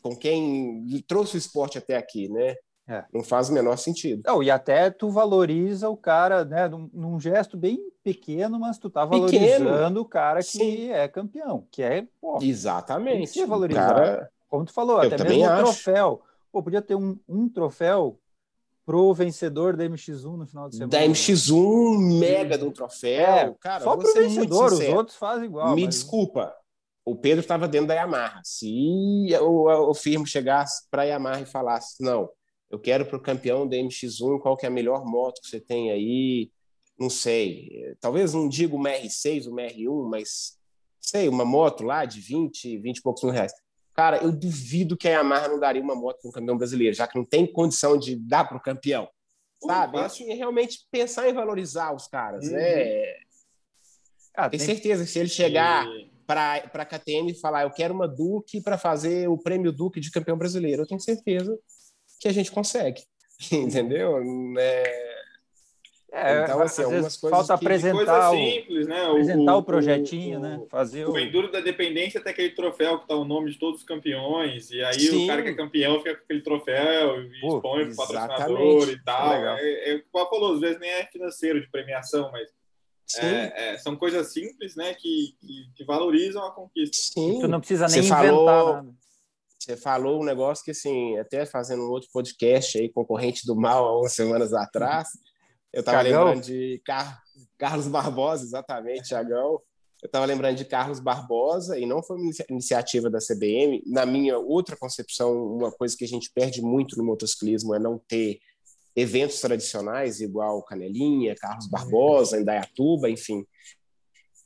com 0.00 0.14
quem 0.14 1.04
trouxe 1.08 1.36
o 1.36 1.38
esporte 1.38 1.76
até 1.76 1.96
aqui, 1.96 2.28
né? 2.28 2.54
É. 2.86 3.04
Não 3.12 3.22
faz 3.22 3.48
o 3.48 3.52
menor 3.52 3.76
sentido. 3.76 4.22
Não, 4.26 4.42
e 4.42 4.50
até 4.50 4.90
tu 4.90 5.08
valoriza 5.08 5.88
o 5.88 5.96
cara, 5.96 6.44
né, 6.44 6.68
num, 6.68 6.90
num 6.92 7.18
gesto 7.18 7.56
bem 7.56 7.78
pequeno, 8.02 8.60
mas 8.60 8.78
tu 8.78 8.90
tá 8.90 9.04
valorizando 9.04 9.70
pequeno. 9.70 10.00
o 10.00 10.04
cara 10.04 10.40
que 10.40 10.58
Sim. 10.58 10.90
é 10.90 11.08
campeão, 11.08 11.66
que 11.70 11.82
é, 11.82 12.06
pô, 12.20 12.38
Exatamente. 12.42 13.32
Tem 13.32 13.46
valorizar. 13.46 13.94
Cara... 13.94 14.30
Como 14.48 14.64
tu 14.66 14.72
falou, 14.72 15.02
Eu 15.02 15.12
até 15.12 15.24
mesmo 15.24 15.52
o 15.52 15.56
troféu. 15.56 16.22
Pô, 16.52 16.62
podia 16.62 16.82
ter 16.82 16.94
um, 16.94 17.18
um 17.28 17.48
troféu 17.48 18.20
pro 18.84 19.14
vencedor 19.14 19.76
da 19.76 19.84
MX1 19.84 20.36
no 20.36 20.46
final 20.46 20.68
de 20.68 20.76
semana. 20.76 20.90
Da 20.90 21.00
MX1, 21.00 22.18
mega 22.20 22.58
de 22.58 22.64
um 22.64 22.70
troféu. 22.70 23.26
É, 23.26 23.54
cara, 23.58 23.82
só 23.82 23.96
pro 23.96 24.12
vencedor, 24.12 24.72
os 24.72 24.80
outros 24.80 25.16
fazem 25.16 25.46
igual. 25.46 25.74
Me 25.74 25.86
mas... 25.86 25.94
desculpa, 25.94 26.54
o 27.04 27.16
Pedro 27.16 27.40
estava 27.40 27.66
dentro 27.66 27.88
da 27.88 27.94
Yamaha. 27.94 28.40
Se 28.44 29.28
o, 29.40 29.90
o 29.90 29.94
firmo 29.94 30.26
chegasse 30.26 30.86
para 30.90 31.02
a 31.02 31.06
Yamaha 31.06 31.40
e 31.40 31.46
falasse, 31.46 32.02
não, 32.02 32.28
eu 32.74 32.78
quero 32.80 33.06
para 33.06 33.16
o 33.16 33.22
campeão 33.22 33.68
da 33.68 33.76
MX1, 33.76 34.40
qual 34.40 34.56
que 34.56 34.66
é 34.66 34.68
a 34.68 34.72
melhor 34.72 35.04
moto 35.04 35.40
que 35.40 35.48
você 35.48 35.60
tem 35.60 35.92
aí? 35.92 36.50
Não 36.98 37.08
sei. 37.08 37.94
Talvez 38.00 38.34
não 38.34 38.48
diga 38.48 38.74
uma 38.74 38.90
R6, 38.90 39.46
uma 39.46 39.62
R1, 39.62 40.10
mas 40.10 40.58
sei, 41.00 41.28
uma 41.28 41.44
moto 41.44 41.84
lá 41.84 42.04
de 42.04 42.20
20, 42.20 42.78
20 42.78 42.96
e 42.96 43.02
poucos 43.02 43.22
mil 43.22 43.32
reais. 43.32 43.52
Cara, 43.94 44.18
eu 44.18 44.32
duvido 44.32 44.96
que 44.96 45.06
a 45.06 45.12
Yamaha 45.12 45.46
não 45.46 45.60
daria 45.60 45.80
uma 45.80 45.94
moto 45.94 46.20
para 46.20 46.28
um 46.28 46.32
campeão 46.32 46.58
brasileiro, 46.58 46.96
já 46.96 47.06
que 47.06 47.16
não 47.16 47.24
tem 47.24 47.46
condição 47.46 47.96
de 47.96 48.16
dar 48.16 48.44
para 48.44 48.56
o 48.56 48.62
campeão. 48.62 49.08
Sabe? 49.62 49.98
Assim, 49.98 50.30
é 50.30 50.34
realmente 50.34 50.80
pensar 50.90 51.28
em 51.28 51.32
valorizar 51.32 51.94
os 51.94 52.08
caras, 52.08 52.50
né? 52.50 52.58
uhum. 52.58 52.76
né? 52.76 53.14
Ah, 54.36 54.50
tem 54.50 54.58
certeza 54.58 55.04
que 55.04 55.10
se 55.10 55.18
ele 55.20 55.28
chegar 55.28 55.86
para 56.26 56.56
a 56.56 56.84
KTM 56.84 57.30
e 57.30 57.40
falar, 57.40 57.62
eu 57.62 57.70
quero 57.70 57.94
uma 57.94 58.08
Duke 58.08 58.60
para 58.60 58.76
fazer 58.76 59.28
o 59.28 59.38
prêmio 59.38 59.70
Duke 59.70 60.00
de 60.00 60.10
campeão 60.10 60.36
brasileiro, 60.36 60.82
eu 60.82 60.86
tenho 60.86 61.00
certeza 61.00 61.56
que 62.20 62.28
a 62.28 62.32
gente 62.32 62.50
consegue, 62.50 63.02
entendeu? 63.52 64.20
É... 64.58 65.14
É, 66.16 66.44
então, 66.44 66.62
assim, 66.62 66.84
algumas 66.84 67.16
coisas 67.16 67.36
falta 67.36 67.58
que... 67.58 67.64
apresentar, 67.64 67.96
coisa 67.96 68.30
simples, 68.30 68.86
né? 68.86 69.04
apresentar 69.04 69.56
o, 69.56 69.58
o 69.58 69.62
projetinho, 69.64 70.38
o, 70.38 70.42
né? 70.42 70.62
Fazer 70.70 71.06
o, 71.06 71.10
o 71.10 71.18
Enduro 71.18 71.50
da 71.50 71.58
Dependência 71.58 72.20
tem 72.20 72.32
aquele 72.32 72.50
troféu 72.50 73.00
que 73.00 73.08
tá 73.08 73.16
o 73.16 73.24
nome 73.24 73.50
de 73.50 73.58
todos 73.58 73.80
os 73.80 73.84
campeões, 73.84 74.70
e 74.70 74.80
aí 74.80 75.00
Sim. 75.00 75.24
o 75.24 75.26
cara 75.26 75.42
que 75.42 75.48
é 75.48 75.54
campeão 75.54 75.98
fica 75.98 76.14
com 76.14 76.22
aquele 76.22 76.40
troféu 76.40 77.20
e 77.20 77.40
Pô, 77.40 77.56
expõe 77.56 77.82
o 77.82 77.96
patrocinador 77.96 78.88
e 78.90 79.02
tal. 79.02 79.34
É, 79.34 79.60
é, 79.60 79.94
é, 79.94 80.02
como 80.12 80.30
falou, 80.30 80.54
às 80.54 80.60
vezes 80.60 80.78
nem 80.78 80.88
é 80.88 81.04
financeiro 81.06 81.60
de 81.60 81.68
premiação, 81.68 82.30
mas 82.30 82.48
é, 83.18 83.72
é, 83.72 83.78
são 83.78 83.96
coisas 83.96 84.32
simples, 84.32 84.76
né, 84.76 84.94
que, 84.94 85.36
que, 85.40 85.68
que 85.74 85.84
valorizam 85.84 86.46
a 86.46 86.52
conquista. 86.52 86.96
Sim. 86.96 87.40
Tu 87.40 87.48
não 87.48 87.58
precisa 87.58 87.88
nem 87.88 88.02
Você 88.02 88.08
inventar 88.08 88.26
falou... 88.26 88.72
nada. 88.74 89.03
Você 89.64 89.78
falou 89.78 90.20
um 90.20 90.24
negócio 90.24 90.62
que, 90.62 90.72
assim, 90.72 91.16
até 91.16 91.46
fazendo 91.46 91.84
um 91.84 91.88
outro 91.88 92.10
podcast 92.12 92.76
aí, 92.76 92.90
concorrente 92.90 93.46
do 93.46 93.56
mal, 93.56 93.86
há 93.86 93.98
umas 93.98 94.12
semanas 94.12 94.52
atrás, 94.52 95.08
eu 95.72 95.80
estava 95.80 96.02
lembrando 96.02 96.42
de 96.42 96.82
Car... 96.84 97.18
Carlos 97.56 97.88
Barbosa, 97.88 98.44
exatamente, 98.44 99.08
Tiagão. 99.08 99.58
Eu 100.02 100.06
estava 100.06 100.26
lembrando 100.26 100.56
de 100.58 100.66
Carlos 100.66 101.00
Barbosa, 101.00 101.78
e 101.78 101.86
não 101.86 102.02
foi 102.02 102.18
uma 102.18 102.30
iniciativa 102.50 103.08
da 103.08 103.20
CBM. 103.20 103.82
Na 103.86 104.04
minha 104.04 104.38
outra 104.38 104.76
concepção, 104.76 105.32
uma 105.32 105.72
coisa 105.72 105.96
que 105.96 106.04
a 106.04 106.08
gente 106.08 106.30
perde 106.34 106.60
muito 106.60 106.98
no 106.98 107.04
motociclismo 107.04 107.74
é 107.74 107.78
não 107.78 107.98
ter 107.98 108.40
eventos 108.94 109.40
tradicionais, 109.40 110.20
igual 110.20 110.62
Canelinha, 110.62 111.34
Carlos 111.36 111.68
Barbosa, 111.68 112.38
Indaiatuba, 112.38 113.08
enfim. 113.08 113.46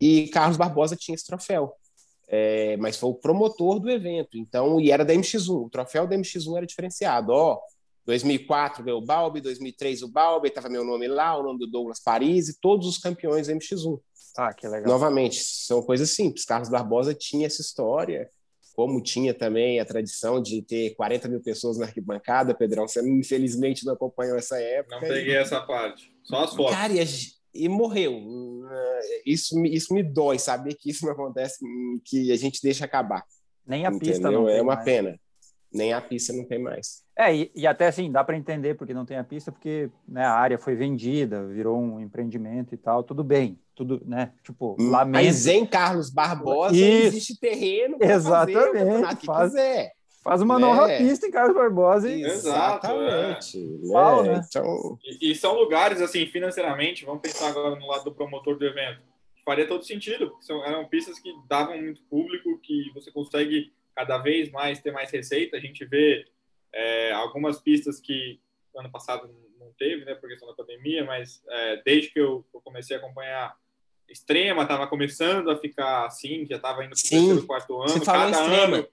E 0.01 0.29
Carlos 0.29 0.57
Barbosa 0.57 0.95
tinha 0.95 1.16
esse 1.16 1.27
troféu 1.27 1.75
é, 2.29 2.76
mas 2.76 2.97
foi 2.97 3.11
o 3.11 3.14
promotor 3.14 3.81
do 3.81 3.91
evento, 3.91 4.37
então, 4.37 4.81
e 4.81 4.91
era 4.91 5.05
da 5.05 5.14
MX1, 5.14 5.66
o 5.66 5.70
troféu 5.70 6.07
da 6.07 6.16
MX1 6.16 6.57
era 6.57 6.66
diferenciado, 6.66 7.33
ó, 7.33 7.59
2004 8.05 8.85
veio 8.85 8.99
o 8.99 9.05
Balbi, 9.05 9.41
2003 9.41 10.03
o 10.03 10.09
Balbi, 10.09 10.49
estava 10.49 10.68
meu 10.68 10.85
nome 10.85 11.07
lá, 11.09 11.37
o 11.37 11.43
nome 11.43 11.59
do 11.59 11.66
Douglas 11.66 12.01
Paris 12.01 12.49
e 12.49 12.59
todos 12.59 12.87
os 12.87 12.97
campeões 12.97 13.49
da 13.49 13.55
MX1. 13.55 14.01
Ah, 14.37 14.55
que 14.55 14.66
legal. 14.66 14.91
Novamente, 14.91 15.43
são 15.43 15.83
coisas 15.83 16.11
simples, 16.11 16.45
Carlos 16.45 16.70
Barbosa 16.70 17.14
tinha 17.14 17.47
essa 17.47 17.61
história, 17.61 18.31
como 18.74 19.03
tinha 19.03 19.35
também 19.35 19.81
a 19.81 19.85
tradição 19.85 20.41
de 20.41 20.62
ter 20.62 20.95
40 20.95 21.29
mil 21.29 21.43
pessoas 21.43 21.79
na 21.79 21.87
arquibancada, 21.87 22.55
Pedrão, 22.55 22.87
você 22.87 23.01
infelizmente 23.01 23.85
não 23.85 23.95
acompanhou 23.95 24.39
essa 24.39 24.57
época. 24.59 25.01
Não 25.01 25.09
peguei 25.09 25.35
e... 25.35 25.37
essa 25.37 25.61
parte, 25.61 26.14
só 26.22 26.45
as 26.45 26.55
fotos. 26.55 26.76
Cara, 26.76 26.93
e 26.93 27.01
a 27.01 27.05
e 27.55 27.69
morreu. 27.69 28.13
Isso, 29.25 29.59
isso 29.67 29.95
me 29.95 30.03
dói, 30.03 30.39
saber 30.39 30.75
que 30.75 30.91
isso 30.91 31.05
não 31.05 31.13
acontece, 31.15 31.59
que 32.05 32.31
a 32.33 32.37
gente 32.37 32.61
deixa 32.63 32.85
acabar. 32.85 33.25
Nem 33.67 33.85
a 33.85 33.91
entendeu? 33.91 34.13
pista 34.13 34.31
não 34.31 34.49
É 34.49 34.63
uma 34.63 34.75
mais. 34.75 34.85
pena. 34.85 35.19
Nem 35.71 35.93
a 35.93 36.01
pista 36.01 36.33
não 36.33 36.45
tem 36.47 36.59
mais. 36.59 37.03
É, 37.17 37.35
e, 37.35 37.51
e 37.55 37.67
até 37.67 37.89
assim, 37.89 38.11
dá 38.11 38.25
para 38.25 38.39
entender 38.39 38.75
porque 38.75 38.95
não 38.95 39.05
tem 39.05 39.19
a 39.19 39.25
pista, 39.25 39.53
porque 39.53 39.91
né, 40.07 40.25
a 40.25 40.33
área 40.33 40.57
foi 40.59 40.75
vendida, 40.75 41.47
virou 41.47 41.79
um 41.79 42.01
empreendimento 42.01 42.75
e 42.75 42.79
tal, 42.79 43.03
tudo 43.03 43.23
bem, 43.23 43.61
tudo, 43.75 44.01
né? 44.07 44.33
Tipo, 44.43 44.77
hum, 44.81 44.91
lamento. 44.91 45.25
Mas 45.25 45.47
em 45.47 45.67
Carlos 45.67 46.09
Barbosa 46.11 46.75
isso. 46.75 47.09
existe 47.09 47.39
terreno 47.39 47.99
para 47.99 48.21
fazer 48.21 48.57
o 48.57 49.17
que 49.17 49.27
faz, 49.27 49.51
quiser. 49.51 49.93
Faz 50.23 50.43
uma 50.43 50.59
nova 50.59 50.91
é. 50.91 50.99
pista 50.99 51.27
em 51.27 51.31
Carlos 51.31 51.55
Barbosa. 51.55 52.11
E... 52.11 52.23
Exatamente. 52.23 53.59
É. 53.59 54.23
né? 54.23 54.45
Então... 54.49 54.99
E, 55.05 55.31
e, 55.31 55.35
são 55.35 55.55
lugares, 55.55 56.01
assim, 56.01 56.27
financeiramente, 56.27 57.05
vamos 57.05 57.23
pensar 57.23 57.49
agora 57.49 57.77
no 57.77 57.87
lado 57.87 58.05
do 58.05 58.14
promotor 58.14 58.57
do 58.59 58.66
evento, 58.66 59.01
faria 59.45 59.66
todo 59.66 59.85
sentido. 59.85 60.37
São, 60.41 60.64
eram 60.64 60.87
pistas 60.87 61.19
que 61.19 61.33
davam 61.49 61.81
muito 61.81 62.03
público, 62.03 62.59
que 62.59 62.91
você 62.95 63.11
consegue 63.11 63.73
cada 63.95 64.19
vez 64.19 64.51
mais 64.51 64.81
ter 64.81 64.93
mais 64.93 65.11
receita. 65.11 65.57
A 65.57 65.61
gente 65.61 65.85
vê 65.85 66.27
é, 66.73 67.12
algumas 67.12 67.61
pistas 67.61 68.01
que 68.01 68.39
ano 68.77 68.91
passado 68.91 69.29
não 69.59 69.73
teve, 69.79 70.05
né, 70.05 70.14
por 70.14 70.29
questão 70.29 70.49
da 70.49 70.55
pandemia, 70.55 71.05
mas 71.05 71.43
é, 71.49 71.83
desde 71.85 72.11
que 72.11 72.21
eu, 72.21 72.45
eu 72.53 72.61
comecei 72.61 72.97
a 72.97 72.99
acompanhar 72.99 73.57
Extrema, 74.09 74.62
estava 74.62 74.87
começando 74.87 75.51
a 75.51 75.59
ficar 75.59 76.07
assim, 76.07 76.47
já 76.47 76.57
estava 76.57 76.83
indo 76.83 76.95
para 76.95 76.99
o 76.99 77.11
terceiro, 77.11 77.47
quarto 77.47 77.83
ano. 77.83 78.05
Cada 78.05 78.39
ano 78.39 78.89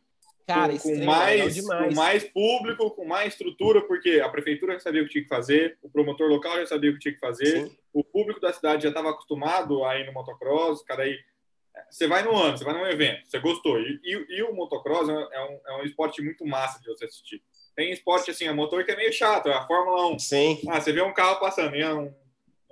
Cara, 0.48 0.78
com, 0.78 1.00
com 1.00 1.06
mais, 1.06 1.62
com 1.62 1.96
mais 1.96 2.24
público, 2.24 2.92
com 2.92 3.06
mais 3.06 3.34
estrutura, 3.34 3.82
porque 3.82 4.22
a 4.24 4.30
prefeitura 4.30 4.74
já 4.74 4.80
sabia 4.80 5.02
o 5.02 5.06
que 5.06 5.14
tinha 5.14 5.24
que 5.24 5.30
fazer, 5.30 5.78
o 5.82 5.90
promotor 5.90 6.28
local 6.30 6.60
já 6.60 6.68
sabia 6.68 6.92
o 6.92 6.94
que 6.94 7.00
tinha 7.00 7.14
que 7.16 7.20
fazer, 7.20 7.66
Sim. 7.66 7.78
o 7.92 8.04
público 8.04 8.40
da 8.40 8.54
cidade 8.54 8.84
já 8.84 8.90
estava 8.90 9.10
acostumado 9.10 9.84
a 9.84 9.98
ir 9.98 10.06
no 10.06 10.14
motocross, 10.14 10.84
cara, 10.84 11.02
aí 11.02 11.18
você 11.90 12.08
vai 12.08 12.24
no 12.24 12.36
ano, 12.36 12.58
você 12.58 12.64
vai 12.64 12.74
num 12.74 12.86
evento, 12.86 13.22
você 13.26 13.40
gostou. 13.40 13.80
E, 13.80 14.00
e, 14.04 14.38
e 14.38 14.44
o 14.44 14.54
motocross 14.54 15.10
é 15.10 15.14
um, 15.14 15.60
é 15.68 15.82
um 15.82 15.84
esporte 15.84 16.22
muito 16.22 16.46
massa 16.46 16.80
de 16.80 16.88
você 16.88 17.06
assistir. 17.06 17.42
Tem 17.76 17.92
esporte 17.92 18.30
assim, 18.30 18.48
a 18.48 18.54
motor 18.54 18.86
que 18.86 18.92
é 18.92 18.96
meio 18.96 19.12
chato, 19.12 19.50
é 19.50 19.54
a 19.54 19.66
Fórmula 19.66 20.08
1. 20.14 20.20
Sim. 20.20 20.62
Ah, 20.70 20.80
você 20.80 20.94
vê 20.94 21.02
um 21.02 21.14
carro 21.14 21.40
passando, 21.40 21.76
não, 21.76 22.16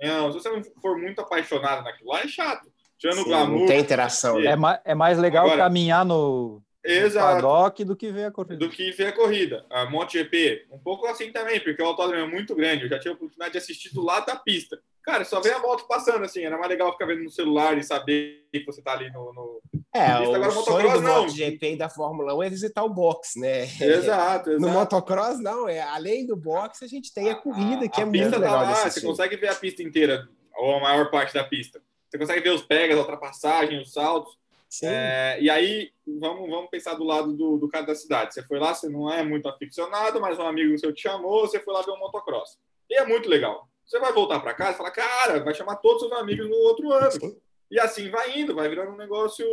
não, 0.00 0.32
se 0.32 0.38
você 0.38 0.48
não 0.48 0.62
for 0.80 0.96
muito 0.96 1.20
apaixonado 1.20 1.82
naquilo 1.82 2.10
lá, 2.10 2.20
é 2.20 2.28
chato. 2.28 2.72
Tirando 2.98 3.22
o 3.22 3.24
glamour. 3.24 3.60
Não 3.60 3.66
tem 3.66 3.80
interação. 3.80 4.38
Né? 4.38 4.52
É, 4.52 4.92
é 4.92 4.94
mais 4.94 5.18
legal 5.18 5.46
Agora, 5.46 5.64
caminhar 5.64 6.04
no, 6.04 6.62
Exato. 6.84 7.36
paddock 7.36 7.84
do 7.84 7.96
que 7.96 8.12
ver 8.12 8.24
a 8.24 8.30
corrida. 8.30 8.56
Do 8.56 8.68
que 8.68 8.90
ver 8.92 9.06
a 9.06 9.12
corrida. 9.12 9.64
A 9.70 9.86
MotoGP, 9.86 10.66
um 10.70 10.78
pouco 10.78 11.06
assim 11.06 11.32
também, 11.32 11.58
porque 11.60 11.82
o 11.82 11.86
autódromo 11.86 12.22
é 12.22 12.26
muito 12.26 12.54
grande. 12.54 12.82
Eu 12.82 12.88
já 12.90 12.98
tive 12.98 13.10
a 13.10 13.14
oportunidade 13.14 13.52
de 13.52 13.58
assistir 13.58 13.92
do 13.94 14.02
lado 14.02 14.26
da 14.26 14.36
pista. 14.36 14.78
Cara, 15.02 15.24
só 15.24 15.40
vê 15.40 15.52
a 15.52 15.58
moto 15.58 15.86
passando 15.86 16.24
assim. 16.24 16.42
Era 16.42 16.56
mais 16.56 16.68
legal 16.68 16.92
ficar 16.92 17.06
vendo 17.06 17.22
no 17.22 17.30
celular 17.30 17.76
e 17.76 17.82
saber 17.82 18.46
que 18.50 18.64
você 18.64 18.82
tá 18.82 18.92
ali 18.92 19.10
no. 19.10 19.32
no... 19.32 19.60
É, 19.94 20.06
Agora, 20.06 20.48
o 20.48 20.50
sonho 20.50 20.92
do 20.92 21.00
não. 21.00 21.22
MotoGP 21.22 21.72
e 21.72 21.76
da 21.76 21.88
Fórmula 21.88 22.34
1 22.34 22.42
é 22.42 22.50
visitar 22.50 22.84
o 22.84 22.88
box, 22.88 23.38
né? 23.38 23.62
Exato, 23.62 23.80
exato. 24.50 24.60
No 24.60 24.68
motocross, 24.70 25.38
não. 25.40 25.68
É, 25.68 25.80
além 25.80 26.26
do 26.26 26.36
box, 26.36 26.82
a 26.82 26.88
gente 26.88 27.12
tem 27.12 27.30
a 27.30 27.34
corrida, 27.34 27.84
a, 27.84 27.88
que 27.88 28.00
a 28.00 28.04
é 28.04 28.06
muito 28.06 28.30
tá 28.30 28.38
legal. 28.38 28.62
Lá, 28.62 28.74
você 28.74 29.00
consegue 29.00 29.36
ver 29.36 29.48
a 29.48 29.54
pista 29.54 29.82
inteira, 29.82 30.26
ou 30.56 30.76
a 30.76 30.80
maior 30.80 31.10
parte 31.10 31.32
da 31.34 31.44
pista. 31.44 31.82
Você 32.08 32.18
consegue 32.18 32.40
ver 32.40 32.50
os 32.50 32.62
pegas, 32.62 32.96
a 32.96 33.00
ultrapassagem, 33.00 33.80
os 33.80 33.92
saltos. 33.92 34.38
É, 34.82 35.38
e 35.40 35.50
aí, 35.50 35.90
vamos, 36.06 36.48
vamos 36.48 36.70
pensar 36.70 36.94
do 36.94 37.04
lado 37.04 37.32
do, 37.32 37.58
do 37.58 37.68
cara 37.68 37.86
da 37.86 37.94
cidade. 37.94 38.34
Você 38.34 38.42
foi 38.42 38.58
lá, 38.58 38.74
você 38.74 38.88
não 38.88 39.10
é 39.10 39.22
muito 39.22 39.48
aficionado, 39.48 40.20
mas 40.20 40.38
um 40.38 40.46
amigo 40.46 40.78
seu 40.78 40.92
te 40.92 41.02
chamou, 41.02 41.42
você 41.42 41.60
foi 41.60 41.74
lá 41.74 41.82
ver 41.82 41.92
um 41.92 41.98
motocross. 41.98 42.58
E 42.88 42.96
é 42.96 43.06
muito 43.06 43.28
legal. 43.28 43.68
Você 43.84 43.98
vai 43.98 44.12
voltar 44.12 44.40
para 44.40 44.54
casa 44.54 44.72
e 44.72 44.76
falar, 44.76 44.90
cara, 44.90 45.44
vai 45.44 45.54
chamar 45.54 45.76
todos 45.76 46.02
os 46.02 46.08
seus 46.08 46.20
amigos 46.20 46.48
no 46.48 46.56
outro 46.56 46.90
ano. 46.92 47.36
E 47.70 47.78
assim 47.78 48.10
vai 48.10 48.38
indo, 48.38 48.54
vai 48.54 48.68
virando 48.68 48.92
um 48.92 48.96
negócio 48.96 49.46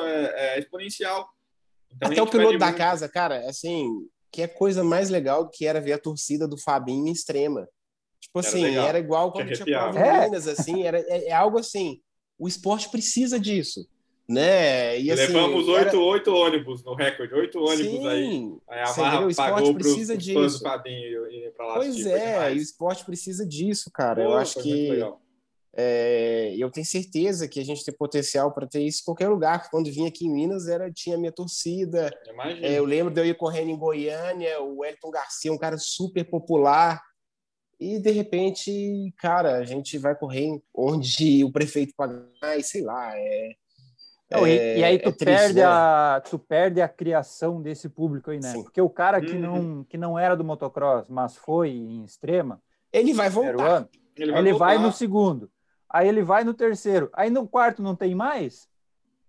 é, 0.00 0.56
é, 0.56 0.58
exponencial. 0.58 1.28
Então, 1.94 2.10
Até 2.10 2.22
o 2.22 2.26
piloto 2.26 2.58
da 2.58 2.66
muito... 2.66 2.78
casa, 2.78 3.08
cara, 3.08 3.48
assim, 3.48 4.08
que 4.30 4.42
é 4.42 4.48
coisa 4.48 4.82
mais 4.82 5.10
legal 5.10 5.44
do 5.44 5.50
que 5.50 5.66
era 5.66 5.80
ver 5.80 5.92
a 5.92 5.98
torcida 5.98 6.48
do 6.48 6.56
Fabinho 6.56 7.06
em 7.06 7.12
extrema. 7.12 7.68
Tipo 8.20 8.38
era 8.38 8.48
assim, 8.48 8.62
legal. 8.62 8.86
era 8.86 8.98
igual 8.98 9.32
quando 9.32 9.52
tinha 9.52 9.64
prova 9.64 9.98
em 9.98 10.24
Minas, 10.24 10.48
assim, 10.48 10.84
era, 10.84 10.98
é, 11.00 11.28
é, 11.28 11.32
algo 11.32 11.58
assim. 11.58 12.00
O 12.38 12.48
esporte 12.48 12.88
precisa 12.90 13.38
disso. 13.38 13.86
Né? 14.28 15.00
E, 15.00 15.10
assim, 15.10 15.32
Levamos 15.32 15.68
oito, 15.68 15.88
era... 15.88 15.98
oito 15.98 16.32
ônibus 16.32 16.84
no 16.84 16.94
recorde, 16.94 17.34
oito 17.34 17.58
ônibus 17.58 18.00
Sim, 18.02 18.08
aí. 18.08 18.52
Aí 18.68 18.80
a 18.80 18.96
Marra 18.96 19.26
o 19.26 19.34
pagou 19.34 19.74
precisa 19.74 20.14
pros, 20.14 20.24
disso. 20.24 20.62
pra 20.62 21.66
lá. 21.66 21.74
Pois 21.74 22.06
é, 22.06 22.54
e 22.54 22.58
o 22.58 22.62
esporte 22.62 23.04
precisa 23.04 23.46
disso, 23.46 23.90
cara. 23.92 24.22
Pô, 24.22 24.30
eu 24.30 24.36
acho 24.36 24.62
que 24.62 25.02
é, 25.74 26.54
eu 26.58 26.70
tenho 26.70 26.84
certeza 26.84 27.48
que 27.48 27.58
a 27.58 27.64
gente 27.64 27.84
tem 27.84 27.94
potencial 27.94 28.52
para 28.52 28.66
ter 28.66 28.82
isso 28.82 29.00
em 29.00 29.04
qualquer 29.04 29.28
lugar. 29.28 29.70
Quando 29.70 29.90
vim 29.90 30.06
aqui 30.06 30.26
em 30.26 30.32
Minas, 30.32 30.68
era 30.68 30.92
tinha 30.92 31.16
minha 31.16 31.32
torcida. 31.32 32.10
É, 32.60 32.78
eu 32.78 32.84
lembro 32.84 33.12
de 33.12 33.20
eu 33.20 33.26
ir 33.26 33.36
correndo 33.36 33.70
em 33.70 33.76
Goiânia, 33.76 34.60
o 34.60 34.84
Elton 34.84 35.10
Garcia, 35.10 35.52
um 35.52 35.58
cara 35.58 35.78
super 35.78 36.24
popular. 36.24 37.02
E 37.80 37.98
de 37.98 38.10
repente, 38.10 39.12
cara, 39.18 39.56
a 39.56 39.64
gente 39.64 39.98
vai 39.98 40.14
correr 40.14 40.62
onde 40.74 41.42
o 41.42 41.50
prefeito 41.50 41.94
paga, 41.96 42.28
e 42.56 42.62
sei 42.62 42.82
lá, 42.82 43.10
é, 43.16 43.56
não, 44.32 44.46
é, 44.46 44.78
e, 44.78 44.84
aí 44.84 44.98
tu, 44.98 45.08
é 45.08 45.12
perde 45.12 45.60
né? 45.60 45.64
a, 45.64 46.22
tu 46.28 46.38
perde 46.38 46.80
a 46.80 46.88
criação 46.88 47.62
desse 47.62 47.88
público 47.88 48.30
aí, 48.30 48.40
né? 48.40 48.52
Sim. 48.52 48.62
Porque 48.62 48.80
o 48.80 48.90
cara 48.90 49.20
que, 49.20 49.32
uhum. 49.32 49.40
não, 49.40 49.84
que 49.84 49.96
não 49.96 50.18
era 50.18 50.36
do 50.36 50.44
motocross, 50.44 51.08
mas 51.08 51.36
foi 51.36 51.70
em 51.70 52.04
extrema, 52.04 52.60
ele 52.92 53.12
vai 53.12 53.30
voltar. 53.30 53.64
Ano, 53.64 53.88
ele, 54.16 54.32
vai, 54.32 54.40
ele 54.40 54.52
vai, 54.52 54.78
no 54.78 54.92
segundo 54.92 55.50
aí 55.92 56.08
ele 56.08 56.22
vai 56.22 56.42
no 56.42 56.54
terceiro, 56.54 57.10
aí 57.12 57.28
no 57.28 57.46
quarto 57.46 57.82
não 57.82 57.94
tem 57.94 58.14
mais, 58.14 58.66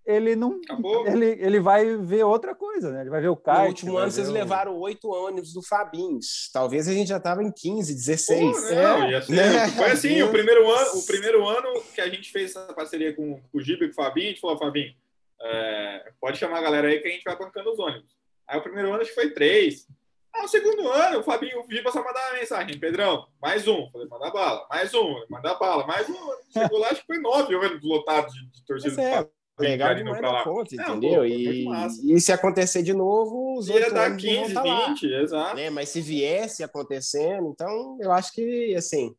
ele 0.05 0.35
não. 0.35 0.59
Ele, 1.05 1.25
ele 1.39 1.59
vai 1.59 1.95
ver 1.97 2.23
outra 2.23 2.53
coisa, 2.53 2.91
né? 2.91 3.01
Ele 3.01 3.09
vai 3.09 3.21
ver 3.21 3.29
o 3.29 3.37
kart. 3.37 3.61
No 3.61 3.67
último 3.67 3.97
ano, 3.97 4.11
vocês 4.11 4.27
o... 4.27 4.31
levaram 4.31 4.77
oito 4.79 5.09
ônibus 5.09 5.53
do 5.53 5.61
Fabins. 5.61 6.49
Talvez 6.51 6.87
a 6.87 6.93
gente 6.93 7.07
já 7.07 7.17
estava 7.17 7.41
em 7.41 7.51
15, 7.51 7.93
16. 7.93 8.39
Pô, 8.39 8.75
não, 8.75 9.03
é, 9.03 9.11
né? 9.29 9.67
Foi 9.69 9.91
assim, 9.91 10.21
o 10.21 10.29
primeiro, 10.29 10.69
ano, 10.69 10.99
o 10.99 11.05
primeiro 11.05 11.47
ano 11.47 11.81
que 11.95 12.01
a 12.01 12.09
gente 12.09 12.31
fez 12.31 12.51
essa 12.51 12.73
parceria 12.73 13.15
com, 13.15 13.39
com 13.39 13.57
o 13.57 13.61
Gibe 13.61 13.85
e 13.85 13.87
com 13.93 14.01
o 14.01 14.03
Fabinho, 14.03 14.27
a 14.27 14.29
gente 14.29 14.41
falou, 14.41 14.57
Fabinho, 14.57 14.93
é, 15.41 16.11
pode 16.19 16.37
chamar 16.37 16.59
a 16.59 16.63
galera 16.63 16.87
aí 16.89 16.99
que 16.99 17.07
a 17.07 17.11
gente 17.11 17.23
vai 17.23 17.37
bancando 17.37 17.71
os 17.71 17.79
ônibus. 17.79 18.13
Aí 18.47 18.59
o 18.59 18.63
primeiro 18.63 18.91
ano 18.91 19.01
acho 19.01 19.09
que 19.09 19.15
foi 19.15 19.29
três. 19.29 19.87
Ah, 20.35 20.45
o 20.45 20.47
segundo 20.47 20.89
ano, 20.89 21.19
o 21.19 21.23
Fabinho, 21.23 21.61
o 21.61 21.71
Giba 21.71 21.91
só 21.91 22.03
mandava 22.03 22.33
mensagem, 22.33 22.79
Pedrão, 22.79 23.27
mais 23.41 23.67
um. 23.67 23.89
Falei, 23.91 24.07
manda 24.07 24.31
bala, 24.31 24.67
mais 24.69 24.93
um, 24.93 25.23
manda 25.29 25.53
bala, 25.53 25.85
mais 25.85 26.09
um. 26.09 26.31
Chegou 26.51 26.79
lá, 26.79 26.89
acho 26.89 27.01
que 27.01 27.07
foi 27.07 27.19
nove 27.19 27.55
ônibus 27.55 27.87
lotados 27.87 28.33
de, 28.33 28.49
de 28.49 28.65
torcida 28.65 29.01
é, 29.01 29.27
Legal 29.59 29.93
demais 29.93 30.21
da 30.21 30.43
conta, 30.43 30.73
entendeu? 30.73 31.19
Pô, 31.19 31.25
e, 31.25 31.67
e 32.15 32.19
se 32.19 32.31
acontecer 32.31 32.81
de 32.81 32.93
novo, 32.93 33.59
os 33.59 33.67
Ia 33.69 33.91
dar 33.91 34.17
15, 34.17 34.53
20, 34.53 35.05
exato. 35.05 35.55
Né? 35.55 35.69
Mas 35.69 35.89
se 35.89 36.01
viesse 36.01 36.63
acontecendo, 36.63 37.49
então 37.49 37.97
eu 38.01 38.11
acho 38.11 38.33
que, 38.33 38.73
assim, 38.75 39.15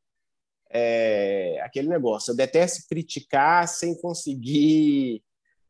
é 0.70 1.60
aquele 1.62 1.88
negócio. 1.88 2.32
Eu 2.32 2.36
detesto 2.36 2.82
criticar 2.88 3.68
sem 3.68 3.96
conseguir 4.00 5.22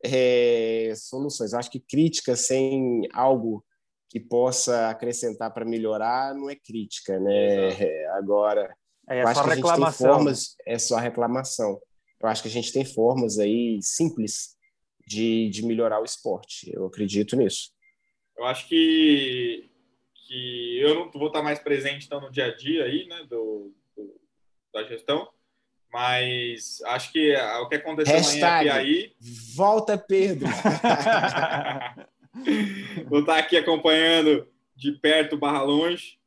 é, 0.03 0.93
soluções. 0.95 1.53
Eu 1.53 1.59
acho 1.59 1.69
que 1.69 1.79
crítica 1.79 2.35
sem 2.35 3.07
algo 3.13 3.63
que 4.09 4.19
possa 4.19 4.89
acrescentar 4.89 5.53
para 5.53 5.65
melhorar 5.65 6.33
não 6.33 6.49
é 6.49 6.55
crítica, 6.55 7.19
né? 7.19 7.69
É, 7.69 8.07
agora, 8.13 8.75
é, 9.07 9.19
é 9.19 9.33
só 9.33 9.43
reclamação. 9.43 10.13
formas, 10.13 10.55
é 10.65 10.79
só 10.79 10.97
reclamação. 10.97 11.79
Eu 12.25 12.29
acho 12.29 12.41
que 12.41 12.47
a 12.47 12.51
gente 12.51 12.73
tem 12.73 12.83
formas 12.83 13.37
aí 13.37 13.79
simples 13.83 14.57
de, 15.05 15.47
de 15.49 15.63
melhorar 15.63 16.01
o 16.01 16.05
esporte. 16.05 16.71
Eu 16.73 16.87
acredito 16.87 17.35
nisso. 17.35 17.69
Eu 18.35 18.45
acho 18.45 18.67
que, 18.67 19.69
que 20.27 20.79
eu 20.79 20.95
não 20.95 21.11
vou 21.11 21.27
estar 21.27 21.43
mais 21.43 21.59
presente 21.59 22.07
então, 22.07 22.19
no 22.19 22.31
dia 22.31 22.45
a 22.45 22.55
dia 22.55 22.85
aí, 22.85 23.05
né, 23.07 23.23
do, 23.29 23.71
do 23.95 24.19
da 24.73 24.83
gestão, 24.83 25.29
mas 25.91 26.81
acho 26.87 27.11
que 27.11 27.35
o 27.35 27.69
que 27.69 27.75
aconteceu 27.75 28.15
Hashtag, 28.15 28.69
amanhã 28.69 28.73
aqui 28.73 28.79
aí. 28.79 29.13
Volta, 29.55 29.97
Pedro! 29.97 30.47
Vou 33.07 33.21
estar 33.21 33.37
aqui 33.37 33.55
acompanhando 33.55 34.47
de 34.75 34.91
perto 34.93 35.37
barra 35.37 35.61
longe. 35.61 36.19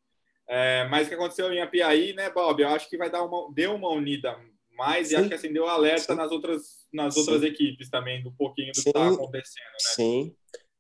É, 0.49 0.89
mas 0.89 1.07
o 1.07 1.11
que 1.11 1.17
aconteceu 1.17 1.53
em 1.53 1.61
Apiaí, 1.61 2.15
né, 2.15 2.31
Bob? 2.31 2.63
Eu 2.63 2.71
acho 2.71 2.89
que 2.89 2.97
vai 2.97 3.11
dar 3.11 3.23
uma, 3.23 3.53
deu 3.53 3.75
uma 3.75 3.91
unida 3.91 4.39
mais 4.79 5.09
Sim. 5.09 5.15
e 5.15 5.17
acho 5.17 5.29
que 5.29 5.35
acendeu 5.35 5.67
assim, 5.67 5.77
alerta 5.77 6.13
Sim. 6.15 6.19
nas 6.19 6.33
outras, 6.33 6.63
nas 6.91 7.13
Sim. 7.13 7.21
outras 7.21 7.43
equipes 7.43 7.91
também, 7.91 8.23
do 8.23 8.33
pouquinho 8.33 8.73
do 8.73 8.81
que 8.81 8.89
está 8.89 9.09
acontecendo, 9.09 9.65
né? 9.65 9.79
Sim. 9.95 10.35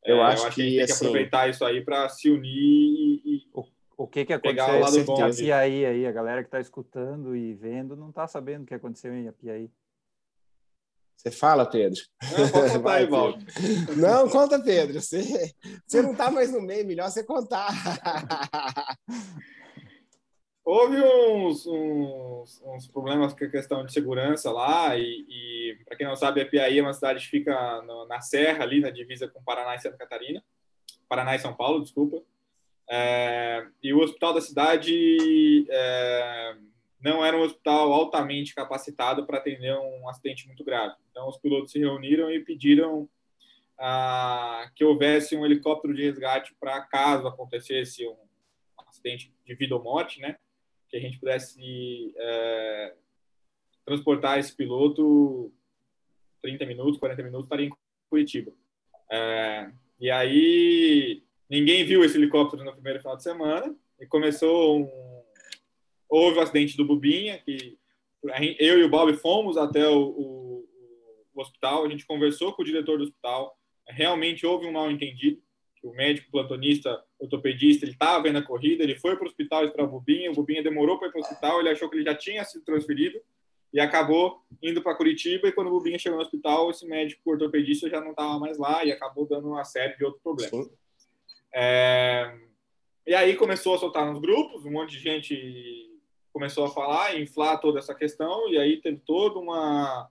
Eu, 0.04 0.16
é, 0.16 0.22
acho, 0.22 0.42
eu 0.42 0.46
acho 0.46 0.54
que, 0.56 0.62
que 0.62 0.62
a 0.62 0.64
gente 0.64 0.76
tem 0.78 0.86
que 0.86 0.92
assim, 0.92 1.06
aproveitar 1.06 1.50
isso 1.50 1.64
aí 1.64 1.84
para 1.84 2.08
se 2.08 2.30
unir 2.30 3.20
e, 3.24 3.42
o, 3.52 3.64
o 3.98 4.06
que 4.06 4.24
que 4.24 4.32
aconteceu 4.32 4.74
em 4.74 5.22
Apiaí 5.22 5.84
aí? 5.84 6.06
A 6.06 6.12
galera 6.12 6.42
que 6.42 6.46
está 6.46 6.60
escutando 6.60 7.36
e 7.36 7.52
vendo 7.52 7.96
não 7.96 8.10
está 8.10 8.26
sabendo 8.28 8.62
o 8.62 8.66
que 8.66 8.74
aconteceu 8.74 9.12
em 9.12 9.26
Apiaí. 9.28 9.68
Você 11.16 11.32
fala, 11.32 11.66
Pedro. 11.66 12.00
Não, 12.22 12.78
Vai, 12.80 13.02
aí, 13.02 13.96
Não, 13.96 14.28
conta, 14.28 14.62
Pedro. 14.62 15.00
Você, 15.00 15.52
você 15.84 16.00
não 16.00 16.12
está 16.12 16.30
mais 16.30 16.52
no 16.52 16.62
meio, 16.62 16.86
melhor 16.86 17.10
você 17.10 17.24
contar. 17.24 17.68
Houve 20.70 21.00
uns, 21.00 21.66
uns, 21.66 22.62
uns, 22.62 22.86
problemas 22.88 23.32
com 23.32 23.42
a 23.42 23.48
questão 23.48 23.86
de 23.86 23.90
segurança 23.90 24.52
lá, 24.52 24.94
e, 24.98 25.24
e 25.26 25.78
para 25.86 25.96
quem 25.96 26.06
não 26.06 26.14
sabe, 26.14 26.42
a 26.42 26.46
Piaí 26.46 26.78
é 26.78 26.82
uma 26.82 26.92
cidade 26.92 27.24
que 27.24 27.30
fica 27.30 27.80
no, 27.86 28.06
na 28.06 28.20
Serra, 28.20 28.64
ali 28.64 28.78
na 28.78 28.90
divisa 28.90 29.26
com 29.26 29.42
Paraná 29.42 29.74
e 29.74 29.78
Santa 29.78 29.96
Catarina. 29.96 30.44
Paraná 31.08 31.34
e 31.34 31.38
São 31.38 31.54
Paulo, 31.54 31.80
desculpa. 31.80 32.22
É, 32.86 33.66
e 33.82 33.94
o 33.94 34.00
hospital 34.00 34.34
da 34.34 34.42
cidade 34.42 35.66
é, 35.70 36.56
não 37.00 37.24
era 37.24 37.38
um 37.38 37.44
hospital 37.44 37.90
altamente 37.90 38.54
capacitado 38.54 39.24
para 39.24 39.38
atender 39.38 39.74
um 39.74 40.06
acidente 40.06 40.46
muito 40.46 40.62
grave. 40.62 40.96
Então, 41.10 41.30
os 41.30 41.38
pilotos 41.38 41.72
se 41.72 41.78
reuniram 41.78 42.30
e 42.30 42.40
pediram 42.40 43.08
ah, 43.78 44.70
que 44.76 44.84
houvesse 44.84 45.34
um 45.34 45.46
helicóptero 45.46 45.94
de 45.94 46.02
resgate 46.02 46.54
para 46.60 46.82
caso 46.82 47.26
acontecesse 47.26 48.06
um 48.06 48.18
acidente 48.86 49.32
de 49.46 49.54
vida 49.54 49.74
ou 49.74 49.82
morte, 49.82 50.20
né? 50.20 50.36
Que 50.90 50.96
a 50.96 51.00
gente 51.00 51.18
pudesse 51.18 52.14
é, 52.16 52.94
transportar 53.84 54.38
esse 54.38 54.54
piloto 54.54 55.52
30 56.42 56.66
minutos, 56.66 56.98
40 56.98 57.22
minutos, 57.22 57.46
estaria 57.46 57.66
em 57.66 57.72
Curitiba. 58.08 58.52
É, 59.10 59.70
e 60.00 60.10
aí, 60.10 61.22
ninguém 61.48 61.84
viu 61.84 62.04
esse 62.04 62.16
helicóptero 62.16 62.64
no 62.64 62.72
primeiro 62.72 63.00
final 63.00 63.16
de 63.16 63.22
semana 63.22 63.74
e 64.00 64.06
começou 64.06 64.80
um 64.80 65.18
houve 66.08 66.38
o 66.38 66.40
acidente 66.40 66.76
do 66.76 66.86
Bubinha, 66.86 67.38
que 67.38 67.78
eu 68.58 68.78
e 68.78 68.84
o 68.84 68.88
Bob 68.88 69.12
fomos 69.14 69.56
até 69.56 69.86
o, 69.86 70.08
o, 70.08 70.68
o, 71.34 71.40
hospital, 71.40 71.84
a 71.84 71.88
gente 71.88 72.06
conversou 72.06 72.52
com 72.52 72.62
o 72.62 72.64
diretor 72.64 72.96
do 72.96 73.04
hospital, 73.04 73.56
realmente 73.86 74.46
houve 74.46 74.66
um 74.66 74.72
mal 74.72 74.90
entendido, 74.90 75.40
o 75.82 75.92
médico 75.92 76.30
plantonista, 76.30 77.00
ortopedista, 77.18 77.84
ele 77.84 77.92
estava 77.92 78.22
vendo 78.22 78.38
a 78.38 78.42
corrida, 78.42 78.82
ele 78.82 78.96
foi 78.96 79.16
para 79.16 79.24
o 79.24 79.28
hospital 79.28 79.68
para 79.70 79.84
o 79.84 79.88
Bubinha, 79.88 80.30
o 80.30 80.34
Bubinha 80.34 80.62
demorou 80.62 80.98
para 80.98 81.08
ir 81.08 81.10
para 81.10 81.20
o 81.20 81.22
hospital, 81.22 81.60
ele 81.60 81.70
achou 81.70 81.88
que 81.88 81.96
ele 81.96 82.04
já 82.04 82.14
tinha 82.14 82.44
sido 82.44 82.64
transferido 82.64 83.20
e 83.72 83.80
acabou 83.80 84.42
indo 84.62 84.82
para 84.82 84.94
Curitiba 84.94 85.48
e 85.48 85.52
quando 85.52 85.66
o 85.68 85.70
Bubinha 85.70 85.98
chegou 85.98 86.18
no 86.18 86.24
hospital, 86.24 86.70
esse 86.70 86.86
médico 86.86 87.30
ortopedista 87.30 87.90
já 87.90 88.00
não 88.00 88.10
estava 88.12 88.38
mais 88.38 88.56
lá 88.58 88.84
e 88.84 88.92
acabou 88.92 89.26
dando 89.26 89.48
uma 89.48 89.64
série 89.64 89.96
de 89.96 90.04
outros 90.04 90.22
problemas. 90.22 90.70
É... 91.52 92.34
E 93.06 93.14
aí 93.14 93.36
começou 93.36 93.74
a 93.74 93.78
soltar 93.78 94.06
nos 94.06 94.20
grupos, 94.20 94.64
um 94.64 94.70
monte 94.70 94.92
de 94.92 95.00
gente 95.00 95.88
começou 96.32 96.64
a 96.64 96.70
falar, 96.70 97.18
inflar 97.18 97.60
toda 97.60 97.78
essa 97.78 97.94
questão, 97.94 98.48
e 98.48 98.58
aí 98.58 98.80
teve 98.80 99.00
todo 99.04 99.40
uma, 99.40 100.08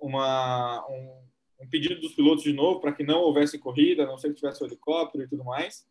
uma, 0.00 0.84
um, 0.88 1.22
um 1.60 1.68
pedido 1.68 2.00
dos 2.00 2.14
pilotos 2.14 2.42
de 2.42 2.52
novo 2.52 2.80
para 2.80 2.92
que 2.92 3.04
não 3.04 3.20
houvesse 3.20 3.58
corrida, 3.58 4.02
a 4.02 4.06
não 4.06 4.18
ser 4.18 4.30
que 4.30 4.36
tivesse 4.36 4.62
o 4.62 4.66
helicóptero 4.66 5.24
e 5.24 5.28
tudo 5.28 5.44
mais. 5.44 5.86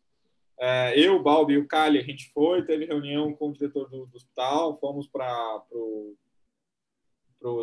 É, 0.64 0.96
eu, 0.96 1.16
o 1.16 1.22
Balbi 1.22 1.54
e 1.54 1.58
o 1.58 1.66
Cali, 1.66 1.98
a 1.98 2.04
gente 2.04 2.30
foi, 2.32 2.64
teve 2.64 2.84
reunião 2.84 3.34
com 3.34 3.48
o 3.48 3.52
diretor 3.52 3.90
do, 3.90 4.06
do 4.06 4.16
hospital, 4.16 4.78
fomos 4.78 5.08
para 5.08 5.60
o 5.72 6.16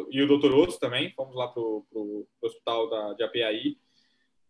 e 0.10 0.22
o 0.22 0.28
doutor 0.28 0.54
Osso 0.54 0.78
também, 0.78 1.10
fomos 1.14 1.34
lá 1.34 1.48
para 1.48 1.62
o 1.62 2.28
hospital 2.42 2.90
da, 2.90 3.14
de 3.14 3.24
APAI. 3.24 3.78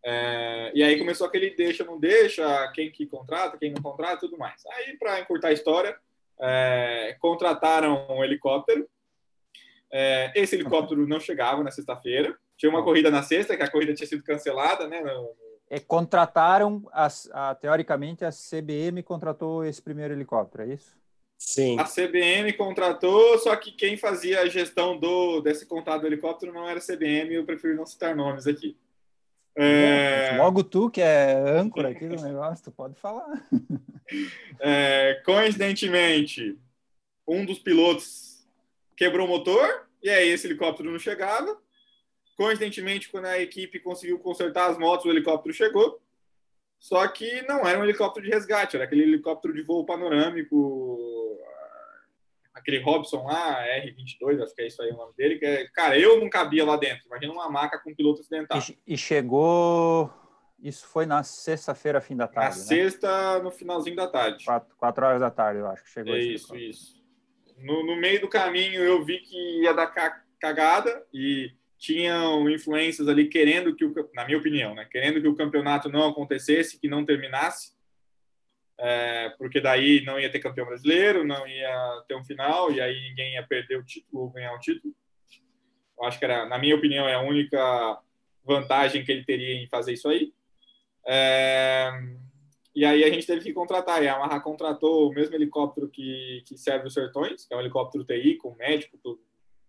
É, 0.03 0.71
e 0.73 0.81
aí 0.81 0.97
começou 0.97 1.27
aquele 1.27 1.51
deixa, 1.51 1.83
não 1.83 1.99
deixa, 1.99 2.67
quem 2.71 2.91
que 2.91 3.05
contrata, 3.05 3.55
quem 3.55 3.71
não 3.71 3.83
contrata, 3.83 4.21
tudo 4.21 4.39
mais. 4.39 4.65
Aí, 4.65 4.97
para 4.97 5.19
encurtar 5.19 5.49
a 5.49 5.53
história, 5.53 5.95
é, 6.41 7.15
contrataram 7.19 8.07
um 8.09 8.23
helicóptero. 8.23 8.89
É, 9.93 10.31
esse 10.33 10.55
helicóptero 10.55 11.07
não 11.07 11.19
chegava 11.19 11.63
na 11.63 11.69
sexta-feira. 11.69 12.35
Tinha 12.57 12.71
uma 12.71 12.83
corrida 12.83 13.11
na 13.11 13.21
sexta, 13.21 13.55
que 13.55 13.61
a 13.61 13.69
corrida 13.69 13.93
tinha 13.93 14.07
sido 14.07 14.23
cancelada, 14.23 14.87
né? 14.87 15.01
No... 15.01 15.35
É, 15.69 15.79
contrataram, 15.79 16.87
as, 16.91 17.29
a, 17.31 17.53
teoricamente, 17.53 18.25
a 18.25 18.31
CBM 18.31 19.03
contratou 19.03 19.63
esse 19.63 19.81
primeiro 19.81 20.13
helicóptero, 20.13 20.63
é 20.63 20.73
isso? 20.73 20.97
Sim. 21.37 21.79
A 21.79 21.85
CBM 21.85 22.51
contratou, 22.53 23.37
só 23.39 23.55
que 23.55 23.71
quem 23.71 23.95
fazia 23.95 24.41
a 24.41 24.49
gestão 24.49 24.99
do 24.99 25.39
desse 25.41 25.65
contrato 25.65 26.01
do 26.01 26.07
helicóptero 26.07 26.51
não 26.51 26.67
era 26.67 26.79
a 26.79 26.81
CBM, 26.81 27.33
eu 27.33 27.45
prefiro 27.45 27.75
não 27.75 27.85
citar 27.85 28.15
nomes 28.15 28.47
aqui. 28.47 28.75
É... 29.55 30.37
Logo 30.37 30.63
tu, 30.63 30.89
que 30.89 31.01
é 31.01 31.33
âncora 31.33 31.89
aqui 31.89 32.07
do 32.07 32.21
negócio, 32.21 32.65
tu 32.65 32.71
pode 32.71 32.95
falar. 32.99 33.27
É, 34.59 35.21
coincidentemente, 35.23 36.57
um 37.27 37.45
dos 37.45 37.59
pilotos 37.59 38.43
quebrou 38.97 39.27
o 39.27 39.29
motor, 39.29 39.87
e 40.01 40.09
aí 40.09 40.29
esse 40.29 40.47
helicóptero 40.47 40.91
não 40.91 40.97
chegava. 40.97 41.55
Coincidentemente, 42.39 43.09
quando 43.09 43.25
a 43.25 43.37
equipe 43.37 43.81
conseguiu 43.81 44.17
consertar 44.17 44.69
as 44.69 44.77
motos, 44.77 45.05
o 45.05 45.09
helicóptero 45.09 45.53
chegou. 45.53 46.01
Só 46.79 47.05
que 47.09 47.41
não 47.41 47.67
era 47.67 47.77
um 47.77 47.83
helicóptero 47.83 48.25
de 48.25 48.31
resgate, 48.31 48.77
era 48.77 48.85
aquele 48.85 49.01
helicóptero 49.01 49.53
de 49.53 49.61
voo 49.61 49.85
panorâmico, 49.85 51.37
aquele 52.53 52.79
Robson 52.79 53.25
lá, 53.25 53.61
R22, 53.65 54.41
acho 54.41 54.55
que 54.55 54.61
é 54.61 54.67
isso 54.67 54.81
aí 54.81 54.89
o 54.89 54.95
nome 54.95 55.13
dele, 55.17 55.37
que 55.37 55.45
é, 55.45 55.67
cara, 55.67 55.99
eu 55.99 56.17
não 56.17 56.29
cabia 56.29 56.63
lá 56.63 56.77
dentro. 56.77 57.07
Imagina 57.07 57.33
uma 57.33 57.49
maca 57.49 57.77
com 57.77 57.93
piloto 57.93 58.21
acidentado. 58.21 58.63
E, 58.71 58.93
e 58.93 58.97
chegou. 58.97 60.09
Isso 60.57 60.87
foi 60.87 61.05
na 61.05 61.23
sexta-feira, 61.23 61.99
fim 61.99 62.15
da 62.15 62.25
tarde. 62.25 62.55
Na 62.57 62.61
né? 62.61 62.67
sexta, 62.67 63.39
no 63.43 63.51
finalzinho 63.51 63.97
da 63.97 64.07
tarde. 64.07 64.45
Quatro, 64.45 64.77
quatro, 64.77 65.05
horas 65.05 65.19
da 65.19 65.29
tarde, 65.29 65.59
eu 65.59 65.67
acho 65.67 65.83
que 65.83 65.89
chegou. 65.89 66.15
Isso, 66.15 66.55
isso. 66.55 67.03
No, 67.57 67.85
no 67.85 67.97
meio 67.97 68.21
do 68.21 68.29
caminho 68.29 68.81
eu 68.81 69.03
vi 69.03 69.19
que 69.19 69.63
ia 69.63 69.73
dar 69.73 69.87
cagada 70.39 71.05
e 71.13 71.58
tinham 71.79 72.49
influências 72.49 73.07
ali 73.07 73.29
querendo 73.29 73.73
que, 73.73 73.85
o, 73.85 74.09
na 74.13 74.25
minha 74.25 74.37
opinião, 74.37 74.75
né, 74.75 74.85
querendo 74.91 75.21
que 75.21 75.27
o 75.27 75.35
campeonato 75.35 75.89
não 75.89 76.09
acontecesse, 76.09 76.79
que 76.79 76.89
não 76.89 77.05
terminasse, 77.05 77.71
é, 78.77 79.29
porque 79.37 79.61
daí 79.61 80.03
não 80.03 80.19
ia 80.19 80.29
ter 80.29 80.39
campeão 80.39 80.67
brasileiro, 80.67 81.25
não 81.25 81.47
ia 81.47 82.03
ter 82.07 82.15
um 82.15 82.23
final 82.23 82.71
e 82.71 82.81
aí 82.81 83.09
ninguém 83.09 83.33
ia 83.33 83.47
perder 83.47 83.77
o 83.77 83.83
título 83.83 84.23
ou 84.23 84.29
ganhar 84.29 84.53
o 84.53 84.59
título. 84.59 84.93
Eu 85.97 86.05
acho 86.05 86.19
que 86.19 86.25
era, 86.25 86.45
na 86.45 86.57
minha 86.57 86.75
opinião, 86.75 87.07
é 87.07 87.13
a 87.13 87.21
única 87.21 87.99
vantagem 88.43 89.03
que 89.03 89.11
ele 89.11 89.23
teria 89.23 89.55
em 89.55 89.67
fazer 89.67 89.93
isso 89.93 90.07
aí. 90.07 90.33
É, 91.05 91.91
e 92.75 92.85
aí 92.85 93.03
a 93.03 93.09
gente 93.09 93.27
teve 93.27 93.41
que 93.41 93.53
contratar. 93.53 94.01
E 94.01 94.07
a 94.07 94.13
Yamaha 94.13 94.39
contratou 94.39 95.09
o 95.09 95.13
mesmo 95.13 95.35
helicóptero 95.35 95.89
que, 95.89 96.43
que 96.45 96.57
serve 96.57 96.87
os 96.87 96.93
Sertões, 96.93 97.45
que 97.45 97.53
é 97.53 97.57
um 97.57 97.61
helicóptero 97.61 98.05
TI 98.05 98.35
com 98.35 98.55
médico, 98.55 98.97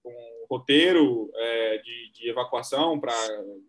com 0.02 0.46
roteiro 0.50 1.30
é, 1.34 1.78
de, 1.78 2.12
de, 2.12 2.30
evacuação 2.30 2.98
para 2.98 3.14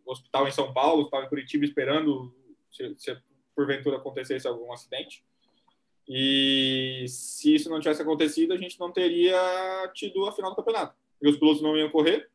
hospital 0.06 0.48
em 0.48 0.52
São 0.52 0.74
Paulo, 0.74 1.04
estava 1.04 1.26
em 1.26 1.30
Curitiba 1.30 1.66
esperando 1.66 2.34
se, 2.72 2.96
se 2.98 3.18
porventura 3.56 3.98
acontecesse 3.98 4.48
algum 4.48 4.72
acidente. 4.72 5.24
E 6.08 7.06
se 7.08 7.56
isso 7.56 7.70
não 7.70 7.80
tivesse 7.80 8.02
acontecido, 8.02 8.54
a 8.54 8.58
gente 8.58 8.80
não 8.80 8.92
teria 8.92 9.38
tido 9.94 10.26
a 10.26 10.32
final 10.32 10.52
do 10.52 10.56
campeonato. 10.56 10.96
E 11.22 11.30
os 11.30 11.38
pilotos 11.38 11.62
não 11.62 11.78
iam 11.78 11.90
correr. 11.90 12.30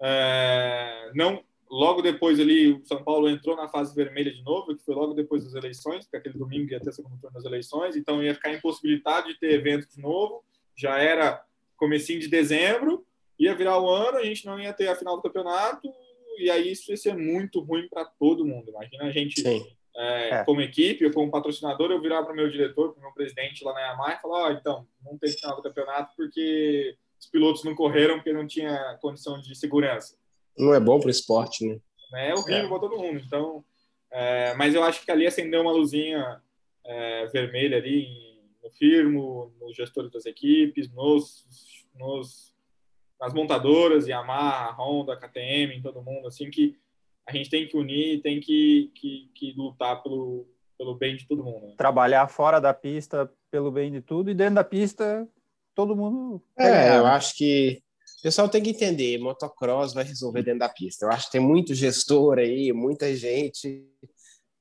É, 0.00 1.12
não, 1.14 1.44
logo 1.70 2.02
depois 2.02 2.40
ali, 2.40 2.72
o 2.72 2.84
São 2.84 3.02
Paulo 3.04 3.28
entrou 3.28 3.56
na 3.56 3.68
fase 3.68 3.94
vermelha 3.94 4.32
de 4.32 4.42
novo, 4.42 4.74
que 4.74 4.84
foi 4.84 4.94
logo 4.94 5.14
depois 5.14 5.44
das 5.44 5.54
eleições, 5.54 6.04
porque 6.04 6.16
aquele 6.16 6.38
domingo 6.38 6.72
ia 6.72 6.80
ter 6.80 6.92
segundo 6.92 7.18
turno 7.20 7.34
das 7.34 7.44
eleições, 7.44 7.96
então 7.96 8.22
ia 8.22 8.34
ficar 8.34 8.52
impossibilitado 8.52 9.28
de 9.28 9.38
ter 9.38 9.52
evento 9.52 9.88
de 9.88 10.00
novo. 10.00 10.42
Já 10.76 10.98
era 10.98 11.44
comecinho 11.76 12.20
de 12.20 12.28
dezembro, 12.28 13.06
ia 13.38 13.54
virar 13.54 13.80
o 13.80 13.88
ano, 13.88 14.18
a 14.18 14.24
gente 14.24 14.46
não 14.46 14.58
ia 14.58 14.72
ter 14.72 14.88
a 14.88 14.96
final 14.96 15.16
do 15.16 15.22
campeonato, 15.22 15.92
e 16.38 16.50
aí 16.50 16.72
isso 16.72 16.90
ia 16.90 16.96
ser 16.96 17.16
muito 17.16 17.60
ruim 17.60 17.88
para 17.88 18.04
todo 18.04 18.46
mundo. 18.46 18.70
Imagina 18.70 19.04
a 19.04 19.10
gente, 19.10 19.42
é, 19.96 20.28
é. 20.30 20.44
como 20.44 20.60
equipe, 20.60 21.04
ou 21.04 21.12
como 21.12 21.30
patrocinador, 21.30 21.90
eu 21.90 22.00
virar 22.00 22.22
para 22.22 22.32
o 22.32 22.36
meu 22.36 22.50
diretor, 22.50 22.92
para 22.92 23.00
o 23.00 23.02
meu 23.02 23.12
presidente 23.12 23.64
lá 23.64 23.72
na 23.72 23.80
Yamaha 23.80 24.14
e 24.14 24.20
falar: 24.20 24.48
oh, 24.48 24.52
então, 24.52 24.86
não 25.04 25.16
tem 25.18 25.30
final 25.30 25.56
do 25.56 25.62
campeonato 25.62 26.12
porque 26.16 26.96
os 27.20 27.26
pilotos 27.26 27.64
não 27.64 27.74
correram 27.74 28.16
porque 28.16 28.32
não 28.32 28.46
tinha 28.46 28.98
condição 29.00 29.40
de 29.40 29.54
segurança. 29.54 30.16
Não 30.56 30.74
é 30.74 30.80
bom 30.80 30.98
para 30.98 31.08
o 31.08 31.10
esporte, 31.10 31.66
né? 31.66 31.80
É 32.14 32.34
horrível 32.34 32.66
é. 32.66 32.68
para 32.68 32.78
todo 32.78 32.98
mundo. 32.98 33.20
Então, 33.24 33.64
é, 34.10 34.54
mas 34.54 34.74
eu 34.74 34.82
acho 34.84 35.04
que 35.04 35.10
ali 35.10 35.26
acendeu 35.26 35.62
uma 35.62 35.72
luzinha 35.72 36.40
é, 36.84 37.26
vermelha 37.26 37.78
ali 37.78 38.06
no 38.62 38.70
firmo, 38.70 39.52
nos 39.60 39.76
gestores 39.76 40.10
das 40.10 40.24
equipes, 40.24 40.90
nos, 40.92 41.44
nos 41.94 42.53
nas 43.20 43.32
montadoras, 43.32 44.06
Yamaha, 44.06 44.72
Honda, 44.72 45.16
KTM, 45.16 45.80
todo 45.82 46.02
mundo, 46.02 46.28
assim, 46.28 46.50
que 46.50 46.76
a 47.26 47.32
gente 47.32 47.48
tem 47.48 47.66
que 47.66 47.76
unir, 47.76 48.20
tem 48.22 48.40
que, 48.40 48.90
que, 48.94 49.30
que 49.34 49.52
lutar 49.56 50.02
pelo, 50.02 50.46
pelo 50.76 50.94
bem 50.94 51.16
de 51.16 51.26
todo 51.26 51.42
mundo. 51.42 51.68
Né? 51.68 51.74
Trabalhar 51.76 52.28
fora 52.28 52.60
da 52.60 52.74
pista 52.74 53.30
pelo 53.50 53.70
bem 53.70 53.90
de 53.90 54.00
tudo 54.00 54.30
e 54.30 54.34
dentro 54.34 54.56
da 54.56 54.64
pista 54.64 55.26
todo 55.74 55.96
mundo. 55.96 56.42
É, 56.58 56.96
eu 56.98 57.06
acho 57.06 57.34
que 57.36 57.82
o 58.18 58.22
pessoal 58.22 58.48
tem 58.48 58.62
que 58.62 58.70
entender, 58.70 59.18
motocross 59.18 59.94
vai 59.94 60.04
resolver 60.04 60.42
dentro 60.42 60.60
da 60.60 60.68
pista. 60.68 61.06
Eu 61.06 61.10
acho 61.10 61.26
que 61.26 61.32
tem 61.32 61.40
muito 61.40 61.74
gestor 61.74 62.38
aí, 62.38 62.72
muita 62.72 63.14
gente, 63.14 63.84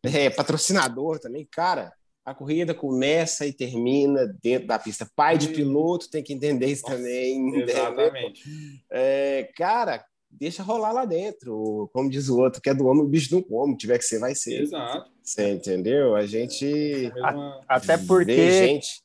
é, 0.03 0.29
patrocinador 0.29 1.19
também, 1.19 1.47
cara 1.51 1.91
a 2.25 2.33
corrida 2.33 2.73
começa 2.73 3.45
e 3.45 3.51
termina 3.51 4.25
dentro 4.41 4.67
da 4.67 4.79
pista. 4.79 5.09
Pai 5.15 5.37
de 5.37 5.49
piloto 5.49 6.09
tem 6.09 6.23
que 6.23 6.33
entender 6.33 6.67
isso 6.67 6.83
Nossa, 6.83 6.95
também. 6.95 7.55
Exatamente. 7.61 8.43
É, 8.89 9.49
cara, 9.55 10.03
deixa 10.31 10.63
rolar 10.63 10.93
lá 10.93 11.05
dentro. 11.05 11.89
Como 11.93 12.09
diz 12.09 12.29
o 12.29 12.39
outro, 12.39 12.61
que 12.61 12.69
é 12.69 12.73
do 12.73 12.85
homem, 12.85 13.03
o 13.03 13.09
bicho 13.09 13.33
não 13.33 13.41
come. 13.41 13.75
Tiver 13.75 13.97
que 13.97 14.05
ser, 14.05 14.19
vai 14.19 14.33
ser. 14.35 14.61
Exato. 14.61 15.11
Você 15.21 15.51
entendeu? 15.51 16.15
A 16.15 16.25
gente. 16.25 17.11
A, 17.21 17.61
até 17.67 17.97
porque. 17.97 18.51
Gente. 18.51 19.03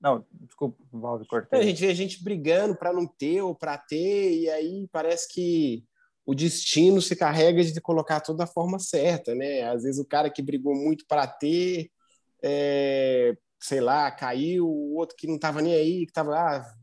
Não, 0.00 0.24
desculpa, 0.32 0.82
Valve, 0.90 1.26
cortei. 1.26 1.60
A 1.60 1.62
gente 1.62 1.80
vê 1.80 1.94
gente 1.94 2.24
brigando 2.24 2.74
para 2.74 2.90
não 2.90 3.06
ter 3.06 3.42
ou 3.42 3.54
para 3.54 3.76
ter, 3.76 4.32
e 4.32 4.48
aí 4.48 4.88
parece 4.90 5.28
que 5.30 5.84
o 6.24 6.34
destino 6.34 7.02
se 7.02 7.14
carrega 7.14 7.62
de 7.62 7.78
colocar 7.82 8.20
tudo 8.20 8.38
da 8.38 8.46
forma 8.46 8.78
certa, 8.78 9.34
né? 9.34 9.62
Às 9.64 9.82
vezes 9.82 10.00
o 10.00 10.06
cara 10.06 10.30
que 10.30 10.40
brigou 10.40 10.74
muito 10.74 11.04
para 11.06 11.26
ter 11.26 11.90
é, 12.42 13.36
sei 13.60 13.80
lá, 13.80 14.10
caiu, 14.10 14.66
o 14.66 14.96
outro 14.96 15.16
que 15.16 15.26
não 15.26 15.36
estava 15.36 15.60
nem 15.60 15.74
aí, 15.74 16.04
que 16.04 16.10
estava 16.10 16.34
ah, 16.34 16.74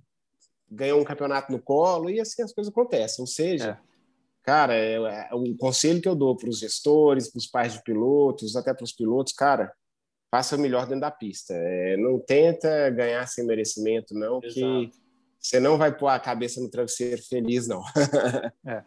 ganhou 0.70 1.02
um 1.02 1.06
campeonato 1.06 1.52
no 1.52 1.62
colo, 1.62 2.10
e 2.10 2.20
assim 2.20 2.44
as 2.44 2.54
coisas 2.54 2.72
acontecem. 2.72 3.22
Ou 3.22 3.28
seja, 3.28 3.72
é. 3.72 3.78
cara, 4.44 4.76
é, 4.76 4.96
é, 4.96 5.30
o 5.34 5.58
conselho 5.58 6.02
que 6.02 6.08
eu 6.08 6.16
dou 6.16 6.36
para 6.36 6.50
os 6.50 6.60
gestores, 6.60 7.32
para 7.32 7.40
os 7.40 7.48
pais 7.48 7.74
de 7.74 7.84
pilotos, 7.84 8.56
até 8.56 8.74
para 8.74 8.84
os 8.84 8.94
pilotos, 8.94 9.34
cara, 9.34 9.74
faça 10.30 10.56
o 10.56 10.60
melhor 10.60 10.86
dentro 10.86 11.02
da 11.02 11.12
pista. 11.12 11.54
É, 11.54 11.98
não 11.98 12.20
tenta 12.20 12.90
ganhar 12.90 13.26
sem 13.28 13.46
merecimento, 13.46 14.14
não, 14.14 14.40
Exato. 14.44 14.54
que 14.54 14.92
você 15.40 15.60
não 15.60 15.78
vai 15.78 15.96
pôr 15.96 16.08
a 16.08 16.20
cabeça 16.20 16.60
no 16.60 16.70
travesseiro 16.70 17.22
feliz, 17.24 17.68
não. 17.68 17.82
é. 18.66 18.84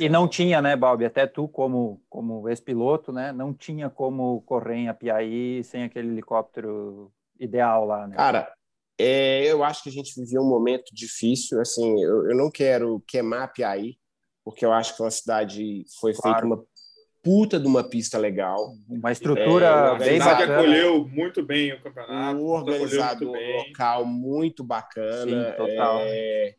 E 0.00 0.08
não 0.08 0.26
tinha, 0.28 0.62
né, 0.62 0.74
Balbi? 0.76 1.04
Até 1.04 1.26
tu, 1.26 1.48
como, 1.48 2.00
como 2.08 2.48
ex-piloto, 2.48 3.12
né? 3.12 3.32
Não 3.32 3.52
tinha 3.52 3.90
como 3.90 4.40
correr 4.42 4.76
em 4.76 4.88
Apiaí 4.88 5.62
sem 5.64 5.84
aquele 5.84 6.08
helicóptero 6.08 7.12
ideal 7.38 7.84
lá, 7.84 8.06
né? 8.06 8.16
Cara, 8.16 8.52
é, 8.98 9.44
eu 9.44 9.62
acho 9.62 9.82
que 9.82 9.88
a 9.88 9.92
gente 9.92 10.18
vivia 10.18 10.40
um 10.40 10.48
momento 10.48 10.92
difícil. 10.92 11.60
Assim, 11.60 12.00
eu, 12.02 12.30
eu 12.30 12.36
não 12.36 12.50
quero 12.50 13.02
queimar 13.06 13.42
Apiaí, 13.42 13.96
porque 14.44 14.64
eu 14.64 14.72
acho 14.72 14.96
que 14.96 15.02
uma 15.02 15.10
cidade 15.10 15.84
foi 16.00 16.14
claro. 16.14 16.40
feita 16.40 16.46
uma 16.46 16.64
puta 17.28 17.60
de 17.60 17.66
uma 17.66 17.84
pista 17.84 18.16
legal. 18.16 18.74
Uma 18.88 19.12
estrutura 19.12 19.66
é, 19.66 19.98
bem 19.98 20.18
bacana. 20.18 20.54
acolheu 20.54 21.06
muito 21.06 21.42
bem 21.42 21.74
o 21.74 21.82
campeonato. 21.82 22.38
Um 22.38 22.46
organizador 22.46 23.36
local 23.66 24.06
muito 24.06 24.64
bacana. 24.64 25.50
Sim, 25.50 25.56
total. 25.58 25.98
É, 26.00 26.54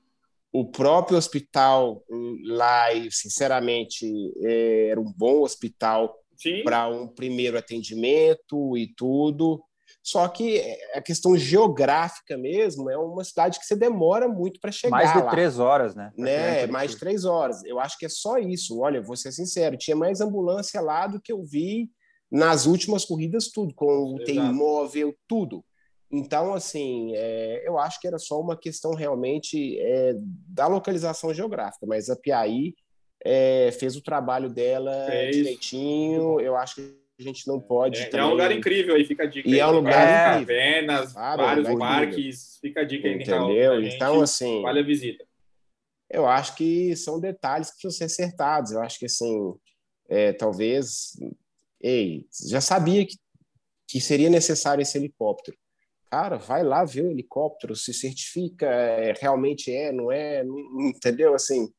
o 0.54 0.66
próprio 0.70 1.18
hospital 1.18 2.04
lá, 2.46 2.86
sinceramente, 3.10 4.06
é, 4.44 4.90
era 4.90 5.02
um 5.02 5.12
bom 5.12 5.42
hospital 5.42 6.16
para 6.64 6.88
um 6.88 7.08
primeiro 7.08 7.58
atendimento 7.58 8.78
e 8.78 8.94
tudo. 8.96 9.64
Só 10.02 10.28
que 10.28 10.58
é, 10.58 10.98
a 10.98 11.02
questão 11.02 11.38
geográfica 11.38 12.38
mesmo 12.38 12.90
é 12.90 12.98
uma 12.98 13.24
cidade 13.24 13.60
que 13.60 13.66
você 13.66 13.76
demora 13.76 14.28
muito 14.28 14.60
para 14.60 14.72
chegar. 14.72 14.92
Mais 14.92 15.14
de 15.14 15.20
lá. 15.20 15.30
três 15.30 15.60
horas, 15.60 15.96
né? 15.96 16.12
Né? 16.18 16.66
Mais 16.68 16.92
de 16.92 16.98
três 16.98 17.26
horas. 17.26 17.64
Eu 17.66 17.80
acho 17.80 17.98
que 17.98 18.06
é 18.06 18.10
só 18.10 18.38
isso. 18.38 18.80
Olha, 18.80 19.02
vou 19.02 19.16
ser 19.16 19.32
sincero, 19.32 19.78
tinha 19.78 19.96
mais 19.96 20.22
ambulância 20.22 20.82
lá 20.82 21.06
do 21.06 21.22
que 21.22 21.32
eu 21.32 21.44
vi 21.44 21.90
nas 22.32 22.66
últimas 22.66 23.04
corridas, 23.06 23.50
tudo, 23.50 23.74
com 23.74 24.14
o 24.14 24.24
T-móvel, 24.24 25.16
tudo. 25.28 25.64
Então, 26.12 26.54
assim, 26.54 27.14
é, 27.16 27.68
eu 27.68 27.78
acho 27.78 28.00
que 28.00 28.08
era 28.08 28.18
só 28.18 28.40
uma 28.40 28.58
questão 28.58 28.94
realmente 28.94 29.80
é, 29.80 30.14
da 30.48 30.68
localização 30.68 31.34
geográfica, 31.34 31.86
mas 31.86 32.10
a 32.10 32.16
Piaí 32.16 32.74
é, 33.24 33.72
fez 33.72 33.96
o 33.96 34.02
trabalho 34.02 34.50
dela 34.50 34.92
é 35.12 35.30
direitinho. 35.30 36.40
Eu 36.40 36.56
acho 36.56 36.76
que 36.76 37.00
a 37.20 37.24
gente 37.24 37.48
não 37.48 37.60
pode. 37.60 38.00
É, 38.00 38.06
também... 38.06 38.26
é 38.26 38.28
um 38.28 38.32
lugar 38.32 38.52
incrível 38.52 38.96
aí, 38.96 39.04
fica 39.04 39.24
a 39.24 39.26
dica. 39.26 39.48
E 39.48 39.54
aí, 39.54 39.60
é 39.60 39.68
um 39.68 39.72
lugar 39.72 40.38
incrível. 40.42 40.56
Cavernas, 40.56 41.14
claro, 41.14 41.44
vários 41.44 41.68
é 41.68 41.78
parques, 41.78 42.58
fica 42.62 42.82
a 42.82 42.84
dica 42.86 43.08
aí. 43.08 43.16
Entendeu? 43.16 43.84
Então, 43.84 44.22
assim. 44.22 44.62
Vale 44.62 44.80
a 44.80 44.84
visita. 44.84 45.26
Eu 46.10 46.26
acho 46.26 46.56
que 46.56 46.96
são 46.96 47.20
detalhes 47.20 47.70
que 47.70 47.82
precisam 47.82 47.98
ser 47.98 48.06
acertados. 48.06 48.72
Eu 48.72 48.82
acho 48.82 48.98
que, 48.98 49.06
assim, 49.06 49.54
é, 50.08 50.32
talvez. 50.34 51.12
Ei, 51.82 52.26
já 52.50 52.62
sabia 52.62 53.06
que, 53.06 53.16
que 53.88 54.00
seria 54.00 54.30
necessário 54.30 54.82
esse 54.82 54.98
helicóptero. 54.98 55.58
Cara, 56.10 56.38
vai 56.38 56.64
lá 56.64 56.84
ver 56.84 57.04
o 57.04 57.12
helicóptero, 57.12 57.76
se 57.76 57.94
certifica, 57.94 58.66
é, 58.66 59.14
realmente 59.20 59.72
é, 59.72 59.92
não 59.92 60.12
é, 60.12 60.44
não, 60.44 60.58
entendeu? 60.90 61.36
Assim, 61.36 61.72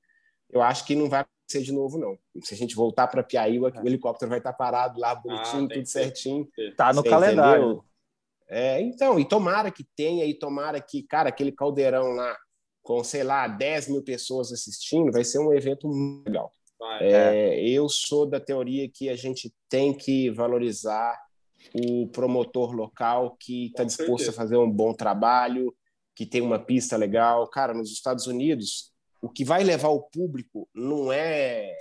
eu 0.50 0.62
acho 0.62 0.86
que 0.86 0.94
não 0.94 1.08
vai 1.08 1.24
acontecer 1.50 1.62
de 1.62 1.72
novo, 1.72 1.98
não. 1.98 2.16
Se 2.42 2.54
a 2.54 2.56
gente 2.56 2.76
voltar 2.76 3.08
para 3.08 3.22
Piaí, 3.22 3.58
o 3.58 3.66
helicóptero 3.84 4.28
vai 4.28 4.38
estar 4.38 4.52
parado 4.52 5.00
lá, 5.00 5.14
bonitinho, 5.14 5.64
ah, 5.64 5.74
tudo 5.74 5.86
certinho. 5.86 6.48
Tá 6.76 6.92
no 6.92 7.02
calendário. 7.02 7.64
Entendeu? 7.64 7.84
É, 8.48 8.80
então, 8.80 9.18
e 9.18 9.24
tomara 9.24 9.70
que 9.70 9.84
tenha, 9.96 10.24
e 10.24 10.34
tomara 10.34 10.80
que, 10.80 11.02
cara, 11.02 11.28
aquele 11.28 11.52
caldeirão 11.52 12.10
lá, 12.12 12.36
com, 12.82 13.02
sei 13.04 13.22
lá, 13.22 13.46
10 13.46 13.88
mil 13.88 14.02
pessoas 14.02 14.52
assistindo, 14.52 15.12
vai 15.12 15.24
ser 15.24 15.38
um 15.38 15.52
evento 15.52 15.86
muito 15.88 16.26
legal. 16.26 16.52
É, 17.00 17.12
é. 17.12 17.68
Eu 17.68 17.88
sou 17.88 18.26
da 18.26 18.40
teoria 18.40 18.88
que 18.88 19.08
a 19.08 19.16
gente 19.16 19.52
tem 19.68 19.92
que 19.92 20.30
valorizar 20.30 21.16
o 21.74 22.08
promotor 22.08 22.72
local 22.72 23.36
que 23.38 23.66
está 23.66 23.84
disposto 23.84 24.24
certeza. 24.24 24.30
a 24.30 24.34
fazer 24.34 24.56
um 24.56 24.70
bom 24.70 24.94
trabalho, 24.94 25.74
que 26.16 26.24
tem 26.24 26.40
uma 26.40 26.58
pista 26.58 26.96
legal. 26.96 27.46
Cara, 27.48 27.74
nos 27.74 27.92
Estados 27.92 28.26
Unidos, 28.26 28.90
o 29.20 29.28
que 29.28 29.44
vai 29.44 29.62
levar 29.62 29.88
o 29.88 30.02
público 30.02 30.68
não 30.74 31.12
é 31.12 31.74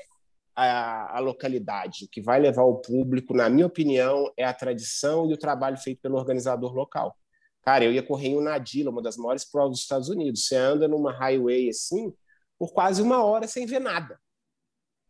a, 0.55 1.17
a, 1.17 1.19
localidade. 1.19 2.05
O 2.05 2.09
que 2.09 2.21
vai 2.21 2.39
levar 2.39 2.63
o 2.63 2.77
público, 2.77 3.33
na 3.33 3.49
minha 3.49 3.65
opinião, 3.65 4.31
é 4.35 4.43
a 4.43 4.53
tradição 4.53 5.29
e 5.29 5.33
o 5.33 5.37
trabalho 5.37 5.77
feito 5.77 6.01
pelo 6.01 6.17
organizador 6.17 6.73
local. 6.73 7.15
Cara, 7.61 7.85
eu 7.85 7.93
ia 7.93 8.03
correr 8.03 8.29
em 8.29 8.37
Unadilla, 8.37 8.91
uma 8.91 9.01
das 9.01 9.17
maiores 9.17 9.45
provas 9.45 9.71
dos 9.71 9.81
Estados 9.81 10.09
Unidos. 10.09 10.45
Você 10.45 10.55
anda 10.55 10.87
numa 10.87 11.11
highway 11.11 11.69
assim 11.69 12.13
por 12.57 12.73
quase 12.73 13.01
uma 13.01 13.23
hora 13.23 13.47
sem 13.47 13.65
ver 13.65 13.79
nada. 13.79 14.19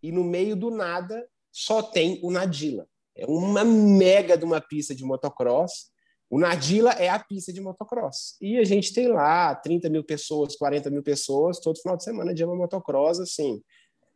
E 0.04 0.12
no 0.12 0.24
meio 0.24 0.56
do 0.56 0.70
nada 0.70 1.28
só 1.52 1.82
tem 1.82 2.20
o 2.24 2.32
Nadila. 2.32 2.88
É 3.16 3.26
uma 3.26 3.66
mega 3.66 4.38
de 4.38 4.46
uma 4.46 4.62
pista 4.62 4.94
de 4.94 5.04
motocross. 5.04 5.92
O 6.30 6.40
Nadila 6.40 6.92
é 6.92 7.10
a 7.10 7.18
pista 7.18 7.52
de 7.52 7.60
motocross. 7.60 8.38
E 8.40 8.58
a 8.58 8.64
gente 8.64 8.94
tem 8.94 9.08
lá 9.08 9.56
30 9.56 9.90
mil 9.90 10.04
pessoas, 10.04 10.56
40 10.56 10.90
mil 10.92 11.02
pessoas, 11.02 11.60
todo 11.60 11.82
final 11.82 11.98
de 11.98 12.04
semana 12.04 12.34
de 12.34 12.44
uma 12.44 12.56
motocross, 12.56 13.20
assim. 13.20 13.64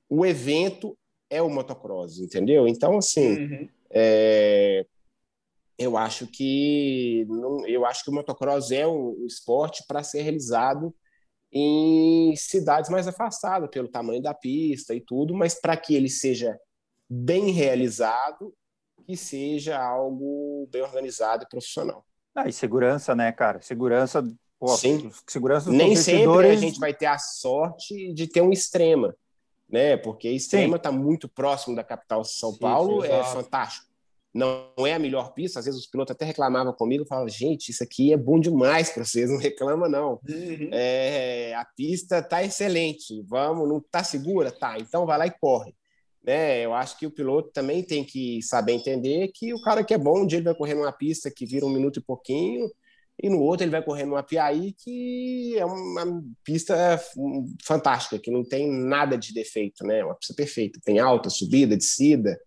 O 0.07 0.25
evento 0.25 0.95
é 1.29 1.41
o 1.41 1.49
motocross, 1.49 2.19
entendeu? 2.19 2.67
Então, 2.67 2.99
assim, 2.99 3.39
uhum. 3.39 3.69
é, 3.89 4.85
eu 5.77 5.97
acho 5.97 6.27
que 6.27 7.25
não, 7.27 7.65
eu 7.67 7.85
acho 7.85 8.03
que 8.03 8.11
o 8.11 8.13
motocross 8.13 8.71
é 8.71 8.85
um 8.85 9.25
esporte 9.25 9.83
para 9.87 10.03
ser 10.03 10.21
realizado 10.21 10.93
em 11.51 12.35
cidades 12.35 12.89
mais 12.89 13.07
afastadas 13.07 13.69
pelo 13.69 13.87
tamanho 13.87 14.21
da 14.21 14.33
pista 14.33 14.93
e 14.93 15.01
tudo, 15.01 15.33
mas 15.33 15.59
para 15.59 15.77
que 15.77 15.95
ele 15.95 16.09
seja 16.09 16.57
bem 17.09 17.51
realizado, 17.51 18.53
que 19.03 19.15
seja 19.17 19.79
algo 19.79 20.67
bem 20.71 20.81
organizado 20.81 21.43
e 21.43 21.49
profissional. 21.49 22.05
Ah, 22.35 22.47
e 22.47 22.53
segurança, 22.53 23.13
né, 23.13 23.31
cara? 23.31 23.61
Segurança, 23.61 24.23
pô, 24.59 24.67
Sim. 24.69 25.11
segurança 25.27 25.69
dos 25.69 25.77
Nem 25.77 25.95
sempre 25.95 26.49
a 26.49 26.55
gente 26.55 26.79
vai 26.79 26.93
ter 26.93 27.05
a 27.05 27.17
sorte 27.17 28.13
de 28.13 28.27
ter 28.27 28.41
um 28.41 28.51
extrema, 28.51 29.15
né? 29.69 29.97
Porque 29.97 30.29
extrema 30.29 30.77
está 30.77 30.91
muito 30.91 31.29
próximo 31.29 31.75
da 31.75 31.83
capital 31.83 32.23
São 32.23 32.57
Paulo, 32.57 33.03
é 33.03 33.23
fantástico 33.23 33.93
não 34.33 34.65
é 34.79 34.93
a 34.93 34.99
melhor 34.99 35.33
pista. 35.33 35.59
Às 35.59 35.65
vezes 35.65 35.79
os 35.79 35.87
pilotos 35.87 36.13
até 36.15 36.25
reclamavam 36.25 36.73
comigo, 36.73 37.05
falavam, 37.05 37.29
gente, 37.29 37.69
isso 37.69 37.83
aqui 37.83 38.11
é 38.11 38.17
bom 38.17 38.39
demais 38.39 38.89
para 38.89 39.05
vocês, 39.05 39.29
não 39.29 39.37
reclama 39.37 39.87
não. 39.87 40.19
Uhum. 40.27 40.69
É, 40.71 41.53
a 41.53 41.63
pista 41.63 42.21
tá 42.21 42.43
excelente, 42.43 43.21
vamos, 43.27 43.69
não 43.69 43.79
tá 43.79 44.03
segura? 44.03 44.51
Tá, 44.51 44.77
então 44.79 45.05
vai 45.05 45.17
lá 45.17 45.27
e 45.27 45.31
corre. 45.39 45.75
Né? 46.23 46.65
Eu 46.65 46.73
acho 46.73 46.97
que 46.97 47.05
o 47.05 47.11
piloto 47.11 47.51
também 47.51 47.83
tem 47.83 48.03
que 48.03 48.41
saber 48.41 48.73
entender 48.73 49.29
que 49.33 49.53
o 49.53 49.61
cara 49.61 49.83
que 49.83 49.93
é 49.93 49.97
bom, 49.97 50.21
um 50.21 50.25
dia 50.25 50.37
ele 50.37 50.45
vai 50.45 50.55
correr 50.55 50.73
numa 50.73 50.91
pista 50.91 51.29
que 51.29 51.45
vira 51.45 51.65
um 51.65 51.73
minuto 51.73 51.99
e 51.99 52.03
pouquinho, 52.03 52.69
e 53.21 53.29
no 53.29 53.41
outro 53.41 53.63
ele 53.63 53.71
vai 53.71 53.83
correr 53.83 54.05
numa 54.05 54.23
Piaí 54.23 54.73
que 54.73 55.55
é 55.57 55.65
uma 55.65 56.23
pista 56.43 56.99
fantástica, 57.63 58.17
que 58.17 58.31
não 58.31 58.43
tem 58.43 58.71
nada 58.71 59.17
de 59.17 59.33
defeito, 59.33 59.85
né? 59.85 60.03
Uma 60.03 60.15
pista 60.15 60.33
perfeita, 60.33 60.79
tem 60.83 60.99
alta, 60.99 61.29
subida, 61.29 61.77
descida, 61.77 62.39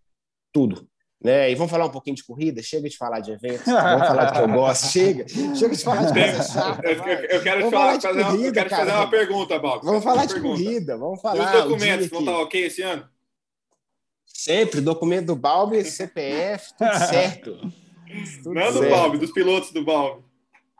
tudo. 0.52 0.88
Né? 1.22 1.50
E 1.50 1.54
vamos 1.54 1.70
falar 1.70 1.86
um 1.86 1.90
pouquinho 1.90 2.16
de 2.16 2.24
corrida? 2.24 2.62
Chega 2.62 2.88
de 2.88 2.96
falar 2.96 3.20
de 3.20 3.32
eventos, 3.32 3.64
vamos 3.64 4.06
falar 4.06 4.24
do 4.26 4.32
que 4.32 4.40
eu 4.40 4.48
gosto. 4.48 4.86
Chega, 4.90 5.28
chega 5.28 5.74
de 5.74 5.84
falar 5.84 6.04
de 6.04 6.12
coisa 6.12 6.42
chata. 6.42 6.82
Eu, 6.86 7.04
eu, 7.04 7.42
quero, 7.42 7.64
te 7.64 7.70
falar, 7.70 8.00
fazer, 8.00 8.24
corrida, 8.24 8.38
uma, 8.38 8.46
eu 8.46 8.52
quero 8.52 8.70
fazer 8.70 8.92
uma 8.92 9.10
pergunta, 9.10 9.58
Bob. 9.58 9.84
Vamos 9.84 10.04
falar 10.04 10.26
de 10.26 10.34
pergunta. 10.34 10.62
corrida, 10.62 10.96
vamos 10.96 11.20
falar. 11.20 11.56
Os 11.56 11.62
documentos 11.62 12.08
vão 12.08 12.20
estar 12.20 12.38
ok 12.38 12.66
esse 12.66 12.82
ano? 12.82 13.15
Sempre, 14.36 14.82
documento 14.82 15.28
do 15.28 15.36
Balbi, 15.36 15.82
CPF, 15.88 16.74
tudo 16.76 16.98
certo. 17.08 17.72
Tudo 18.42 18.54
Não 18.54 18.72
do 18.72 18.88
Balbi, 18.88 19.18
dos 19.18 19.32
pilotos 19.32 19.72
do 19.72 19.82
Balbi. 19.82 20.22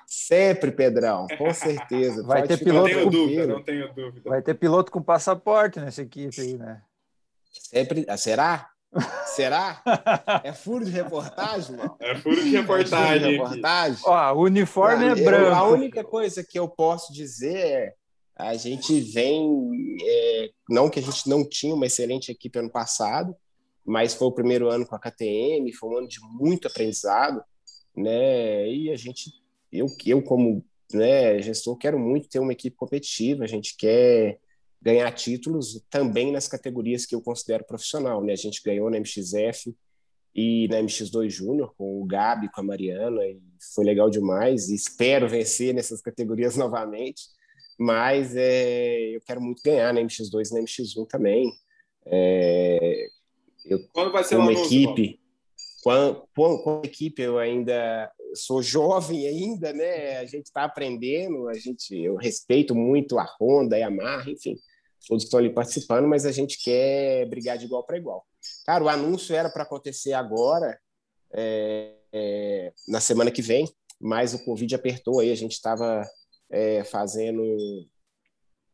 Sempre, 0.06 0.70
Pedrão, 0.70 1.26
com 1.38 1.52
certeza. 1.52 2.22
Vai 2.22 2.42
Pode 2.42 2.56
ter 2.56 2.64
piloto 2.64 2.88
não 2.88 2.94
tenho 2.94 3.10
dúvida, 3.10 3.46
não 3.46 3.62
tenho 3.62 3.94
dúvida. 3.94 4.30
Vai 4.30 4.42
ter 4.42 4.54
piloto 4.54 4.92
com 4.92 5.02
passaporte 5.02 5.80
nessa 5.80 6.02
equipe 6.02 6.40
aí, 6.40 6.56
né? 6.56 6.82
Sempre. 7.50 8.04
Ah, 8.08 8.16
será? 8.16 8.68
Será? 9.24 9.82
É 10.44 10.52
furo 10.52 10.84
de 10.84 10.90
reportagem? 10.90 11.76
Não? 11.76 11.96
É 11.98 12.14
furo 12.14 12.40
de 12.40 12.50
reportagem. 12.50 13.16
É 13.16 13.18
furo 13.18 13.18
de 13.18 13.36
reportagem? 13.36 14.02
Ó, 14.04 14.34
o 14.34 14.42
uniforme 14.42 15.06
é 15.06 15.14
branco. 15.14 15.56
a 15.56 15.66
única 15.66 16.04
coisa 16.04 16.44
que 16.44 16.58
eu 16.58 16.68
posso 16.68 17.12
dizer 17.12 17.56
é 17.56 17.94
a 18.38 18.54
gente 18.54 19.00
vem, 19.00 19.98
é, 20.04 20.50
não 20.68 20.90
que 20.90 21.00
a 21.00 21.02
gente 21.02 21.28
não 21.28 21.42
tinha 21.42 21.74
uma 21.74 21.86
excelente 21.86 22.30
equipe 22.30 22.58
ano 22.58 22.70
passado, 22.70 23.34
mas 23.86 24.14
foi 24.14 24.28
o 24.28 24.32
primeiro 24.32 24.68
ano 24.68 24.86
com 24.86 24.96
a 24.96 24.98
KTM, 24.98 25.72
foi 25.72 25.88
um 25.88 25.98
ano 25.98 26.08
de 26.08 26.18
muito 26.20 26.66
aprendizado, 26.66 27.42
né? 27.96 28.68
E 28.68 28.90
a 28.90 28.96
gente, 28.96 29.30
eu, 29.72 29.86
eu 30.04 30.22
como 30.22 30.64
né, 30.92 31.40
gestor, 31.40 31.76
quero 31.76 31.98
muito 31.98 32.28
ter 32.28 32.38
uma 32.38 32.52
equipe 32.52 32.76
competitiva, 32.76 33.44
a 33.44 33.48
gente 33.48 33.76
quer 33.76 34.38
ganhar 34.80 35.10
títulos 35.12 35.84
também 35.90 36.30
nas 36.30 36.46
categorias 36.46 37.06
que 37.06 37.14
eu 37.14 37.20
considero 37.20 37.64
profissional. 37.64 38.22
Né? 38.22 38.32
A 38.32 38.36
gente 38.36 38.62
ganhou 38.62 38.90
na 38.90 38.98
MXF 38.98 39.74
e 40.34 40.68
na 40.68 40.78
MX2 40.78 41.30
Júnior 41.30 41.74
com 41.76 42.00
o 42.00 42.04
Gabi, 42.04 42.50
com 42.52 42.60
a 42.60 42.64
Mariana, 42.64 43.24
e 43.26 43.40
foi 43.74 43.84
legal 43.84 44.10
demais. 44.10 44.68
E 44.68 44.74
espero 44.74 45.28
vencer 45.28 45.74
nessas 45.74 46.00
categorias 46.00 46.54
novamente. 46.58 47.24
Mas 47.78 48.34
é, 48.36 49.16
eu 49.16 49.20
quero 49.22 49.40
muito 49.40 49.62
ganhar 49.62 49.92
na 49.92 50.00
MX2 50.00 50.50
e 50.50 50.54
na 50.54 50.60
MX1 50.60 51.08
também. 51.08 51.52
É, 52.06 53.08
eu, 53.68 53.80
Quando 53.92 54.12
vai 54.12 54.24
ser 54.24 54.36
uma 54.36 54.52
equipe? 54.52 55.20
Com, 55.82 56.26
com, 56.34 56.58
com 56.58 56.80
a 56.82 56.86
equipe 56.86 57.22
eu 57.22 57.38
ainda 57.38 58.10
sou 58.34 58.62
jovem 58.62 59.26
ainda, 59.26 59.72
né? 59.72 60.18
A 60.18 60.24
gente 60.24 60.46
está 60.46 60.64
aprendendo, 60.64 61.48
a 61.48 61.54
gente 61.54 61.96
eu 61.96 62.16
respeito 62.16 62.74
muito 62.74 63.18
a 63.18 63.26
Honda, 63.40 63.76
a 63.76 63.78
Yamaha, 63.78 64.30
enfim 64.30 64.56
todos 65.06 65.24
estão 65.24 65.38
ali 65.38 65.50
participando, 65.50 66.06
mas 66.08 66.26
a 66.26 66.32
gente 66.32 66.58
quer 66.62 67.26
brigar 67.26 67.56
de 67.56 67.64
igual 67.64 67.84
para 67.84 67.96
igual. 67.96 68.26
Cara, 68.64 68.84
o 68.84 68.88
anúncio 68.88 69.34
era 69.34 69.48
para 69.48 69.62
acontecer 69.62 70.12
agora, 70.12 70.78
é, 71.32 71.94
é, 72.12 72.72
na 72.88 73.00
semana 73.00 73.30
que 73.30 73.42
vem, 73.42 73.68
mas 74.00 74.34
o 74.34 74.44
Covid 74.44 74.74
apertou 74.74 75.20
aí, 75.20 75.30
a 75.30 75.36
gente 75.36 75.52
estava 75.52 76.04
é, 76.50 76.84
fazendo 76.84 77.42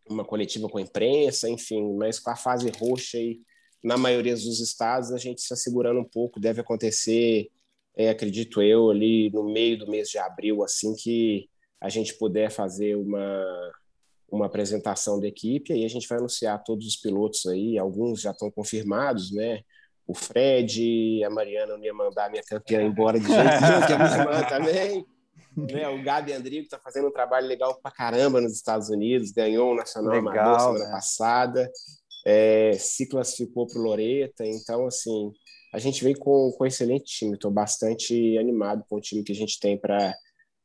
uma 0.08 0.24
coletiva 0.24 0.68
com 0.68 0.78
a 0.78 0.82
imprensa, 0.82 1.48
enfim, 1.48 1.94
mas 1.94 2.18
com 2.18 2.30
a 2.30 2.36
fase 2.36 2.70
roxa 2.70 3.18
aí, 3.18 3.40
na 3.82 3.96
maioria 3.96 4.34
dos 4.34 4.60
estados, 4.60 5.12
a 5.12 5.18
gente 5.18 5.38
está 5.38 5.56
segurando 5.56 6.00
um 6.00 6.04
pouco, 6.04 6.38
deve 6.38 6.60
acontecer, 6.60 7.48
é, 7.96 8.08
acredito 8.08 8.62
eu, 8.62 8.90
ali 8.90 9.30
no 9.30 9.44
meio 9.44 9.78
do 9.78 9.90
mês 9.90 10.08
de 10.08 10.18
abril, 10.18 10.62
assim 10.62 10.94
que 10.94 11.48
a 11.80 11.88
gente 11.88 12.14
puder 12.14 12.50
fazer 12.50 12.96
uma, 12.96 13.72
uma 14.30 14.46
apresentação 14.46 15.20
da 15.20 15.26
equipe, 15.26 15.72
aí 15.72 15.84
a 15.84 15.88
gente 15.88 16.08
vai 16.08 16.18
anunciar 16.18 16.62
todos 16.62 16.86
os 16.86 16.96
pilotos 16.96 17.44
aí, 17.46 17.76
alguns 17.76 18.20
já 18.20 18.30
estão 18.30 18.50
confirmados, 18.50 19.32
né? 19.32 19.62
O 20.06 20.14
Fred, 20.14 21.22
a 21.24 21.30
Mariana 21.30 21.76
não 21.76 21.84
ia 21.84 21.94
mandar 21.94 22.26
a 22.26 22.30
minha 22.30 22.42
campeã 22.42 22.82
embora 22.82 23.18
de 23.18 23.26
jeito 23.26 23.38
nenhum, 23.38 23.86
que 23.86 23.92
é 23.92 23.96
a 23.96 23.98
minha 23.98 24.16
irmã 24.18 24.42
também. 24.48 25.06
Né? 25.56 25.88
O 25.88 26.02
Gabi 26.02 26.32
Andrigo 26.32 26.64
está 26.64 26.78
fazendo 26.78 27.08
um 27.08 27.12
trabalho 27.12 27.46
legal 27.46 27.78
pra 27.80 27.90
caramba 27.90 28.40
nos 28.40 28.52
Estados 28.52 28.88
Unidos, 28.88 29.30
ganhou 29.30 29.72
o 29.72 29.76
Nacional 29.76 30.14
legal, 30.14 30.32
Amador 30.32 30.60
semana 30.60 30.84
né? 30.84 30.90
passada, 30.90 31.70
é, 32.24 32.72
se 32.72 33.08
classificou 33.08 33.66
para 33.66 33.80
o 33.80 33.84
Loreta, 33.84 34.44
então, 34.46 34.86
assim, 34.86 35.32
a 35.72 35.78
gente 35.78 36.04
vem 36.04 36.14
com, 36.14 36.52
com 36.52 36.64
um 36.64 36.66
excelente 36.66 37.04
time, 37.04 37.34
estou 37.34 37.50
bastante 37.50 38.36
animado 38.38 38.84
com 38.88 38.96
o 38.96 39.00
time 39.00 39.22
que 39.22 39.32
a 39.32 39.36
gente 39.36 39.58
tem 39.58 39.78
para 39.78 40.14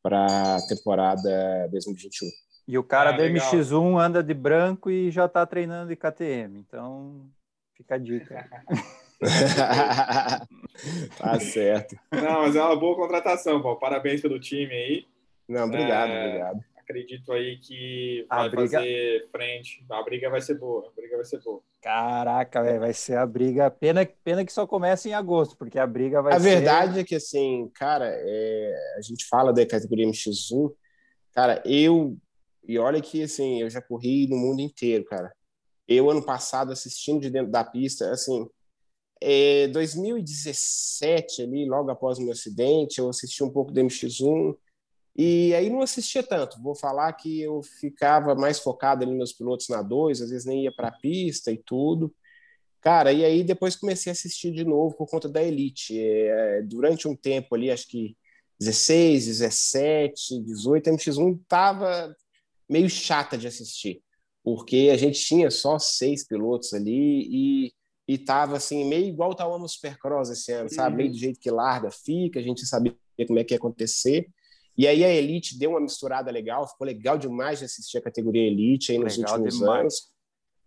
a 0.05 0.57
temporada 0.67 1.67
2021. 1.71 2.27
E 2.67 2.77
o 2.77 2.83
cara 2.83 3.11
ah, 3.11 3.13
do 3.13 3.21
legal. 3.21 3.49
MX1 3.49 3.99
anda 3.99 4.21
de 4.21 4.33
branco 4.33 4.91
e 4.91 5.09
já 5.09 5.25
está 5.25 5.45
treinando 5.45 5.87
de 5.87 5.95
KTM. 5.95 6.59
Então, 6.59 7.25
fica 7.75 7.95
a 7.95 7.97
dica. 7.97 8.45
tá 11.17 11.39
certo. 11.39 11.97
Não, 12.11 12.41
mas 12.41 12.55
é 12.55 12.61
uma 12.61 12.75
boa 12.75 12.95
contratação, 12.95 13.61
Paulo. 13.61 13.79
Parabéns 13.79 14.21
pelo 14.21 14.39
time 14.39 14.73
aí. 14.73 15.05
Não, 15.47 15.65
obrigado, 15.65 16.11
é, 16.11 16.27
obrigado. 16.27 16.59
Acredito 16.87 17.33
aí 17.33 17.57
que 17.57 18.25
vai 18.29 18.49
briga... 18.49 18.77
fazer 18.77 19.27
frente. 19.29 19.85
A 19.89 20.03
briga 20.03 20.29
vai 20.29 20.41
ser 20.41 20.57
boa. 20.57 20.87
A 20.87 20.91
briga 20.95 21.17
vai 21.17 21.25
ser 21.25 21.41
boa. 21.41 21.61
Caraca, 21.81 22.63
véio, 22.63 22.79
vai 22.79 22.93
ser 22.93 23.17
a 23.17 23.25
briga. 23.25 23.69
Pena, 23.69 24.05
pena 24.23 24.45
que 24.45 24.53
só 24.53 24.65
começa 24.65 25.09
em 25.09 25.13
agosto, 25.13 25.57
porque 25.57 25.77
a 25.77 25.85
briga 25.85 26.21
vai 26.21 26.33
a 26.33 26.39
ser. 26.39 26.47
A 26.47 26.53
verdade 26.55 26.99
é 26.99 27.03
que, 27.03 27.15
assim, 27.15 27.69
cara, 27.75 28.07
é... 28.09 28.95
a 28.97 29.01
gente 29.01 29.25
fala 29.27 29.51
da 29.51 29.65
categoria 29.65 30.07
MX1. 30.07 30.71
Cara, 31.33 31.61
eu 31.65 32.17
e 32.67 32.77
olha 32.77 33.01
que, 33.01 33.23
assim, 33.23 33.61
eu 33.61 33.69
já 33.69 33.81
corri 33.81 34.27
no 34.27 34.35
mundo 34.35 34.61
inteiro, 34.61 35.05
cara. 35.05 35.33
Eu, 35.87 36.09
ano 36.09 36.23
passado, 36.23 36.71
assistindo 36.71 37.21
de 37.21 37.29
dentro 37.29 37.49
da 37.49 37.63
pista, 37.63 38.11
assim, 38.11 38.45
é, 39.21 39.67
2017, 39.69 41.41
ali, 41.43 41.65
logo 41.65 41.89
após 41.89 42.17
o 42.17 42.21
meu 42.21 42.33
acidente, 42.33 42.99
eu 42.99 43.09
assisti 43.09 43.41
um 43.41 43.49
pouco 43.49 43.71
do 43.71 43.79
MX1, 43.79 44.55
e 45.17 45.53
aí 45.55 45.69
não 45.69 45.81
assistia 45.81 46.21
tanto. 46.21 46.61
Vou 46.61 46.75
falar 46.75 47.11
que 47.13 47.41
eu 47.41 47.63
ficava 47.63 48.35
mais 48.35 48.59
focado 48.59 49.03
ali 49.03 49.15
nos 49.15 49.33
pilotos 49.33 49.67
na 49.67 49.81
2, 49.81 50.21
às 50.21 50.29
vezes 50.29 50.45
nem 50.45 50.63
ia 50.65 50.71
para 50.71 50.89
a 50.89 50.91
pista 50.91 51.51
e 51.51 51.57
tudo. 51.57 52.13
Cara, 52.79 53.11
e 53.11 53.25
aí 53.25 53.43
depois 53.43 53.75
comecei 53.75 54.11
a 54.11 54.13
assistir 54.13 54.51
de 54.51 54.63
novo 54.63 54.95
por 54.95 55.09
conta 55.09 55.27
da 55.27 55.41
Elite. 55.41 55.99
É, 55.99 56.61
durante 56.61 57.07
um 57.07 57.15
tempo 57.15 57.55
ali, 57.55 57.71
acho 57.71 57.87
que 57.87 58.15
16, 58.59 59.25
17, 59.25 60.41
18, 60.43 60.89
a 60.89 60.93
MX1 60.93 61.39
tava 61.47 62.15
meio 62.69 62.89
chata 62.89 63.37
de 63.37 63.47
assistir, 63.47 64.01
porque 64.43 64.89
a 64.91 64.97
gente 64.97 65.19
tinha 65.19 65.49
só 65.49 65.79
seis 65.79 66.27
pilotos 66.27 66.73
ali 66.73 67.27
e 67.67 67.73
e 68.07 68.17
tava 68.17 68.55
assim 68.55 68.85
meio 68.85 69.05
igual 69.07 69.35
tava 69.35 69.57
no 69.57 69.67
Supercross 69.67 70.29
esse 70.29 70.51
ano, 70.53 70.69
sabe? 70.69 70.95
Meio 70.95 71.09
do 71.09 71.13
uhum. 71.15 71.19
jeito 71.19 71.39
que 71.39 71.51
larga, 71.51 71.91
fica, 71.91 72.39
a 72.39 72.43
gente 72.43 72.65
sabia 72.65 72.95
como 73.27 73.37
é 73.37 73.43
que 73.43 73.53
ia 73.53 73.57
acontecer. 73.57 74.29
E 74.77 74.87
aí 74.87 75.03
a 75.03 75.09
Elite 75.09 75.57
deu 75.57 75.71
uma 75.71 75.81
misturada 75.81 76.29
legal, 76.29 76.67
ficou 76.67 76.85
legal 76.85 77.17
demais 77.17 77.59
de 77.59 77.65
assistir 77.65 77.97
a 77.97 78.01
categoria 78.01 78.45
Elite 78.45 78.91
aí 78.91 78.99
nos 78.99 79.17
legal 79.17 79.33
últimos 79.33 79.57
demais. 79.57 79.79
anos. 79.79 80.17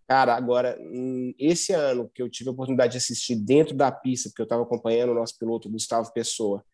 Cara, 0.09 0.35
agora, 0.35 0.77
hum, 0.81 1.33
esse 1.39 1.73
ano 1.73 2.11
que 2.13 2.21
eu 2.21 2.29
tive 2.29 2.51
a 2.51 2.53
oportunidade 2.53 2.93
de 2.93 2.99
assistir 2.99 3.37
dentro 3.37 3.77
da 3.77 3.93
pista, 3.93 4.29
porque 4.29 4.43
eu 4.43 4.45
estava 4.45 4.65
acompanhando 4.65 5.11
o 5.11 5.15
nosso 5.15 5.39
piloto 5.39 5.71
Gustavo 5.71 6.13
Pessoa, 6.13 6.65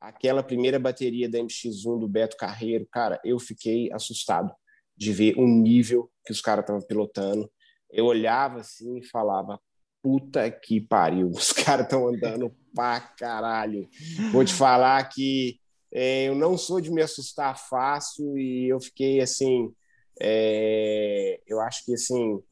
aquela 0.00 0.42
primeira 0.42 0.78
bateria 0.78 1.28
da 1.28 1.38
MX1 1.38 2.00
do 2.00 2.08
Beto 2.08 2.38
Carreiro, 2.38 2.88
cara, 2.90 3.20
eu 3.22 3.38
fiquei 3.38 3.92
assustado 3.92 4.50
de 4.96 5.12
ver 5.12 5.34
o 5.36 5.46
nível 5.46 6.10
que 6.24 6.32
os 6.32 6.40
caras 6.40 6.62
estavam 6.62 6.80
pilotando. 6.80 7.50
Eu 7.90 8.06
olhava 8.06 8.60
assim 8.60 8.98
e 8.98 9.06
falava: 9.06 9.60
puta 10.02 10.50
que 10.50 10.80
pariu, 10.80 11.28
os 11.28 11.52
caras 11.52 11.84
estão 11.84 12.08
andando 12.08 12.50
pra 12.74 13.00
caralho. 13.00 13.86
Vou 14.32 14.44
te 14.44 14.54
falar 14.54 15.06
que 15.10 15.60
eu 15.98 16.34
não 16.34 16.58
sou 16.58 16.80
de 16.80 16.90
me 16.90 17.02
assustar 17.02 17.58
fácil 17.58 18.36
e 18.36 18.68
eu 18.68 18.80
fiquei 18.80 19.20
assim. 19.20 19.72
É, 20.20 21.40
eu 21.46 21.60
acho 21.60 21.84
que 21.84 21.94
assim 21.94 22.42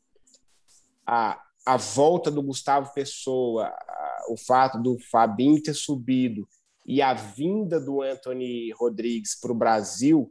a, 1.06 1.40
a 1.66 1.76
volta 1.76 2.30
do 2.30 2.42
Gustavo 2.42 2.92
Pessoa, 2.94 3.66
a, 3.66 4.26
o 4.30 4.36
fato 4.36 4.80
do 4.80 4.98
Fabinho 5.10 5.62
ter 5.62 5.74
subido 5.74 6.48
e 6.86 7.00
a 7.00 7.14
vinda 7.14 7.80
do 7.80 8.02
Anthony 8.02 8.70
Rodrigues 8.72 9.38
para 9.38 9.52
o 9.52 9.54
Brasil, 9.54 10.30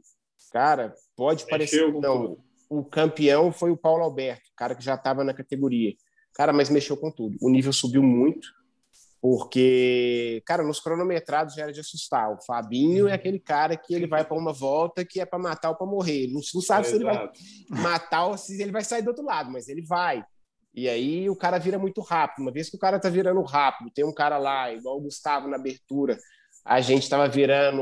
cara, 0.51 0.93
pode 1.15 1.45
Mexeu 1.45 1.49
parecer 1.49 1.93
não. 1.93 2.37
O 2.69 2.83
campeão 2.83 3.51
foi 3.51 3.71
o 3.71 3.77
Paulo 3.77 4.03
Alberto, 4.03 4.49
cara 4.55 4.75
que 4.75 4.83
já 4.83 4.95
estava 4.95 5.23
na 5.23 5.33
categoria. 5.33 5.93
Cara, 6.33 6.51
mas 6.51 6.69
mexeu 6.69 6.97
com 6.97 7.11
tudo. 7.11 7.37
O 7.41 7.49
nível 7.49 7.71
subiu 7.71 8.01
muito, 8.01 8.47
porque, 9.23 10.43
cara, 10.45 10.63
nos 10.63 10.81
cronometrados 10.81 11.55
já 11.55 11.63
era 11.63 11.71
de 11.71 11.79
assustar. 11.79 12.29
O 12.33 12.43
Fabinho 12.45 13.07
é 13.07 13.11
uhum. 13.11 13.15
aquele 13.15 13.39
cara 13.39 13.77
que 13.77 13.93
ele 13.95 14.05
vai 14.05 14.25
para 14.25 14.37
uma 14.37 14.51
volta 14.51 15.05
que 15.05 15.17
é 15.17 15.25
para 15.25 15.39
matar 15.39 15.69
ou 15.69 15.77
para 15.77 15.87
morrer. 15.87 16.27
Não, 16.27 16.41
não 16.53 16.61
sabe 16.61 16.87
é 16.87 16.89
se 16.89 16.95
ele 16.95 17.05
vai 17.05 17.31
matar 17.69 18.25
ou 18.25 18.37
se 18.37 18.61
ele 18.61 18.73
vai 18.73 18.83
sair 18.83 19.01
do 19.01 19.07
outro 19.07 19.23
lado, 19.23 19.49
mas 19.49 19.69
ele 19.69 19.81
vai. 19.81 20.25
E 20.75 20.89
aí 20.89 21.29
o 21.29 21.37
cara 21.37 21.57
vira 21.57 21.79
muito 21.79 22.01
rápido. 22.01 22.41
Uma 22.41 22.51
vez 22.51 22.69
que 22.69 22.75
o 22.75 22.79
cara 22.79 22.99
tá 22.99 23.07
virando 23.07 23.41
rápido, 23.43 23.93
tem 23.95 24.03
um 24.03 24.13
cara 24.13 24.37
lá, 24.37 24.73
igual 24.73 24.97
o 24.97 25.03
Gustavo 25.03 25.47
na 25.47 25.55
abertura, 25.55 26.17
a 26.65 26.81
gente 26.81 27.09
tava 27.09 27.25
virando, 27.29 27.81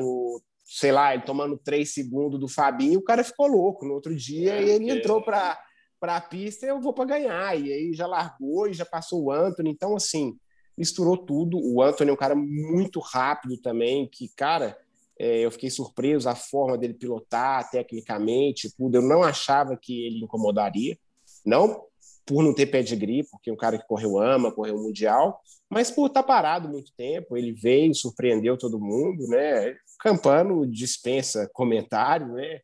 sei 0.63 0.91
lá, 0.91 1.11
ele 1.11 1.23
tomando 1.23 1.57
três 1.57 1.91
segundos 1.91 2.39
do 2.39 2.47
Fabinho, 2.47 2.99
o 2.99 3.03
cara 3.03 3.23
ficou 3.23 3.47
louco. 3.47 3.83
No 3.83 3.95
outro 3.95 4.15
dia 4.15 4.53
é, 4.53 4.61
ele 4.61 4.91
entrou 4.91 5.23
para 5.23 5.59
para 5.99 6.17
a 6.17 6.21
pista, 6.21 6.67
eu 6.67 6.79
vou 6.79 6.93
para 6.93 7.05
ganhar. 7.05 7.59
E 7.59 7.73
aí 7.73 7.93
já 7.93 8.05
largou 8.05 8.67
e 8.67 8.73
já 8.73 8.85
passou 8.85 9.23
o 9.23 9.31
Anthony. 9.31 9.71
Então, 9.71 9.95
assim, 9.95 10.35
misturou 10.77 11.17
tudo. 11.17 11.57
O 11.57 11.81
Anthony 11.81 12.09
é 12.09 12.13
um 12.13 12.17
cara 12.17 12.35
muito 12.35 12.99
rápido 12.99 13.57
também, 13.57 14.07
que, 14.07 14.29
cara, 14.35 14.77
é, 15.19 15.39
eu 15.39 15.51
fiquei 15.51 15.69
surpreso 15.69 16.27
a 16.27 16.35
forma 16.35 16.77
dele 16.77 16.93
pilotar 16.93 17.69
tecnicamente, 17.69 18.75
tudo. 18.75 18.95
Eu 18.95 19.01
não 19.01 19.23
achava 19.23 19.77
que 19.77 20.05
ele 20.05 20.23
incomodaria. 20.23 20.97
Não 21.45 21.83
por 22.25 22.43
não 22.43 22.53
ter 22.53 22.67
pedigree, 22.67 23.23
porque 23.23 23.49
é 23.49 23.53
um 23.53 23.57
cara 23.57 23.77
que 23.77 23.87
correu 23.87 24.19
AMA, 24.19 24.51
correu 24.51 24.77
Mundial, 24.77 25.41
mas 25.69 25.91
por 25.91 26.07
estar 26.07 26.23
parado 26.23 26.69
muito 26.69 26.93
tempo, 26.95 27.35
ele 27.35 27.51
veio, 27.51 27.93
surpreendeu 27.95 28.57
todo 28.57 28.79
mundo, 28.79 29.27
né? 29.27 29.75
Campano 29.99 30.65
dispensa 30.65 31.49
comentário, 31.53 32.27
né? 32.33 32.61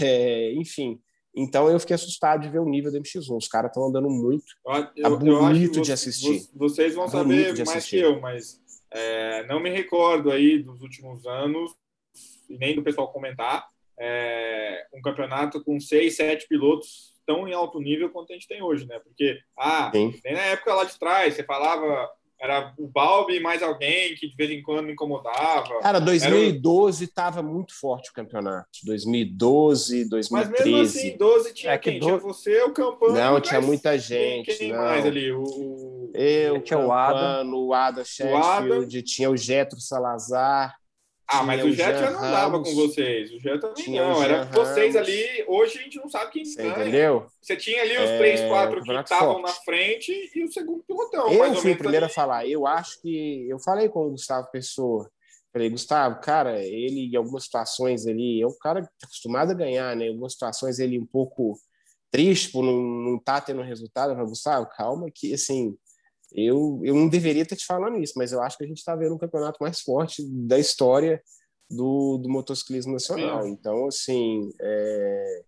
É, 0.00 0.52
enfim, 0.54 0.98
então 1.34 1.68
eu 1.68 1.80
fiquei 1.80 1.94
assustado 1.94 2.42
de 2.42 2.48
ver 2.48 2.58
o 2.58 2.68
nível 2.68 2.92
do 2.92 2.98
MX1. 2.98 3.36
Os 3.36 3.48
caras 3.48 3.70
estão 3.70 3.86
andando 3.86 4.08
muito. 4.10 4.44
Eu, 4.66 4.72
tá 4.82 4.92
eu 5.02 5.18
bonito 5.18 5.80
de 5.80 5.92
assistir. 5.92 6.48
Vocês 6.54 6.94
vão 6.94 7.06
tá 7.06 7.12
saber 7.12 7.64
mais 7.64 7.86
que 7.86 7.98
eu, 7.98 8.20
mas 8.20 8.60
é, 8.90 9.46
não 9.46 9.60
me 9.60 9.70
recordo 9.70 10.30
aí 10.30 10.62
dos 10.62 10.82
últimos 10.82 11.26
anos, 11.26 11.72
e 12.48 12.58
nem 12.58 12.74
do 12.74 12.82
pessoal 12.82 13.10
comentar, 13.10 13.66
é, 13.98 14.86
um 14.92 15.00
campeonato 15.00 15.62
com 15.64 15.80
seis, 15.80 16.16
sete 16.16 16.46
pilotos 16.46 17.12
tão 17.24 17.48
em 17.48 17.54
alto 17.54 17.80
nível 17.80 18.10
quanto 18.10 18.32
a 18.32 18.34
gente 18.34 18.48
tem 18.48 18.62
hoje, 18.62 18.86
né? 18.86 18.98
Porque, 18.98 19.38
ah, 19.56 19.90
Sim. 19.94 20.12
nem 20.24 20.34
na 20.34 20.40
época 20.40 20.74
lá 20.74 20.84
de 20.84 20.98
trás, 20.98 21.34
você 21.34 21.44
falava, 21.44 22.10
era 22.42 22.74
o 22.76 22.88
Balbi 22.88 23.38
mais 23.38 23.62
alguém 23.62 24.16
que 24.16 24.28
de 24.28 24.34
vez 24.34 24.50
em 24.50 24.60
quando 24.60 24.90
incomodava. 24.90 25.78
Cara, 25.80 26.00
2012 26.00 27.04
estava 27.04 27.40
muito 27.40 27.72
forte 27.72 28.10
o 28.10 28.12
campeonato. 28.12 28.68
2012, 28.84 30.08
2013. 30.08 30.32
Mas 30.32 30.66
mesmo 30.66 30.82
assim, 30.82 31.16
12 31.16 31.54
tinha 31.54 31.72
é 31.72 31.78
quem? 31.78 32.00
Do... 32.00 32.06
Tinha 32.06 32.18
você, 32.18 32.62
o 32.62 32.72
Campano. 32.72 33.14
Não, 33.14 33.40
tinha 33.40 33.60
muita 33.60 33.96
gente. 33.96 34.46
Quem, 34.46 34.56
quem 34.56 34.72
mais 34.72 35.06
ali? 35.06 35.30
O... 35.30 36.10
Eu, 36.12 36.60
tinha 36.60 36.80
o 36.80 36.90
Adam. 36.90 37.54
O 37.54 37.72
Adam 37.72 38.04
Sheffield, 38.04 39.02
tinha 39.02 39.30
o 39.30 39.36
Getro 39.36 39.80
Salazar. 39.80 40.81
Ah, 41.28 41.42
mas 41.42 41.64
o 41.64 41.72
Jet 41.72 41.98
já 41.98 42.10
não 42.10 42.20
dava 42.20 42.62
com 42.62 42.74
vocês. 42.74 43.32
O 43.32 43.40
Jet 43.40 43.60
também 43.60 43.90
não. 43.90 44.22
Era 44.22 44.44
Ramos. 44.44 44.54
vocês 44.54 44.94
ali. 44.96 45.44
Hoje 45.46 45.78
a 45.78 45.82
gente 45.82 45.98
não 45.98 46.08
sabe 46.08 46.30
quem 46.30 46.44
Você 46.44 46.66
entendeu? 46.66 47.26
Você 47.40 47.56
tinha 47.56 47.80
ali 47.80 47.96
os 47.96 48.10
é... 48.10 48.18
três, 48.18 48.40
quatro 48.42 48.82
que 48.82 48.92
estavam 48.92 49.40
na 49.40 49.48
frente 49.48 50.30
e 50.34 50.44
o 50.44 50.52
segundo 50.52 50.84
pilotão. 50.84 51.32
Eu 51.32 51.54
fui 51.54 51.72
o 51.72 51.78
primeiro 51.78 52.04
ali. 52.04 52.12
a 52.12 52.14
falar. 52.14 52.46
Eu 52.46 52.66
acho 52.66 53.00
que. 53.00 53.46
Eu 53.48 53.58
falei 53.58 53.88
com 53.88 54.06
o 54.06 54.10
Gustavo 54.10 54.50
Pessoa. 54.50 55.10
Falei, 55.52 55.68
Gustavo, 55.68 56.20
cara, 56.20 56.62
ele 56.62 57.10
em 57.12 57.16
algumas 57.16 57.44
situações 57.44 58.06
ele 58.06 58.40
é 58.40 58.46
um 58.46 58.56
cara 58.58 58.88
acostumado 59.02 59.50
a 59.50 59.54
ganhar, 59.54 59.94
né? 59.94 60.06
Em 60.06 60.08
algumas 60.08 60.32
situações 60.32 60.78
ele 60.78 60.98
um 60.98 61.06
pouco 61.06 61.58
triste 62.10 62.50
por 62.50 62.62
não 62.62 63.16
estar 63.16 63.40
tá 63.40 63.46
tendo 63.46 63.62
resultado. 63.62 64.10
Eu 64.10 64.16
falei, 64.16 64.30
Gustavo, 64.30 64.68
calma, 64.76 65.10
que 65.14 65.34
assim 65.34 65.76
eu, 66.34 66.80
eu 66.82 66.94
não 66.94 67.08
deveria 67.08 67.42
estar 67.42 67.56
te 67.56 67.66
falando 67.66 67.98
isso, 67.98 68.14
mas 68.16 68.32
eu 68.32 68.42
acho 68.42 68.56
que 68.56 68.64
a 68.64 68.66
gente 68.66 68.78
está 68.78 68.96
vendo 68.96 69.14
um 69.14 69.18
campeonato 69.18 69.58
mais 69.60 69.80
forte 69.80 70.22
da 70.28 70.58
história 70.58 71.22
do, 71.70 72.18
do 72.18 72.28
motociclismo 72.28 72.92
nacional. 72.92 73.46
Então, 73.46 73.86
assim, 73.86 74.50
é, 74.60 75.42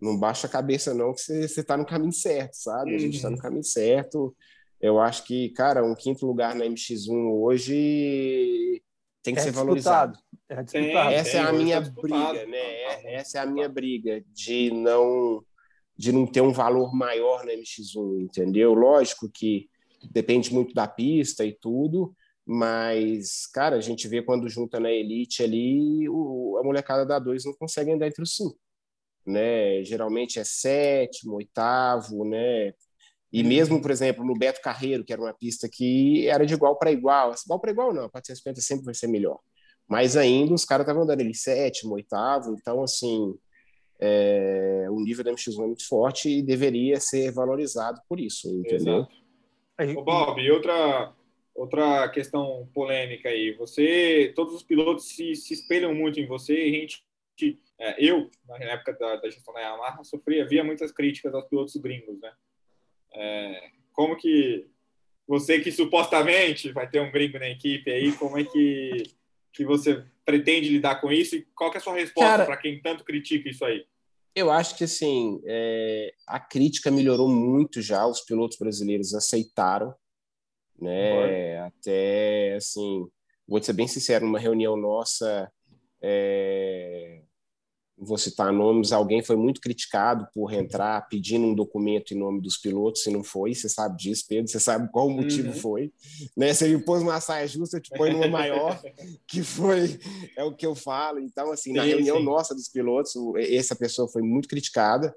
não 0.00 0.18
baixa 0.18 0.46
a 0.46 0.50
cabeça 0.50 0.94
não 0.94 1.12
que 1.12 1.20
você 1.20 1.60
está 1.60 1.76
no 1.76 1.86
caminho 1.86 2.12
certo, 2.12 2.54
sabe? 2.54 2.94
A 2.94 2.98
gente 2.98 3.16
está 3.16 3.28
no 3.28 3.36
uhum. 3.36 3.42
caminho 3.42 3.64
certo. 3.64 4.34
Eu 4.80 4.98
acho 4.98 5.24
que, 5.24 5.50
cara, 5.50 5.84
um 5.84 5.94
quinto 5.94 6.26
lugar 6.26 6.54
na 6.54 6.64
MX1 6.64 7.32
hoje 7.42 8.82
tem 9.22 9.34
que 9.34 9.40
é 9.40 9.42
ser 9.42 9.52
valorizado. 9.52 10.18
É 10.48 10.62
disputado. 10.62 11.12
Essa 11.12 11.36
é 11.36 11.40
a 11.40 11.52
minha 11.52 11.82
tá 11.82 11.90
briga, 12.00 12.46
né? 12.46 12.84
Tá 12.84 13.10
Essa 13.10 13.38
é 13.38 13.40
a 13.42 13.46
minha 13.46 13.68
briga 13.68 14.24
de 14.32 14.70
não 14.70 15.44
de 15.96 16.12
não 16.12 16.26
ter 16.26 16.40
um 16.40 16.50
valor 16.50 16.94
maior 16.94 17.44
na 17.44 17.52
MX1, 17.52 18.22
entendeu? 18.22 18.72
Lógico 18.72 19.30
que 19.30 19.68
depende 20.08 20.52
muito 20.52 20.74
da 20.74 20.86
pista 20.86 21.44
e 21.44 21.52
tudo, 21.52 22.14
mas, 22.46 23.46
cara, 23.46 23.76
a 23.76 23.80
gente 23.80 24.08
vê 24.08 24.22
quando 24.22 24.48
junta 24.48 24.80
na 24.80 24.90
elite 24.90 25.42
ali, 25.42 26.08
o, 26.08 26.58
a 26.58 26.64
molecada 26.64 27.06
da 27.06 27.18
dois 27.18 27.44
não 27.44 27.52
consegue 27.54 27.92
andar 27.92 28.08
entre 28.08 28.22
os 28.22 28.34
cinco, 28.34 28.58
né? 29.26 29.84
Geralmente 29.84 30.38
é 30.38 30.44
sétimo, 30.44 31.34
oitavo, 31.34 32.24
né? 32.24 32.72
E 33.32 33.42
uhum. 33.42 33.48
mesmo, 33.48 33.80
por 33.80 33.90
exemplo, 33.90 34.24
no 34.24 34.36
Beto 34.36 34.60
Carreiro, 34.60 35.04
que 35.04 35.12
era 35.12 35.22
uma 35.22 35.32
pista 35.32 35.68
que 35.68 36.26
era 36.26 36.44
de 36.44 36.54
igual 36.54 36.76
para 36.76 36.90
igual, 36.90 37.32
igual 37.44 37.60
para 37.60 37.70
igual 37.70 37.92
não, 37.94 38.06
a 38.06 38.10
450 38.10 38.60
sempre 38.60 38.84
vai 38.84 38.94
ser 38.94 39.06
melhor. 39.06 39.38
Mas 39.88 40.16
ainda 40.16 40.54
os 40.54 40.64
caras 40.64 40.84
estavam 40.84 41.02
andando 41.02 41.20
ali 41.20 41.34
sétimo, 41.34 41.94
oitavo, 41.94 42.54
então, 42.58 42.82
assim, 42.82 43.34
é, 44.00 44.86
o 44.90 45.00
nível 45.00 45.22
da 45.22 45.32
MX1 45.32 45.62
é 45.62 45.66
muito 45.66 45.86
forte 45.86 46.28
e 46.28 46.42
deveria 46.42 46.98
ser 46.98 47.30
valorizado 47.32 48.00
por 48.08 48.18
isso, 48.18 48.48
entendeu? 48.48 48.98
Exato. 48.98 49.20
Ô, 49.96 50.02
Bob, 50.02 50.40
e 50.40 50.50
outra, 50.50 51.12
outra 51.54 52.08
questão 52.08 52.68
polêmica 52.74 53.28
aí. 53.28 53.52
Você, 53.52 54.32
todos 54.34 54.54
os 54.54 54.62
pilotos 54.62 55.08
se, 55.08 55.34
se 55.34 55.54
espelham 55.54 55.94
muito 55.94 56.20
em 56.20 56.26
você 56.26 56.54
e 56.54 56.68
a 56.68 56.80
gente, 56.80 57.04
é, 57.78 57.96
eu, 57.98 58.30
na 58.46 58.56
época 58.56 58.92
da, 58.92 59.16
da, 59.16 59.30
gestão 59.30 59.54
da 59.54 59.60
Yamaha, 59.60 60.04
sofria, 60.04 60.46
via 60.46 60.62
muitas 60.62 60.92
críticas 60.92 61.34
aos 61.34 61.46
pilotos 61.46 61.76
gringos, 61.76 62.20
né? 62.20 62.32
É, 63.12 63.70
como 63.92 64.16
que 64.16 64.66
você 65.26 65.60
que 65.60 65.70
supostamente 65.70 66.72
vai 66.72 66.88
ter 66.88 67.00
um 67.00 67.10
gringo 67.10 67.38
na 67.38 67.48
equipe 67.48 67.90
aí, 67.90 68.12
como 68.12 68.38
é 68.38 68.44
que, 68.44 69.04
que 69.52 69.64
você 69.64 70.04
pretende 70.24 70.68
lidar 70.68 71.00
com 71.00 71.12
isso 71.12 71.36
e 71.36 71.42
qual 71.54 71.72
é 71.72 71.76
a 71.76 71.80
sua 71.80 71.94
resposta 71.94 72.44
para 72.44 72.56
quem 72.56 72.80
tanto 72.80 73.04
critica 73.04 73.48
isso 73.48 73.64
aí? 73.64 73.86
Eu 74.34 74.50
acho 74.50 74.76
que 74.76 74.84
assim 74.84 75.40
é, 75.44 76.12
a 76.26 76.38
crítica 76.38 76.90
melhorou 76.90 77.28
muito 77.28 77.82
já, 77.82 78.06
os 78.06 78.20
pilotos 78.20 78.56
brasileiros 78.58 79.14
aceitaram, 79.14 79.94
né? 80.80 81.58
Até 81.60 82.54
assim, 82.54 83.06
vou 83.46 83.62
ser 83.62 83.72
bem 83.72 83.88
sincero, 83.88 84.24
numa 84.24 84.38
reunião 84.38 84.76
nossa, 84.76 85.50
é, 86.00 87.22
vou 88.00 88.16
citar 88.16 88.50
nomes, 88.50 88.92
alguém 88.92 89.22
foi 89.22 89.36
muito 89.36 89.60
criticado 89.60 90.26
por 90.32 90.52
entrar 90.54 91.06
pedindo 91.08 91.46
um 91.46 91.54
documento 91.54 92.14
em 92.14 92.18
nome 92.18 92.40
dos 92.40 92.56
pilotos, 92.56 93.02
se 93.02 93.10
não 93.10 93.22
foi, 93.22 93.54
você 93.54 93.68
sabe 93.68 93.96
disso, 93.98 94.24
Pedro, 94.26 94.50
você 94.50 94.58
sabe 94.58 94.90
qual 94.90 95.06
o 95.06 95.10
motivo 95.10 95.48
uhum. 95.48 95.54
foi, 95.54 95.92
né? 96.34 96.54
Você 96.54 96.68
me 96.68 96.82
pôs 96.82 97.02
uma 97.02 97.20
saia 97.20 97.46
justa, 97.46 97.76
eu 97.76 97.82
te 97.82 97.90
põe 97.90 98.10
numa 98.10 98.26
maior, 98.26 98.80
que 99.28 99.42
foi, 99.42 100.00
é 100.36 100.42
o 100.42 100.54
que 100.54 100.64
eu 100.64 100.74
falo, 100.74 101.18
então, 101.18 101.52
assim, 101.52 101.74
na 101.74 101.82
sim, 101.82 101.90
reunião 101.90 102.16
sim. 102.16 102.24
nossa 102.24 102.54
dos 102.54 102.68
pilotos, 102.68 103.12
essa 103.36 103.76
pessoa 103.76 104.08
foi 104.08 104.22
muito 104.22 104.48
criticada, 104.48 105.14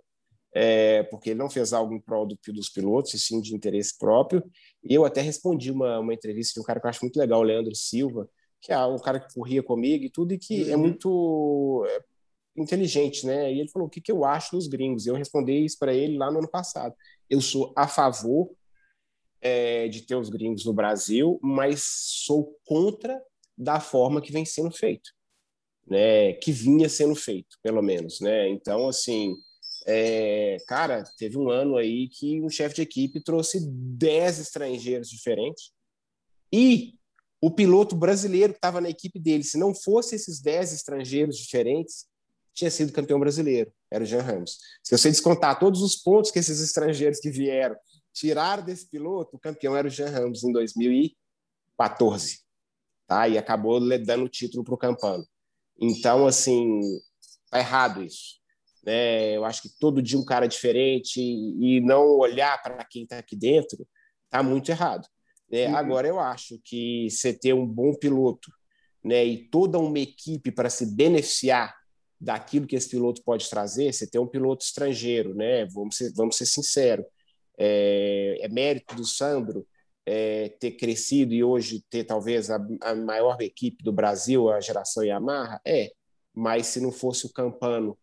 é, 0.54 1.04
porque 1.04 1.30
ele 1.30 1.40
não 1.40 1.50
fez 1.50 1.72
algo 1.72 1.94
em 1.94 2.02
prol 2.02 2.28
do, 2.28 2.38
dos 2.48 2.70
pilotos, 2.70 3.14
e 3.14 3.20
sim 3.20 3.40
de 3.40 3.56
interesse 3.56 3.98
próprio, 3.98 4.44
e 4.84 4.94
eu 4.94 5.06
até 5.06 5.22
respondi 5.22 5.72
uma, 5.72 6.00
uma 6.00 6.14
entrevista 6.14 6.56
de 6.56 6.60
um 6.60 6.64
cara 6.64 6.82
que 6.82 6.86
eu 6.86 6.90
acho 6.90 7.02
muito 7.02 7.18
legal, 7.18 7.40
o 7.40 7.44
Leandro 7.44 7.74
Silva, 7.74 8.30
que 8.62 8.74
é 8.74 8.86
um 8.86 9.00
cara 9.00 9.20
que 9.20 9.34
corria 9.34 9.64
comigo 9.64 10.04
e 10.04 10.10
tudo, 10.10 10.34
e 10.34 10.38
que 10.38 10.64
é 10.64 10.66
uhum. 10.68 10.74
é 10.74 10.78
muito 10.78 11.86
inteligente, 12.56 13.26
né? 13.26 13.52
E 13.52 13.60
ele 13.60 13.70
falou: 13.70 13.88
o 13.88 13.92
que, 13.92 14.02
que 14.02 14.12
eu 14.12 14.24
acho 14.24 14.56
dos 14.56 14.68
gringos? 14.68 15.06
Eu 15.06 15.16
respondi 15.16 15.66
isso 15.66 15.78
para 15.78 15.94
ele 15.94 16.18
lá 16.18 16.32
no 16.32 16.40
ano 16.40 16.50
passado. 16.50 16.96
Eu 17.30 17.42
sou 17.42 17.74
a 17.76 17.88
favor 17.88 18.52
é, 19.42 19.88
de 19.88 20.02
ter 20.02 20.16
os 20.16 20.30
gringos 20.30 20.66
no 20.66 20.74
Brasil, 20.74 21.40
mas 21.42 21.84
sou 22.26 22.58
contra 22.66 23.22
da 23.58 23.80
forma 23.80 24.22
que 24.22 24.32
vem 24.32 24.46
sendo 24.46 24.72
feito, 24.72 25.12
né? 25.88 26.34
Que 26.34 26.52
vinha 26.52 26.90
sendo 26.90 27.16
feito, 27.16 27.58
pelo 27.62 27.82
menos, 27.82 28.20
né? 28.20 28.50
Então, 28.50 28.88
assim. 28.88 29.36
É, 29.86 30.56
cara, 30.66 31.04
teve 31.18 31.38
um 31.38 31.50
ano 31.50 31.76
aí 31.76 32.08
que 32.08 32.42
um 32.42 32.50
chefe 32.50 32.76
de 32.76 32.82
equipe 32.84 33.22
trouxe 33.22 33.60
10 33.70 34.40
estrangeiros 34.40 35.10
diferentes 35.10 35.74
e 36.54 36.94
o 37.42 37.52
piloto 37.52 37.94
brasileiro 37.94 38.54
que 38.54 38.58
estava 38.60 38.80
na 38.80 38.90
equipe 38.90 39.20
dele, 39.20 39.44
se 39.44 39.58
não 39.58 39.76
fosse 39.76 40.16
esses 40.16 40.40
10 40.40 40.72
estrangeiros 40.72 41.36
diferentes, 41.38 42.06
tinha 42.54 42.70
sido 42.70 42.94
campeão 42.94 43.20
brasileiro, 43.20 43.72
era 43.92 44.04
o 44.04 44.08
Jean 44.08 44.22
Ramos. 44.22 44.58
Se 44.84 44.96
você 44.96 45.10
descontar 45.10 45.60
todos 45.60 45.82
os 45.82 45.96
pontos 45.96 46.32
que 46.32 46.40
esses 46.40 46.62
estrangeiros 46.62 47.20
que 47.20 47.30
vieram 47.30 47.76
tiraram 48.14 48.64
desse 48.64 48.88
piloto, 48.90 49.36
o 49.36 49.40
campeão 49.40 49.76
era 49.76 49.88
o 49.88 49.92
Jean 49.92 50.10
Ramos 50.10 50.44
em 50.44 50.52
2014, 50.52 52.42
tá? 53.08 53.28
E 53.28 53.38
acabou 53.38 53.80
dando 54.00 54.26
o 54.26 54.30
título 54.30 54.64
para 54.64 54.76
o 54.76 54.78
Campano. 54.78 55.26
Então, 55.80 56.28
assim, 56.28 56.80
tá 57.50 57.60
errado 57.60 58.04
isso. 58.04 58.40
Né? 58.86 59.36
Eu 59.36 59.46
acho 59.46 59.64
que 59.64 59.70
todo 59.80 60.02
dia 60.02 60.20
um 60.20 60.26
cara 60.26 60.48
diferente 60.48 61.20
e 61.20 61.82
não 61.82 62.06
olhar 62.18 62.62
para 62.62 62.84
quem 62.86 63.04
está 63.04 63.18
aqui 63.18 63.36
dentro 63.36 63.88
tá 64.30 64.44
muito 64.44 64.70
errado. 64.70 65.08
Né? 65.50 65.68
Uhum. 65.68 65.76
Agora, 65.76 66.08
eu 66.08 66.20
acho 66.20 66.60
que 66.64 67.08
você 67.10 67.34
ter 67.34 67.54
um 67.54 67.66
bom 67.66 67.94
piloto 67.96 68.52
né, 69.04 69.24
e 69.26 69.50
toda 69.50 69.78
uma 69.80 70.00
equipe 70.00 70.52
para 70.52 70.70
se 70.70 70.96
beneficiar 70.96 71.76
daquilo 72.24 72.66
que 72.66 72.76
esse 72.76 72.90
piloto 72.90 73.22
pode 73.24 73.50
trazer, 73.50 73.94
você 73.94 74.08
tem 74.08 74.20
um 74.20 74.28
piloto 74.28 74.64
estrangeiro, 74.64 75.36
né? 75.36 75.66
Vamos 75.66 75.98
ser, 75.98 76.14
vamos 76.16 76.38
ser 76.38 76.46
sinceros. 76.46 77.06
É, 77.58 78.38
é 78.42 78.48
mérito 78.48 78.96
do 78.96 79.06
Sandro 79.06 79.68
é, 80.06 80.50
ter 80.60 80.72
crescido 80.72 81.34
e 81.34 81.44
hoje 81.44 81.84
ter 81.90 82.06
talvez 82.06 82.50
a, 82.50 82.66
a, 82.82 82.96
maior 82.96 83.42
equipe 83.42 83.84
do 83.84 83.92
Brasil, 83.92 84.50
a 84.50 84.62
geração 84.62 85.04
Yamaha? 85.04 85.60
É, 85.66 85.92
mas 86.34 86.68
se 86.68 86.80
não 86.80 86.92
fosse 86.92 87.26
o 87.26 87.34
Campano, 87.34 87.98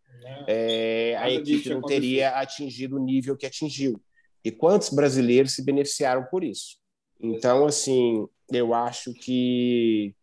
é, 0.47 1.17
a 1.19 1.31
equipe 1.31 1.71
não 1.71 1.81
teria 1.81 2.39
atingido 2.39 2.97
o 2.97 3.05
nível 3.05 3.37
que 3.37 3.47
atingiu. 3.47 4.01
E 4.45 4.51
quantos 4.51 4.91
brasileiros 4.91 5.55
se 5.55 5.65
beneficiaram 5.65 6.25
por 6.31 6.45
isso? 6.45 6.77
Então, 7.19 7.67
assim, 7.67 8.27
eu 8.53 8.75
acho 8.75 9.15
que, 9.15 10.15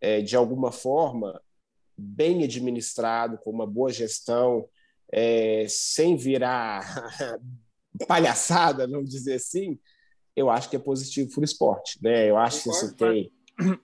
é, 0.00 0.20
de 0.20 0.36
alguma 0.36 0.70
forma, 0.70 1.40
bem 1.96 2.44
administrado, 2.44 3.38
com 3.38 3.50
uma 3.50 3.66
boa 3.66 3.92
gestão, 3.92 4.68
é, 5.12 5.66
sem 5.68 6.16
virar 6.16 7.10
palhaçada, 8.06 8.86
vamos 8.86 9.10
dizer 9.10 9.34
assim, 9.34 9.78
eu 10.34 10.50
acho 10.50 10.68
que 10.68 10.76
é 10.76 10.78
positivo 10.78 11.30
para 11.30 11.40
o 11.40 11.44
esporte. 11.44 11.98
Né? 12.02 12.28
Eu 12.28 12.36
acho 12.36 12.62
que 12.62 12.68
você 12.68 12.94
tem 12.94 13.32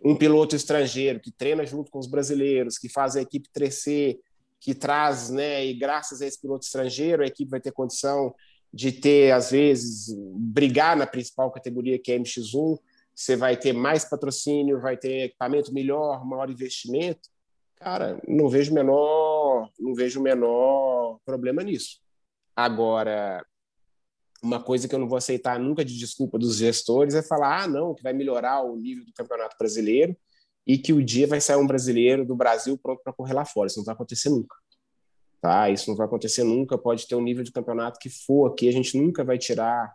um 0.05 0.15
piloto 0.15 0.55
estrangeiro 0.55 1.21
que 1.21 1.31
treina 1.31 1.65
junto 1.65 1.91
com 1.91 1.99
os 1.99 2.07
brasileiros, 2.07 2.79
que 2.79 2.89
faz 2.89 3.17
a 3.17 3.23
equipe 3.23 3.49
crescer, 3.53 4.21
que 4.61 4.75
traz, 4.75 5.29
né, 5.29 5.67
e 5.67 5.75
graças 5.75 6.23
a 6.23 6.27
esse 6.27 6.41
piloto 6.41 6.65
estrangeiro, 6.65 7.23
a 7.23 7.27
equipe 7.27 7.51
vai 7.51 7.61
ter 7.61 7.73
condição 7.73 8.33
de 8.73 8.93
ter, 8.93 9.33
às 9.33 9.51
vezes, 9.51 10.15
brigar 10.35 10.97
na 10.97 11.07
principal 11.07 11.51
categoria, 11.51 11.99
que 11.99 12.13
é 12.13 12.19
MX1, 12.19 12.79
você 13.15 13.37
vai 13.37 13.57
ter 13.57 13.73
mais 13.73 14.05
patrocínio, 14.05 14.81
vai 14.81 14.97
ter 14.97 15.25
equipamento 15.25 15.75
melhor, 15.75 16.25
maior 16.25 16.49
investimento. 16.49 17.29
Cara, 17.83 18.22
não 18.28 18.49
vejo 18.49 18.72
menor, 18.72 19.68
não 19.76 19.93
vejo 19.93 20.22
menor 20.22 21.18
problema 21.24 21.64
nisso. 21.64 21.99
Agora, 22.55 23.45
uma 24.41 24.62
coisa 24.62 24.87
que 24.87 24.95
eu 24.95 25.01
não 25.01 25.09
vou 25.09 25.18
aceitar 25.18 25.59
nunca 25.59 25.85
de 25.85 25.99
desculpa 25.99 26.39
dos 26.39 26.59
gestores 26.59 27.16
é 27.16 27.22
falar, 27.22 27.64
ah, 27.64 27.66
não, 27.66 27.93
que 27.93 28.03
vai 28.03 28.12
melhorar 28.12 28.62
o 28.62 28.76
nível 28.76 29.05
do 29.05 29.12
Campeonato 29.12 29.57
Brasileiro 29.59 30.16
e 30.64 30.78
que 30.78 30.93
o 30.93 31.05
dia 31.05 31.26
vai 31.26 31.41
sair 31.41 31.57
um 31.57 31.66
brasileiro 31.66 32.24
do 32.24 32.37
Brasil 32.37 32.78
pronto 32.78 33.03
para 33.03 33.12
correr 33.12 33.35
lá 33.35 33.45
fora. 33.45 33.66
Isso 33.66 33.78
não 33.78 33.85
vai 33.85 33.95
acontecer 33.97 34.28
nunca. 34.28 34.55
Tá? 35.41 35.68
Isso 35.68 35.91
não 35.91 35.97
vai 35.97 36.07
acontecer 36.07 36.45
nunca. 36.45 36.78
Pode 36.78 37.09
ter 37.09 37.16
um 37.16 37.22
nível 37.22 37.43
de 37.43 37.51
campeonato 37.51 37.99
que 37.99 38.09
for 38.09 38.53
aqui, 38.53 38.68
a 38.68 38.72
gente 38.72 38.97
nunca 38.97 39.24
vai 39.24 39.39
tirar 39.39 39.93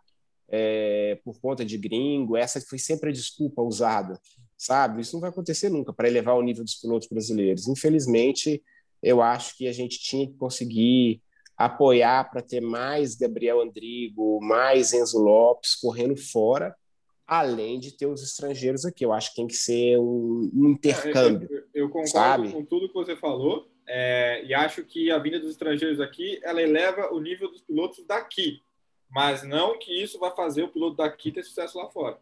é, 0.50 1.22
por 1.24 1.40
conta 1.40 1.64
de 1.64 1.78
gringo. 1.78 2.36
Essa 2.36 2.60
foi 2.60 2.80
sempre 2.80 3.12
a 3.12 3.14
desculpa 3.14 3.62
usada 3.62 4.20
sabe? 4.58 5.02
Isso 5.02 5.14
não 5.14 5.22
vai 5.22 5.30
acontecer 5.30 5.70
nunca 5.70 5.94
para 5.94 6.08
elevar 6.08 6.36
o 6.36 6.42
nível 6.42 6.64
dos 6.64 6.76
pilotos 6.76 7.08
brasileiros. 7.08 7.68
Infelizmente, 7.68 8.64
eu 9.02 9.22
acho 9.22 9.56
que 9.56 9.68
a 9.68 9.72
gente 9.72 10.00
tinha 10.00 10.26
que 10.26 10.34
conseguir 10.34 11.22
apoiar 11.56 12.30
para 12.30 12.42
ter 12.42 12.62
mais 12.62 13.16
Gabriel 13.16 13.62
Andrigo, 13.62 14.40
mais 14.42 14.94
Enzo 14.94 15.20
Lopes 15.20 15.76
correndo 15.76 16.16
fora, 16.16 16.76
além 17.26 17.80
de 17.80 17.92
ter 17.96 18.06
os 18.06 18.24
estrangeiros 18.24 18.86
aqui. 18.86 19.06
Eu 19.06 19.14
acho 19.14 19.30
que 19.30 19.38
tem 19.38 19.48
que 19.48 19.56
ser 19.56 19.98
um, 20.00 20.50
intercâmbio. 20.70 21.48
eu, 21.52 21.64
eu, 21.74 21.90
concordo 21.90 22.10
sabe? 22.10 22.52
com 22.52 22.64
tudo 22.64 22.88
que 22.88 22.94
você 22.94 23.16
falou 23.16 23.68
é, 23.88 24.44
e 24.46 24.54
acho 24.54 24.84
que 24.84 25.10
a 25.10 25.18
vinda 25.18 25.40
dos 25.40 25.52
estrangeiros 25.52 26.00
aqui 26.00 26.40
ela 26.44 26.62
eleva 26.62 27.14
o 27.14 27.20
nível 27.20 27.50
dos 27.50 27.62
pilotos 27.62 28.06
daqui, 28.06 28.62
mas 29.10 29.44
não 29.44 29.80
que 29.80 29.92
isso 29.92 30.20
vai 30.20 30.36
fazer 30.36 30.64
o 30.64 30.70
piloto 30.70 30.98
daqui 30.98 31.32
ter 31.32 31.44
sucesso 31.44 31.78
lá 31.78 31.90
fora. 31.90 32.20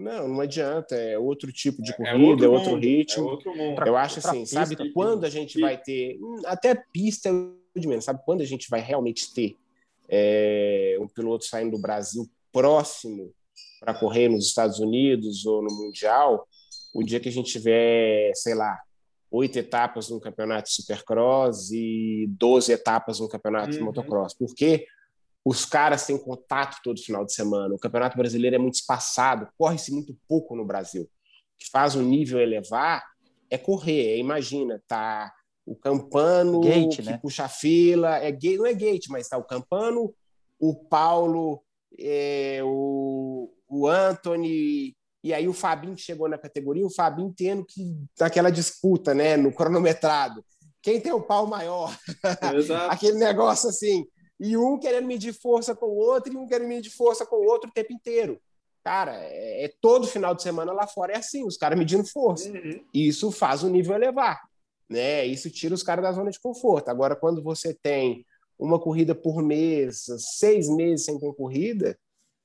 Não, 0.00 0.26
não 0.26 0.40
adianta, 0.40 0.94
é 0.94 1.18
outro 1.18 1.52
tipo 1.52 1.82
de 1.82 1.90
é, 1.90 1.94
é 1.94 1.96
corrida, 1.96 2.16
é 2.16 2.26
outro, 2.26 2.44
é 2.44 2.48
outro 2.48 2.70
mundo, 2.70 2.82
ritmo. 2.82 3.28
É 3.28 3.30
outro 3.32 3.54
mundo. 3.54 3.82
Eu 3.86 3.96
acho 3.96 4.18
assim, 4.18 4.46
sabe 4.46 4.92
quando 4.92 5.24
a 5.24 5.28
gente 5.28 5.60
vai 5.60 5.76
ter, 5.76 6.18
hum, 6.18 6.40
até 6.46 6.74
pista 6.74 7.30
de 7.76 7.86
menos, 7.86 8.06
sabe 8.06 8.22
quando 8.24 8.40
a 8.40 8.46
gente 8.46 8.68
vai 8.70 8.80
realmente 8.80 9.34
ter 9.34 9.56
é, 10.08 10.96
um 10.98 11.06
piloto 11.06 11.44
saindo 11.44 11.72
do 11.72 11.78
Brasil 11.78 12.26
próximo 12.50 13.30
para 13.78 13.92
correr 13.92 14.30
nos 14.30 14.46
Estados 14.46 14.78
Unidos 14.78 15.44
ou 15.44 15.62
no 15.62 15.70
Mundial, 15.70 16.48
o 16.94 17.02
dia 17.02 17.20
que 17.20 17.28
a 17.28 17.32
gente 17.32 17.52
tiver, 17.52 18.32
sei 18.34 18.54
lá, 18.54 18.80
oito 19.30 19.58
etapas 19.58 20.08
no 20.08 20.18
campeonato 20.18 20.70
de 20.70 20.76
Supercross 20.76 21.70
e 21.72 22.26
12 22.38 22.72
etapas 22.72 23.20
no 23.20 23.28
campeonato 23.28 23.72
uhum. 23.72 23.78
de 23.78 23.80
motocross. 23.80 24.32
Por 24.32 24.54
quê? 24.54 24.86
Os 25.44 25.64
caras 25.64 26.06
têm 26.06 26.18
contato 26.18 26.80
todo 26.82 27.00
final 27.00 27.24
de 27.24 27.32
semana. 27.32 27.74
O 27.74 27.78
Campeonato 27.78 28.16
Brasileiro 28.16 28.56
é 28.56 28.58
muito 28.58 28.74
espaçado, 28.74 29.48
corre-se 29.56 29.92
muito 29.92 30.16
pouco 30.28 30.54
no 30.54 30.64
Brasil. 30.64 31.02
O 31.02 31.08
que 31.58 31.70
faz 31.70 31.94
o 31.94 32.02
nível 32.02 32.40
elevar 32.40 33.02
é 33.48 33.56
correr. 33.56 34.14
É, 34.14 34.18
imagina, 34.18 34.82
tá 34.86 35.32
o 35.66 35.74
Campano 35.74 36.60
gate, 36.60 36.96
que 36.96 37.02
né? 37.02 37.18
puxa 37.18 37.44
a 37.44 37.48
fila, 37.48 38.18
é 38.18 38.30
gate, 38.30 38.58
não 38.58 38.66
é 38.66 38.74
gate, 38.74 39.08
mas 39.08 39.28
tá 39.28 39.36
o 39.38 39.44
Campano, 39.44 40.12
o 40.58 40.74
Paulo, 40.74 41.62
é, 41.98 42.60
o, 42.64 43.52
o 43.68 43.86
Anthony, 43.86 44.96
e 45.22 45.34
aí 45.34 45.46
o 45.46 45.52
Fabinho 45.52 45.94
que 45.94 46.02
chegou 46.02 46.28
na 46.28 46.38
categoria, 46.38 46.86
o 46.86 46.92
Fabinho 46.92 47.32
tendo 47.36 47.64
que 47.64 47.96
naquela 48.18 48.50
disputa, 48.50 49.14
né, 49.14 49.36
no 49.36 49.52
cronometrado. 49.52 50.44
Quem 50.82 51.00
tem 51.00 51.12
o 51.12 51.20
pau 51.20 51.46
maior? 51.46 51.94
Aquele 52.88 53.18
negócio 53.18 53.68
assim, 53.68 54.04
e 54.40 54.56
um 54.56 54.78
querendo 54.78 55.06
medir 55.06 55.34
força 55.34 55.76
com 55.76 55.86
o 55.86 55.96
outro 55.96 56.32
e 56.32 56.36
um 56.36 56.46
querendo 56.46 56.68
medir 56.68 56.90
força 56.90 57.26
com 57.26 57.36
o 57.36 57.46
outro 57.46 57.68
o 57.68 57.72
tempo 57.72 57.92
inteiro. 57.92 58.40
Cara, 58.82 59.14
é, 59.16 59.66
é 59.66 59.72
todo 59.80 60.06
final 60.06 60.34
de 60.34 60.42
semana 60.42 60.72
lá 60.72 60.86
fora 60.86 61.12
é 61.12 61.16
assim, 61.18 61.44
os 61.44 61.58
caras 61.58 61.78
medindo 61.78 62.04
força. 62.04 62.48
Uhum. 62.48 62.82
E 62.94 63.06
isso 63.06 63.30
faz 63.30 63.62
o 63.62 63.68
nível 63.68 63.94
elevar, 63.94 64.40
né? 64.88 65.26
Isso 65.26 65.50
tira 65.50 65.74
os 65.74 65.82
caras 65.82 66.02
da 66.02 66.12
zona 66.12 66.30
de 66.30 66.40
conforto. 66.40 66.88
Agora, 66.88 67.14
quando 67.14 67.42
você 67.42 67.74
tem 67.74 68.24
uma 68.58 68.80
corrida 68.80 69.14
por 69.14 69.42
mês, 69.42 70.06
seis 70.38 70.68
meses 70.68 71.04
sem 71.04 71.18
ter 71.18 71.34
corrida, 71.34 71.98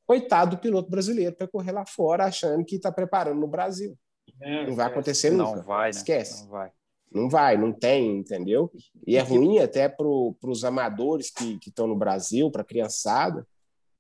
coitado 0.06 0.58
do 0.58 0.62
piloto 0.62 0.90
brasileiro 0.90 1.36
para 1.36 1.48
correr 1.48 1.72
lá 1.72 1.86
fora 1.86 2.26
achando 2.26 2.66
que 2.66 2.76
está 2.76 2.92
preparando 2.92 3.40
no 3.40 3.48
Brasil. 3.48 3.98
É, 4.42 4.68
não 4.68 4.76
vai 4.76 4.88
acontecer 4.88 5.30
nunca. 5.30 5.58
Não 5.58 5.64
vai, 5.64 5.86
né? 5.86 5.90
Esquece. 5.92 6.44
Não 6.44 6.50
vai. 6.50 6.72
Não 7.16 7.30
vai, 7.30 7.58
não 7.58 7.72
tem, 7.72 8.18
entendeu? 8.18 8.70
E 9.08 9.16
é 9.16 9.22
ruim 9.22 9.60
até 9.60 9.88
para 9.88 10.06
os 10.06 10.66
amadores 10.66 11.32
que 11.32 11.58
estão 11.66 11.88
no 11.88 11.96
Brasil, 11.96 12.52
para 12.52 12.62
a 12.62 12.66
criançada. 12.66 13.48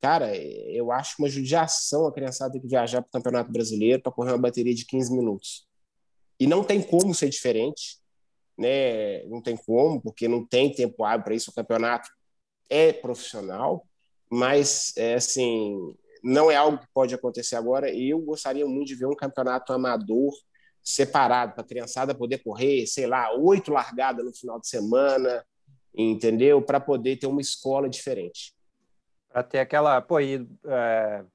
Cara, 0.02 0.36
eu 0.38 0.92
acho 0.92 1.16
uma 1.20 1.30
judiação 1.30 2.06
a 2.06 2.12
criançada 2.12 2.52
ter 2.52 2.60
que 2.60 2.68
viajar 2.68 3.02
para 3.02 3.08
o 3.08 3.12
Campeonato 3.14 3.52
Brasileiro 3.54 4.04
para 4.04 4.12
correr 4.12 4.32
uma 4.32 4.38
bateria 4.38 4.76
de 4.76 4.86
15 4.86 5.16
minutos. 5.16 5.66
E 6.38 6.46
não 6.46 6.62
tem 6.62 6.82
como 6.82 7.16
ser 7.16 7.30
diferente, 7.30 8.00
né? 8.58 9.24
Não 9.28 9.42
tem 9.42 9.56
como, 9.56 10.02
porque 10.02 10.28
não 10.28 10.46
tem 10.46 10.70
tempo 10.70 11.06
hábil 11.06 11.24
para 11.24 11.36
isso. 11.36 11.52
O 11.52 11.54
campeonato 11.54 12.10
é 12.70 12.92
profissional, 12.92 13.88
mas 14.30 14.92
é 14.98 15.14
assim, 15.14 15.78
não 16.22 16.52
é 16.52 16.56
algo 16.56 16.80
que 16.80 16.88
pode 16.94 17.16
acontecer 17.16 17.56
agora. 17.56 17.90
E 17.90 18.10
eu 18.10 18.20
gostaria 18.20 18.66
muito 18.66 18.90
de 18.90 18.96
ver 18.96 19.06
um 19.06 19.16
campeonato 19.16 19.72
amador 19.72 20.34
separado 20.86 21.54
para 21.54 21.64
a 21.64 21.68
criançada 21.68 22.14
poder 22.14 22.38
correr, 22.38 22.86
sei 22.86 23.08
lá, 23.08 23.34
oito 23.34 23.72
largadas 23.72 24.24
no 24.24 24.32
final 24.32 24.60
de 24.60 24.68
semana, 24.68 25.44
entendeu? 25.96 26.62
Para 26.62 26.80
poder 26.80 27.18
ter 27.18 27.26
uma 27.26 27.42
escola 27.42 27.90
diferente. 27.90 28.54
Para 29.28 29.42
ter 29.42 29.60
aquela, 29.60 30.00
pô, 30.00 30.20
e, 30.20 30.48
é, 30.64 31.26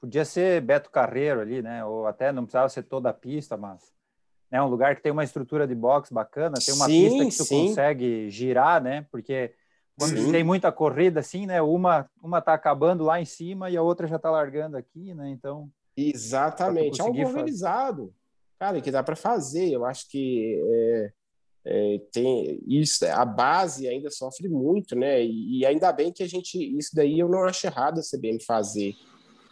podia 0.00 0.24
ser 0.24 0.60
Beto 0.60 0.88
Carreiro 0.88 1.40
ali, 1.40 1.60
né? 1.60 1.84
Ou 1.84 2.06
até 2.06 2.30
não 2.30 2.44
precisava 2.44 2.68
ser 2.68 2.84
toda 2.84 3.10
a 3.10 3.12
pista, 3.12 3.56
mas 3.56 3.92
né, 4.48 4.62
um 4.62 4.68
lugar 4.68 4.94
que 4.94 5.02
tem 5.02 5.10
uma 5.10 5.24
estrutura 5.24 5.66
de 5.66 5.74
boxe 5.74 6.14
bacana, 6.14 6.54
tem 6.64 6.72
uma 6.72 6.86
sim, 6.86 7.08
pista 7.08 7.24
que 7.24 7.36
tu 7.36 7.44
sim. 7.44 7.68
consegue 7.68 8.30
girar, 8.30 8.80
né? 8.80 9.04
Porque 9.10 9.52
quando 9.98 10.16
sim. 10.16 10.30
tem 10.30 10.44
muita 10.44 10.70
corrida 10.70 11.18
assim, 11.18 11.44
né? 11.44 11.60
Uma 11.60 12.08
uma 12.22 12.40
tá 12.40 12.54
acabando 12.54 13.02
lá 13.02 13.20
em 13.20 13.24
cima 13.24 13.68
e 13.68 13.76
a 13.76 13.82
outra 13.82 14.06
já 14.06 14.18
tá 14.18 14.30
largando 14.30 14.76
aqui, 14.76 15.12
né? 15.12 15.28
Então 15.30 15.68
Exatamente, 15.96 17.02
algo 17.02 17.20
organizado 17.20 18.14
cara, 18.62 18.80
que 18.80 18.92
dá 18.92 19.02
para 19.02 19.16
fazer. 19.16 19.70
Eu 19.70 19.84
acho 19.84 20.08
que 20.08 20.60
é, 20.72 21.12
é, 21.64 21.98
tem 22.12 22.62
isso, 22.68 23.04
a 23.06 23.24
base 23.24 23.88
ainda 23.88 24.08
sofre 24.08 24.48
muito, 24.48 24.94
né? 24.94 25.24
E, 25.24 25.58
e, 25.58 25.66
ainda 25.66 25.92
bem 25.92 26.12
que 26.12 26.22
a 26.22 26.28
gente, 26.28 26.56
isso 26.78 26.94
daí 26.94 27.18
eu 27.18 27.28
não 27.28 27.42
acho 27.42 27.66
errado 27.66 27.98
a 27.98 28.02
CBM 28.02 28.40
fazer, 28.44 28.94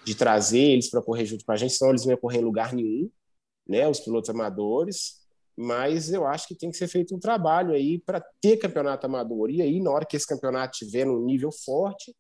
de 0.05 0.15
trazer 0.15 0.61
eles 0.61 0.89
para 0.89 1.03
correr 1.03 1.25
junto 1.27 1.45
com 1.45 1.51
a 1.51 1.57
gente, 1.57 1.75
senão 1.75 1.91
eles 1.91 2.05
não 2.05 2.13
iam 2.13 2.21
correr 2.21 2.39
em 2.39 2.45
lugar 2.45 2.73
nenhum, 2.73 3.11
né? 3.69 3.89
Os 3.89 3.99
pilotos 3.99 4.31
amadores. 4.31 5.19
Mas 5.57 6.13
eu 6.13 6.25
acho 6.25 6.47
que 6.47 6.55
tem 6.55 6.71
que 6.71 6.77
ser 6.77 6.89
feito 6.89 7.15
um 7.15 7.19
trabalho 7.19 7.73
aí 7.73 7.99
para 7.99 8.25
ter 8.41 8.57
campeonato 8.59 9.07
amador. 9.07 9.51
E 9.51 9.61
aí, 9.61 9.81
na 9.81 9.91
hora 9.91 10.07
que 10.07 10.17
esse 10.17 10.27
campeonato 10.27 10.79
tiver 10.79 11.05
num 11.05 11.25
nível 11.25 11.51
forte, 11.53 12.15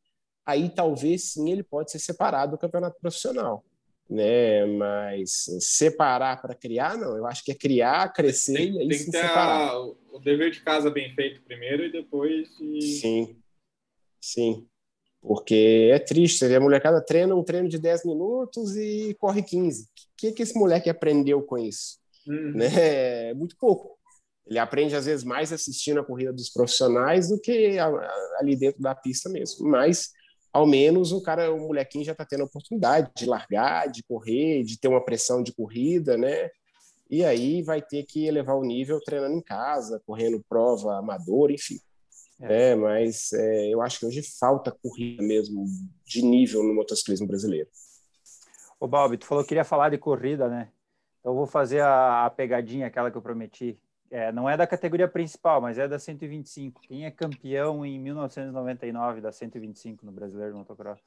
aí 0.44 0.68
talvez 0.68 1.32
sim 1.32 1.50
ele 1.50 1.62
pode 1.62 1.92
ser 1.92 2.00
separado 2.00 2.52
do 2.52 2.58
campeonato 2.58 2.98
profissional 3.00 3.64
né? 4.10 4.66
Mas 4.66 5.46
separar 5.60 6.42
para 6.42 6.54
criar, 6.54 6.98
não. 6.98 7.16
Eu 7.16 7.26
acho 7.26 7.44
que 7.44 7.52
é 7.52 7.54
criar, 7.54 8.12
crescer 8.12 8.54
tem, 8.54 8.74
e 8.74 8.80
aí 8.80 8.88
tem 8.88 8.98
se 8.98 9.04
que 9.04 9.10
ter 9.12 9.22
separar. 9.22 9.70
A, 9.70 9.80
o 9.80 10.18
dever 10.22 10.50
de 10.50 10.60
casa 10.60 10.90
bem 10.90 11.14
feito 11.14 11.40
primeiro 11.42 11.84
e 11.84 11.92
depois. 11.92 12.48
Sim, 13.00 13.36
sim. 14.20 14.66
Porque 15.22 15.90
é 15.92 15.98
triste, 15.98 16.38
você 16.38 16.48
vê 16.48 16.56
a 16.56 16.60
molecada 16.60 17.00
treina 17.00 17.34
um 17.36 17.44
treino 17.44 17.68
de 17.68 17.78
10 17.78 18.04
minutos 18.06 18.74
e 18.76 19.14
corre 19.20 19.42
15. 19.42 19.84
O 19.84 19.86
que, 20.16 20.32
que 20.32 20.42
esse 20.42 20.58
moleque 20.58 20.90
aprendeu 20.90 21.42
com 21.42 21.58
isso? 21.58 21.98
Uhum. 22.26 22.52
Né? 22.52 23.30
É 23.30 23.34
muito 23.34 23.56
pouco. 23.56 23.98
Ele 24.46 24.58
aprende, 24.58 24.96
às 24.96 25.06
vezes, 25.06 25.24
mais 25.24 25.52
assistindo 25.52 26.00
a 26.00 26.04
corrida 26.04 26.32
dos 26.32 26.50
profissionais 26.50 27.28
do 27.28 27.40
que 27.40 27.76
ali 28.40 28.56
dentro 28.56 28.82
da 28.82 28.94
pista 28.94 29.28
mesmo. 29.28 29.68
Mas 29.68 30.10
ao 30.52 30.66
menos 30.66 31.12
o 31.12 31.22
cara, 31.22 31.52
o 31.52 31.58
molequinho 31.58 32.04
já 32.04 32.12
está 32.12 32.24
tendo 32.24 32.42
a 32.42 32.46
oportunidade 32.46 33.10
de 33.16 33.26
largar, 33.26 33.88
de 33.88 34.02
correr, 34.02 34.64
de 34.64 34.78
ter 34.78 34.88
uma 34.88 35.04
pressão 35.04 35.42
de 35.42 35.52
corrida, 35.52 36.16
né? 36.16 36.50
E 37.08 37.24
aí 37.24 37.62
vai 37.62 37.82
ter 37.82 38.04
que 38.04 38.26
elevar 38.26 38.56
o 38.56 38.64
nível 38.64 39.00
treinando 39.00 39.34
em 39.34 39.42
casa, 39.42 40.00
correndo 40.06 40.44
prova 40.48 40.98
amadora, 40.98 41.52
enfim. 41.52 41.78
É. 42.40 42.70
é 42.70 42.74
mas 42.74 43.32
é, 43.32 43.68
eu 43.68 43.82
acho 43.82 44.00
que 44.00 44.06
hoje 44.06 44.22
falta 44.22 44.76
corrida 44.82 45.22
mesmo 45.22 45.66
de 46.04 46.22
nível 46.22 46.62
no 46.62 46.74
motociclismo 46.74 47.26
brasileiro. 47.26 47.68
Ô, 48.78 48.86
Balbi, 48.86 49.18
tu 49.18 49.26
falou 49.26 49.44
que 49.44 49.48
queria 49.48 49.64
falar 49.64 49.90
de 49.90 49.98
corrida, 49.98 50.48
né? 50.48 50.70
Então 51.18 51.32
eu 51.32 51.36
vou 51.36 51.46
fazer 51.46 51.80
a, 51.80 52.24
a 52.26 52.30
pegadinha, 52.30 52.86
aquela 52.86 53.10
que 53.10 53.16
eu 53.16 53.22
prometi. 53.22 53.78
É, 54.10 54.32
não 54.32 54.50
é 54.50 54.56
da 54.56 54.66
categoria 54.66 55.06
principal, 55.06 55.60
mas 55.60 55.78
é 55.78 55.86
da 55.86 55.98
125. 55.98 56.80
Quem 56.82 57.06
é 57.06 57.10
campeão 57.10 57.86
em 57.86 57.98
1999 57.98 59.20
da 59.20 59.30
125 59.30 60.04
no 60.04 60.10
Brasileiro 60.10 60.56
Motocross? 60.56 60.98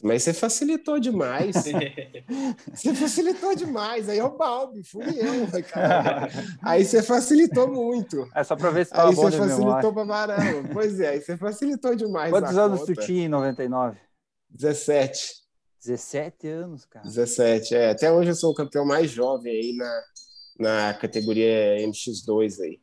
Mas 0.00 0.24
você 0.24 0.32
facilitou 0.32 0.98
demais. 0.98 1.54
você 2.74 2.92
facilitou 2.92 3.54
demais. 3.54 4.08
Aí 4.08 4.18
é 4.18 4.24
o 4.24 4.36
Balbi, 4.36 4.82
fui 4.82 5.04
eu. 5.04 5.62
Cara. 5.64 6.28
Aí 6.60 6.84
você 6.84 7.02
facilitou 7.02 7.68
muito. 7.68 8.28
É 8.34 8.42
só 8.42 8.56
para 8.56 8.70
ver 8.70 8.86
se 8.86 8.92
tá 8.92 9.06
Aí 9.06 9.14
você 9.14 9.38
facilitou 9.38 9.92
para 9.92 10.06
caramba. 10.06 10.68
Pois 10.72 10.98
é, 10.98 11.10
aí 11.10 11.20
você 11.20 11.36
facilitou 11.36 11.94
demais. 11.94 12.32
Quantos 12.32 12.58
anos 12.58 12.80
conta. 12.80 12.94
tu 12.94 13.00
tinha 13.06 13.26
em 13.26 13.28
99? 13.28 13.96
17. 14.50 15.42
17 15.84 16.48
anos, 16.48 16.84
cara. 16.84 17.04
17, 17.04 17.74
é. 17.74 17.90
Até 17.90 18.10
hoje 18.10 18.30
eu 18.30 18.34
sou 18.34 18.50
o 18.50 18.54
campeão 18.54 18.84
mais 18.84 19.10
jovem 19.10 19.52
aí 19.52 19.76
na, 19.76 20.02
na 20.58 20.94
categoria 20.94 21.76
MX2 21.86 22.60
aí. 22.60 22.80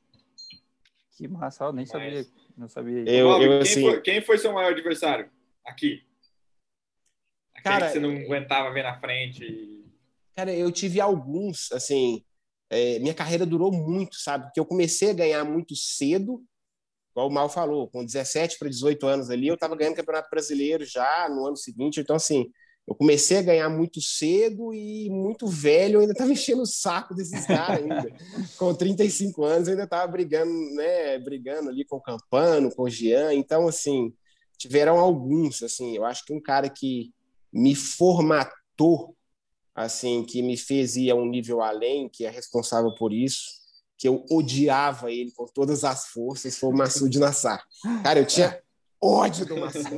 Que 1.16 1.28
massa, 1.28 1.66
eu 1.66 1.74
nem 1.74 1.86
Mas... 1.86 1.92
sabia. 1.92 2.26
Não 2.58 2.68
sabia. 2.68 3.04
Eu, 3.06 3.30
eu, 3.30 3.40
quem, 3.40 3.60
assim... 3.60 3.82
foi, 3.82 4.02
quem 4.02 4.22
foi 4.22 4.38
seu 4.38 4.54
maior 4.54 4.74
adversário 4.74 5.30
aqui? 5.66 6.04
Aquele 7.54 7.76
cara, 7.76 7.88
que 7.88 7.94
você 7.94 8.00
não 8.00 8.12
aguentava 8.12 8.72
ver 8.74 8.84
na 8.84 9.00
frente. 9.00 9.86
Cara, 10.36 10.54
eu 10.54 10.72
tive 10.72 11.02
alguns, 11.02 11.72
assim, 11.72 12.24
é, 12.70 13.00
minha 13.00 13.14
carreira 13.14 13.46
durou 13.46 13.72
muito, 13.72 14.16
sabe? 14.16 14.46
Porque 14.46 14.60
eu 14.60 14.66
comecei 14.66 15.12
a 15.12 15.14
ganhar 15.14 15.44
muito 15.44 15.76
cedo, 15.76 16.44
igual 17.12 17.28
o 17.28 17.32
Mal 17.32 17.50
falou, 17.50 17.90
com 17.90 18.06
17 18.06 18.58
para 18.58 18.70
18 18.70 19.08
anos 19.08 19.30
ali, 19.30 19.48
eu 19.48 19.56
estava 19.56 19.76
ganhando 19.76 19.96
campeonato 19.96 20.30
brasileiro 20.30 20.86
já 20.86 21.28
no 21.30 21.48
ano 21.48 21.58
seguinte, 21.58 22.00
então 22.00 22.16
assim, 22.16 22.50
eu 22.90 22.96
comecei 22.96 23.38
a 23.38 23.44
ganhar 23.44 23.70
muito 23.70 24.02
cedo 24.02 24.74
e 24.74 25.12
muito 25.12 25.46
velho, 25.46 25.96
eu 25.96 26.00
ainda 26.02 26.14
estava 26.14 26.32
enchendo 26.34 26.64
o 26.64 26.66
saco 26.66 27.14
desses 27.14 27.46
caras 27.46 27.84
ainda. 27.84 28.12
com 28.58 28.74
35 28.74 29.44
anos, 29.46 29.68
eu 29.68 29.74
ainda 29.74 29.84
estava 29.84 30.12
brigando, 30.12 30.52
né, 30.74 31.20
brigando 31.20 31.70
ali 31.70 31.86
com 31.86 31.98
o 31.98 32.02
Campano, 32.02 32.74
com 32.74 32.84
o 32.84 32.90
Jean. 32.90 33.32
Então, 33.36 33.68
assim, 33.68 34.12
tiveram 34.58 34.98
alguns, 34.98 35.62
assim, 35.62 35.96
eu 35.96 36.04
acho 36.04 36.26
que 36.26 36.34
um 36.34 36.42
cara 36.42 36.68
que 36.68 37.14
me 37.54 37.76
formatou, 37.76 39.16
assim, 39.76 40.24
que 40.24 40.42
me 40.42 40.58
fez 40.58 40.96
ir 40.96 41.12
a 41.12 41.16
um 41.16 41.30
nível 41.30 41.62
além, 41.62 42.10
que 42.10 42.26
é 42.26 42.30
responsável 42.32 42.96
por 42.96 43.14
isso, 43.14 43.60
que 44.00 44.08
eu 44.08 44.26
odiava 44.32 45.12
ele 45.12 45.32
com 45.32 45.46
todas 45.46 45.84
as 45.84 46.08
forças, 46.08 46.58
foi 46.58 46.70
o 46.72 46.76
Massoud 46.76 47.20
Nassar. 47.20 47.64
Cara, 48.02 48.18
eu 48.18 48.26
tinha 48.26 48.60
ódio 49.00 49.46
do 49.46 49.58
Massoud. 49.58 49.90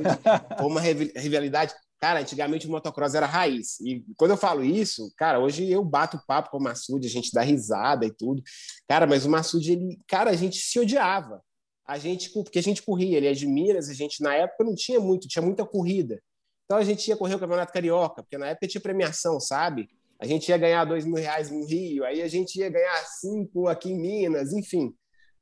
Foi 0.58 0.66
uma 0.66 0.80
rivalidade 0.80 1.72
Cara, 2.02 2.18
antigamente 2.18 2.66
o 2.66 2.70
motocross 2.72 3.14
era 3.14 3.26
raiz. 3.26 3.78
E 3.78 4.04
quando 4.16 4.32
eu 4.32 4.36
falo 4.36 4.64
isso, 4.64 5.14
cara, 5.16 5.38
hoje 5.38 5.70
eu 5.70 5.84
bato 5.84 6.20
papo 6.26 6.50
com 6.50 6.58
o 6.58 6.60
Massoud, 6.60 7.06
a 7.06 7.08
gente 7.08 7.30
dá 7.32 7.42
risada 7.42 8.04
e 8.04 8.10
tudo. 8.10 8.42
Cara, 8.88 9.06
mas 9.06 9.24
o 9.24 9.30
Massoud, 9.30 9.70
ele, 9.70 10.00
cara, 10.08 10.30
a 10.30 10.34
gente 10.34 10.58
se 10.58 10.80
odiava. 10.80 11.40
A 11.86 11.98
gente, 11.98 12.30
porque 12.30 12.58
a 12.58 12.62
gente 12.62 12.82
corria, 12.82 13.18
ele 13.18 13.28
é 13.28 13.32
de 13.32 13.46
Minas, 13.46 13.88
a 13.88 13.94
gente 13.94 14.20
na 14.20 14.34
época 14.34 14.64
não 14.64 14.74
tinha 14.74 14.98
muito, 14.98 15.28
tinha 15.28 15.42
muita 15.42 15.64
corrida. 15.64 16.20
Então 16.64 16.76
a 16.76 16.82
gente 16.82 17.06
ia 17.06 17.16
correr 17.16 17.36
o 17.36 17.38
Campeonato 17.38 17.72
Carioca, 17.72 18.20
porque 18.20 18.36
na 18.36 18.48
época 18.48 18.66
tinha 18.66 18.80
premiação, 18.80 19.38
sabe? 19.38 19.88
A 20.18 20.26
gente 20.26 20.48
ia 20.48 20.58
ganhar 20.58 20.84
dois 20.84 21.04
mil 21.04 21.14
reais 21.14 21.52
no 21.52 21.64
Rio, 21.64 22.04
aí 22.04 22.20
a 22.20 22.26
gente 22.26 22.58
ia 22.58 22.68
ganhar 22.68 22.96
cinco 23.20 23.68
aqui 23.68 23.92
em 23.92 24.00
Minas, 24.00 24.52
enfim. 24.52 24.92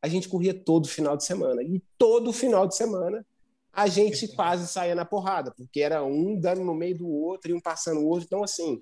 A 0.03 0.09
gente 0.09 0.28
corria 0.28 0.53
todo 0.53 0.87
final 0.87 1.16
de 1.16 1.24
semana. 1.24 1.62
E 1.62 1.82
todo 1.97 2.35
final 2.35 2.69
de 2.69 2.77
semana 2.77 3.24
a 3.82 3.86
gente 3.86 4.28
quase 4.28 4.66
saía 4.69 4.94
na 4.94 5.05
porrada, 5.05 5.52
porque 5.57 5.81
era 5.81 6.05
um 6.05 6.39
dando 6.39 6.65
no 6.65 6.74
meio 6.74 6.98
do 6.98 7.09
outro 7.09 7.51
e 7.51 7.55
um 7.55 7.61
passando 7.61 8.01
o 8.01 8.07
outro. 8.07 8.27
Então, 8.27 8.43
assim, 8.44 8.81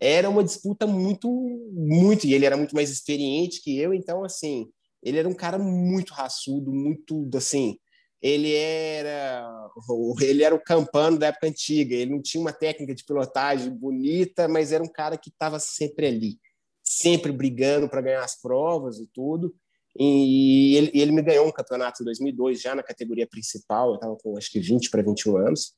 era 0.00 0.28
uma 0.28 0.44
disputa 0.44 0.86
muito, 0.86 1.28
muito. 1.72 2.26
E 2.26 2.34
ele 2.34 2.44
era 2.44 2.56
muito 2.56 2.74
mais 2.74 2.90
experiente 2.90 3.62
que 3.62 3.78
eu, 3.78 3.94
então, 3.94 4.24
assim, 4.24 4.68
ele 5.02 5.18
era 5.18 5.28
um 5.28 5.34
cara 5.34 5.58
muito 5.58 6.12
raçudo, 6.12 6.72
muito, 6.72 7.28
assim. 7.34 7.78
Ele 8.20 8.54
era, 8.54 9.46
ele 10.20 10.42
era 10.42 10.54
o 10.54 10.62
campano 10.62 11.18
da 11.18 11.28
época 11.28 11.46
antiga. 11.46 11.94
Ele 11.94 12.10
não 12.12 12.22
tinha 12.22 12.40
uma 12.40 12.52
técnica 12.52 12.94
de 12.94 13.04
pilotagem 13.04 13.70
bonita, 13.70 14.48
mas 14.48 14.72
era 14.72 14.82
um 14.82 14.92
cara 14.92 15.16
que 15.16 15.30
estava 15.30 15.58
sempre 15.58 16.06
ali, 16.06 16.38
sempre 16.82 17.32
brigando 17.32 17.88
para 17.88 18.02
ganhar 18.02 18.24
as 18.24 18.40
provas 18.40 18.98
e 18.98 19.06
tudo. 19.06 19.54
E 19.96 20.76
ele, 20.76 20.90
ele, 20.94 21.12
me 21.12 21.22
ganhou 21.22 21.46
um 21.46 21.52
campeonato 21.52 22.02
em 22.02 22.04
2002, 22.04 22.60
já 22.60 22.74
na 22.74 22.82
categoria 22.82 23.26
principal, 23.26 23.90
eu 23.90 23.94
estava 23.94 24.16
com 24.16 24.36
acho 24.36 24.50
que 24.50 24.58
20 24.58 24.90
para 24.90 25.02
21 25.02 25.36
anos. 25.36 25.72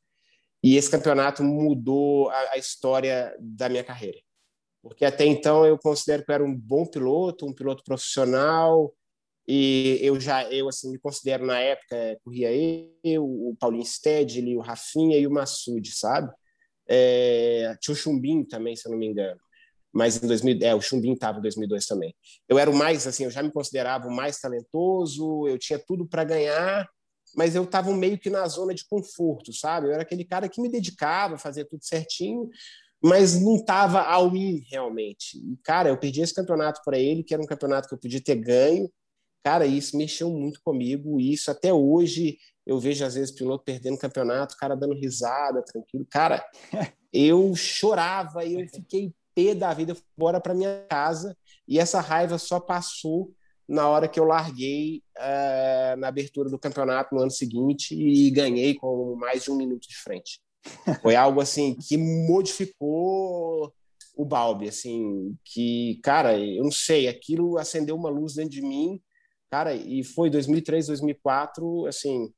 E 0.62 0.76
esse 0.76 0.90
campeonato 0.90 1.44
mudou 1.44 2.30
a, 2.30 2.52
a, 2.52 2.58
história 2.58 3.36
da 3.38 3.68
minha 3.68 3.84
carreira. 3.84 4.18
Porque 4.82 5.04
até 5.04 5.26
então 5.26 5.66
eu 5.66 5.78
considero 5.78 6.24
que 6.24 6.30
eu 6.30 6.34
era 6.34 6.44
um 6.44 6.56
bom 6.56 6.86
piloto, 6.86 7.46
um 7.46 7.52
piloto 7.52 7.84
profissional, 7.84 8.94
e 9.46 9.98
eu 10.02 10.18
já 10.18 10.44
eu 10.50 10.68
assim 10.68 10.90
me 10.90 10.98
considero 10.98 11.46
na 11.46 11.60
época 11.60 12.18
corria 12.24 12.48
eu, 13.04 13.24
o 13.24 13.56
Paulinho 13.58 13.84
Stedley, 13.84 14.56
o 14.56 14.60
Rafinha 14.60 15.18
e 15.18 15.26
o 15.26 15.30
Massoud, 15.30 15.88
sabe? 15.92 16.32
É, 16.88 17.76
tinha 17.80 17.92
o 17.92 17.96
Chumbinho 17.96 18.46
também, 18.46 18.74
se 18.76 18.86
eu 18.86 18.92
não 18.92 18.98
me 18.98 19.06
engano. 19.06 19.40
Mas 19.96 20.22
em 20.22 20.26
2000, 20.26 20.58
é, 20.60 20.74
o 20.74 20.80
Chumbim 20.80 21.14
estava 21.14 21.38
em 21.38 21.42
2002 21.42 21.86
também. 21.86 22.14
Eu 22.46 22.58
era 22.58 22.70
o 22.70 22.76
mais, 22.76 23.06
assim, 23.06 23.24
eu 23.24 23.30
já 23.30 23.42
me 23.42 23.50
considerava 23.50 24.06
o 24.06 24.14
mais 24.14 24.38
talentoso, 24.38 25.48
eu 25.48 25.58
tinha 25.58 25.78
tudo 25.78 26.06
para 26.06 26.22
ganhar, 26.22 26.86
mas 27.34 27.54
eu 27.54 27.64
estava 27.64 27.90
meio 27.96 28.18
que 28.18 28.28
na 28.28 28.46
zona 28.46 28.74
de 28.74 28.86
conforto, 28.86 29.54
sabe? 29.54 29.86
Eu 29.86 29.92
era 29.92 30.02
aquele 30.02 30.22
cara 30.22 30.50
que 30.50 30.60
me 30.60 30.70
dedicava, 30.70 31.38
fazia 31.38 31.64
tudo 31.64 31.82
certinho, 31.82 32.50
mas 33.02 33.40
não 33.40 33.56
estava 33.56 34.02
ao 34.02 34.36
in 34.36 34.62
realmente. 34.70 35.38
E, 35.38 35.56
cara, 35.64 35.88
eu 35.88 35.96
perdi 35.96 36.20
esse 36.20 36.34
campeonato 36.34 36.82
para 36.84 36.98
ele, 36.98 37.24
que 37.24 37.32
era 37.32 37.42
um 37.42 37.46
campeonato 37.46 37.88
que 37.88 37.94
eu 37.94 37.98
podia 37.98 38.22
ter 38.22 38.36
ganho. 38.36 38.90
Cara, 39.42 39.64
isso 39.64 39.96
mexeu 39.96 40.28
muito 40.28 40.60
comigo, 40.62 41.18
e 41.18 41.32
isso 41.32 41.50
até 41.50 41.72
hoje 41.72 42.36
eu 42.66 42.78
vejo 42.78 43.02
às 43.02 43.14
vezes 43.14 43.34
piloto 43.34 43.64
perdendo 43.64 43.96
campeonato, 43.96 44.58
cara 44.58 44.74
dando 44.74 44.92
risada, 44.92 45.62
tranquilo. 45.62 46.06
Cara, 46.10 46.44
eu 47.10 47.54
chorava 47.54 48.44
eu 48.44 48.68
fiquei 48.68 49.14
pé 49.36 49.54
da 49.54 49.72
vida, 49.74 49.94
fui 49.94 50.04
embora 50.16 50.40
para 50.40 50.54
minha 50.54 50.86
casa 50.88 51.36
e 51.68 51.78
essa 51.78 52.00
raiva 52.00 52.38
só 52.38 52.58
passou 52.58 53.32
na 53.68 53.88
hora 53.88 54.08
que 54.08 54.18
eu 54.18 54.24
larguei 54.24 55.02
uh, 55.18 55.96
na 55.98 56.08
abertura 56.08 56.48
do 56.48 56.58
campeonato 56.58 57.14
no 57.14 57.20
ano 57.20 57.30
seguinte 57.30 57.94
e 57.94 58.30
ganhei 58.30 58.74
com 58.74 59.14
mais 59.16 59.44
de 59.44 59.50
um 59.50 59.56
minuto 59.56 59.86
de 59.86 59.96
frente. 59.96 60.40
Foi 61.02 61.14
algo 61.14 61.40
assim 61.40 61.74
que 61.74 61.96
modificou 61.96 63.72
o 64.16 64.24
Balbi, 64.24 64.68
assim, 64.68 65.36
que, 65.44 66.00
cara, 66.02 66.38
eu 66.38 66.64
não 66.64 66.70
sei, 66.70 67.06
aquilo 67.06 67.58
acendeu 67.58 67.94
uma 67.94 68.08
luz 68.08 68.34
dentro 68.34 68.52
de 68.52 68.62
mim, 68.62 68.98
cara, 69.50 69.74
e 69.74 70.02
foi 70.02 70.30
2003, 70.30 70.86
2004, 70.86 71.86
assim, 71.86 72.32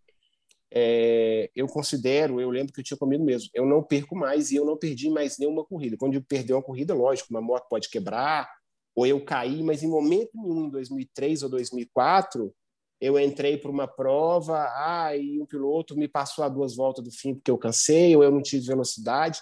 é, 0.70 1.50
eu 1.54 1.66
considero, 1.66 2.40
eu 2.40 2.50
lembro 2.50 2.72
que 2.72 2.80
eu 2.80 2.84
tinha 2.84 2.98
comigo 2.98 3.24
mesmo, 3.24 3.48
eu 3.54 3.64
não 3.64 3.82
perco 3.82 4.14
mais 4.14 4.50
e 4.50 4.56
eu 4.56 4.64
não 4.64 4.76
perdi 4.76 5.08
mais 5.08 5.38
nenhuma 5.38 5.64
corrida. 5.64 5.96
Quando 5.96 6.14
eu 6.14 6.22
perdi 6.22 6.52
uma 6.52 6.62
corrida, 6.62 6.94
lógico, 6.94 7.30
uma 7.30 7.40
moto 7.40 7.68
pode 7.68 7.88
quebrar, 7.88 8.48
ou 8.94 9.06
eu 9.06 9.24
caí, 9.24 9.62
mas 9.62 9.82
em 9.82 9.88
momento 9.88 10.30
nenhum, 10.34 10.66
em 10.66 10.70
2003 10.70 11.42
ou 11.44 11.48
2004, 11.48 12.52
eu 13.00 13.18
entrei 13.18 13.56
para 13.56 13.70
uma 13.70 13.86
prova, 13.86 14.58
ah, 14.74 15.16
e 15.16 15.40
um 15.40 15.46
piloto 15.46 15.96
me 15.96 16.08
passou 16.08 16.44
a 16.44 16.48
duas 16.48 16.74
voltas 16.74 17.04
do 17.04 17.10
fim 17.12 17.34
porque 17.34 17.50
eu 17.50 17.56
cansei, 17.56 18.16
ou 18.16 18.24
eu 18.24 18.30
não 18.30 18.42
tive 18.42 18.66
velocidade. 18.66 19.40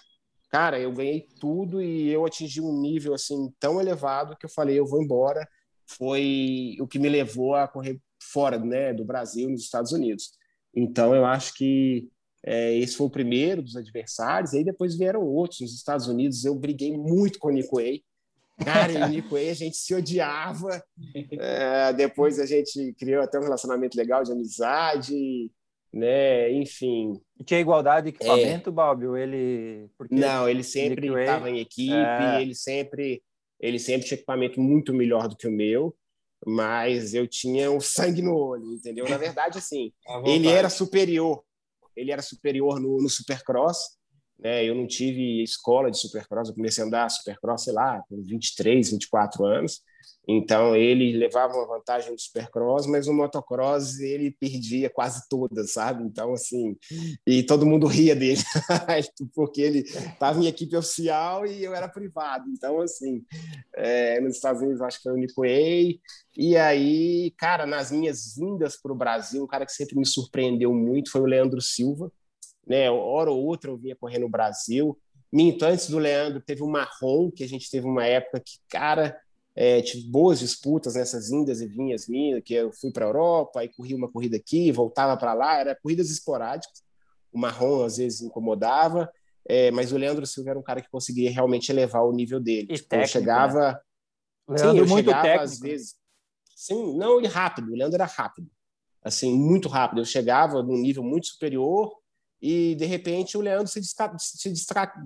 Cara, 0.51 0.78
eu 0.78 0.93
ganhei 0.93 1.27
tudo 1.40 1.82
e 1.82 2.09
eu 2.09 2.24
atingi 2.24 2.61
um 2.61 2.81
nível 2.81 3.15
assim 3.15 3.53
tão 3.59 3.81
elevado 3.81 4.36
que 4.36 4.47
eu 4.47 4.51
falei, 4.51 4.78
eu 4.78 4.86
vou 4.86 5.03
embora. 5.03 5.48
Foi 5.86 6.77
o 6.81 6.86
que 6.86 6.98
me 6.98 7.09
levou 7.09 7.55
a 7.55 7.66
correr 7.66 7.98
fora, 8.23 8.59
né, 8.59 8.93
do 8.93 9.05
Brasil, 9.05 9.48
nos 9.48 9.62
Estados 9.62 9.93
Unidos. 9.93 10.32
Então, 10.77 11.15
eu 11.15 11.24
acho 11.24 11.55
que 11.55 12.09
é, 12.44 12.77
esse 12.77 12.97
foi 12.97 13.07
o 13.07 13.11
primeiro 13.11 13.62
dos 13.62 13.77
adversários, 13.77 14.55
aí 14.55 14.62
depois 14.62 14.97
vieram 14.97 15.23
outros. 15.23 15.61
Nos 15.61 15.74
Estados 15.74 16.07
Unidos, 16.07 16.44
eu 16.44 16.55
briguei 16.55 16.97
muito 16.97 17.39
com 17.39 17.48
o 17.48 17.51
Nico 17.51 17.77
Way. 17.77 18.05
Cara, 18.65 18.93
e 18.93 19.03
o 19.03 19.09
Nico 19.09 19.31
Way, 19.31 19.51
a 19.51 19.55
gente 19.55 19.77
se 19.77 19.94
odiava. 19.94 20.82
É, 21.32 21.93
depois 21.93 22.39
a 22.39 22.47
gente 22.47 22.94
criou 22.98 23.23
até 23.23 23.39
um 23.39 23.43
relacionamento 23.43 23.97
legal 23.97 24.23
de 24.23 24.32
amizade, 24.32 25.51
né? 25.93 26.53
Enfim. 26.53 27.20
E 27.40 27.44
tinha 27.44 27.61
igualdade 27.61 28.11
de 28.11 28.16
equipamento, 28.16 28.70
é... 28.70 29.23
Ele... 29.23 29.89
Porque 29.98 30.15
Não, 30.15 30.48
ele 30.48 30.62
sempre 30.62 31.09
estava 31.09 31.51
em 31.51 31.59
equipe, 31.59 31.93
é... 31.93 32.40
ele 32.43 32.55
sempre 32.55 33.23
ele 33.59 33.78
sempre 33.78 34.07
tinha 34.07 34.16
equipamento 34.16 34.61
muito 34.61 34.93
melhor 34.93 35.28
do 35.28 35.36
que 35.36 35.48
o 35.48 35.51
meu 35.51 35.94
mas 36.45 37.15
eu 37.15 37.27
tinha 37.27 37.71
um 37.71 37.81
sangue 37.81 38.23
no 38.23 38.37
olho, 38.37 38.73
entendeu? 38.73 39.09
Na 39.09 39.17
verdade, 39.17 39.59
assim, 39.59 39.93
ele 40.27 40.49
era 40.49 40.69
superior, 40.69 41.43
ele 41.95 42.11
era 42.11 42.23
superior 42.23 42.81
no, 42.81 43.01
no 43.01 43.09
Supercross, 43.09 43.97
né? 44.39 44.65
Eu 44.65 44.75
não 44.75 44.87
tive 44.87 45.43
escola 45.43 45.91
de 45.91 45.99
Supercross, 45.99 46.49
eu 46.49 46.55
comecei 46.55 46.85
a 46.85 46.87
andar 46.87 47.09
Supercross, 47.09 47.65
sei 47.65 47.73
lá, 47.73 48.03
com 48.09 48.23
23, 48.23 48.91
24 48.91 49.45
anos, 49.45 49.81
então 50.28 50.74
ele 50.74 51.16
levava 51.16 51.55
uma 51.55 51.66
vantagem 51.66 52.11
no 52.11 52.19
Supercross, 52.19 52.87
mas 52.87 53.07
no 53.07 53.15
motocross 53.15 54.01
ele 54.01 54.31
perdia 54.31 54.91
quase 54.91 55.28
todas, 55.28 55.73
sabe? 55.73 56.03
Então 56.03 56.33
assim, 56.33 56.77
e 57.27 57.43
todo 57.43 57.66
mundo 57.66 57.87
ria 57.87 58.15
dele, 58.16 58.41
porque 59.35 59.61
ele 59.61 59.81
estava 59.81 60.39
em 60.41 60.47
equipe 60.47 60.77
oficial 60.77 61.47
e 61.47 61.62
eu 61.62 61.74
era 61.74 61.89
privado. 61.89 62.49
Então 62.51 62.81
assim, 62.81 63.24
é, 63.74 64.20
nos 64.20 64.37
Estados 64.37 64.62
Unidos 64.62 64.81
acho 64.83 64.99
que 64.99 65.05
foi 65.05 65.12
o 65.12 65.16
Nico 65.16 65.45
e 66.37 66.55
aí, 66.57 67.33
cara, 67.39 67.65
nas 67.65 67.91
minhas 67.91 68.35
vindas 68.37 68.77
para 68.77 68.93
o 68.93 68.97
Brasil, 68.97 69.43
um 69.43 69.47
cara 69.47 69.65
que 69.65 69.73
sempre 69.73 69.97
me 69.97 70.05
surpreendeu 70.05 70.73
muito 70.74 71.11
foi 71.11 71.23
o 71.23 71.27
Leandro 71.27 71.62
Silva, 71.62 72.12
né? 72.66 72.91
Hora 72.91 73.31
ou 73.31 73.43
outra 73.43 73.70
eu 73.70 73.78
vinha 73.78 73.97
correr 73.97 74.19
no 74.19 74.28
Brasil. 74.28 74.99
Minto, 75.33 75.65
antes 75.65 75.89
do 75.89 75.99
Leandro, 75.99 76.41
teve 76.41 76.62
o 76.62 76.69
Marrom, 76.69 77.31
que 77.31 77.43
a 77.43 77.49
gente 77.49 77.70
teve 77.70 77.87
uma 77.87 78.05
época 78.07 78.41
que, 78.41 78.59
cara, 78.69 79.19
é, 79.57 79.81
tive 79.81 80.07
boas 80.09 80.39
disputas 80.39 80.95
nessas 80.97 81.31
indas 81.31 81.62
e 81.62 81.66
vinhas 81.66 82.07
minhas, 82.07 82.43
que 82.45 82.53
eu 82.53 82.70
fui 82.70 82.93
para 82.93 83.07
a 83.07 83.09
Europa 83.09 83.65
e 83.65 83.69
corri 83.70 83.95
uma 83.95 84.11
corrida 84.11 84.37
aqui, 84.37 84.70
voltava 84.70 85.16
para 85.16 85.33
lá, 85.33 85.59
era 85.59 85.74
corridas 85.74 86.11
esporádicas. 86.11 86.85
O 87.33 87.39
Marrom 87.39 87.83
às 87.83 87.97
vezes 87.97 88.20
incomodava, 88.20 89.11
é, 89.49 89.70
mas 89.70 89.93
o 89.93 89.97
Leandro 89.97 90.27
Silva 90.27 90.51
era 90.51 90.59
um 90.59 90.62
cara 90.62 90.83
que 90.83 90.91
conseguia 90.91 91.31
realmente 91.31 91.73
elevar 91.73 92.05
o 92.05 92.12
nível 92.12 92.39
dele. 92.39 92.66
Tipo, 92.66 92.89
técnico, 92.91 93.05
eu 93.05 93.09
chegava, 93.09 93.73
né? 93.73 93.78
Leandro 94.49 94.73
sim, 94.73 94.78
eu 94.78 94.87
muito 94.87 95.07
chegava 95.07 95.23
técnico. 95.23 95.45
às 95.45 95.59
vezes, 95.59 95.95
sim, 96.55 96.97
não 96.99 97.20
e 97.23 97.27
rápido. 97.27 97.73
O 97.73 97.74
Leandro 97.74 97.97
era 97.97 98.05
rápido, 98.05 98.51
assim 99.03 99.35
muito 99.35 99.69
rápido. 99.69 100.03
Eu 100.03 100.05
chegava 100.05 100.62
num 100.62 100.77
nível 100.77 101.03
muito 101.03 101.28
superior 101.28 101.97
e 102.43 102.74
de 102.74 102.85
repente 102.85 103.39
o 103.39 103.41
Leandro 103.41 103.69
se, 103.69 103.81
destaca, 103.81 104.19
se 104.19 104.53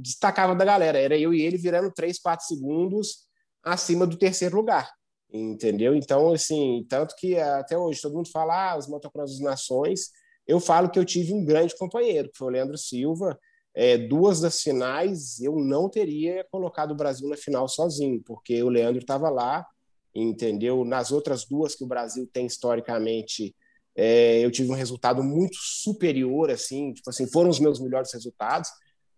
destacava 0.02 0.56
da 0.56 0.64
galera. 0.64 0.98
Era 0.98 1.16
eu 1.16 1.32
e 1.32 1.40
ele 1.40 1.56
virando 1.56 1.93
três, 1.93 2.18
quatro 2.18 2.44
segundos 2.44 3.30
acima 3.62 4.07
do 4.07 4.16
terceiro 4.16 4.57
lugar, 4.57 4.91
entendeu? 5.32 5.95
Então, 5.95 6.32
assim, 6.32 6.85
tanto 6.89 7.15
que 7.16 7.37
até 7.37 7.77
hoje 7.77 8.01
todo 8.01 8.15
mundo 8.15 8.31
fala 8.31 8.73
ah, 8.73 8.78
os 8.78 8.87
motocross 8.87 9.32
das 9.32 9.41
nações, 9.41 10.11
eu 10.47 10.59
falo 10.59 10.91
que 10.91 10.99
eu 10.99 11.05
tive 11.05 11.32
um 11.32 11.45
grande 11.45 11.77
companheiro, 11.77 12.31
que 12.31 12.39
foi 12.39 12.49
o 12.49 12.51
Leandro 12.51 12.77
Silva. 12.77 13.39
É, 13.73 13.97
duas 13.97 14.41
das 14.41 14.61
finais 14.61 15.39
eu 15.41 15.55
não 15.57 15.89
teria 15.89 16.45
colocado 16.51 16.91
o 16.91 16.97
Brasil 16.97 17.28
na 17.28 17.37
final 17.37 17.69
sozinho, 17.69 18.20
porque 18.27 18.61
o 18.62 18.69
Leandro 18.69 19.01
estava 19.01 19.31
lá, 19.31 19.65
entendeu? 20.12 20.85
Nas 20.85 21.12
outras 21.12 21.45
duas 21.45 21.77
que 21.77 21.85
o 21.85 21.87
Brasil 21.87 22.28
tem 22.32 22.47
historicamente, 22.47 23.55
é, 23.95 24.45
eu 24.45 24.51
tive 24.51 24.70
um 24.70 24.74
resultado 24.74 25.23
muito 25.23 25.57
superior, 25.61 26.51
assim, 26.51 26.93
tipo 26.93 27.11
assim, 27.11 27.27
foram 27.28 27.49
os 27.49 27.61
meus 27.61 27.78
melhores 27.78 28.12
resultados, 28.12 28.69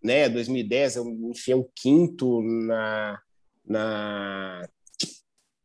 né? 0.03 0.29
2010 0.29 0.97
eu 0.97 1.09
enfiei 1.31 1.57
um 1.57 1.67
quinto 1.75 2.43
na 2.43 3.19
na 3.65 4.67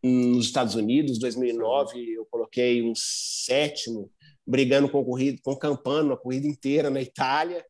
nos 0.03 0.45
Estados 0.45 0.76
Unidos, 0.76 1.19
2009 1.19 2.14
eu 2.14 2.26
coloquei 2.26 2.82
um 2.82 2.94
sétimo, 2.95 4.11
brigando 4.45 4.90
com 4.90 5.03
corrida, 5.03 5.40
com 5.44 5.56
Campano 5.56 6.14
a 6.14 6.18
corrida 6.18 6.48
inteira 6.48 6.90
na 6.90 7.02
Itália, 7.02 7.65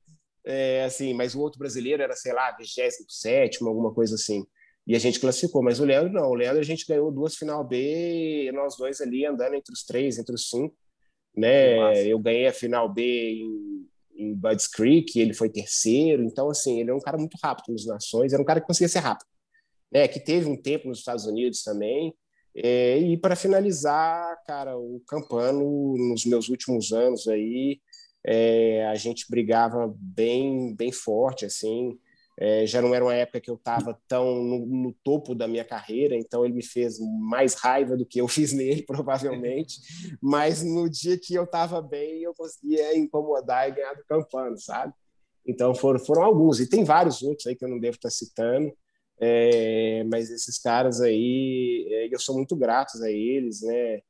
é, 0.45 0.83
assim, 0.83 1.13
mas 1.13 1.35
o 1.35 1.39
outro 1.39 1.59
brasileiro 1.59 2.01
era, 2.03 2.15
sei 2.15 2.33
lá, 2.33 2.51
27 2.51 3.63
alguma 3.63 3.93
coisa 3.93 4.15
assim. 4.15 4.45
E 4.85 4.95
a 4.95 4.99
gente 4.99 5.19
classificou, 5.19 5.61
mas 5.61 5.79
o 5.79 5.85
Leandro 5.85 6.13
não. 6.13 6.29
O 6.29 6.33
Leandro 6.33 6.61
a 6.61 6.65
gente 6.65 6.85
ganhou 6.85 7.11
duas 7.11 7.35
final 7.35 7.63
B, 7.67 8.49
nós 8.53 8.77
dois 8.77 9.01
ali 9.01 9.25
andando 9.25 9.55
entre 9.55 9.73
os 9.73 9.83
três, 9.83 10.17
entre 10.17 10.33
os 10.33 10.49
cinco. 10.49 10.73
Né? 11.35 12.07
Eu 12.07 12.17
ganhei 12.19 12.47
a 12.47 12.53
final 12.53 12.87
B 12.87 13.03
em, 13.03 13.85
em 14.15 14.33
Budds 14.33 14.67
Creek, 14.67 15.19
ele 15.19 15.33
foi 15.33 15.49
terceiro. 15.49 16.23
Então, 16.23 16.49
assim, 16.49 16.79
ele 16.79 16.91
é 16.91 16.93
um 16.93 17.01
cara 17.01 17.17
muito 17.17 17.37
rápido 17.43 17.73
nas 17.73 17.85
nações, 17.85 18.31
era 18.31 18.41
um 18.41 18.45
cara 18.45 18.61
que 18.61 18.67
conseguia 18.67 18.87
ser 18.87 18.99
rápido 18.99 19.27
né, 19.91 20.07
que 20.07 20.19
teve 20.19 20.47
um 20.47 20.55
tempo 20.55 20.87
nos 20.87 20.99
Estados 20.99 21.25
Unidos 21.25 21.63
também. 21.63 22.13
É, 22.55 22.97
e 22.97 23.17
para 23.17 23.35
finalizar, 23.35 24.43
cara, 24.45 24.77
o 24.77 25.01
Campano, 25.07 25.95
nos 25.95 26.25
meus 26.25 26.49
últimos 26.49 26.91
anos 26.91 27.27
aí, 27.27 27.79
é, 28.25 28.87
a 28.87 28.95
gente 28.95 29.25
brigava 29.29 29.93
bem, 29.95 30.75
bem 30.75 30.91
forte, 30.91 31.45
assim. 31.45 31.97
É, 32.39 32.67
já 32.67 32.81
não 32.81 32.93
era 32.93 33.03
uma 33.03 33.15
época 33.15 33.41
que 33.41 33.49
eu 33.49 33.55
estava 33.55 33.99
tão 34.07 34.43
no, 34.43 34.65
no, 34.65 34.95
topo 35.03 35.33
da 35.33 35.47
minha 35.47 35.65
carreira, 35.65 36.15
então 36.15 36.45
ele 36.45 36.53
me 36.53 36.63
fez 36.63 36.99
mais 36.99 37.55
raiva 37.55 37.97
do 37.97 38.05
que 38.05 38.21
eu 38.21 38.27
fiz 38.29 38.53
nele, 38.53 38.83
provavelmente. 38.83 39.79
Mas 40.21 40.63
no 40.63 40.89
dia 40.89 41.17
que 41.17 41.33
eu 41.33 41.45
estava 41.45 41.81
bem, 41.81 42.21
eu 42.21 42.33
conseguia 42.35 42.95
incomodar 42.97 43.69
e 43.69 43.73
ganhar 43.73 43.93
do 43.93 44.05
Campano, 44.05 44.57
sabe? 44.57 44.93
Então 45.45 45.73
foram, 45.73 45.99
foram 45.99 46.23
alguns, 46.23 46.59
e 46.59 46.69
tem 46.69 46.83
vários 46.83 47.23
outros 47.23 47.47
aí 47.47 47.55
que 47.55 47.63
eu 47.63 47.69
não 47.69 47.79
devo 47.79 47.95
estar 47.95 48.09
citando. 48.09 48.71
É, 49.19 50.03
mas 50.05 50.29
esses 50.29 50.59
caras 50.59 51.01
aí, 51.01 51.87
é, 51.89 52.13
eu 52.13 52.19
sou 52.19 52.35
muito 52.35 52.55
grato 52.55 53.01
a 53.03 53.11
eles, 53.11 53.61
né? 53.61 54.01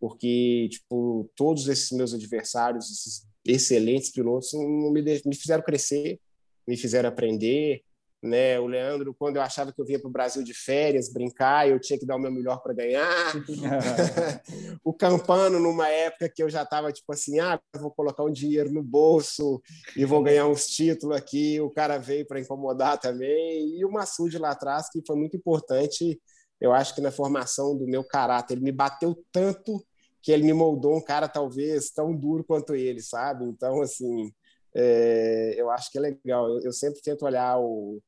Porque, 0.00 0.68
tipo, 0.70 1.30
todos 1.36 1.68
esses 1.68 1.90
meus 1.92 2.14
adversários, 2.14 2.90
esses 2.90 3.26
excelentes 3.44 4.10
pilotos, 4.10 4.52
me, 4.54 5.02
me 5.02 5.34
fizeram 5.36 5.62
crescer, 5.62 6.18
me 6.66 6.76
fizeram 6.76 7.08
aprender, 7.08 7.82
né? 8.24 8.58
O 8.58 8.66
Leandro, 8.66 9.14
quando 9.14 9.36
eu 9.36 9.42
achava 9.42 9.70
que 9.70 9.80
eu 9.80 9.84
vinha 9.84 9.98
para 10.00 10.08
o 10.08 10.12
Brasil 10.12 10.42
de 10.42 10.54
férias 10.54 11.12
brincar, 11.12 11.68
eu 11.68 11.78
tinha 11.78 11.98
que 11.98 12.06
dar 12.06 12.16
o 12.16 12.18
meu 12.18 12.32
melhor 12.32 12.62
para 12.62 12.72
ganhar. 12.72 13.34
o 14.82 14.94
Campano, 14.94 15.60
numa 15.60 15.88
época 15.88 16.28
que 16.28 16.42
eu 16.42 16.48
já 16.48 16.62
estava 16.62 16.90
tipo 16.90 17.12
assim, 17.12 17.38
ah, 17.38 17.60
vou 17.76 17.90
colocar 17.90 18.24
um 18.24 18.32
dinheiro 18.32 18.72
no 18.72 18.82
bolso 18.82 19.60
e 19.94 20.06
vou 20.06 20.22
ganhar 20.22 20.46
uns 20.46 20.66
títulos 20.66 21.16
aqui. 21.16 21.60
O 21.60 21.70
cara 21.70 21.98
veio 21.98 22.26
para 22.26 22.40
incomodar 22.40 22.98
também. 22.98 23.76
E 23.78 23.84
o 23.84 23.92
Massude 23.92 24.38
lá 24.38 24.52
atrás, 24.52 24.88
que 24.90 25.02
foi 25.06 25.16
muito 25.16 25.36
importante, 25.36 26.18
eu 26.58 26.72
acho 26.72 26.94
que 26.94 27.02
na 27.02 27.10
formação 27.10 27.76
do 27.76 27.86
meu 27.86 28.02
caráter. 28.02 28.54
Ele 28.54 28.64
me 28.64 28.72
bateu 28.72 29.14
tanto 29.30 29.84
que 30.22 30.32
ele 30.32 30.44
me 30.44 30.54
moldou 30.54 30.96
um 30.96 31.04
cara 31.04 31.28
talvez 31.28 31.90
tão 31.90 32.16
duro 32.16 32.42
quanto 32.42 32.74
ele, 32.74 33.02
sabe? 33.02 33.44
Então, 33.44 33.82
assim, 33.82 34.32
é, 34.74 35.54
eu 35.56 35.70
acho 35.70 35.90
que 35.90 35.98
é 35.98 36.00
legal. 36.00 36.48
Eu, 36.48 36.60
eu, 36.64 36.72
sempre 36.72 37.00
tento 37.00 37.24
olhar 37.24 37.58
o. 37.58 38.02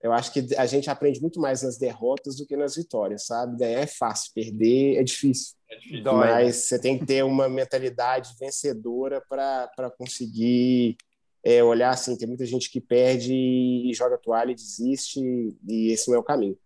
Eu 0.00 0.12
acho 0.12 0.32
que 0.32 0.46
a 0.56 0.66
gente 0.66 0.90
aprende 0.90 1.20
muito 1.20 1.40
mais 1.40 1.62
nas 1.62 1.78
derrotas 1.78 2.36
do 2.36 2.46
que 2.46 2.56
nas 2.56 2.74
vitórias, 2.74 3.26
sabe? 3.26 3.56
Ganhar 3.56 3.80
é 3.80 3.86
fácil, 3.86 4.32
perder 4.34 4.96
é 4.96 5.02
difícil. 5.02 5.54
É 5.70 5.76
difícil. 5.76 6.12
Mas 6.12 6.46
né? 6.46 6.52
você 6.52 6.78
tem 6.78 6.98
que 6.98 7.06
ter 7.06 7.24
uma 7.24 7.48
mentalidade 7.48 8.34
vencedora 8.38 9.20
para 9.28 9.90
conseguir 9.96 10.96
é, 11.44 11.62
olhar 11.62 11.90
assim. 11.90 12.16
Tem 12.16 12.26
muita 12.26 12.46
gente 12.46 12.70
que 12.70 12.80
perde 12.80 13.32
e 13.32 13.92
joga 13.94 14.18
toalha 14.18 14.50
e 14.50 14.56
desiste, 14.56 15.20
e 15.68 15.92
esse 15.92 16.08
não 16.08 16.16
é 16.16 16.20
o 16.20 16.24
caminho. 16.24 16.56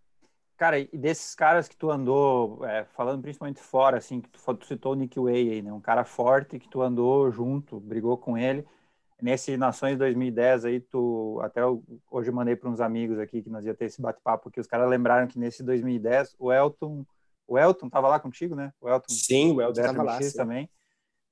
Cara, 0.57 0.79
e 0.79 0.89
desses 0.95 1.35
caras 1.35 1.69
que 1.69 1.77
tu 1.77 1.91
andou, 1.91 2.65
é, 2.65 2.87
falando 2.97 3.21
principalmente 3.21 3.61
fora, 3.61 3.99
assim, 3.99 4.23
que 4.23 4.31
tu, 4.31 4.55
tu 4.55 4.67
citou 4.67 4.93
o 4.93 4.95
Nick 4.95 5.21
Way 5.21 5.51
aí, 5.51 5.63
né? 5.63 5.71
Um 5.71 5.81
cara 5.83 6.07
forte 6.07 6.59
que 6.59 6.69
tu 6.71 6.81
andou 6.81 7.31
junto, 7.31 7.79
brigou 7.79 8.17
com 8.17 8.39
ele 8.39 8.65
nesse 9.21 9.57
Nações 9.57 9.97
2010 9.99 10.65
aí, 10.65 10.81
tu 10.81 11.41
até 11.43 11.61
hoje 12.11 12.31
mandei 12.31 12.57
para 12.57 12.69
uns 12.69 12.81
amigos 12.81 13.19
aqui 13.19 13.43
que 13.43 13.51
nós 13.51 13.65
ia 13.65 13.75
ter 13.75 13.87
esse 13.87 14.01
bate-papo 14.01 14.51
que 14.51 14.61
os 14.61 14.67
caras 14.67 14.89
lembraram 14.89 15.27
que 15.27 15.39
nesse 15.39 15.63
2010 15.63 16.37
o 16.39 16.53
Elton, 16.53 17.05
o 17.47 17.59
Elton 17.59 17.89
tava 17.89 18.09
lá 18.09 18.21
contigo, 18.21 18.55
né? 18.55 18.73
O 18.81 18.89
Elton. 18.89 19.13
Sim, 19.13 19.53
o 19.53 19.63
Elton 19.63 19.83
tava 19.83 20.03
lá, 20.03 20.21
sim. 20.23 20.37
também. 20.37 20.69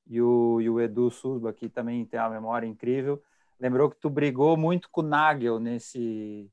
E 0.07 0.21
o, 0.21 0.61
e 0.61 0.69
o 0.69 0.81
Edu 0.81 1.11
Susba 1.11 1.51
aqui 1.51 1.69
também 1.69 2.05
tem 2.05 2.21
uma 2.21 2.31
memória 2.31 2.67
incrível. 2.67 3.23
Lembrou 3.59 3.91
que 3.91 3.97
tu 3.97 4.11
brigou 4.11 4.57
muito 4.57 4.89
com 4.91 5.01
o 5.01 5.05
Nagel 5.05 5.59
nesse 5.59 6.51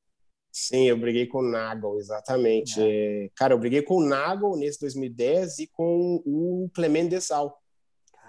Sim, 0.52 0.84
eu 0.84 0.98
briguei 0.98 1.28
com 1.28 1.40
o 1.40 1.50
Nagel, 1.50 1.98
exatamente. 1.98 2.76
É. 2.78 3.30
Cara, 3.36 3.54
eu 3.54 3.60
briguei 3.60 3.82
com 3.82 3.96
o 3.96 4.06
Nagel 4.06 4.58
nesse 4.58 4.82
2010 4.82 5.60
e 5.60 5.68
com 5.68 6.22
o 6.26 6.70
Clemente 6.74 7.10
Dessal. 7.10 7.58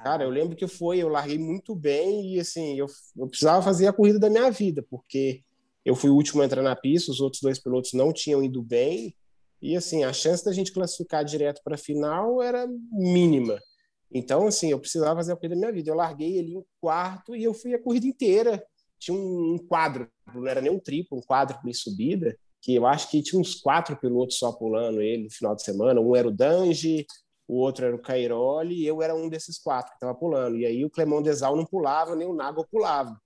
Cara, 0.02 0.24
eu 0.24 0.30
lembro 0.30 0.56
que 0.56 0.66
foi, 0.66 0.98
eu 0.98 1.08
larguei 1.08 1.38
muito 1.38 1.74
bem 1.74 2.34
e 2.34 2.40
assim, 2.40 2.78
eu, 2.78 2.86
eu 3.16 3.28
precisava 3.28 3.62
fazer 3.62 3.86
a 3.86 3.92
corrida 3.92 4.18
da 4.18 4.28
minha 4.28 4.50
vida, 4.50 4.84
porque 4.90 5.42
eu 5.84 5.94
fui 5.94 6.10
o 6.10 6.14
último 6.14 6.42
a 6.42 6.44
entrar 6.44 6.62
na 6.62 6.74
pista, 6.74 7.10
os 7.10 7.20
outros 7.20 7.40
dois 7.40 7.58
pilotos 7.58 7.92
não 7.92 8.12
tinham 8.12 8.42
ido 8.42 8.62
bem, 8.62 9.14
e 9.62 9.76
assim, 9.76 10.02
a 10.02 10.12
chance 10.12 10.44
da 10.44 10.52
gente 10.52 10.72
classificar 10.72 11.24
direto 11.24 11.60
para 11.62 11.76
a 11.76 11.78
final 11.78 12.42
era 12.42 12.66
mínima. 12.90 13.60
Então, 14.12 14.48
assim, 14.48 14.72
eu 14.72 14.78
precisava 14.80 15.14
fazer 15.14 15.32
a 15.32 15.36
corrida 15.36 15.54
da 15.54 15.60
minha 15.60 15.72
vida. 15.72 15.88
Eu 15.88 15.94
larguei 15.94 16.36
ele 16.36 16.56
em 16.56 16.64
quarto 16.80 17.34
e 17.34 17.44
eu 17.44 17.54
fui 17.54 17.72
a 17.72 17.80
corrida 17.80 18.06
inteira. 18.06 18.62
Tinha 18.98 19.16
um, 19.16 19.56
quadro, 19.68 20.08
não 20.34 20.46
era 20.48 20.60
nem 20.60 20.70
um 20.70 20.80
triplo, 20.80 21.18
um 21.18 21.22
quadro 21.22 21.56
em 21.64 21.72
subida, 21.72 22.36
que 22.60 22.74
eu 22.74 22.86
acho 22.86 23.08
que 23.08 23.22
tinha 23.22 23.40
uns 23.40 23.54
quatro 23.54 23.96
pilotos 23.96 24.36
só 24.36 24.52
pulando 24.52 25.00
ele 25.00 25.24
no 25.24 25.30
final 25.30 25.54
de 25.54 25.62
semana. 25.62 26.00
Um 26.00 26.14
era 26.14 26.26
o 26.26 26.32
Dange, 26.32 27.06
o 27.52 27.56
outro 27.56 27.84
era 27.84 27.94
o 27.94 27.98
Cairoli, 27.98 28.76
e 28.76 28.86
eu 28.86 29.02
era 29.02 29.14
um 29.14 29.28
desses 29.28 29.58
quatro 29.58 29.90
que 29.90 29.96
estava 29.96 30.14
pulando. 30.14 30.56
E 30.56 30.64
aí 30.64 30.86
o 30.86 30.90
Clemão 30.90 31.20
Desal 31.20 31.54
não 31.54 31.66
pulava, 31.66 32.16
nem 32.16 32.26
o 32.26 32.32
Nago 32.32 32.66
pulava. 32.66 33.20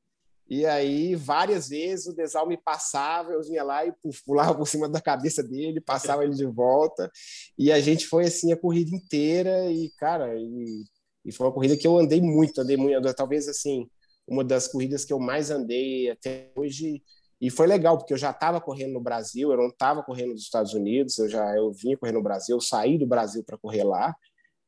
E 0.50 0.66
aí, 0.66 1.14
várias 1.14 1.68
vezes, 1.68 2.06
o 2.06 2.12
Desal 2.12 2.44
me 2.46 2.56
passava, 2.56 3.32
eu 3.32 3.42
vinha 3.42 3.62
lá 3.62 3.86
e 3.86 3.92
puf, 3.92 4.24
pulava 4.24 4.52
por 4.56 4.66
cima 4.66 4.88
da 4.88 5.00
cabeça 5.00 5.44
dele, 5.44 5.80
passava 5.80 6.24
ele 6.24 6.34
de 6.34 6.44
volta. 6.44 7.08
E 7.56 7.70
a 7.70 7.78
gente 7.78 8.08
foi 8.08 8.24
assim 8.24 8.52
a 8.52 8.56
corrida 8.56 8.94
inteira. 8.96 9.70
E, 9.70 9.90
cara, 9.96 10.34
e, 10.36 10.82
e 11.24 11.32
foi 11.32 11.46
uma 11.46 11.52
corrida 11.52 11.76
que 11.76 11.86
eu 11.86 11.96
andei 11.96 12.20
muito, 12.20 12.60
andei 12.60 12.76
muito. 12.76 13.14
Talvez, 13.14 13.46
assim, 13.46 13.88
uma 14.26 14.42
das 14.42 14.66
corridas 14.66 15.04
que 15.04 15.12
eu 15.12 15.20
mais 15.20 15.50
andei 15.52 16.10
até 16.10 16.50
hoje 16.56 17.00
e 17.40 17.50
foi 17.50 17.66
legal, 17.66 17.98
porque 17.98 18.12
eu 18.12 18.18
já 18.18 18.30
estava 18.30 18.60
correndo 18.60 18.94
no 18.94 19.00
Brasil, 19.00 19.50
eu 19.50 19.56
não 19.56 19.68
estava 19.68 20.02
correndo 20.02 20.32
nos 20.32 20.42
Estados 20.42 20.72
Unidos, 20.72 21.18
eu 21.18 21.28
já 21.28 21.54
eu 21.54 21.70
vinha 21.72 21.96
correndo 21.96 22.16
no 22.16 22.22
Brasil, 22.22 22.56
eu 22.56 22.60
saí 22.60 22.96
do 22.96 23.06
Brasil 23.06 23.44
para 23.44 23.58
correr 23.58 23.84
lá. 23.84 24.14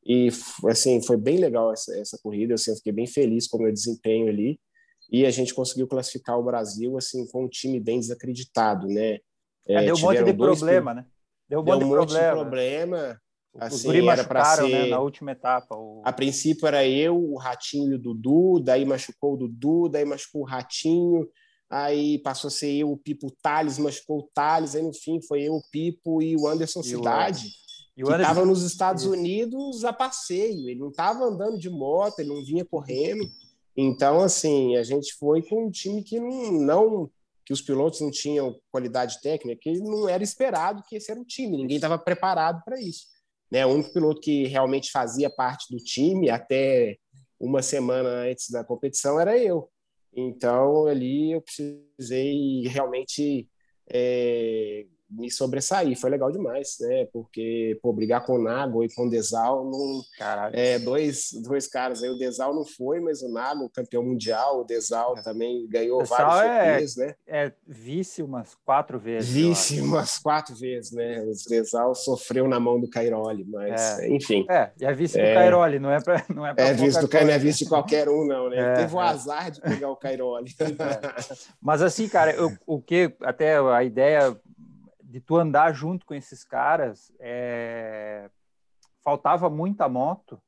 E 0.05 0.29
assim, 0.67 1.01
foi 1.01 1.17
bem 1.17 1.37
legal 1.37 1.73
essa, 1.73 1.95
essa 1.97 2.17
corrida, 2.21 2.53
assim, 2.53 2.71
eu 2.71 2.77
fiquei 2.77 2.93
bem 2.93 3.07
feliz 3.07 3.47
com 3.47 3.57
o 3.57 3.61
meu 3.61 3.73
desempenho 3.73 4.29
ali. 4.29 4.59
E 5.11 5.25
a 5.25 5.31
gente 5.31 5.53
conseguiu 5.53 5.87
classificar 5.87 6.37
o 6.37 6.43
Brasil 6.43 6.95
assim 6.95 7.25
com 7.27 7.45
um 7.45 7.49
time 7.49 7.79
bem 7.79 7.99
desacreditado, 7.99 8.87
né? 8.87 9.17
É, 9.67 9.83
deu 9.83 9.95
um 9.95 9.99
monte 9.99 10.23
de 10.23 10.33
problema, 10.33 10.93
né? 10.93 11.05
Deu 11.47 11.61
um 11.61 11.63
monte, 11.63 11.79
deu 11.79 11.87
um 11.87 11.89
de, 11.89 11.95
problema. 11.95 12.27
de 12.27 12.39
problema. 12.39 13.21
Assim, 13.57 14.07
era 14.07 14.23
para 14.23 14.45
ser 14.45 14.69
né, 14.69 14.85
na 14.85 14.99
última 14.99 15.31
etapa. 15.31 15.75
O... 15.75 16.03
A 16.05 16.13
princípio 16.13 16.67
era 16.67 16.85
eu, 16.87 17.17
o 17.17 17.37
Ratinho 17.37 17.91
e 17.91 17.95
o 17.95 17.99
Dudu, 17.99 18.59
daí 18.63 18.85
machucou 18.85 19.33
o 19.33 19.37
Dudu, 19.37 19.89
daí 19.89 20.05
machucou 20.05 20.43
o 20.43 20.45
Ratinho, 20.45 21.27
aí 21.69 22.19
passou 22.19 22.47
a 22.47 22.51
ser 22.51 22.71
eu, 22.71 22.91
o 22.91 22.97
Pipo, 22.97 23.31
Thales, 23.41 23.77
machucou 23.77 24.19
o 24.19 24.29
Thales, 24.33 24.75
aí 24.75 24.81
no 24.81 24.93
fim 24.93 25.21
foi 25.21 25.43
eu, 25.43 25.55
o 25.55 25.63
Pipo 25.71 26.21
e 26.21 26.35
o 26.35 26.47
Anderson 26.47 26.81
e 26.81 26.85
Cidade, 26.85 27.47
o... 27.99 28.05
que 28.05 28.11
estava 28.11 28.45
nos 28.45 28.63
Estados 28.63 29.05
Unidos 29.05 29.83
a 29.83 29.93
passeio, 29.93 30.69
ele 30.69 30.79
não 30.79 30.89
estava 30.89 31.23
andando 31.25 31.59
de 31.59 31.69
moto, 31.69 32.19
ele 32.19 32.29
não 32.29 32.43
vinha 32.43 32.65
correndo, 32.65 33.29
então, 33.81 34.19
assim, 34.19 34.75
a 34.75 34.83
gente 34.83 35.13
foi 35.13 35.41
com 35.41 35.67
um 35.67 35.71
time 35.71 36.03
que 36.03 36.19
não, 36.19 36.51
não 36.51 37.11
que 37.45 37.53
os 37.53 37.61
pilotos 37.61 38.01
não 38.01 38.11
tinham 38.11 38.59
qualidade 38.69 39.21
técnica, 39.21 39.61
que 39.61 39.79
não 39.79 40.09
era 40.09 40.21
esperado 40.21 40.83
que 40.87 40.97
esse 40.97 41.09
era 41.09 41.19
o 41.19 41.25
time, 41.25 41.55
ninguém 41.55 41.77
estava 41.77 41.97
preparado 41.97 42.61
para 42.65 42.79
isso. 42.79 43.05
Né? 43.49 43.65
O 43.65 43.69
único 43.69 43.93
piloto 43.93 44.19
que 44.19 44.47
realmente 44.47 44.91
fazia 44.91 45.29
parte 45.29 45.65
do 45.71 45.77
time 45.77 46.29
até 46.29 46.97
uma 47.39 47.61
semana 47.61 48.09
antes 48.29 48.49
da 48.49 48.65
competição 48.65 49.17
era 49.17 49.37
eu. 49.37 49.69
Então, 50.27 50.87
ali 50.87 51.31
eu 51.33 51.41
precisei 51.41 52.63
realmente 52.67 53.49
é, 53.91 54.85
me 55.09 55.29
sobressair. 55.31 55.97
Foi 55.99 56.09
legal 56.09 56.31
demais, 56.31 56.77
né? 56.79 57.07
Porque, 57.11 57.77
pô, 57.81 57.91
brigar 57.91 58.25
com 58.25 58.33
o 58.33 58.41
Nago 58.41 58.83
e 58.83 58.93
com 58.93 59.07
o 59.07 59.09
Desal, 59.09 59.65
não, 59.65 60.01
é, 60.53 60.77
dois, 60.77 61.29
dois 61.43 61.67
caras 61.67 62.03
aí. 62.03 62.09
O 62.09 62.17
Desal 62.17 62.53
não 62.53 62.65
foi, 62.65 62.99
mas 62.99 63.21
o 63.21 63.31
Nago, 63.31 63.69
campeão 63.69 64.03
mundial, 64.03 64.61
o 64.61 64.63
Desal 64.63 65.17
é. 65.17 65.21
também 65.21 65.67
ganhou 65.67 66.05
vários 66.05 66.41
é, 66.41 66.73
GPs, 66.73 66.99
né? 66.99 67.15
É 67.27 67.51
vice 67.67 68.21
umas 68.21 68.55
quatro 68.63 68.99
vezes. 68.99 69.29
Vice 69.29 69.81
umas 69.81 70.17
quatro 70.19 70.55
vezes, 70.55 70.91
né? 70.91 71.21
O 71.21 71.49
Desal 71.49 71.95
sofreu 71.95 72.47
na 72.47 72.59
mão 72.59 72.79
do 72.79 72.89
Cairoli, 72.89 73.45
mas, 73.45 73.99
é. 73.99 74.09
enfim. 74.09 74.45
É, 74.49 74.71
e 74.79 74.85
é 74.85 74.93
vice 74.93 75.17
do 75.17 75.23
é. 75.23 75.33
Cairoli, 75.33 75.79
não 75.79 75.91
é 75.91 75.99
para 75.99 76.23
não 76.29 76.45
é, 76.45 76.53
é 76.55 76.73
vice 76.73 77.01
do 77.01 77.07
Cairoli, 77.07 77.31
não 77.31 77.35
é 77.35 77.39
vice 77.39 77.59
de 77.59 77.69
qualquer 77.69 78.07
um, 78.07 78.25
não, 78.25 78.49
né? 78.49 78.59
É, 78.69 78.73
Teve 78.73 78.93
o 78.93 78.99
azar 78.99 79.49
de 79.49 79.61
pegar 79.61 79.89
o 79.89 79.95
Cairoli. 79.95 80.51
Mas 81.61 81.81
assim, 81.81 82.07
cara, 82.09 82.31
eu, 82.31 82.51
o 82.67 82.81
que 82.81 83.15
até 83.21 83.57
a 83.57 83.83
ideia 83.83 84.37
de 85.09 85.19
tu 85.19 85.37
andar 85.37 85.73
junto 85.73 86.05
com 86.05 86.13
esses 86.13 86.43
caras, 86.43 87.11
é... 87.19 88.29
faltava 89.03 89.49
muita 89.49 89.89
moto 89.89 90.39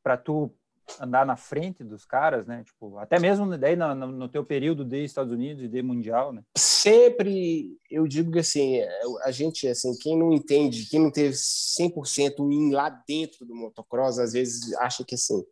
para 0.00 0.16
tu 0.16 0.54
andar 1.00 1.26
na 1.26 1.36
frente 1.36 1.82
dos 1.82 2.04
caras, 2.04 2.46
né? 2.46 2.62
Tipo, 2.64 2.98
até 2.98 3.18
mesmo 3.18 3.56
daí 3.58 3.76
no, 3.76 3.94
no, 3.94 4.28
teu 4.28 4.44
período 4.44 4.84
de 4.84 5.04
Estados 5.04 5.32
Unidos 5.32 5.64
e 5.64 5.68
de 5.68 5.82
mundial, 5.82 6.32
né? 6.32 6.42
Sempre 6.56 7.76
eu 7.90 8.06
digo 8.06 8.32
que 8.32 8.38
assim, 8.38 8.80
a 9.24 9.30
gente 9.30 9.66
assim, 9.66 9.96
quem 9.98 10.16
não 10.16 10.32
entende, 10.32 10.88
quem 10.88 11.00
não 11.00 11.10
teve 11.10 11.34
100% 11.34 12.38
em 12.50 12.72
lá 12.72 12.88
dentro 13.06 13.44
do 13.44 13.54
motocross, 13.54 14.18
às 14.18 14.32
vezes 14.32 14.72
acha 14.78 15.04
que 15.04 15.14
assim, 15.16 15.44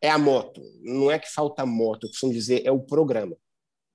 é 0.00 0.10
a 0.10 0.18
moto, 0.18 0.60
não 0.82 1.10
é 1.10 1.18
que 1.18 1.32
falta 1.32 1.64
moto, 1.64 2.04
eu 2.04 2.10
costumo 2.10 2.32
dizer, 2.32 2.64
é 2.64 2.70
o 2.70 2.80
programa. 2.80 3.36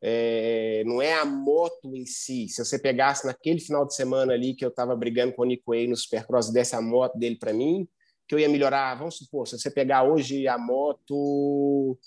É, 0.06 0.84
não 0.86 1.02
é 1.02 1.14
a 1.14 1.24
moto 1.24 1.96
em 1.96 2.06
si. 2.06 2.50
Se 2.50 2.64
você 2.64 2.78
pegasse 2.78 3.26
naquele 3.26 3.62
final 3.62 3.86
de 3.88 3.96
semana 3.96 4.34
ali 4.34 4.54
que 4.54 4.66
eu 4.66 4.70
estava 4.70 4.94
brigando 4.98 5.34
com 5.34 5.44
o 5.44 5.46
Nico 5.46 5.72
Way 5.72 5.88
no 5.88 5.96
Supercross 5.96 6.50
e 6.50 6.54
desse 6.54 6.76
a 6.76 6.82
moto 6.82 7.18
dele 7.18 7.38
para 7.38 7.54
mim, 7.54 7.88
que 8.28 8.36
eu 8.36 8.40
ia 8.40 8.50
melhorar. 8.50 8.96
Vamos 8.96 9.18
supor, 9.18 9.48
se 9.48 9.58
você 9.58 9.72
pegar 9.72 10.04
hoje 10.04 10.46
a 10.46 10.58
moto, 10.58 11.98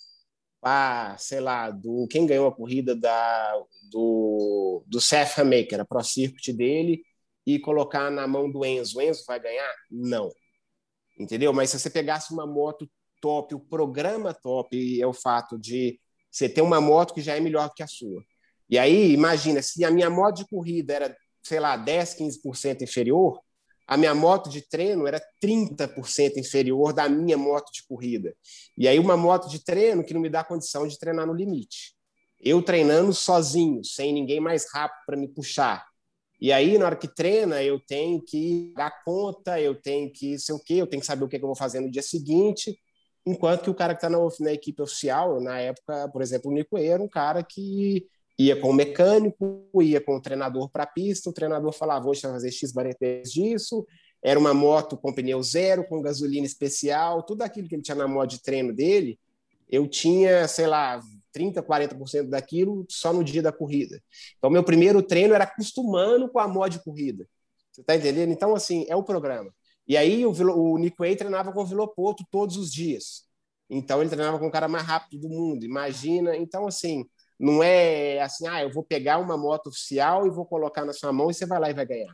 ah, 0.63 1.17
sei 1.19 1.41
lá, 1.41 1.71
do 1.71 2.07
quem 2.11 2.27
ganhou 2.27 2.47
a 2.47 2.55
corrida 2.55 2.95
da, 2.95 3.65
do, 3.91 4.85
do 4.87 5.01
Seth 5.01 5.39
Maker, 5.39 5.81
a 5.81 5.85
Pro 5.87 6.03
Circuit 6.05 6.53
dele, 6.53 7.03
e 7.47 7.59
colocar 7.59 8.11
na 8.11 8.27
mão 8.27 8.51
do 8.51 8.63
Enzo, 8.65 8.99
o 8.99 9.03
Enzo 9.03 9.25
vai 9.27 9.41
ganhar? 9.41 9.73
Não. 9.91 10.31
Entendeu? 11.19 11.53
Mas 11.53 11.71
se 11.71 11.79
você 11.79 11.89
pegasse 11.89 12.31
uma 12.33 12.47
moto 12.47 12.91
top, 13.23 13.55
o 13.55 13.61
programa 13.61 14.35
top 14.35 15.01
é 15.01 15.07
o 15.07 15.15
fato 15.15 15.59
de 15.59 15.99
você 16.37 16.51
tem 16.51 16.63
uma 16.63 16.83
moto 16.83 17.15
que 17.15 17.23
já 17.23 17.35
é 17.35 17.41
melhor 17.41 17.73
que 17.75 17.83
a 17.83 17.87
sua. 17.87 18.23
E 18.69 18.79
aí, 18.79 19.11
imagina, 19.11 19.63
se 19.63 19.83
a 19.87 19.91
minha 19.91 20.11
moto 20.11 20.37
de 20.37 20.47
corrida 20.47 20.93
era, 20.93 21.17
sei 21.43 21.59
lá, 21.59 21.79
10, 21.79 22.15
15% 22.15 22.83
inferior, 22.83 23.41
a 23.87 23.97
minha 23.97 24.15
moto 24.15 24.51
de 24.51 24.61
treino 24.61 25.07
era 25.07 25.19
30% 25.41 26.37
inferior 26.37 26.93
da 26.93 27.09
minha 27.09 27.39
moto 27.39 27.73
de 27.73 27.87
corrida. 27.87 28.37
E 28.77 28.87
aí, 28.87 28.99
uma 28.99 29.17
moto 29.17 29.49
de 29.49 29.65
treino 29.65 30.05
que 30.05 30.13
não 30.13 30.21
me 30.21 30.29
dá 30.29 30.45
condição 30.45 30.87
de 30.87 30.99
treinar 30.99 31.27
no 31.27 31.33
limite. 31.33 31.95
eu 32.39 32.61
treinando 32.61 33.15
sozinho, 33.15 33.83
sem 33.83 34.13
ninguém 34.13 34.39
mais 34.39 34.67
rápido 34.71 35.01
para 35.07 35.17
me 35.17 35.29
puxar. 35.29 35.87
E 36.39 36.53
aí, 36.53 36.77
na 36.77 36.85
hora 36.85 36.97
que 36.97 37.09
treina, 37.09 37.63
eu 37.63 37.81
tenho 37.81 38.21
que 38.21 38.75
dar 38.77 39.03
conta, 39.03 39.59
eu 39.59 39.75
tenho 39.75 40.13
que 40.13 40.39
sei 40.39 40.55
o 40.55 40.61
quê, 40.63 40.75
eu 40.75 40.87
tenho 40.87 41.01
que 41.01 41.07
saber 41.07 41.25
o 41.25 41.29
que, 41.29 41.37
eu 41.37 41.41
vou 41.41 41.57
fazer 41.57 41.81
no 41.81 41.91
dia 41.91 42.03
seguinte. 42.03 42.79
Enquanto 43.27 43.65
que 43.65 43.71
o 43.71 43.75
cara 43.75 43.93
que 43.93 43.99
está 43.99 44.09
na, 44.09 44.19
na, 44.41 44.53
equipe 44.53 44.81
oficial, 44.81 45.41
na 45.41 45.59
época, 45.59 46.09
por 46.11 46.23
exemplo, 46.23 46.51
o 46.51 46.55
Nico 46.55 46.79
era 46.79 47.03
um 47.03 47.09
cara 47.09 47.43
que 47.43 48.07
ia 48.39 48.61
com 48.61 48.71
o 48.71 48.73
mecânico, 48.73 49.69
ia 49.83 50.01
com 50.01 50.17
o 50.17 50.21
treinador 50.21 50.69
para 50.71 50.85
a 50.85 50.87
pista, 50.87 51.29
o 51.29 51.33
treinador 51.33 51.73
falava, 51.73 52.07
hoje 52.09 52.23
vai 52.23 52.33
fazer 52.33 52.53
X 52.53 52.73
baretes 52.73 53.33
disso, 53.33 53.85
era 54.23 54.39
uma 54.39 54.55
moto 54.55 54.97
com 54.97 55.13
pneu 55.13 55.43
zero, 55.43 55.87
com 55.89 56.01
gasolina 56.01 56.47
especial, 56.47 57.23
tudo 57.23 57.43
aquilo 57.43 57.69
que 57.69 57.75
ele 57.75 57.83
tinha 57.83 57.97
na 57.97 58.07
moto 58.07 58.31
de 58.31 58.43
treino 58.43 58.73
dele, 58.73 59.19
eu 59.69 59.89
tinha, 59.89 60.47
sei 60.47 60.67
lá, 60.67 61.01
30%, 61.37 61.63
40% 61.63 62.29
daquilo 62.29 62.87
só 62.89 63.13
no 63.13 63.25
dia 63.25 63.43
da 63.43 63.53
corrida. 63.53 64.01
Então, 64.39 64.51
meu 64.51 64.63
primeiro 64.63 65.03
treino 65.03 65.35
era 65.35 65.45
acostumando 65.45 66.29
com 66.29 66.39
a 66.39 66.47
moto 66.47 66.73
de 66.73 66.85
corrida. 66.85 67.27
Você 67.73 67.81
está 67.81 67.97
entendendo? 67.97 68.31
Então, 68.31 68.55
assim, 68.55 68.87
é 68.89 68.97
o 68.97 69.03
programa. 69.03 69.53
E 69.87 69.97
aí, 69.97 70.27
o, 70.27 70.31
o 70.31 70.79
Nico 70.79 70.97
Way 71.01 71.17
treinava 71.17 71.53
com 71.53 71.61
o 71.61 71.67
Vilopoto 71.67 72.25
todos 72.31 72.57
os 72.57 72.73
dias. 72.73 73.25
Então, 73.71 74.01
ele 74.01 74.11
treinava 74.11 74.39
com 74.39 74.47
o 74.47 74.51
cara 74.51 74.69
mais 74.69 74.85
rápido 74.85 75.21
do 75.21 75.29
mundo. 75.29 75.65
Imagina. 75.65 76.37
Então, 76.37 76.67
assim, 76.67 77.05
não 77.39 77.63
é 77.63 78.21
assim, 78.21 78.47
ah, 78.47 78.63
eu 78.63 78.71
vou 78.73 78.85
pegar 78.85 79.19
uma 79.19 79.37
moto 79.37 79.69
oficial 79.69 80.27
e 80.27 80.31
vou 80.31 80.47
colocar 80.47 80.85
na 80.85 80.93
sua 80.93 81.13
mão 81.13 81.31
e 81.31 81.35
você 81.35 81.47
vai 81.47 81.61
lá 81.61 81.71
e 81.71 81.75
vai 81.75 81.87
ganhar. 81.87 82.13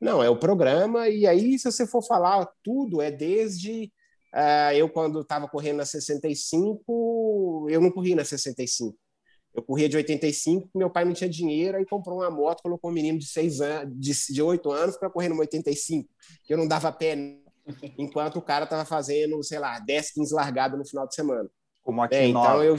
Não, 0.00 0.22
é 0.22 0.30
o 0.30 0.38
programa. 0.38 1.08
E 1.08 1.26
aí, 1.26 1.58
se 1.58 1.70
você 1.70 1.86
for 1.86 2.02
falar 2.02 2.48
tudo, 2.62 3.02
é 3.02 3.10
desde 3.10 3.90
Uh, 4.34 4.72
eu, 4.74 4.90
quando 4.90 5.20
estava 5.22 5.48
correndo 5.48 5.78
na 5.78 5.86
65, 5.86 7.66
eu 7.70 7.80
não 7.80 7.90
corri 7.90 8.14
na 8.14 8.24
65. 8.24 8.96
Eu 9.58 9.62
corria 9.62 9.88
de 9.88 9.96
85, 9.96 10.70
meu 10.74 10.90
pai 10.90 11.04
não 11.04 11.12
tinha 11.12 11.28
dinheiro, 11.28 11.76
aí 11.76 11.84
comprou 11.84 12.18
uma 12.18 12.30
moto, 12.30 12.62
colocou 12.62 12.90
um 12.90 12.94
menino 12.94 13.18
de 13.18 13.26
seis 13.26 13.60
anos, 13.60 13.92
de, 13.98 14.12
de 14.34 14.42
8 14.42 14.70
anos 14.70 14.96
para 14.96 15.10
correr 15.10 15.28
no 15.28 15.38
85, 15.38 16.08
que 16.44 16.52
eu 16.52 16.58
não 16.58 16.66
dava 16.66 16.92
pé, 16.92 17.16
enquanto 17.98 18.36
o 18.36 18.42
cara 18.42 18.64
estava 18.64 18.84
fazendo, 18.84 19.42
sei 19.42 19.58
lá, 19.58 19.78
10, 19.78 20.12
15 20.12 20.34
largadas 20.34 20.78
no 20.78 20.86
final 20.86 21.06
de 21.06 21.14
semana. 21.14 21.48
Com 21.82 21.92
motinha 21.92 22.20
é, 22.20 22.26
então 22.28 22.62
eu 22.62 22.76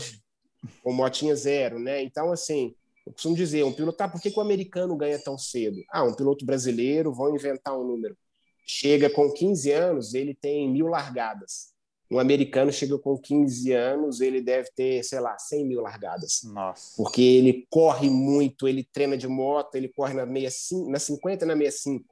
Com 0.83 0.93
motinha 0.93 1.35
zero, 1.35 1.79
né? 1.79 2.01
Então, 2.03 2.31
assim, 2.31 2.75
eu 3.05 3.13
costumo 3.13 3.35
dizer, 3.35 3.63
um 3.63 3.73
piloto, 3.73 3.97
tá, 3.97 4.07
por 4.07 4.21
que, 4.21 4.31
que 4.31 4.39
o 4.39 4.41
americano 4.41 4.95
ganha 4.95 5.19
tão 5.19 5.37
cedo? 5.37 5.77
Ah, 5.91 6.03
um 6.03 6.13
piloto 6.13 6.45
brasileiro, 6.45 7.13
vão 7.13 7.35
inventar 7.35 7.77
um 7.77 7.83
número 7.83 8.15
chega 8.69 9.09
com 9.09 9.33
15 9.33 9.71
anos, 9.71 10.13
ele 10.13 10.35
tem 10.35 10.69
mil 10.69 10.85
largadas. 10.85 11.73
Um 12.11 12.17
americano 12.17 12.71
chega 12.71 12.97
com 12.97 13.17
15 13.17 13.71
anos, 13.71 14.19
ele 14.19 14.41
deve 14.41 14.69
ter, 14.75 15.03
sei 15.03 15.19
lá, 15.19 15.37
100 15.37 15.67
mil 15.67 15.81
largadas. 15.81 16.41
Nossa. 16.43 16.93
Porque 16.97 17.21
ele 17.21 17.67
corre 17.69 18.09
muito, 18.09 18.67
ele 18.67 18.83
treina 18.83 19.15
de 19.15 19.27
moto, 19.27 19.75
ele 19.75 19.89
corre 19.89 20.15
na, 20.15 20.25
65, 20.25 20.89
na 20.89 20.99
50 20.99 21.45
e 21.45 21.47
na 21.47 21.55
65. 21.55 22.05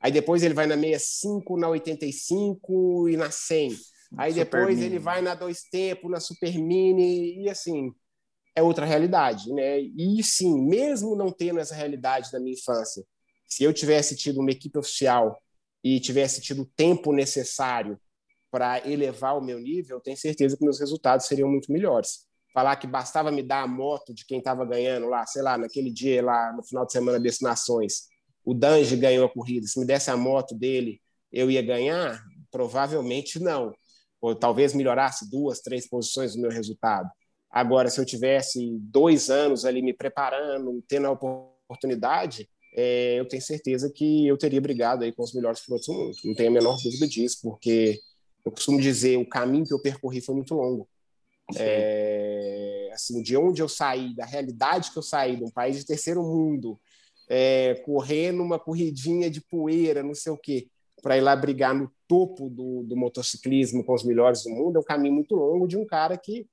Aí 0.00 0.10
depois 0.10 0.42
ele 0.42 0.52
vai 0.52 0.66
na 0.66 0.74
65, 0.76 1.56
na 1.56 1.68
85 1.68 3.08
e 3.08 3.16
na 3.16 3.30
100. 3.30 3.70
Aí 4.18 4.32
Super 4.32 4.44
depois 4.44 4.76
mini. 4.76 4.86
ele 4.86 4.98
vai 4.98 5.22
na 5.22 5.34
dois 5.34 5.62
tempos, 5.62 6.10
na 6.10 6.20
Super 6.20 6.58
Mini, 6.58 7.42
e 7.42 7.48
assim, 7.48 7.92
é 8.54 8.62
outra 8.62 8.84
realidade, 8.84 9.52
né? 9.52 9.80
E 9.80 10.22
sim, 10.22 10.60
mesmo 10.66 11.14
não 11.14 11.30
tendo 11.30 11.60
essa 11.60 11.74
realidade 11.74 12.32
da 12.32 12.40
minha 12.40 12.54
infância, 12.54 13.04
se 13.46 13.62
eu 13.62 13.72
tivesse 13.72 14.16
tido 14.16 14.40
uma 14.40 14.50
equipe 14.50 14.78
oficial 14.78 15.40
e 15.84 16.00
tivesse 16.00 16.40
tido 16.40 16.62
o 16.62 16.70
tempo 16.76 17.12
necessário 17.12 17.98
para 18.56 18.88
elevar 18.88 19.36
o 19.36 19.44
meu 19.44 19.60
nível, 19.60 20.00
tenho 20.00 20.16
certeza 20.16 20.56
que 20.56 20.64
meus 20.64 20.80
resultados 20.80 21.26
seriam 21.26 21.46
muito 21.46 21.70
melhores. 21.70 22.24
Falar 22.54 22.74
que 22.76 22.86
bastava 22.86 23.30
me 23.30 23.42
dar 23.42 23.64
a 23.64 23.66
moto 23.66 24.14
de 24.14 24.24
quem 24.24 24.38
estava 24.38 24.64
ganhando 24.64 25.08
lá, 25.08 25.26
sei 25.26 25.42
lá, 25.42 25.58
naquele 25.58 25.90
dia 25.90 26.24
lá 26.24 26.54
no 26.56 26.62
final 26.62 26.86
de 26.86 26.92
semana 26.92 27.20
Destinações, 27.20 28.04
o 28.42 28.54
Dange 28.54 28.96
ganhou 28.96 29.26
a 29.26 29.28
corrida, 29.28 29.66
se 29.66 29.78
me 29.78 29.84
desse 29.84 30.10
a 30.10 30.16
moto 30.16 30.54
dele, 30.54 31.02
eu 31.30 31.50
ia 31.50 31.60
ganhar? 31.60 32.18
Provavelmente 32.50 33.38
não. 33.38 33.74
Ou 34.22 34.34
talvez 34.34 34.72
melhorasse 34.72 35.30
duas, 35.30 35.60
três 35.60 35.86
posições 35.86 36.34
do 36.34 36.40
meu 36.40 36.50
resultado. 36.50 37.10
Agora, 37.50 37.90
se 37.90 38.00
eu 38.00 38.06
tivesse 38.06 38.78
dois 38.80 39.28
anos 39.28 39.66
ali 39.66 39.82
me 39.82 39.92
preparando, 39.92 40.82
tendo 40.88 41.08
a 41.08 41.10
oportunidade, 41.10 42.48
é, 42.74 43.20
eu 43.20 43.28
tenho 43.28 43.42
certeza 43.42 43.92
que 43.94 44.26
eu 44.26 44.38
teria 44.38 44.62
brigado 44.62 45.04
aí 45.04 45.12
com 45.12 45.22
os 45.22 45.34
melhores 45.34 45.60
pilotos 45.60 45.86
do 45.86 45.92
mundo. 45.92 46.16
Não 46.24 46.34
tenho 46.34 46.48
a 46.48 46.52
menor 46.54 46.78
dúvida 46.82 47.06
disso, 47.06 47.40
porque 47.42 48.00
eu 48.46 48.52
costumo 48.52 48.80
dizer, 48.80 49.18
o 49.18 49.28
caminho 49.28 49.66
que 49.66 49.74
eu 49.74 49.82
percorri 49.82 50.20
foi 50.20 50.36
muito 50.36 50.54
longo. 50.54 50.88
É, 51.56 52.90
assim, 52.92 53.22
de 53.22 53.36
onde 53.36 53.60
eu 53.60 53.68
saí, 53.68 54.14
da 54.14 54.24
realidade 54.24 54.92
que 54.92 54.98
eu 54.98 55.02
saí, 55.02 55.36
de 55.36 55.44
um 55.44 55.50
país 55.50 55.76
de 55.76 55.84
terceiro 55.84 56.22
mundo, 56.22 56.80
é, 57.28 57.74
correr 57.84 58.32
numa 58.32 58.58
corridinha 58.58 59.28
de 59.28 59.40
poeira, 59.40 60.02
não 60.02 60.14
sei 60.14 60.32
o 60.32 60.38
quê, 60.38 60.68
para 61.02 61.16
ir 61.16 61.20
lá 61.20 61.34
brigar 61.34 61.74
no 61.74 61.90
topo 62.06 62.48
do, 62.48 62.84
do 62.84 62.96
motociclismo 62.96 63.84
com 63.84 63.94
os 63.94 64.04
melhores 64.04 64.44
do 64.44 64.50
mundo, 64.50 64.76
é 64.76 64.80
um 64.80 64.84
caminho 64.84 65.14
muito 65.14 65.34
longo 65.34 65.66
de 65.66 65.76
um 65.76 65.84
cara 65.84 66.16
que 66.16 66.46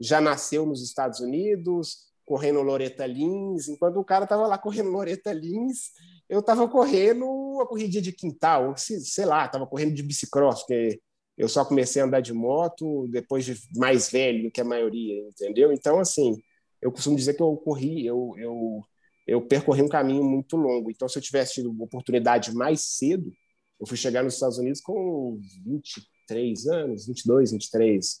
já 0.00 0.20
nasceu 0.20 0.64
nos 0.64 0.82
Estados 0.82 1.20
Unidos, 1.20 2.12
correndo 2.24 2.62
Loreta 2.62 3.04
Lins, 3.04 3.68
enquanto 3.68 3.98
o 3.98 4.04
cara 4.04 4.24
estava 4.24 4.46
lá 4.46 4.56
correndo 4.58 4.90
Loreta 4.90 5.32
Lins, 5.32 5.90
eu 6.28 6.40
estava 6.40 6.68
correndo 6.68 7.26
uma 7.26 7.66
corrida 7.66 8.00
de 8.00 8.12
quintal, 8.12 8.74
sei 8.76 9.24
lá, 9.24 9.44
estava 9.44 9.66
correndo 9.66 9.94
de 9.94 10.02
bicicross, 10.02 10.60
porque 10.60 11.00
eu 11.36 11.48
só 11.48 11.64
comecei 11.64 12.02
a 12.02 12.04
andar 12.04 12.20
de 12.20 12.32
moto 12.32 13.08
depois 13.08 13.44
de 13.44 13.56
mais 13.74 14.10
velho 14.10 14.50
que 14.50 14.60
a 14.60 14.64
maioria, 14.64 15.20
entendeu? 15.28 15.72
Então, 15.72 15.98
assim, 15.98 16.36
eu 16.80 16.92
costumo 16.92 17.16
dizer 17.16 17.34
que 17.34 17.42
eu 17.42 17.56
corri, 17.56 18.06
eu, 18.06 18.34
eu, 18.36 18.80
eu 19.26 19.40
percorri 19.40 19.82
um 19.82 19.88
caminho 19.88 20.24
muito 20.24 20.56
longo. 20.56 20.90
Então, 20.90 21.08
se 21.08 21.18
eu 21.18 21.22
tivesse 21.22 21.54
tido 21.54 21.82
oportunidade 21.82 22.54
mais 22.54 22.82
cedo, 22.82 23.32
eu 23.80 23.86
fui 23.86 23.96
chegar 23.96 24.22
nos 24.22 24.34
Estados 24.34 24.58
Unidos 24.58 24.80
com 24.80 25.40
23 25.64 26.66
anos, 26.66 27.06
22, 27.06 27.52
23. 27.52 28.20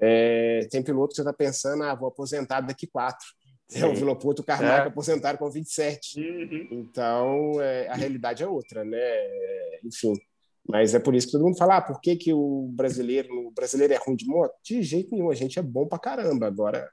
É, 0.00 0.68
tem 0.70 0.82
piloto 0.82 1.10
que 1.10 1.16
você 1.16 1.22
está 1.22 1.32
pensando, 1.32 1.82
ah, 1.82 1.94
vou 1.94 2.08
aposentar 2.08 2.60
daqui 2.60 2.86
quatro. 2.86 3.26
É, 3.70 3.84
o 3.84 3.94
Vilopoto 3.94 4.40
e 4.40 4.42
o 4.42 4.46
Carmack 4.46 4.86
é. 4.86 4.88
aposentaram 4.88 5.38
com 5.38 5.50
27. 5.50 6.18
Uhum. 6.18 6.68
Então, 6.70 7.60
é, 7.60 7.86
a 7.88 7.94
realidade 7.94 8.42
é 8.42 8.48
outra, 8.48 8.82
né? 8.82 8.98
Enfim. 9.84 10.14
Mas 10.68 10.94
é 10.94 10.98
por 10.98 11.14
isso 11.14 11.28
que 11.28 11.32
todo 11.32 11.44
mundo 11.44 11.56
fala, 11.56 11.78
ah, 11.78 11.82
por 11.82 12.00
que, 12.00 12.14
que 12.14 12.32
o 12.32 12.68
brasileiro, 12.72 13.48
o 13.48 13.50
brasileiro 13.50 13.94
é 13.94 13.96
ruim 13.96 14.16
de 14.16 14.26
moto? 14.26 14.54
De 14.62 14.82
jeito 14.82 15.10
nenhum, 15.10 15.30
a 15.30 15.34
gente 15.34 15.58
é 15.58 15.62
bom 15.62 15.86
pra 15.86 15.98
caramba. 15.98 16.46
Agora, 16.46 16.90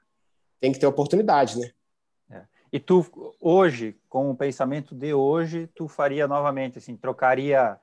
tem 0.58 0.72
que 0.72 0.78
ter 0.78 0.86
oportunidade, 0.86 1.58
né? 1.58 1.70
É. 2.30 2.42
E 2.72 2.80
tu, 2.80 3.04
hoje, 3.40 3.94
com 4.08 4.30
o 4.30 4.36
pensamento 4.36 4.94
de 4.94 5.12
hoje, 5.12 5.68
tu 5.74 5.88
faria 5.88 6.26
novamente, 6.26 6.78
assim, 6.78 6.96
trocaria... 6.96 7.78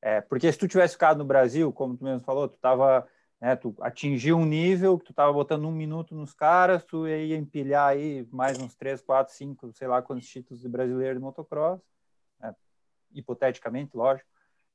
É, 0.00 0.20
porque 0.20 0.52
se 0.52 0.58
tu 0.58 0.68
tivesse 0.68 0.94
ficado 0.94 1.18
no 1.18 1.24
Brasil, 1.24 1.72
como 1.72 1.96
tu 1.96 2.04
mesmo 2.04 2.20
falou, 2.20 2.46
tu 2.46 2.54
estava 2.54 3.08
né? 3.40 3.54
Tu 3.56 3.74
atingiu 3.80 4.36
um 4.36 4.44
nível 4.44 4.98
que 4.98 5.06
tu 5.06 5.12
estava 5.12 5.32
botando 5.32 5.66
um 5.66 5.72
minuto 5.72 6.14
nos 6.14 6.34
caras, 6.34 6.84
tu 6.84 7.06
ia 7.06 7.36
empilhar 7.36 7.88
aí 7.88 8.26
mais 8.30 8.58
uns 8.58 8.74
três, 8.74 9.00
quatro, 9.00 9.32
cinco, 9.34 9.72
sei 9.72 9.86
lá 9.86 10.02
quantos 10.02 10.28
títulos 10.28 10.60
de 10.60 10.68
brasileiro 10.68 11.18
de 11.18 11.24
motocross, 11.24 11.80
né? 12.40 12.54
hipoteticamente, 13.12 13.96
lógico, 13.96 14.28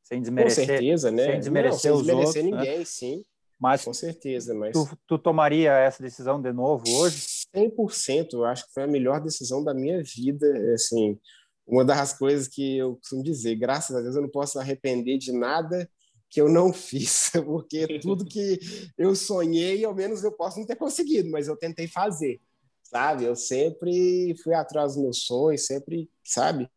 sem 0.04 0.22
desmerecer, 0.22 0.66
com 0.66 0.74
certeza, 0.74 1.12
né? 1.12 1.26
sem 1.26 1.40
desmerecer 1.40 1.92
Não, 1.92 1.98
sem 1.98 2.06
desmerecer 2.06 2.44
outros, 2.44 2.44
né? 2.44 2.58
ninguém, 2.58 2.80
né? 2.80 2.86
sim. 2.86 3.24
Mas 3.60 3.86
com 3.86 3.94
certeza, 3.94 4.54
mas 4.54 4.74
tu, 4.74 4.90
tu 5.08 5.18
tomaria 5.18 5.72
essa 5.72 6.04
decisão 6.04 6.42
de 6.42 6.52
novo 6.52 6.84
hoje? 6.98 7.24
100%, 7.56 8.34
eu 8.34 8.46
acho 8.46 8.68
que 8.68 8.74
foi 8.74 8.84
a 8.84 8.88
melhor 8.88 9.22
decisão 9.22 9.64
da 9.64 9.74
minha 9.74 10.04
vida, 10.04 10.74
assim, 10.74 11.18
uma 11.66 11.86
das 11.86 12.18
coisas 12.18 12.48
que 12.48 12.78
eu 12.78 12.98
costumo 12.98 13.24
dizer, 13.24 13.56
graças 13.56 13.96
a 13.96 14.02
Deus 14.02 14.16
eu 14.16 14.22
não 14.22 14.30
posso 14.30 14.60
arrepender 14.60 15.18
de 15.18 15.32
nada 15.32 15.90
que 16.30 16.42
eu 16.42 16.50
não 16.50 16.74
fiz, 16.74 17.32
porque 17.46 18.00
tudo 18.00 18.26
que 18.26 18.60
eu 18.98 19.16
sonhei, 19.16 19.86
ao 19.86 19.96
menos 19.96 20.24
eu 20.24 20.32
posso 20.32 20.60
não 20.60 20.66
ter 20.66 20.76
conseguido, 20.76 21.30
mas 21.30 21.48
eu 21.48 21.56
tentei 21.56 21.88
fazer, 21.88 22.42
sabe? 22.82 23.24
Eu 23.24 23.36
sempre 23.36 24.36
fui 24.44 24.54
atrás 24.54 24.96
dos 24.96 25.04
meus 25.04 25.24
sonhos, 25.24 25.66
sempre, 25.66 26.10
sabe? 26.24 26.70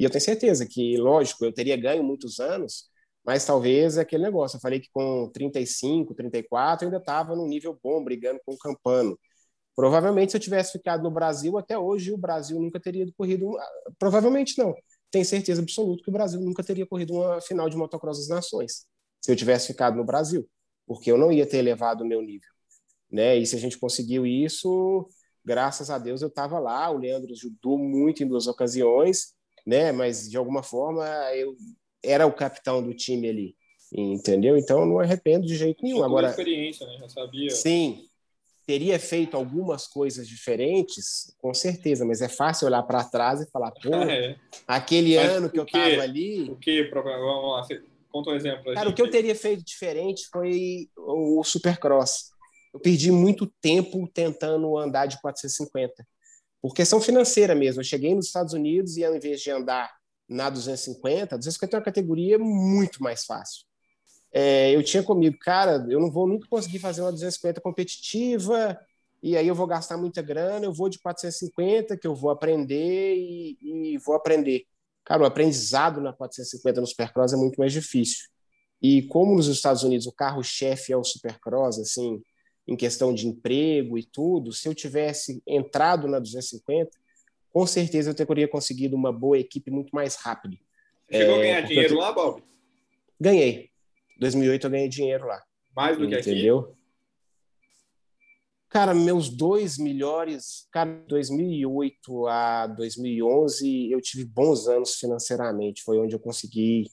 E 0.00 0.04
eu 0.04 0.10
tenho 0.10 0.22
certeza 0.24 0.66
que, 0.66 0.96
lógico, 0.96 1.44
eu 1.44 1.52
teria 1.52 1.76
ganho 1.76 2.02
muitos 2.02 2.40
anos, 2.40 2.86
mas 3.24 3.44
talvez 3.44 3.98
é 3.98 4.00
aquele 4.00 4.22
negócio. 4.22 4.56
Eu 4.56 4.60
falei 4.60 4.80
que 4.80 4.88
com 4.92 5.30
35, 5.30 6.14
34, 6.14 6.86
eu 6.86 6.88
ainda 6.88 6.98
estava 6.98 7.36
num 7.36 7.46
nível 7.46 7.78
bom, 7.82 8.02
brigando 8.02 8.40
com 8.46 8.54
o 8.54 8.58
Campano. 8.58 9.18
Provavelmente, 9.76 10.32
se 10.32 10.38
eu 10.38 10.40
tivesse 10.40 10.72
ficado 10.72 11.02
no 11.02 11.10
Brasil, 11.10 11.58
até 11.58 11.78
hoje 11.78 12.12
o 12.12 12.18
Brasil 12.18 12.58
nunca 12.58 12.80
teria 12.80 13.06
corrido. 13.16 13.52
Provavelmente 13.98 14.58
não 14.58 14.74
tenho 15.10 15.24
certeza 15.24 15.60
absoluta 15.60 16.02
que 16.02 16.10
o 16.10 16.12
Brasil 16.12 16.40
nunca 16.40 16.62
teria 16.62 16.86
corrido 16.86 17.14
uma 17.14 17.40
final 17.40 17.68
de 17.68 17.76
motocross 17.76 18.18
das 18.18 18.28
nações 18.28 18.86
se 19.20 19.30
eu 19.30 19.36
tivesse 19.36 19.66
ficado 19.66 19.96
no 19.96 20.04
Brasil, 20.04 20.48
porque 20.86 21.10
eu 21.12 21.18
não 21.18 21.30
ia 21.30 21.46
ter 21.46 21.58
elevado 21.58 22.04
o 22.04 22.06
meu 22.06 22.22
nível, 22.22 22.48
né? 23.10 23.36
E 23.36 23.44
se 23.44 23.54
a 23.54 23.58
gente 23.58 23.78
conseguiu 23.78 24.26
isso, 24.26 25.06
graças 25.44 25.90
a 25.90 25.98
Deus 25.98 26.22
eu 26.22 26.28
estava 26.28 26.58
lá, 26.58 26.90
o 26.90 26.96
Leandro 26.96 27.30
ajudou 27.32 27.76
muito 27.76 28.22
em 28.22 28.28
duas 28.28 28.46
ocasiões, 28.46 29.34
né? 29.66 29.92
Mas 29.92 30.28
de 30.28 30.36
alguma 30.36 30.62
forma 30.62 31.04
eu 31.34 31.56
era 32.02 32.26
o 32.26 32.32
capitão 32.32 32.82
do 32.82 32.94
time 32.94 33.28
ali, 33.28 33.54
entendeu? 33.92 34.56
Então 34.56 34.80
eu 34.80 34.86
não 34.86 34.98
arrependo 34.98 35.46
de 35.46 35.56
jeito 35.56 35.82
nenhum. 35.82 36.02
Agora 36.02 36.30
experiência, 36.30 36.86
né? 36.86 36.98
Já 36.98 37.08
sabia. 37.08 37.50
Sim, 37.50 38.04
teria 38.70 39.00
feito 39.00 39.36
algumas 39.36 39.88
coisas 39.88 40.28
diferentes, 40.28 41.34
com 41.38 41.52
certeza, 41.52 42.04
mas 42.04 42.22
é 42.22 42.28
fácil 42.28 42.68
olhar 42.68 42.82
para 42.84 43.02
trás 43.02 43.40
e 43.40 43.50
falar, 43.50 43.72
pô, 43.72 43.88
é. 44.08 44.36
aquele 44.66 45.16
mas 45.16 45.28
ano 45.28 45.50
que 45.50 45.58
eu 45.58 45.64
estava 45.64 46.02
ali. 46.02 46.48
O 46.48 46.56
que? 46.56 46.84
Vamos 46.84 47.52
lá, 47.52 47.66
conta 48.12 48.30
um 48.30 48.34
exemplo. 48.34 48.72
Cara, 48.72 48.88
o 48.88 48.94
que 48.94 49.02
eu 49.02 49.10
teria 49.10 49.34
feito 49.34 49.64
diferente 49.64 50.28
foi 50.32 50.88
o 50.96 51.42
Supercross. 51.42 52.30
Eu 52.72 52.78
perdi 52.78 53.10
muito 53.10 53.52
tempo 53.60 54.08
tentando 54.14 54.78
andar 54.78 55.06
de 55.06 55.20
450. 55.20 56.06
Por 56.60 56.74
questão 56.74 57.00
financeira 57.00 57.54
mesmo. 57.54 57.80
Eu 57.80 57.84
cheguei 57.84 58.14
nos 58.14 58.26
Estados 58.26 58.52
Unidos 58.52 58.96
e 58.96 59.04
ao 59.04 59.14
invés 59.14 59.40
de 59.40 59.50
andar 59.50 59.90
na 60.28 60.48
250, 60.48 61.34
a 61.34 61.38
250 61.38 61.76
é 61.76 61.78
uma 61.78 61.84
categoria 61.84 62.38
muito 62.38 63.02
mais 63.02 63.24
fácil. 63.24 63.64
É, 64.32 64.70
eu 64.74 64.82
tinha 64.82 65.02
comigo, 65.02 65.36
cara, 65.40 65.84
eu 65.88 65.98
não 66.00 66.10
vou 66.10 66.26
nunca 66.26 66.46
conseguir 66.48 66.78
fazer 66.78 67.02
uma 67.02 67.10
250 67.10 67.60
competitiva, 67.60 68.78
e 69.22 69.36
aí 69.36 69.46
eu 69.46 69.54
vou 69.54 69.66
gastar 69.66 69.96
muita 69.96 70.22
grana, 70.22 70.64
eu 70.64 70.72
vou 70.72 70.88
de 70.88 71.00
450, 71.00 71.96
que 71.96 72.06
eu 72.06 72.14
vou 72.14 72.30
aprender 72.30 73.16
e, 73.16 73.58
e 73.94 73.98
vou 73.98 74.14
aprender. 74.14 74.64
Cara, 75.04 75.22
o 75.22 75.26
aprendizado 75.26 76.00
na 76.00 76.12
450 76.12 76.80
no 76.80 76.86
Supercross 76.86 77.32
é 77.32 77.36
muito 77.36 77.56
mais 77.58 77.72
difícil. 77.72 78.28
E 78.80 79.02
como 79.08 79.36
nos 79.36 79.48
Estados 79.48 79.82
Unidos 79.82 80.06
o 80.06 80.12
carro-chefe 80.12 80.92
é 80.92 80.96
o 80.96 81.04
Supercross, 81.04 81.78
assim, 81.80 82.22
em 82.70 82.76
questão 82.76 83.12
de 83.12 83.26
emprego 83.26 83.98
e 83.98 84.04
tudo, 84.04 84.52
se 84.52 84.68
eu 84.68 84.74
tivesse 84.74 85.42
entrado 85.44 86.06
na 86.06 86.20
250, 86.20 86.88
com 87.52 87.66
certeza 87.66 88.10
eu 88.10 88.14
teria 88.14 88.46
conseguido 88.46 88.94
uma 88.94 89.12
boa 89.12 89.36
equipe 89.36 89.72
muito 89.72 89.90
mais 89.90 90.14
rápido. 90.14 90.56
Chegou 91.10 91.34
é, 91.34 91.38
a 91.38 91.42
ganhar 91.42 91.60
dinheiro 91.62 91.96
lá, 91.96 92.12
Bob? 92.12 92.44
Ganhei. 93.20 93.70
2008 94.20 94.64
eu 94.64 94.70
ganhei 94.70 94.88
dinheiro 94.88 95.26
lá. 95.26 95.42
Mais 95.74 95.98
do 95.98 96.06
que 96.08 96.14
aqui? 96.14 96.30
Entendeu? 96.30 96.76
Cara, 98.68 98.94
meus 98.94 99.28
dois 99.28 99.76
melhores, 99.76 100.68
cara, 100.70 101.02
2008 101.08 102.28
a 102.28 102.68
2011, 102.68 103.90
eu 103.90 104.00
tive 104.00 104.24
bons 104.24 104.68
anos 104.68 104.94
financeiramente. 104.94 105.82
Foi 105.82 105.98
onde 105.98 106.14
eu 106.14 106.20
consegui 106.20 106.88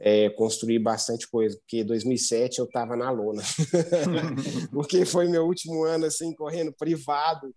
é, 0.00 0.30
construir 0.30 0.78
bastante 0.78 1.28
coisa, 1.28 1.56
porque 1.58 1.82
2007 1.82 2.58
eu 2.58 2.64
estava 2.64 2.96
na 2.96 3.10
lona, 3.10 3.42
porque 4.70 5.04
foi 5.04 5.28
meu 5.28 5.44
último 5.44 5.84
ano 5.84 6.06
assim 6.06 6.32
correndo 6.34 6.72
privado 6.72 7.52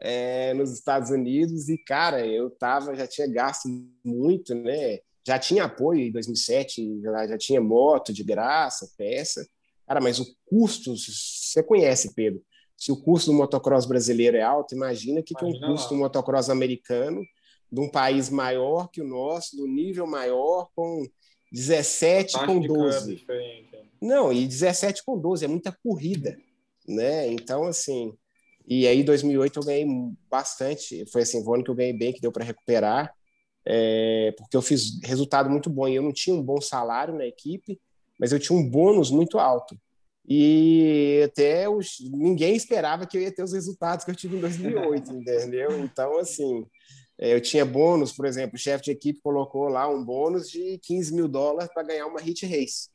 é, 0.00 0.54
nos 0.54 0.72
Estados 0.72 1.10
Unidos 1.10 1.68
e 1.68 1.76
cara, 1.78 2.26
eu 2.26 2.50
tava 2.50 2.94
já 2.94 3.06
tinha 3.06 3.26
gasto 3.26 3.68
muito, 4.04 4.54
né? 4.54 4.98
Já 5.24 5.38
tinha 5.38 5.64
apoio 5.64 6.00
em 6.00 6.10
2007, 6.10 7.00
já, 7.00 7.26
já 7.28 7.38
tinha 7.38 7.60
moto 7.60 8.12
de 8.12 8.24
graça, 8.24 8.90
peça, 8.96 9.46
cara, 9.86 10.00
mas 10.00 10.18
o 10.18 10.26
custo, 10.46 10.96
você 10.96 11.62
conhece, 11.62 12.12
Pedro? 12.14 12.42
Se 12.76 12.90
o 12.90 12.96
custo 12.96 13.30
do 13.30 13.36
motocross 13.36 13.86
brasileiro 13.86 14.36
é 14.36 14.42
alto, 14.42 14.74
imagina 14.74 15.22
que, 15.22 15.34
que 15.34 15.44
é 15.44 15.46
um 15.46 15.60
custo 15.60 15.90
do 15.90 16.00
motocross 16.00 16.50
americano 16.50 17.22
de 17.70 17.80
um 17.80 17.88
país 17.88 18.28
maior 18.28 18.88
que 18.88 19.00
o 19.00 19.06
nosso, 19.06 19.56
do 19.56 19.68
nível 19.68 20.04
maior, 20.04 20.68
com 20.74 21.06
17 21.52 22.46
com 22.46 22.60
12. 22.60 23.26
Não, 24.00 24.32
e 24.32 24.46
17 24.46 25.04
com 25.04 25.18
12 25.18 25.44
é 25.44 25.48
muita 25.48 25.70
corrida, 25.70 26.36
né? 26.88 27.28
Então, 27.28 27.64
assim, 27.64 28.16
e 28.66 28.86
aí 28.86 29.04
2008 29.04 29.60
eu 29.60 29.64
ganhei 29.64 29.86
bastante, 30.30 31.04
foi 31.12 31.22
assim, 31.22 31.42
o 31.44 31.54
ano 31.54 31.62
que 31.62 31.70
eu 31.70 31.74
ganhei 31.74 31.92
bem, 31.92 32.12
que 32.12 32.20
deu 32.20 32.32
para 32.32 32.44
recuperar, 32.44 33.14
é, 33.64 34.34
porque 34.36 34.56
eu 34.56 34.62
fiz 34.62 35.00
resultado 35.04 35.50
muito 35.50 35.68
bom 35.70 35.86
e 35.86 35.94
eu 35.94 36.02
não 36.02 36.12
tinha 36.12 36.34
um 36.34 36.42
bom 36.42 36.60
salário 36.60 37.14
na 37.14 37.26
equipe, 37.26 37.80
mas 38.18 38.32
eu 38.32 38.40
tinha 38.40 38.58
um 38.58 38.68
bônus 38.68 39.10
muito 39.10 39.38
alto. 39.38 39.78
E 40.26 41.20
até 41.24 41.68
os, 41.68 41.98
ninguém 42.12 42.54
esperava 42.54 43.06
que 43.06 43.16
eu 43.16 43.22
ia 43.22 43.34
ter 43.34 43.42
os 43.42 43.52
resultados 43.52 44.04
que 44.04 44.10
eu 44.10 44.16
tive 44.16 44.36
em 44.36 44.40
2008, 44.40 45.10
entendeu? 45.12 45.78
Então, 45.80 46.18
assim, 46.18 46.64
é, 46.64 47.01
eu 47.30 47.40
tinha 47.40 47.64
bônus, 47.64 48.12
por 48.12 48.26
exemplo, 48.26 48.56
o 48.56 48.58
chefe 48.58 48.84
de 48.84 48.90
equipe 48.90 49.20
colocou 49.20 49.68
lá 49.68 49.88
um 49.88 50.04
bônus 50.04 50.50
de 50.50 50.78
15 50.82 51.14
mil 51.14 51.28
dólares 51.28 51.70
para 51.72 51.84
ganhar 51.84 52.06
uma 52.06 52.20
hit 52.20 52.44
race. 52.46 52.88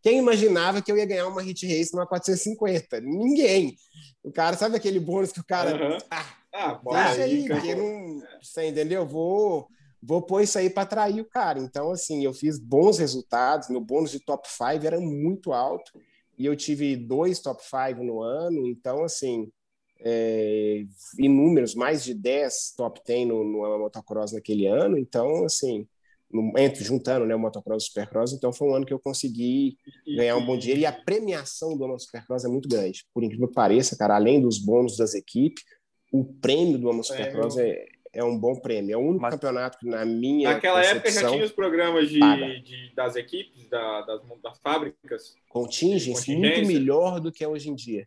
Quem 0.00 0.18
imaginava 0.18 0.80
que 0.80 0.92
eu 0.92 0.96
ia 0.96 1.04
ganhar 1.04 1.26
uma 1.26 1.42
hit 1.42 1.66
race 1.66 1.92
numa 1.92 2.06
450? 2.06 3.00
Ninguém. 3.00 3.74
O 4.22 4.30
cara, 4.30 4.56
sabe 4.56 4.76
aquele 4.76 5.00
bônus 5.00 5.32
que 5.32 5.40
o 5.40 5.44
cara. 5.44 5.74
Uhum. 5.74 5.98
Ah, 6.08 6.36
ah 6.54 6.80
deixa 6.84 7.24
aí, 7.24 7.48
porque 7.48 7.74
não. 7.74 8.22
Você 8.40 8.68
entendeu? 8.68 9.04
Vou, 9.04 9.66
vou 10.00 10.22
pôr 10.22 10.42
isso 10.42 10.56
aí 10.58 10.70
para 10.70 10.84
atrair 10.84 11.20
o 11.20 11.28
cara. 11.28 11.58
Então, 11.58 11.90
assim, 11.90 12.24
eu 12.24 12.32
fiz 12.32 12.60
bons 12.60 12.98
resultados. 12.98 13.68
Meu 13.68 13.80
bônus 13.80 14.12
de 14.12 14.20
top 14.20 14.46
5 14.48 14.86
era 14.86 15.00
muito 15.00 15.52
alto. 15.52 15.90
E 16.38 16.46
eu 16.46 16.54
tive 16.54 16.94
dois 16.94 17.40
top 17.40 17.60
5 17.64 18.04
no 18.04 18.22
ano. 18.22 18.64
Então, 18.68 19.02
assim, 19.02 19.50
é, 20.00 20.84
inúmeros, 21.18 21.74
mais 21.74 22.04
de 22.04 22.14
10 22.14 22.74
top 22.76 23.00
10 23.06 23.28
no, 23.28 23.44
no 23.44 23.78
motocross 23.78 24.32
naquele 24.32 24.66
ano. 24.66 24.98
Então, 24.98 25.44
assim, 25.44 25.86
no, 26.30 26.52
entre, 26.58 26.84
juntando 26.84 27.26
né, 27.26 27.34
o 27.34 27.38
motocross 27.38 27.82
e 27.82 27.86
o 27.86 27.88
supercross, 27.88 28.32
então 28.32 28.52
foi 28.52 28.68
um 28.68 28.74
ano 28.74 28.86
que 28.86 28.92
eu 28.92 28.98
consegui 28.98 29.76
ganhar 30.16 30.36
um 30.36 30.44
bom 30.44 30.56
dinheiro. 30.56 30.80
E 30.80 30.86
a 30.86 30.92
premiação 30.92 31.76
do 31.76 31.98
supercross 31.98 32.44
é 32.44 32.48
muito 32.48 32.68
grande. 32.68 33.04
Por 33.12 33.22
incrível 33.22 33.48
que 33.48 33.54
pareça, 33.54 33.96
cara, 33.96 34.16
além 34.16 34.40
dos 34.40 34.58
bônus 34.58 34.96
das 34.96 35.14
equipes, 35.14 35.64
o 36.12 36.24
prêmio 36.24 36.78
do 36.78 37.02
supercross 37.02 37.56
é, 37.58 37.86
é 38.12 38.24
um 38.24 38.38
bom 38.38 38.56
prêmio. 38.56 38.94
É 38.94 38.96
o 38.96 39.00
único 39.00 39.22
Mas, 39.22 39.34
campeonato 39.34 39.78
que, 39.78 39.86
na 39.86 40.04
minha. 40.04 40.50
Naquela 40.50 40.82
época 40.82 41.10
já 41.10 41.28
tinha 41.28 41.44
os 41.44 41.52
programas 41.52 42.08
de, 42.08 42.20
de 42.62 42.94
das 42.94 43.16
equipes, 43.16 43.68
da, 43.68 44.02
das, 44.02 44.22
das 44.42 44.58
fábricas. 44.58 45.34
Contingência, 45.48 46.36
muito 46.36 46.66
melhor 46.66 47.20
do 47.20 47.30
que 47.30 47.44
é 47.44 47.48
hoje 47.48 47.68
em 47.68 47.74
dia. 47.74 48.06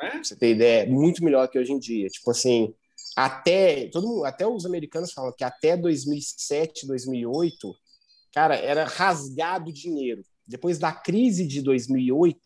É? 0.00 0.10
Pra 0.10 0.24
você 0.24 0.36
ter 0.36 0.52
ideia, 0.52 0.86
muito 0.86 1.24
melhor 1.24 1.48
que 1.48 1.58
hoje 1.58 1.72
em 1.72 1.78
dia. 1.78 2.08
Tipo 2.08 2.30
assim, 2.30 2.74
até 3.16 3.88
todo 3.88 4.06
mundo, 4.06 4.24
até 4.24 4.46
os 4.46 4.64
americanos 4.64 5.12
falam 5.12 5.34
que 5.36 5.44
até 5.44 5.76
2007, 5.76 6.86
2008, 6.86 7.74
cara, 8.32 8.56
era 8.56 8.84
rasgado 8.84 9.72
dinheiro. 9.72 10.22
Depois 10.46 10.78
da 10.78 10.92
crise 10.92 11.46
de 11.46 11.60
2008, 11.60 12.40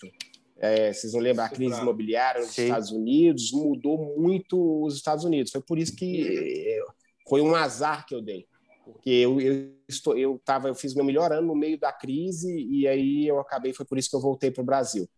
é, 0.59 0.93
vocês 0.93 1.13
não 1.13 1.21
lembram 1.21 1.45
a 1.45 1.49
crise 1.49 1.81
imobiliária 1.81 2.41
nos 2.41 2.53
Sim. 2.53 2.65
Estados 2.65 2.91
Unidos, 2.91 3.53
mudou 3.53 4.17
muito 4.17 4.85
os 4.85 4.97
Estados 4.97 5.25
Unidos. 5.25 5.53
Foi 5.53 5.61
por 5.61 5.79
isso 5.79 5.95
que 5.95 6.81
foi 7.29 7.41
um 7.41 7.55
azar 7.55 8.07
que 8.07 8.15
eu 8.15 8.23
dei. 8.23 8.47
Porque 8.85 9.11
eu, 9.11 9.41
eu, 9.41 9.73
estou, 9.89 10.17
eu, 10.17 10.41
tava, 10.45 10.69
eu 10.69 10.75
fiz 10.75 10.95
meu 10.95 11.05
melhor 11.05 11.33
ano 11.33 11.49
no 11.49 11.55
meio 11.55 11.79
da 11.79 11.93
crise 11.93 12.49
e 12.71 12.87
aí 12.87 13.27
eu 13.27 13.39
acabei, 13.39 13.73
foi 13.73 13.87
por 13.87 13.99
isso 13.99 14.11
que 14.11 14.17
eu 14.17 14.21
voltei 14.21 14.51
para 14.51 14.63
o 14.63 14.67
Brasil. 14.67 15.09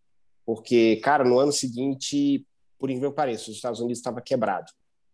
Porque, 0.45 0.97
cara, 0.97 1.23
no 1.23 1.39
ano 1.39 1.51
seguinte, 1.51 2.45
por 2.77 2.89
incrível 2.89 3.11
que 3.11 3.15
pareça, 3.15 3.49
os 3.49 3.55
Estados 3.55 3.79
Unidos 3.79 3.97
estava 3.97 4.21
quebrado. 4.21 4.71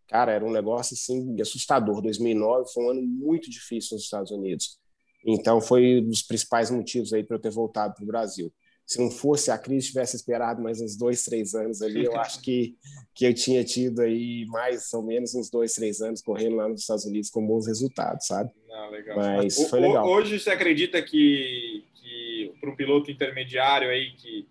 Cara, 0.08 0.34
era 0.34 0.46
um 0.46 0.52
negócio 0.52 0.94
assim 0.94 1.40
assustador. 1.40 2.02
2009 2.02 2.70
foi 2.74 2.84
um 2.84 2.90
ano 2.90 3.02
muito 3.02 3.50
difícil 3.50 3.96
nos 3.96 4.04
Estados 4.04 4.32
Unidos. 4.32 4.78
Então, 5.26 5.62
foi 5.62 6.00
um 6.00 6.10
dos 6.10 6.22
principais 6.22 6.70
motivos 6.70 7.14
aí 7.14 7.24
para 7.24 7.38
eu 7.38 7.42
ter 7.42 7.52
voltado 7.52 7.94
para 7.94 8.04
o 8.04 8.08
Brasil. 8.08 8.52
Se 8.86 9.00
não 9.00 9.10
fosse 9.10 9.52
a 9.52 9.58
crise, 9.58 9.88
tivesse 9.88 10.18
esperado 10.18 10.62
mais 10.62 10.82
uns 10.82 10.98
dois, 10.98 11.24
três 11.24 11.54
anos 11.54 11.82
ali, 11.82 12.04
eu 12.04 12.20
acho 12.20 12.42
que, 12.42 12.76
que 13.16 13.26
eu 13.26 13.34
tinha 13.34 13.64
tido 13.64 14.02
aí 14.02 14.46
mais 14.48 14.92
ou 14.94 15.02
menos 15.02 15.34
uns 15.34 15.50
dois, 15.50 15.74
três 15.74 16.02
anos 16.02 16.22
correndo 16.22 16.58
lá 16.58 16.68
nos 16.68 16.82
Estados 16.82 17.06
Unidos 17.06 17.30
com 17.30 17.46
bons 17.46 17.68
resultados, 17.68 18.28
sabe? 18.28 18.52
Ah, 18.70 18.90
legal. 18.90 19.16
Mas 19.16 19.70
foi 19.70 19.80
legal. 19.80 20.06
Hoje 20.06 20.38
você 20.38 20.50
acredita 20.50 21.02
que, 21.02 21.86
que 21.94 22.54
para 22.60 22.70
um 22.70 22.76
piloto 22.76 23.10
intermediário 23.10 23.90
aí 23.90 24.12
que 24.12 24.46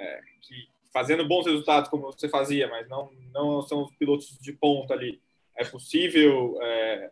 é, 0.00 0.20
que 0.40 0.68
fazendo 0.92 1.26
bons 1.26 1.46
resultados 1.46 1.88
como 1.88 2.04
você 2.12 2.28
fazia, 2.28 2.68
mas 2.68 2.88
não, 2.88 3.10
não 3.32 3.62
são 3.62 3.84
os 3.84 3.92
pilotos 3.92 4.36
de 4.40 4.52
ponta 4.52 4.94
ali. 4.94 5.20
É 5.56 5.64
possível 5.64 6.58
é, 6.62 7.10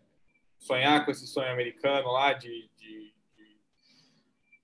sonhar 0.59 1.05
com 1.05 1.11
esse 1.11 1.27
sonho 1.27 1.51
americano 1.51 2.09
lá 2.09 2.33
de, 2.33 2.69
de, 2.77 3.13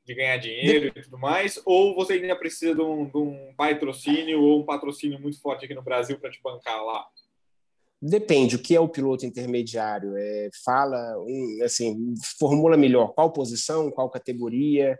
de, 0.06 0.14
ganhar 0.14 0.36
dinheiro 0.38 0.86
e 0.86 1.02
tudo 1.02 1.18
mais? 1.18 1.60
Ou 1.64 1.94
você 1.94 2.14
ainda 2.14 2.36
precisa 2.36 2.74
de 2.74 2.82
um, 2.82 3.08
de 3.08 3.16
um 3.16 3.54
patrocínio 3.56 4.42
ou 4.42 4.62
um 4.62 4.66
patrocínio 4.66 5.20
muito 5.20 5.40
forte 5.40 5.64
aqui 5.64 5.74
no 5.74 5.82
Brasil 5.82 6.18
para 6.18 6.30
te 6.30 6.40
bancar 6.42 6.84
lá? 6.84 7.06
Depende, 8.02 8.56
o 8.56 8.58
que 8.62 8.76
é 8.76 8.80
o 8.80 8.88
piloto 8.88 9.24
intermediário? 9.24 10.14
É, 10.16 10.50
fala, 10.62 11.16
assim, 11.64 12.14
formula 12.38 12.76
melhor 12.76 13.14
qual 13.14 13.32
posição, 13.32 13.90
qual 13.90 14.10
categoria, 14.10 14.98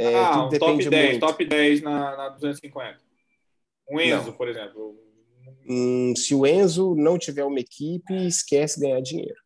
é, 0.00 0.14
ah, 0.14 0.44
um 0.44 0.48
top 0.48 0.88
10, 0.88 1.10
muito. 1.10 1.20
top 1.20 1.44
10 1.44 1.82
na, 1.82 2.16
na 2.16 2.28
250. 2.30 2.98
Um 3.90 4.00
Enzo, 4.00 4.26
não. 4.28 4.32
por 4.32 4.48
exemplo. 4.48 4.98
Hum, 5.68 6.14
se 6.16 6.34
o 6.34 6.46
Enzo 6.46 6.94
não 6.94 7.18
tiver 7.18 7.44
uma 7.44 7.60
equipe, 7.60 8.14
esquece 8.26 8.80
ganhar 8.80 9.00
dinheiro. 9.02 9.38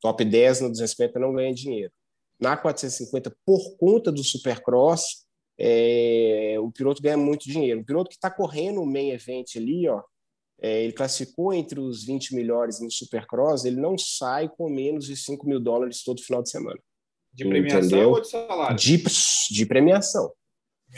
Top 0.00 0.24
10 0.24 0.60
na 0.60 0.68
250 0.68 1.18
não 1.18 1.34
ganha 1.34 1.52
dinheiro. 1.52 1.92
Na 2.38 2.56
450, 2.56 3.36
por 3.44 3.76
conta 3.76 4.12
do 4.12 4.22
Supercross, 4.22 5.26
é, 5.58 6.56
o 6.60 6.70
piloto 6.70 7.02
ganha 7.02 7.16
muito 7.16 7.48
dinheiro. 7.48 7.80
O 7.80 7.84
piloto 7.84 8.08
que 8.08 8.16
está 8.16 8.30
correndo 8.30 8.80
o 8.80 8.86
main 8.86 9.10
event 9.10 9.56
ali, 9.56 9.88
ó, 9.88 10.00
é, 10.60 10.84
ele 10.84 10.92
classificou 10.92 11.52
entre 11.52 11.80
os 11.80 12.04
20 12.04 12.36
melhores 12.36 12.80
no 12.80 12.90
Supercross, 12.90 13.64
ele 13.64 13.80
não 13.80 13.98
sai 13.98 14.48
com 14.48 14.70
menos 14.70 15.06
de 15.06 15.16
5 15.16 15.44
mil 15.44 15.58
dólares 15.58 16.04
todo 16.04 16.22
final 16.22 16.40
de 16.40 16.50
semana. 16.50 16.78
De 17.32 17.44
premiação 17.44 17.80
entendeu? 17.80 18.10
ou 18.10 18.20
de 18.20 18.28
salário? 18.28 18.76
De, 18.76 19.02
de 19.50 19.66
premiação. 19.66 20.32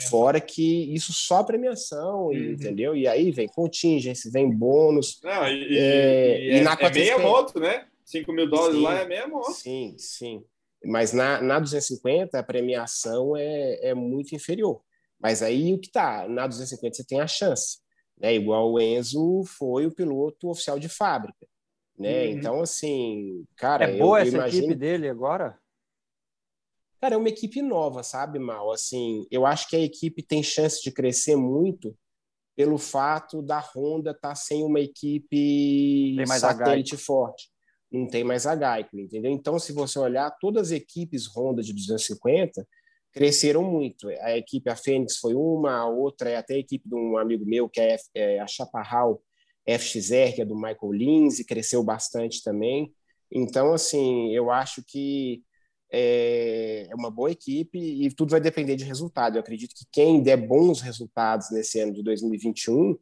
Fora 0.09 0.41
que 0.41 0.93
isso 0.93 1.13
só 1.13 1.41
premiação, 1.41 2.25
uhum. 2.25 2.33
entendeu? 2.33 2.95
E 2.95 3.07
aí 3.07 3.31
vem 3.31 3.47
contingência, 3.47 4.29
vem 4.29 4.49
bônus. 4.51 5.21
Não, 5.23 5.47
e, 5.47 5.77
é, 5.77 6.39
e, 6.39 6.51
e, 6.51 6.57
e 6.57 6.61
na 6.61 6.73
é, 6.73 6.85
é 6.85 6.89
meia 6.89 7.17
moto, 7.17 7.59
né? 7.59 7.87
5 8.03 8.31
mil 8.33 8.49
dólares 8.49 8.75
sim, 8.75 8.83
lá 8.83 8.99
é 8.99 9.07
meia 9.07 9.27
moto. 9.27 9.53
Sim, 9.53 9.95
sim. 9.97 10.43
Mas 10.83 11.13
na, 11.13 11.41
na 11.41 11.59
250 11.59 12.37
a 12.37 12.43
premiação 12.43 13.35
é, 13.37 13.89
é 13.89 13.93
muito 13.93 14.35
inferior. 14.35 14.81
Mas 15.19 15.41
aí 15.41 15.73
o 15.73 15.79
que 15.79 15.89
tá? 15.89 16.27
Na 16.27 16.45
250 16.45 16.95
você 16.97 17.05
tem 17.05 17.21
a 17.21 17.27
chance. 17.27 17.79
Né? 18.19 18.35
Igual 18.35 18.71
o 18.71 18.79
Enzo 18.79 19.43
foi 19.45 19.85
o 19.85 19.91
piloto 19.91 20.49
oficial 20.49 20.77
de 20.77 20.89
fábrica. 20.89 21.47
Né? 21.97 22.25
Uhum. 22.25 22.31
Então, 22.31 22.61
assim, 22.61 23.45
cara. 23.55 23.85
É 23.85 23.97
boa 23.97 24.19
eu, 24.19 24.27
essa 24.27 24.35
imagino... 24.35 24.63
equipe 24.65 24.75
dele 24.75 25.09
agora? 25.09 25.57
Cara, 27.05 27.13
é 27.13 27.17
uma 27.19 27.29
equipe 27.29 27.61
nova, 27.61 28.01
sabe, 28.01 28.39
Mal? 28.39 28.71
Assim, 28.71 29.27
eu 29.29 29.45
acho 29.45 29.69
que 29.69 29.75
a 29.75 29.79
equipe 29.79 30.23
tem 30.23 30.41
chance 30.41 30.81
de 30.81 30.89
crescer 30.91 31.35
muito 31.35 31.95
pelo 32.55 32.79
fato 32.79 33.43
da 33.43 33.59
Honda 33.59 34.09
estar 34.09 34.29
tá 34.29 34.33
sem 34.33 34.63
uma 34.63 34.79
equipe 34.79 36.15
satélite 36.25 36.97
forte. 36.97 37.51
Não 37.91 38.07
tem 38.07 38.23
mais 38.23 38.47
a 38.47 38.55
Geico, 38.55 38.97
entendeu? 38.97 39.31
Então, 39.31 39.59
se 39.59 39.71
você 39.71 39.99
olhar, 39.99 40.31
todas 40.41 40.69
as 40.69 40.71
equipes 40.71 41.27
Honda 41.27 41.61
de 41.61 41.73
250 41.73 42.67
cresceram 43.13 43.61
muito. 43.61 44.09
A 44.21 44.35
equipe, 44.35 44.67
a 44.67 44.75
Fênix 44.75 45.17
foi 45.17 45.35
uma, 45.35 45.81
a 45.81 45.87
outra 45.87 46.31
é 46.31 46.37
até 46.37 46.55
a 46.55 46.59
equipe 46.59 46.89
de 46.89 46.95
um 46.95 47.19
amigo 47.19 47.45
meu, 47.45 47.69
que 47.69 47.81
é, 47.81 47.97
é 48.15 48.39
a 48.39 48.47
Chaparral 48.47 49.21
FXR, 49.69 50.33
que 50.33 50.41
é 50.41 50.45
do 50.45 50.55
Michael 50.55 50.91
Lindsay, 50.91 51.45
cresceu 51.45 51.83
bastante 51.83 52.41
também. 52.41 52.91
Então, 53.31 53.75
assim, 53.75 54.33
eu 54.33 54.49
acho 54.49 54.83
que 54.87 55.43
é, 55.95 56.87
é 56.89 56.95
uma 56.95 57.09
boa 57.09 57.31
equipe 57.31 57.79
e 57.79 58.13
tudo 58.13 58.31
vai 58.31 58.41
depender 58.41 58.75
de 58.75 58.83
resultado. 58.83 59.37
Eu 59.37 59.39
acredito 59.39 59.73
que 59.73 59.85
quem 59.89 60.21
der 60.21 60.35
bons 60.35 60.81
resultados 60.81 61.49
nesse 61.51 61.79
ano 61.79 61.93
de 61.93 62.03
2021, 62.03 62.97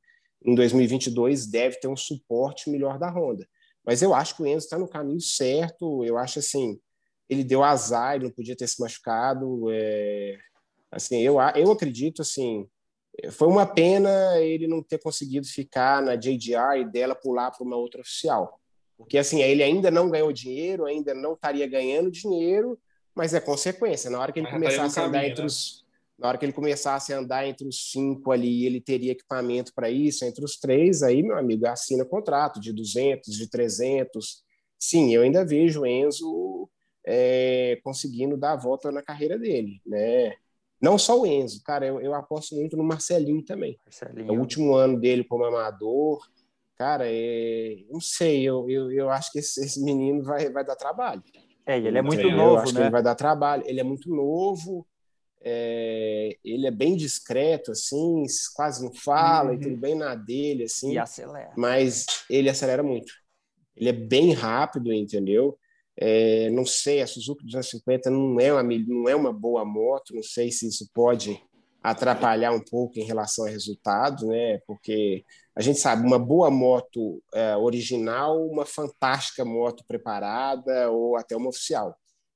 em 0.46 0.54
2022 0.54 1.48
deve 1.48 1.80
ter 1.80 1.88
um 1.88 1.96
suporte 1.96 2.70
melhor 2.70 3.00
da 3.00 3.10
Honda. 3.10 3.48
Mas 3.84 4.02
eu 4.02 4.14
acho 4.14 4.36
que 4.36 4.44
o 4.44 4.48
Enzo 4.48 4.66
está 4.66 4.78
no 4.78 4.88
caminho 4.88 5.20
certo. 5.20 6.06
Eu 6.06 6.18
acho 6.18 6.38
assim, 6.38 6.80
ele 7.28 7.44
deu 7.44 7.64
azar, 7.64 8.16
ele 8.16 8.26
não 8.26 8.32
podia 8.32 8.56
ter 8.56 8.68
se 8.68 8.80
machucado. 8.80 9.72
É, 9.72 10.38
assim, 10.92 11.20
eu, 11.22 11.38
eu 11.56 11.72
acredito 11.72 12.22
assim, 12.22 12.68
foi 13.32 13.48
uma 13.48 13.66
pena 13.66 14.38
ele 14.40 14.68
não 14.68 14.84
ter 14.84 15.00
conseguido 15.00 15.48
ficar 15.48 16.02
na 16.02 16.16
JDR 16.16 16.80
e 16.80 16.86
dela 16.86 17.16
pular 17.16 17.50
para 17.50 17.66
uma 17.66 17.76
outra 17.76 18.02
oficial. 18.02 18.60
Porque 18.98 19.18
assim, 19.18 19.42
ele 19.42 19.64
ainda 19.64 19.90
não 19.90 20.10
ganhou 20.10 20.32
dinheiro, 20.32 20.86
ainda 20.86 21.14
não 21.14 21.34
estaria 21.34 21.68
ganhando 21.68 22.12
dinheiro, 22.12 22.80
mas 23.16 23.34
é 23.34 23.40
consequência. 23.40 24.10
Na 24.10 24.20
hora 24.20 24.32
que 24.32 24.40
ele 24.40 24.48
mas 24.48 24.54
começasse 24.54 25.00
a 25.00 25.04
andar 25.04 25.20
caminho, 25.20 25.32
entre 25.32 25.42
né? 25.42 25.48
os 25.48 25.84
na 26.18 26.28
hora 26.28 26.38
que 26.38 26.46
ele 26.46 26.54
começasse 26.54 27.14
a 27.14 27.20
andar 27.20 27.46
entre 27.48 27.68
os 27.68 27.92
cinco 27.92 28.32
ali, 28.32 28.66
ele 28.66 28.80
teria 28.80 29.12
equipamento 29.12 29.74
para 29.74 29.90
isso, 29.90 30.24
entre 30.24 30.46
os 30.46 30.58
três, 30.58 31.02
aí, 31.02 31.24
meu 31.24 31.38
amigo, 31.38 31.68
assina 31.68 32.06
contrato 32.06 32.60
de 32.60 32.72
200, 32.72 33.36
de 33.36 33.50
300. 33.50 34.44
Sim, 34.80 35.14
eu 35.14 35.24
ainda 35.24 35.44
vejo 35.44 35.82
o 35.82 35.86
Enzo 35.86 36.70
é, 37.06 37.80
conseguindo 37.84 38.38
dar 38.38 38.54
a 38.54 38.58
volta 38.58 38.92
na 38.92 39.02
carreira 39.02 39.38
dele, 39.38 39.82
né? 39.86 40.36
Não 40.80 40.98
só 40.98 41.20
o 41.20 41.26
Enzo, 41.26 41.62
cara, 41.64 41.86
eu, 41.86 42.00
eu 42.00 42.14
aposto 42.14 42.56
muito 42.56 42.78
no 42.78 42.84
Marcelinho 42.84 43.44
também. 43.44 43.80
Marcelinho. 43.86 44.30
É 44.30 44.32
o 44.32 44.40
último 44.40 44.76
ano 44.76 45.00
dele 45.00 45.24
como 45.24 45.46
amador, 45.46 46.26
cara, 46.78 47.06
é, 47.08 47.78
não 47.90 48.00
sei, 48.00 48.44
eu, 48.44 48.70
eu, 48.70 48.92
eu 48.92 49.10
acho 49.10 49.32
que 49.32 49.40
esse, 49.40 49.64
esse 49.64 49.84
menino 49.84 50.24
vai, 50.24 50.50
vai 50.50 50.66
dar 50.66 50.76
trabalho. 50.76 51.24
É, 51.66 51.78
ele 51.78 51.98
é 51.98 52.02
muito 52.02 52.22
eu 52.22 52.36
novo, 52.36 52.58
acho 52.58 52.74
né? 52.74 52.80
Que 52.80 52.86
ele 52.86 52.92
vai 52.92 53.04
dar 53.04 53.16
trabalho. 53.16 53.64
Ele 53.66 53.80
é 53.80 53.84
muito 53.84 54.10
novo, 54.10 54.86
é, 55.42 56.38
ele 56.44 56.68
é 56.68 56.72
bem 56.72 56.96
discreto, 56.96 57.72
assim, 57.72 58.24
quase 58.56 58.84
não 58.84 58.94
fala, 58.94 59.50
uhum. 59.50 59.56
e 59.56 59.60
tudo 59.60 59.78
bem 59.78 59.96
na 59.96 60.16
dele, 60.16 60.64
assim. 60.64 60.94
E 60.94 60.98
acelera. 60.98 61.54
Mas 61.58 62.06
ele 62.30 62.50
acelera 62.50 62.84
muito. 62.84 63.14
Ele 63.76 63.90
é 63.90 63.94
bem 63.94 64.34
rápido, 64.34 64.92
entendeu? 64.94 65.58
É, 65.96 66.50
não 66.50 66.66
sei, 66.66 67.02
a 67.02 67.08
Suzuki 67.08 67.46
250 67.46 68.10
não 68.10 68.40
é, 68.40 68.52
uma, 68.52 68.64
não 68.64 69.10
é 69.10 69.16
uma 69.16 69.32
boa 69.32 69.64
moto, 69.64 70.16
não 70.16 70.24
sei 70.24 70.52
se 70.52 70.68
isso 70.68 70.90
pode 70.94 71.40
atrapalhar 71.84 72.52
um 72.52 72.62
pouco 72.64 72.98
em 72.98 73.04
relação 73.04 73.46
a 73.46 73.50
resultados, 73.50 74.24
né? 74.24 74.60
Porque 74.66 75.26
a 75.56 75.62
gente 75.62 75.80
sabe, 75.80 76.06
uma 76.06 76.18
boa 76.18 76.50
moto 76.50 77.22
é, 77.34 77.56
original, 77.58 78.42
uma 78.48 78.66
fantástica 78.66 79.44
moto 79.44 79.84
preparada 79.86 80.90
ou 80.90 81.18
até 81.18 81.36
uma 81.36 81.50
oficial. 81.50 81.96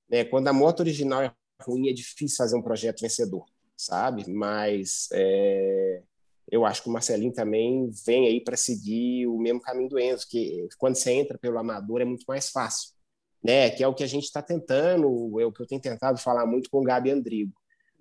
Né? 0.10 0.26
Quando 0.26 0.49
a 0.49 0.53
moto 0.53 0.82
original 0.82 1.24
é 1.24 1.32
ruim, 1.61 1.90
é 1.90 1.94
difícil 1.94 2.38
fazer 2.38 2.57
um 2.57 2.61
projeto 2.61 3.02
vencedor, 3.02 3.45
sabe? 3.76 4.30
Mas 4.30 5.07
é, 5.14 6.03
eu 6.52 6.65
acho 6.65 6.84
que 6.84 6.90
o 6.90 6.91
Marcelinho 6.91 7.34
também 7.34 7.90
vem 8.06 8.28
aí 8.28 8.44
para 8.44 8.57
seguir 8.57 9.28
o 9.28 9.38
mesmo 9.40 9.61
caminho 9.61 9.90
do 9.90 9.99
Enzo, 9.99 10.28
que 10.30 10.68
quando 10.78 10.95
você 10.95 11.11
entra 11.11 11.38
pelo 11.38 11.57
amador 11.57 12.02
é 12.02 12.06
muito 12.06 12.26
mais 12.28 12.49
fácil 12.49 12.98
né? 13.44 13.69
Que 13.69 13.84
é 13.84 13.88
o 13.88 13.94
que 13.94 14.03
a 14.03 14.07
gente 14.07 14.26
está 14.26 14.41
tentando, 14.41 15.40
é 15.40 15.45
o 15.45 15.52
que 15.52 15.61
eu 15.61 15.68
tenho 15.68 15.82
tentado 15.82 16.18
falar 16.19 16.45
muito 16.45 16.69
com 16.69 16.80
o 16.80 16.84
Gabi 16.84 17.11
Andrigo. 17.11 17.53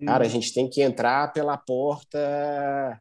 Cara, 0.04 0.24
a 0.24 0.26
uhum. 0.26 0.32
gente 0.32 0.52
tem 0.52 0.68
que 0.68 0.82
entrar 0.82 1.32
pela 1.32 1.56
porta 1.56 3.00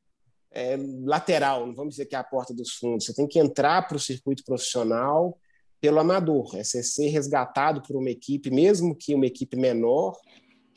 é, 0.52 0.78
lateral, 1.04 1.68
não 1.68 1.76
vamos 1.76 1.96
dizer 1.96 2.06
que 2.06 2.16
é 2.16 2.20
a 2.20 2.24
porta 2.24 2.54
dos 2.54 2.76
fundos. 2.76 3.06
Você 3.06 3.14
tem 3.14 3.28
que 3.28 3.38
entrar 3.38 3.88
para 3.88 3.98
o 3.98 4.00
circuito 4.00 4.44
profissional 4.46 5.38
pelo 5.82 6.00
amador, 6.00 6.56
é 6.56 6.64
ser 6.64 7.08
resgatado 7.10 7.82
por 7.82 7.96
uma 7.98 8.10
equipe, 8.10 8.50
mesmo 8.50 8.96
que 8.96 9.14
uma 9.14 9.28
equipe 9.28 9.58
menor, 9.58 10.18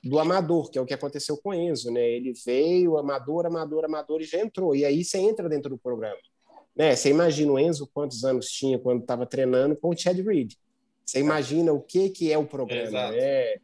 do 0.03 0.19
amador, 0.19 0.71
que 0.71 0.79
é 0.79 0.83
o 0.83 0.87
que 0.87 0.95
aconteceu 0.95 1.37
com 1.37 1.51
o 1.51 1.55
Enzo, 1.55 1.91
né? 1.91 2.07
Ele 2.09 2.33
veio 2.45 2.99
amador, 2.99 3.47
amador, 3.47 3.85
amador 3.85 4.21
e 4.21 4.25
já 4.25 4.39
entrou. 4.41 4.75
E 4.75 4.85
aí 4.85 5.05
você 5.05 5.19
entra 5.19 5.49
dentro 5.49 5.71
do 5.71 5.79
programa. 5.79 6.19
Né? 6.77 6.95
Você 6.95 7.11
imagina 7.11 7.53
o 7.53 7.59
Enzo 7.59 7.89
quantos 7.93 8.25
anos 8.25 8.47
tinha 8.47 8.79
quando 8.79 9.01
estava 9.01 9.27
treinando 9.27 9.77
com 9.77 9.91
o 9.91 9.97
Chad 9.97 10.19
Reed. 10.19 10.53
Você 11.05 11.21
imagina 11.21 11.73
o 11.73 11.81
que, 11.81 12.11
que 12.11 12.31
é 12.31 12.39
o 12.39 12.47
programa, 12.47 13.15
é, 13.15 13.59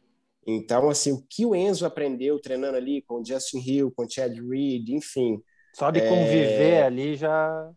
Então, 0.45 0.89
assim, 0.89 1.11
o 1.11 1.25
que 1.27 1.45
o 1.45 1.55
Enzo 1.55 1.85
aprendeu 1.85 2.39
treinando 2.39 2.77
ali 2.77 3.01
com 3.01 3.15
o 3.15 3.25
Justin 3.25 3.59
Hill, 3.59 3.91
com 3.91 4.05
o 4.05 4.09
Chad 4.09 4.37
Reed, 4.37 4.89
enfim. 4.89 5.41
Só 5.73 5.89
de 5.89 6.01
conviver 6.01 6.73
é... 6.73 6.83
ali 6.83 7.15
já. 7.15 7.71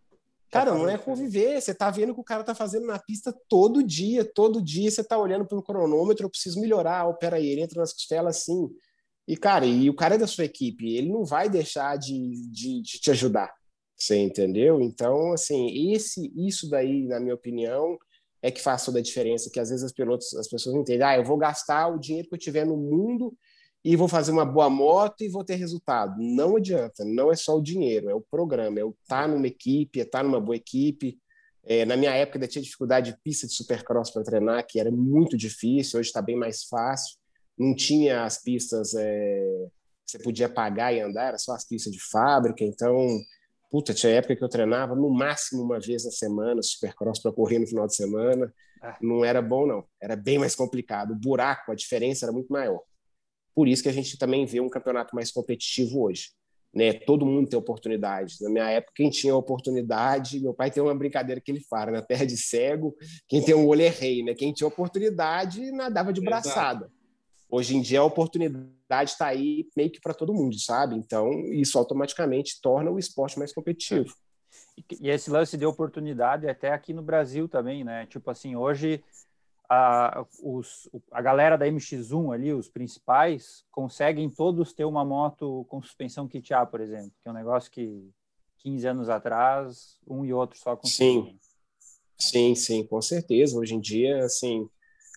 Cara, 0.51 0.73
não 0.73 0.89
é 0.89 0.97
conviver, 0.97 1.61
você 1.61 1.75
tá 1.75 1.91
vendo 1.91 2.11
o 2.11 2.15
que 2.15 2.21
o 2.21 2.25
cara 2.25 2.43
tá 2.43 2.55
fazendo 2.55 2.87
na 2.87 2.99
pista 2.99 3.35
todo 3.49 3.83
dia, 3.83 4.25
todo 4.25 4.63
dia 4.63 4.91
você 4.91 5.05
tá 5.05 5.19
olhando 5.19 5.47
pelo 5.47 5.63
cronômetro, 5.63 6.25
eu 6.25 6.31
preciso 6.31 6.59
melhorar, 6.59 7.07
oh, 7.07 7.15
peraí, 7.15 7.47
ele 7.47 7.61
entra 7.61 7.81
nas 7.81 7.93
costelas 7.93 8.39
assim. 8.39 8.71
E, 9.27 9.37
cara, 9.37 9.67
e 9.67 9.91
o 9.91 9.95
cara 9.95 10.15
é 10.15 10.19
da 10.19 10.27
sua 10.27 10.47
equipe, 10.47 10.97
ele 10.97 11.11
não 11.11 11.23
vai 11.23 11.51
deixar 11.51 11.99
de, 11.99 12.31
de, 12.51 12.81
de 12.81 12.99
te 12.99 13.11
ajudar, 13.11 13.53
você 13.95 14.17
entendeu? 14.17 14.81
Então, 14.81 15.35
assim, 15.35 15.93
esse, 15.93 16.33
isso 16.35 16.71
daí, 16.71 17.07
na 17.07 17.21
minha 17.21 17.35
opinião, 17.35 17.99
é 18.43 18.51
que 18.51 18.61
faz 18.61 18.85
toda 18.85 18.99
a 18.99 19.03
diferença, 19.03 19.51
que 19.53 19.59
às 19.59 19.71
vezes 19.71 19.85
as, 19.85 19.93
pilotos, 19.93 20.35
as 20.35 20.49
pessoas 20.49 20.75
não 20.75 20.83
entendem, 20.83 21.07
ah, 21.07 21.17
eu 21.17 21.25
vou 21.25 21.37
gastar 21.37 21.89
o 21.89 21.99
dinheiro 21.99 22.29
que 22.29 22.35
eu 22.35 22.39
tiver 22.39 22.65
no 22.65 22.77
mundo 22.77 23.37
e 23.85 23.97
vou 23.97 24.09
fazer 24.09 24.33
uma 24.33 24.45
boa 24.45 24.69
moto 24.69 25.23
e 25.23 25.29
vou 25.29 25.45
ter 25.45 25.57
resultado. 25.57 26.15
Não 26.19 26.57
adianta, 26.57 27.05
não 27.05 27.33
é 27.33 27.37
só 27.37 27.57
o 27.57 27.63
dinheiro, 27.63 28.09
é 28.09 28.15
o 28.15 28.21
programa, 28.21 28.79
é 28.79 28.85
o 28.85 28.91
estar 28.91 29.23
tá 29.23 29.29
numa 29.29 29.47
equipe, 29.47 30.01
é 30.01 30.03
estar 30.03 30.19
tá 30.19 30.25
numa 30.25 30.41
boa 30.41 30.57
equipe. 30.57 31.19
É, 31.65 31.85
na 31.85 31.97
minha 31.97 32.13
época 32.13 32.39
ainda 32.39 32.49
tinha 32.49 32.63
dificuldade 32.63 33.13
de 33.13 33.19
pista 33.23 33.47
de 33.47 33.55
supercross 33.55 34.11
para 34.11 34.23
treinar, 34.23 34.67
que 34.67 34.81
era 34.81 34.91
muito 34.91 35.37
difícil, 35.37 35.99
hoje 35.99 36.09
está 36.09 36.23
bem 36.23 36.37
mais 36.37 36.65
fácil. 36.65 37.17
Não 37.59 37.75
tinha 37.75 38.25
as 38.25 38.43
pistas 38.43 38.95
é, 38.95 39.67
que 40.07 40.13
você 40.13 40.19
podia 40.19 40.49
pagar 40.49 40.93
e 40.93 41.01
andar, 41.01 41.29
era 41.29 41.39
só 41.39 41.53
as 41.53 41.67
pistas 41.67 41.93
de 41.93 42.01
fábrica, 42.11 42.65
então 42.65 42.97
Puta, 43.71 43.93
tinha 43.93 44.15
época 44.15 44.35
que 44.35 44.43
eu 44.43 44.49
treinava 44.49 44.95
no 44.95 45.11
máximo 45.11 45.63
uma 45.63 45.79
vez 45.79 46.05
na 46.05 46.11
semana, 46.11 46.63
supercross 46.63 47.21
para 47.21 47.33
correr 47.33 47.59
no 47.59 47.67
final 47.67 47.87
de 47.87 47.95
semana. 47.95 48.53
Ah. 48.83 48.97
Não 49.03 49.25
era 49.25 49.43
bom, 49.43 49.67
não. 49.67 49.85
Era 50.01 50.17
bem 50.17 50.39
mais 50.39 50.55
complicado. 50.55 51.13
O 51.13 51.17
buraco, 51.17 51.71
a 51.71 51.75
diferença 51.75 52.25
era 52.25 52.33
muito 52.33 52.51
maior. 52.51 52.81
Por 53.55 53.69
isso 53.69 53.83
que 53.83 53.89
a 53.89 53.93
gente 53.93 54.17
também 54.17 54.47
vê 54.47 54.61
um 54.61 54.71
campeonato 54.71 55.15
mais 55.15 55.31
competitivo 55.31 56.03
hoje. 56.03 56.31
Né? 56.75 56.93
Todo 56.93 57.27
mundo 57.27 57.49
tem 57.49 57.59
oportunidade. 57.59 58.37
Na 58.41 58.51
minha 58.51 58.71
época, 58.71 58.93
quem 58.95 59.11
tinha 59.11 59.35
oportunidade, 59.35 60.41
meu 60.41 60.55
pai 60.55 60.71
tem 60.71 60.83
uma 60.83 60.95
brincadeira 60.95 61.41
que 61.41 61.51
ele 61.51 61.63
fala, 61.69 61.91
na 61.91 62.03
terra 62.03 62.25
de 62.25 62.37
cego, 62.37 62.95
quem 63.27 63.43
tem 63.43 63.55
um 63.55 63.67
olho 63.67 63.83
é 63.83 63.89
rei, 63.89 64.23
né? 64.23 64.35
Quem 64.35 64.53
tinha 64.53 64.69
oportunidade 64.69 65.71
nadava 65.73 66.13
de 66.13 66.21
braçada. 66.21 66.91
Hoje 67.51 67.77
em 67.77 67.81
dia 67.81 68.01
a 68.01 68.05
oportunidade 68.05 69.11
está 69.11 69.29
aí 69.29 69.67
meio 69.77 69.91
que 69.91 70.01
para 70.01 70.15
todo 70.15 70.35
mundo, 70.35 70.59
sabe? 70.59 70.97
Então 70.97 71.31
isso 71.53 71.79
automaticamente 71.79 72.61
torna 72.61 72.91
o 72.91 72.99
esporte 72.99 73.39
mais 73.39 73.53
competitivo. 73.53 74.15
E 75.01 75.09
esse 75.09 75.31
lance 75.31 75.57
de 75.57 75.67
oportunidade 75.67 76.49
até 76.49 76.73
aqui 76.73 76.93
no 76.93 77.03
Brasil 77.03 77.49
também, 77.49 77.85
né? 77.85 78.07
Tipo 78.07 78.31
assim, 78.31 78.55
hoje 78.55 79.03
a, 79.69 80.25
os, 80.43 80.89
a 81.11 81.21
galera 81.21 81.59
da 81.59 81.67
MX1 81.67 82.35
ali, 82.35 82.53
os 82.53 82.69
principais, 82.69 83.65
conseguem 83.71 84.31
todos 84.31 84.73
ter 84.73 84.85
uma 84.85 85.05
moto 85.05 85.67
com 85.69 85.83
suspensão 85.83 86.27
kit 86.27 86.55
A, 86.55 86.65
por 86.65 86.81
exemplo, 86.81 87.13
que 87.23 87.29
é 87.29 87.31
um 87.31 87.35
negócio 87.35 87.71
que 87.71 88.11
15 88.59 88.87
anos 88.87 89.09
atrás 89.09 89.99
um 90.07 90.25
e 90.25 90.33
outro 90.33 90.59
só 90.59 90.75
conseguiam. 90.75 91.25
Sim, 91.27 91.39
sim, 92.19 92.55
sim, 92.55 92.87
com 92.87 93.01
certeza. 93.03 93.59
Hoje 93.59 93.75
em 93.75 93.81
dia, 93.81 94.25
assim, 94.25 94.69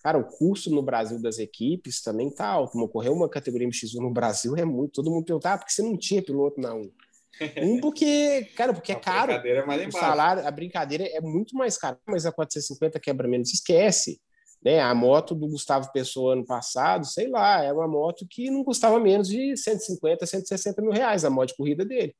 cara, 0.02 0.18
o 0.18 0.24
custo 0.24 0.70
no 0.70 0.82
Brasil 0.82 1.20
das 1.20 1.38
equipes 1.38 2.02
também 2.02 2.30
tá 2.30 2.46
alto. 2.46 2.78
Ocorreu 2.78 3.12
uma 3.12 3.28
categoria 3.28 3.68
MX1 3.68 4.00
no 4.00 4.12
Brasil 4.12 4.56
é 4.56 4.64
muito. 4.64 4.94
Todo 4.94 5.10
mundo 5.10 5.24
pergunta, 5.24 5.52
ah, 5.52 5.58
porque 5.58 5.72
você 5.72 5.82
não 5.82 5.96
tinha 5.96 6.22
piloto 6.22 6.60
na 6.60 6.74
1? 6.74 6.90
Um, 7.62 7.80
porque, 7.80 8.44
cara, 8.54 8.74
porque 8.74 8.92
é 8.92 8.94
caro. 8.94 9.32
É 9.32 9.86
o 9.88 9.92
salário, 9.92 10.46
a 10.46 10.50
brincadeira 10.50 11.04
é 11.04 11.20
muito 11.20 11.56
mais 11.56 11.78
caro, 11.78 11.98
mas 12.06 12.26
a 12.26 12.30
450 12.30 13.00
quebra 13.00 13.26
menos, 13.26 13.52
esquece. 13.52 14.20
Né? 14.62 14.80
A 14.80 14.94
moto 14.94 15.34
do 15.34 15.48
Gustavo 15.48 15.90
Pessoa 15.92 16.34
ano 16.34 16.44
passado, 16.44 17.06
sei 17.06 17.28
lá, 17.28 17.64
é 17.64 17.72
uma 17.72 17.88
moto 17.88 18.26
que 18.30 18.50
não 18.50 18.62
custava 18.62 19.00
menos 19.00 19.28
de 19.28 19.56
150, 19.56 20.26
160 20.26 20.82
mil 20.82 20.92
reais 20.92 21.24
a 21.24 21.30
moto 21.30 21.48
de 21.48 21.56
corrida 21.56 21.84
dele. 21.84 22.14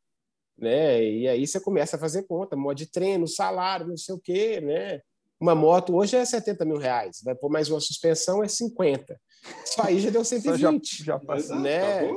Né? 0.59 1.05
E 1.05 1.29
aí 1.29 1.47
você 1.47 1.61
começa 1.61 1.97
a 1.97 2.01
fazer 2.01 2.25
conta, 2.25 2.57
moto 2.57 2.79
de 2.79 2.91
treino, 2.91 3.29
salário, 3.29 3.87
não 3.87 3.97
sei 3.97 4.15
o 4.15 4.19
quê, 4.19 4.61
né? 4.61 5.01
Uma 5.43 5.57
moto 5.57 5.97
hoje 5.97 6.15
é 6.15 6.25
70 6.25 6.65
mil 6.65 6.77
reais, 6.77 7.21
vai 7.25 7.35
pôr 7.35 7.51
mais 7.51 7.69
uma 7.69 7.81
suspensão, 7.81 8.45
é 8.45 8.47
50. 8.47 9.21
Isso 9.65 9.83
aí 9.83 9.99
já 9.99 10.09
deu 10.09 10.25
120. 10.25 10.99
já, 10.99 11.05
já 11.05 11.19
passou, 11.19 11.59
né? 11.59 12.09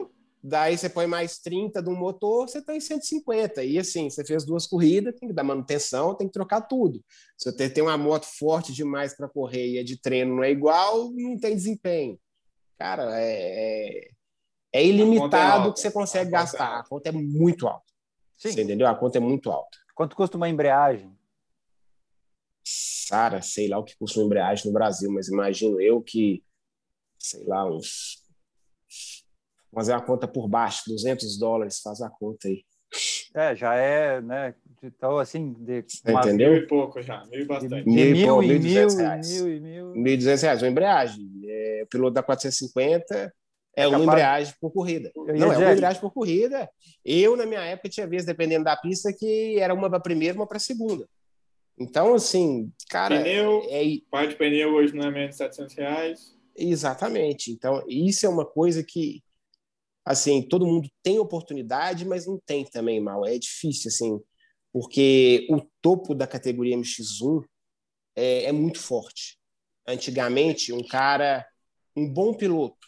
Daí 0.44 0.78
você 0.78 0.88
põe 0.88 1.08
mais 1.08 1.40
30 1.40 1.82
do 1.82 1.90
motor, 1.90 2.48
você 2.48 2.60
está 2.60 2.76
em 2.76 2.80
150. 2.80 3.64
E 3.64 3.80
assim, 3.80 4.12
você 4.12 4.24
fez 4.24 4.46
duas 4.46 4.68
corridas, 4.68 5.16
tem 5.20 5.28
que 5.28 5.34
dar 5.34 5.44
manutenção, 5.44 6.14
tem 6.14 6.28
que 6.28 6.34
trocar 6.34 6.62
tudo. 6.62 7.04
Se 7.36 7.52
você 7.52 7.68
tem 7.68 7.84
uma 7.84 7.98
moto 7.98 8.28
forte 8.28 8.72
demais 8.72 9.18
para 9.18 9.28
correr 9.28 9.72
e 9.72 9.78
é 9.80 9.84
de 9.84 10.00
treino 10.00 10.36
não 10.36 10.44
é 10.44 10.52
igual, 10.52 11.10
não 11.12 11.36
tem 11.36 11.56
desempenho. 11.56 12.20
Cara, 12.78 13.20
é, 13.20 14.04
é, 14.04 14.08
é 14.72 14.86
ilimitado 14.86 15.70
o 15.70 15.74
que 15.74 15.80
você 15.80 15.90
consegue 15.90 16.28
a 16.28 16.42
gastar. 16.42 16.76
É 16.76 16.80
a 16.82 16.84
conta 16.84 17.10
é 17.10 17.12
muito 17.12 17.68
alta. 17.68 17.92
Sim. 18.38 18.52
Você 18.52 18.62
entendeu? 18.62 18.86
A 18.86 18.94
conta 18.94 19.18
é 19.18 19.22
muito 19.22 19.50
alta. 19.50 19.76
Quanto 19.96 20.16
custa 20.16 20.38
uma 20.38 20.48
embreagem? 20.48 21.12
Cara, 23.10 23.42
sei 23.42 23.68
lá 23.68 23.78
o 23.78 23.84
que 23.84 23.98
custa 23.98 24.20
uma 24.20 24.26
embreagem 24.26 24.66
no 24.66 24.74
Brasil, 24.74 25.12
mas 25.12 25.28
imagino 25.28 25.80
eu 25.80 26.02
que, 26.02 26.44
sei 27.18 27.46
lá, 27.46 27.66
uns 27.66 28.24
fazer 29.74 29.94
a 29.94 30.00
conta 30.00 30.26
por 30.26 30.48
baixo, 30.48 30.84
200 30.88 31.38
dólares, 31.38 31.82
faz 31.82 32.02
a 32.02 32.10
conta 32.10 32.48
aí. 32.48 32.64
É, 33.34 33.54
já 33.54 33.76
é, 33.76 34.22
né? 34.22 34.56
Então, 34.82 35.18
assim, 35.18 35.52
de 35.54 35.84
uma... 36.08 36.22
Entendeu? 36.22 36.54
Mil 36.54 36.64
e 36.64 36.68
pouco 36.68 37.02
já, 37.02 37.26
mil 37.26 37.42
e 37.42 37.46
bastante. 37.46 37.84
De 37.84 37.90
mil, 37.90 38.40
mil, 38.40 38.44
e 38.44 38.60
mil, 38.60 38.88
reais. 38.88 39.30
mil 39.30 39.54
e 39.54 39.60
mil. 39.60 39.88
Mil 39.94 40.14
e 40.14 40.18
duzentos 40.18 40.44
reais, 40.44 40.62
uma 40.62 40.70
embreagem. 40.70 41.30
É, 41.44 41.82
o 41.84 41.88
piloto 41.88 42.14
da 42.14 42.24
450 42.24 43.34
é, 43.76 43.84
é 43.84 43.88
uma 43.88 44.00
embreagem 44.00 44.54
por 44.62 44.72
corrida. 44.72 45.12
Não, 45.16 45.52
é 45.52 45.58
uma 45.58 45.74
embreagem 45.74 46.00
por 46.00 46.14
corrida. 46.14 46.70
Eu, 47.04 47.36
na 47.36 47.46
minha 47.46 47.62
época, 47.62 47.90
tinha 47.90 48.08
vezes, 48.08 48.26
dependendo 48.26 48.64
da 48.64 48.78
pista, 48.78 49.12
que 49.12 49.60
era 49.60 49.74
uma 49.74 49.90
para 49.90 50.00
primeira, 50.00 50.38
uma 50.38 50.48
para 50.48 50.60
segunda. 50.60 51.06
Então, 51.78 52.14
assim, 52.14 52.72
cara... 52.90 53.22
Pneu, 53.22 53.68
é... 53.70 53.84
par 54.10 54.28
de 54.28 54.36
pneu 54.36 54.74
hoje 54.74 54.96
não 54.96 55.08
é 55.08 55.12
menos 55.12 55.32
de 55.32 55.38
700 55.38 55.76
reais. 55.76 56.36
Exatamente. 56.56 57.52
Então, 57.52 57.84
isso 57.88 58.26
é 58.26 58.30
uma 58.30 58.46
coisa 58.46 58.84
que 58.84 59.22
assim, 60.06 60.48
todo 60.48 60.68
mundo 60.68 60.88
tem 61.02 61.18
oportunidade, 61.18 62.06
mas 62.06 62.28
não 62.28 62.40
tem 62.46 62.64
também 62.64 63.02
mal. 63.02 63.26
É 63.26 63.38
difícil, 63.40 63.90
assim, 63.90 64.22
porque 64.72 65.48
o 65.50 65.62
topo 65.82 66.14
da 66.14 66.28
categoria 66.28 66.78
MX1 66.78 67.44
é, 68.16 68.44
é 68.46 68.52
muito 68.52 68.80
forte. 68.80 69.40
Antigamente, 69.88 70.72
um 70.72 70.86
cara, 70.86 71.46
um 71.96 72.08
bom 72.08 72.34
piloto, 72.34 72.88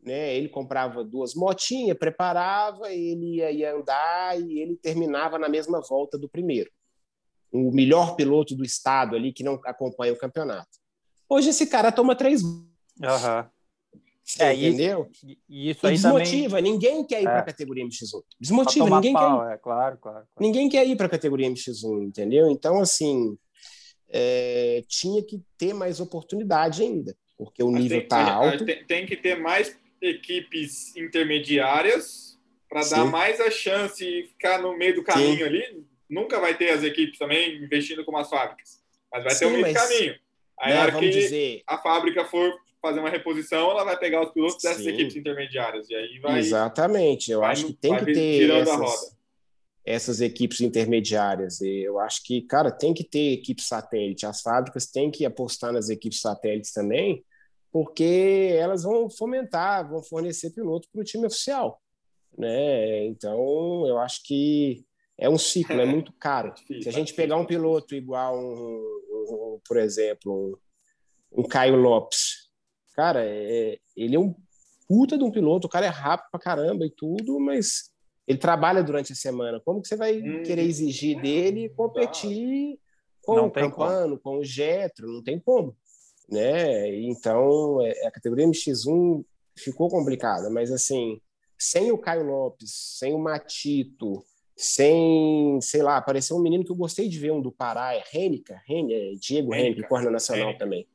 né? 0.00 0.36
Ele 0.36 0.48
comprava 0.48 1.04
duas 1.04 1.34
motinhas, 1.34 1.98
preparava, 1.98 2.92
ele 2.92 3.36
ia, 3.36 3.50
ia 3.50 3.74
andar 3.74 4.40
e 4.40 4.60
ele 4.60 4.76
terminava 4.76 5.38
na 5.38 5.48
mesma 5.48 5.80
volta 5.80 6.16
do 6.16 6.28
primeiro. 6.28 6.70
O 7.52 7.70
melhor 7.70 8.16
piloto 8.16 8.54
do 8.54 8.64
estado 8.64 9.14
ali 9.14 9.32
que 9.32 9.44
não 9.44 9.60
acompanha 9.64 10.12
o 10.12 10.18
campeonato. 10.18 10.70
Hoje 11.28 11.50
esse 11.50 11.66
cara 11.66 11.92
toma 11.92 12.14
três. 12.14 12.42
Uhum. 12.42 13.44
É, 14.38 14.54
entendeu? 14.54 15.10
E, 15.24 15.38
e 15.48 15.70
isso 15.70 15.86
aí 15.86 15.94
desmotiva. 15.94 16.56
Também... 16.56 16.72
Ninguém 16.72 17.04
quer 17.04 17.22
ir 17.22 17.26
é. 17.26 17.30
para 17.30 17.40
a 17.40 17.44
categoria 17.44 17.84
MX1. 17.84 18.22
Desmotiva, 18.40 18.88
ninguém 18.88 19.12
pau, 19.12 19.40
quer 19.40 19.46
ir. 19.46 19.54
É, 19.54 19.58
claro, 19.58 19.98
claro, 19.98 19.98
claro, 19.98 20.26
Ninguém 20.40 20.68
quer 20.68 20.86
ir 20.86 20.96
para 20.96 21.06
a 21.06 21.10
categoria 21.10 21.50
MX1, 21.50 22.04
entendeu? 22.04 22.50
Então, 22.50 22.80
assim, 22.80 23.36
é, 24.08 24.82
tinha 24.86 25.22
que 25.22 25.42
ter 25.58 25.74
mais 25.74 26.00
oportunidade 26.00 26.82
ainda, 26.82 27.16
porque 27.36 27.62
o 27.62 27.70
Mas 27.70 27.82
nível 27.82 28.00
está 28.00 28.32
alto. 28.32 28.64
Tem, 28.64 28.84
tem, 28.84 29.06
que 29.06 29.16
ter 29.16 29.38
mais 29.38 29.76
equipes 30.00 30.94
intermediárias 30.96 32.38
para 32.68 32.84
dar 32.88 33.04
mais 33.04 33.40
a 33.40 33.50
chance 33.50 34.04
de 34.04 34.28
ficar 34.28 34.60
no 34.62 34.76
meio 34.76 34.94
do 34.94 35.02
caminho 35.02 35.38
Sim. 35.38 35.42
ali. 35.42 35.86
Nunca 36.12 36.38
vai 36.38 36.54
ter 36.54 36.68
as 36.68 36.82
equipes 36.82 37.18
também 37.18 37.56
investindo 37.56 38.04
como 38.04 38.18
as 38.18 38.28
fábricas, 38.28 38.82
mas 39.10 39.24
vai 39.24 39.32
Sim, 39.32 39.38
ter 39.38 39.46
um 39.46 39.52
meio 39.52 39.62
mas... 39.62 39.72
caminho. 39.72 40.14
Aí, 40.60 40.72
né, 40.74 40.78
a 40.78 40.82
hora 40.82 40.98
que 40.98 41.08
dizer... 41.08 41.62
a 41.66 41.78
fábrica 41.78 42.26
for 42.26 42.52
fazer 42.82 43.00
uma 43.00 43.08
reposição, 43.08 43.70
ela 43.70 43.82
vai 43.82 43.98
pegar 43.98 44.22
os 44.22 44.30
pilotos 44.30 44.60
Sim. 44.60 44.68
dessas 44.68 44.86
equipes 44.86 45.16
intermediárias. 45.16 45.88
E 45.88 45.94
aí 45.94 46.18
vai. 46.18 46.38
Exatamente. 46.38 47.32
Eu 47.32 47.40
vai, 47.40 47.52
acho 47.52 47.66
que 47.66 47.72
tem 47.72 47.96
que 47.96 48.12
ter 48.12 48.50
essas, 48.50 49.16
essas, 49.86 50.20
equipes 50.20 50.60
intermediárias. 50.60 51.62
Eu 51.62 51.98
acho 51.98 52.22
que, 52.24 52.42
cara, 52.42 52.70
tem 52.70 52.92
que 52.92 53.04
ter 53.04 53.32
equipe 53.32 53.62
satélite. 53.62 54.26
As 54.26 54.42
fábricas 54.42 54.86
têm 54.86 55.10
que 55.10 55.24
apostar 55.24 55.72
nas 55.72 55.88
equipes 55.88 56.20
satélites 56.20 56.74
também, 56.74 57.24
porque 57.72 58.54
elas 58.58 58.82
vão 58.82 59.08
fomentar, 59.08 59.88
vão 59.88 60.02
fornecer 60.02 60.50
pilotos 60.50 60.90
para 60.92 61.00
o 61.00 61.04
time 61.04 61.26
oficial. 61.26 61.80
Né? 62.36 63.06
Então, 63.06 63.86
eu 63.86 63.96
acho 63.98 64.22
que 64.24 64.84
é 65.18 65.28
um 65.28 65.38
ciclo, 65.38 65.80
é 65.80 65.86
muito 65.86 66.12
caro. 66.14 66.54
Se 66.56 66.88
a 66.88 66.92
gente 66.92 67.14
pegar 67.14 67.36
um 67.36 67.46
piloto 67.46 67.94
igual, 67.94 68.36
um, 68.36 69.00
um, 69.10 69.54
um 69.54 69.60
por 69.66 69.76
exemplo, 69.76 70.56
um, 71.32 71.40
um 71.40 71.42
Caio 71.44 71.76
Lopes, 71.76 72.50
cara, 72.94 73.24
é, 73.24 73.78
ele 73.96 74.16
é 74.16 74.18
um 74.18 74.34
puta 74.88 75.16
de 75.16 75.24
um 75.24 75.30
piloto, 75.30 75.66
o 75.66 75.70
cara 75.70 75.86
é 75.86 75.90
rápido 75.90 76.30
pra 76.30 76.40
caramba 76.40 76.84
e 76.84 76.90
tudo, 76.90 77.38
mas 77.40 77.90
ele 78.26 78.38
trabalha 78.38 78.82
durante 78.82 79.12
a 79.12 79.16
semana. 79.16 79.60
Como 79.64 79.80
que 79.80 79.88
você 79.88 79.96
vai 79.96 80.20
hum, 80.20 80.42
querer 80.42 80.62
exigir 80.62 81.20
dele 81.20 81.70
competir 81.70 82.78
com 83.22 83.36
não 83.36 83.46
o 83.46 83.50
Campano, 83.50 84.18
como. 84.18 84.36
com 84.36 84.40
o 84.40 84.44
Getro? 84.44 85.06
Não 85.08 85.22
tem 85.22 85.38
como. 85.38 85.76
Né? 86.28 86.94
Então, 87.02 87.80
é, 87.82 88.06
a 88.06 88.10
categoria 88.10 88.46
MX1 88.46 89.24
ficou 89.56 89.88
complicada, 89.88 90.48
mas 90.48 90.70
assim, 90.70 91.20
sem 91.58 91.92
o 91.92 91.98
Caio 91.98 92.24
Lopes, 92.24 92.72
sem 92.98 93.14
o 93.14 93.18
Matito, 93.18 94.24
sem, 94.62 95.60
sei 95.60 95.82
lá, 95.82 95.96
apareceu 95.96 96.36
um 96.36 96.40
menino 96.40 96.64
que 96.64 96.70
eu 96.70 96.76
gostei 96.76 97.08
de 97.08 97.18
ver, 97.18 97.32
um 97.32 97.42
do 97.42 97.50
Pará, 97.50 97.94
é 97.94 98.04
Renica, 98.12 98.62
Ren, 98.64 98.86
é 98.92 99.12
Diego 99.14 99.52
Henrique, 99.52 99.82
corno 99.88 100.08
nacional 100.08 100.56
também. 100.56 100.86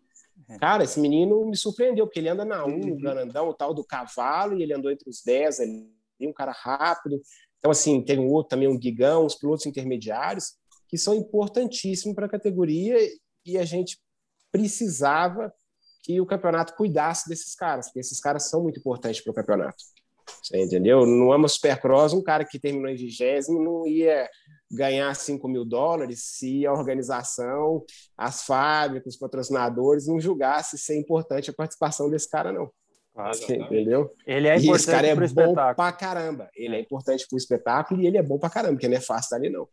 É. 0.47 0.57
Cara, 0.57 0.85
esse 0.85 0.97
menino 1.01 1.45
me 1.45 1.57
surpreendeu, 1.57 2.07
porque 2.07 2.19
ele 2.19 2.29
anda 2.29 2.45
na 2.45 2.65
1, 2.65 2.69
uhum. 2.69 2.93
o 2.93 2.97
grandão, 2.97 3.49
o 3.49 3.53
tal 3.53 3.73
do 3.73 3.83
cavalo, 3.83 4.57
e 4.57 4.63
ele 4.63 4.73
andou 4.73 4.89
entre 4.89 5.09
os 5.09 5.21
10 5.21 5.59
ali, 5.59 5.91
um 6.21 6.31
cara 6.31 6.53
rápido. 6.53 7.21
Então, 7.59 7.69
assim, 7.69 8.01
tem 8.01 8.17
um 8.17 8.31
outro 8.31 8.51
também, 8.51 8.69
um 8.69 8.79
Guigão, 8.79 9.25
os 9.25 9.35
pilotos 9.35 9.65
intermediários, 9.65 10.53
que 10.87 10.97
são 10.97 11.13
importantíssimos 11.13 12.15
para 12.15 12.27
a 12.27 12.29
categoria 12.29 12.97
e 13.45 13.57
a 13.57 13.65
gente 13.65 13.99
precisava 14.49 15.53
que 16.03 16.21
o 16.21 16.25
campeonato 16.25 16.73
cuidasse 16.73 17.27
desses 17.27 17.53
caras, 17.53 17.87
porque 17.87 17.99
esses 17.99 18.21
caras 18.21 18.49
são 18.49 18.63
muito 18.63 18.79
importantes 18.79 19.19
para 19.19 19.31
o 19.31 19.33
campeonato. 19.33 19.83
Você 20.41 20.61
entendeu? 20.61 21.05
No 21.05 21.31
AMA 21.31 21.47
Supercross, 21.47 22.13
um 22.13 22.23
cara 22.23 22.45
que 22.45 22.59
terminou 22.59 22.89
em 22.89 22.95
vigésimo 22.95 23.63
não 23.63 23.87
ia 23.87 24.29
ganhar 24.71 25.13
5 25.15 25.47
mil 25.47 25.63
dólares 25.63 26.21
se 26.23 26.65
a 26.65 26.73
organização, 26.73 27.83
as 28.17 28.43
fábricas, 28.43 29.13
os 29.13 29.19
patrocinadores 29.19 30.07
não 30.07 30.19
julgasse 30.19 30.77
ser 30.77 30.97
importante 30.97 31.49
a 31.49 31.53
participação 31.53 32.09
desse 32.09 32.29
cara, 32.29 32.51
não. 32.51 32.69
Claro, 33.17 33.35
entendeu? 33.49 34.13
Ele 34.27 34.47
é 34.47 34.57
importante 34.57 34.85
cara 34.85 35.07
é 35.07 35.15
bom 35.15 35.23
espetáculo. 35.23 35.75
pra 35.75 35.91
caramba. 35.91 36.49
Ele 36.55 36.75
é 36.75 36.79
importante 36.79 37.25
pro 37.27 37.35
espetáculo 37.35 37.99
e 37.99 38.05
ele 38.05 38.17
é 38.17 38.21
bom 38.21 38.37
pra 38.37 38.47
caramba, 38.47 38.73
porque 38.73 38.87
não 38.87 38.95
é 38.95 39.01
fácil 39.01 39.35
ali, 39.35 39.49
não. 39.49 39.67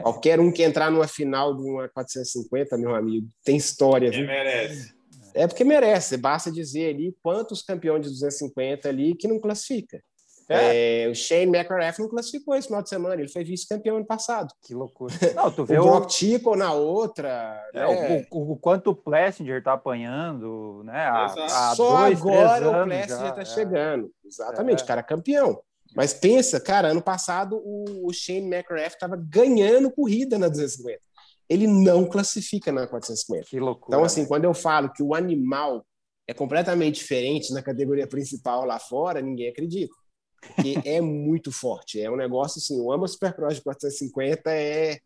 Qualquer 0.00 0.38
um 0.38 0.52
que 0.52 0.62
entrar 0.62 0.88
numa 0.88 1.08
final 1.08 1.56
de 1.56 1.62
uma 1.68 1.88
450, 1.88 2.78
meu 2.78 2.94
amigo, 2.94 3.26
tem 3.42 3.56
história. 3.56 4.08
Quem 4.12 4.24
merece. 4.24 4.94
É 5.36 5.46
porque 5.46 5.64
merece. 5.64 6.16
Basta 6.16 6.50
dizer 6.50 6.94
ali 6.94 7.14
quantos 7.22 7.62
campeões 7.62 8.02
de 8.02 8.08
250 8.10 8.88
ali 8.88 9.14
que 9.14 9.28
não 9.28 9.38
classifica. 9.38 10.02
É. 10.48 11.02
É, 11.02 11.08
o 11.08 11.14
Shane 11.14 11.56
McGrath 11.56 11.98
não 11.98 12.08
classificou 12.08 12.54
esse 12.54 12.68
final 12.68 12.80
de 12.80 12.88
semana, 12.88 13.20
ele 13.20 13.28
foi 13.28 13.42
vice-campeão 13.42 13.96
ano 13.96 14.06
passado. 14.06 14.54
Que 14.62 14.74
loucura. 14.74 15.12
Não, 15.34 15.50
tu 15.50 15.64
vê 15.64 15.76
o 15.76 16.06
Tico 16.06 16.54
na 16.54 16.72
outra. 16.72 17.60
É, 17.74 17.80
né? 17.80 18.26
o, 18.30 18.38
o, 18.38 18.52
o, 18.52 18.56
quanto 18.56 18.90
o 18.90 18.94
Plessinger 18.94 19.60
tá 19.60 19.72
apanhando, 19.72 20.82
né? 20.84 21.00
A, 21.00 21.24
a 21.24 21.74
Só 21.74 22.02
dois, 22.02 22.20
agora 22.20 22.82
o 22.82 22.84
Plessinger 22.84 23.34
tá 23.34 23.42
é. 23.42 23.44
chegando. 23.44 24.12
Exatamente, 24.24 24.84
é. 24.84 24.86
cara 24.86 25.02
campeão. 25.02 25.60
Mas 25.96 26.14
pensa, 26.14 26.60
cara, 26.60 26.88
ano 26.88 27.02
passado 27.02 27.60
o, 27.64 28.06
o 28.06 28.12
Shane 28.12 28.46
McGrath 28.46 28.92
estava 28.92 29.16
ganhando 29.16 29.90
corrida 29.90 30.38
na 30.38 30.46
250 30.46 31.05
ele 31.48 31.66
não 31.66 32.06
classifica 32.06 32.72
na 32.72 32.86
450. 32.86 33.46
Que 33.48 33.60
loucura. 33.60 33.96
Então, 33.96 34.04
assim, 34.04 34.22
né? 34.22 34.28
quando 34.28 34.44
eu 34.44 34.54
falo 34.54 34.92
que 34.92 35.02
o 35.02 35.14
animal 35.14 35.84
é 36.26 36.34
completamente 36.34 36.96
diferente 36.96 37.52
na 37.52 37.62
categoria 37.62 38.06
principal 38.06 38.64
lá 38.64 38.78
fora, 38.78 39.22
ninguém 39.22 39.48
acredita. 39.48 39.94
Porque 40.40 40.74
é 40.84 41.00
muito 41.00 41.52
forte. 41.52 42.00
É 42.00 42.10
um 42.10 42.16
negócio 42.16 42.58
assim, 42.58 42.80
o 42.80 42.92
AMA 42.92 43.06
Supercross 43.06 43.56
de 43.56 43.62
450 43.62 44.50
é, 44.50 44.98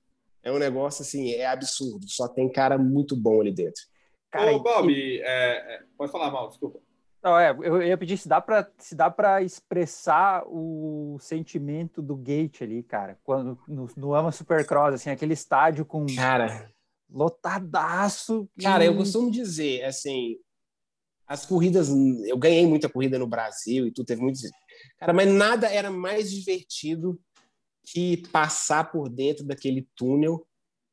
é 0.42 0.52
um 0.52 0.58
negócio 0.58 1.02
assim, 1.02 1.32
é 1.32 1.46
absurdo. 1.46 2.08
Só 2.08 2.26
tem 2.26 2.50
cara 2.50 2.78
muito 2.78 3.14
bom 3.14 3.40
ali 3.40 3.52
dentro. 3.52 3.82
Cara, 4.30 4.52
Ô, 4.52 4.60
Bob, 4.60 4.90
e... 4.90 5.20
é, 5.20 5.74
é, 5.74 5.82
pode 5.98 6.12
falar 6.12 6.30
mal, 6.30 6.48
desculpa. 6.48 6.80
Não, 7.22 7.38
é, 7.38 7.50
eu 7.50 7.82
ia 7.82 7.98
pedir 7.98 8.16
se 8.16 8.28
dá 8.28 8.40
para 8.40 8.70
se 8.78 8.94
dá 8.94 9.10
para 9.10 9.42
expressar 9.42 10.42
o 10.46 11.18
sentimento 11.20 12.00
do 12.00 12.16
Gate 12.16 12.62
ali, 12.62 12.82
cara, 12.82 13.18
quando 13.22 13.58
no, 13.68 13.88
no 13.94 14.14
Ama 14.14 14.32
Supercross, 14.32 14.94
assim, 14.94 15.10
aquele 15.10 15.34
estádio 15.34 15.84
com 15.84 16.06
cara 16.16 16.70
lotadaço. 17.12 18.48
Cara, 18.60 18.84
e... 18.84 18.86
eu 18.86 18.96
costumo 18.96 19.30
dizer, 19.30 19.84
assim, 19.84 20.36
as 21.26 21.44
corridas, 21.44 21.90
eu 22.26 22.38
ganhei 22.38 22.66
muita 22.66 22.88
corrida 22.88 23.18
no 23.18 23.26
Brasil 23.26 23.86
e 23.86 23.92
tudo 23.92 24.06
teve 24.06 24.22
muito, 24.22 24.40
cara, 24.98 25.12
mas 25.12 25.28
nada 25.28 25.68
era 25.68 25.90
mais 25.90 26.30
divertido 26.30 27.20
que 27.84 28.26
passar 28.28 28.90
por 28.90 29.08
dentro 29.08 29.44
daquele 29.44 29.86
túnel 29.94 30.46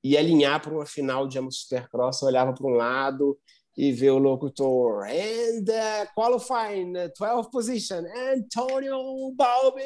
e 0.04 0.18
alinhar 0.18 0.62
para 0.62 0.74
uma 0.74 0.86
final 0.86 1.28
de 1.28 1.38
Ama 1.38 1.52
Supercross, 1.52 2.22
eu 2.22 2.28
olhava 2.28 2.54
para 2.54 2.68
um 2.68 2.76
lado 2.76 3.38
e 3.78 3.92
ver 3.92 4.10
o 4.10 4.18
locutor. 4.18 5.06
And 5.06 5.70
uh, 5.70 6.08
qualifying 6.16 6.94
12th 6.94 7.52
position, 7.52 8.06
Antonio 8.34 9.32
Balbi 9.36 9.84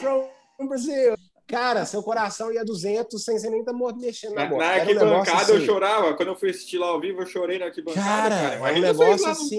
from 0.00 0.28
Brazil. 0.66 1.14
Cara, 1.46 1.84
seu 1.84 2.02
coração 2.02 2.52
ia 2.52 2.64
200 2.64 3.22
sem 3.22 3.38
você 3.38 3.48
nem 3.48 3.60
estar 3.60 3.72
tá 3.72 3.96
mexendo 3.96 4.34
na, 4.34 4.46
bola. 4.46 4.64
Na 4.64 4.70
arquibancada 4.72 5.30
um 5.30 5.40
assim. 5.40 5.52
eu 5.52 5.60
chorava. 5.60 6.14
Quando 6.14 6.28
eu 6.28 6.34
fui 6.34 6.50
assistir 6.50 6.78
lá 6.78 6.88
ao 6.88 7.00
vivo, 7.00 7.22
eu 7.22 7.26
chorei 7.26 7.58
na 7.58 7.66
arquibancada. 7.66 8.04
Cara, 8.04 8.58
cara. 8.58 8.70
é 8.70 8.72
um 8.72 8.80
negócio 8.80 9.28
assim. 9.28 9.56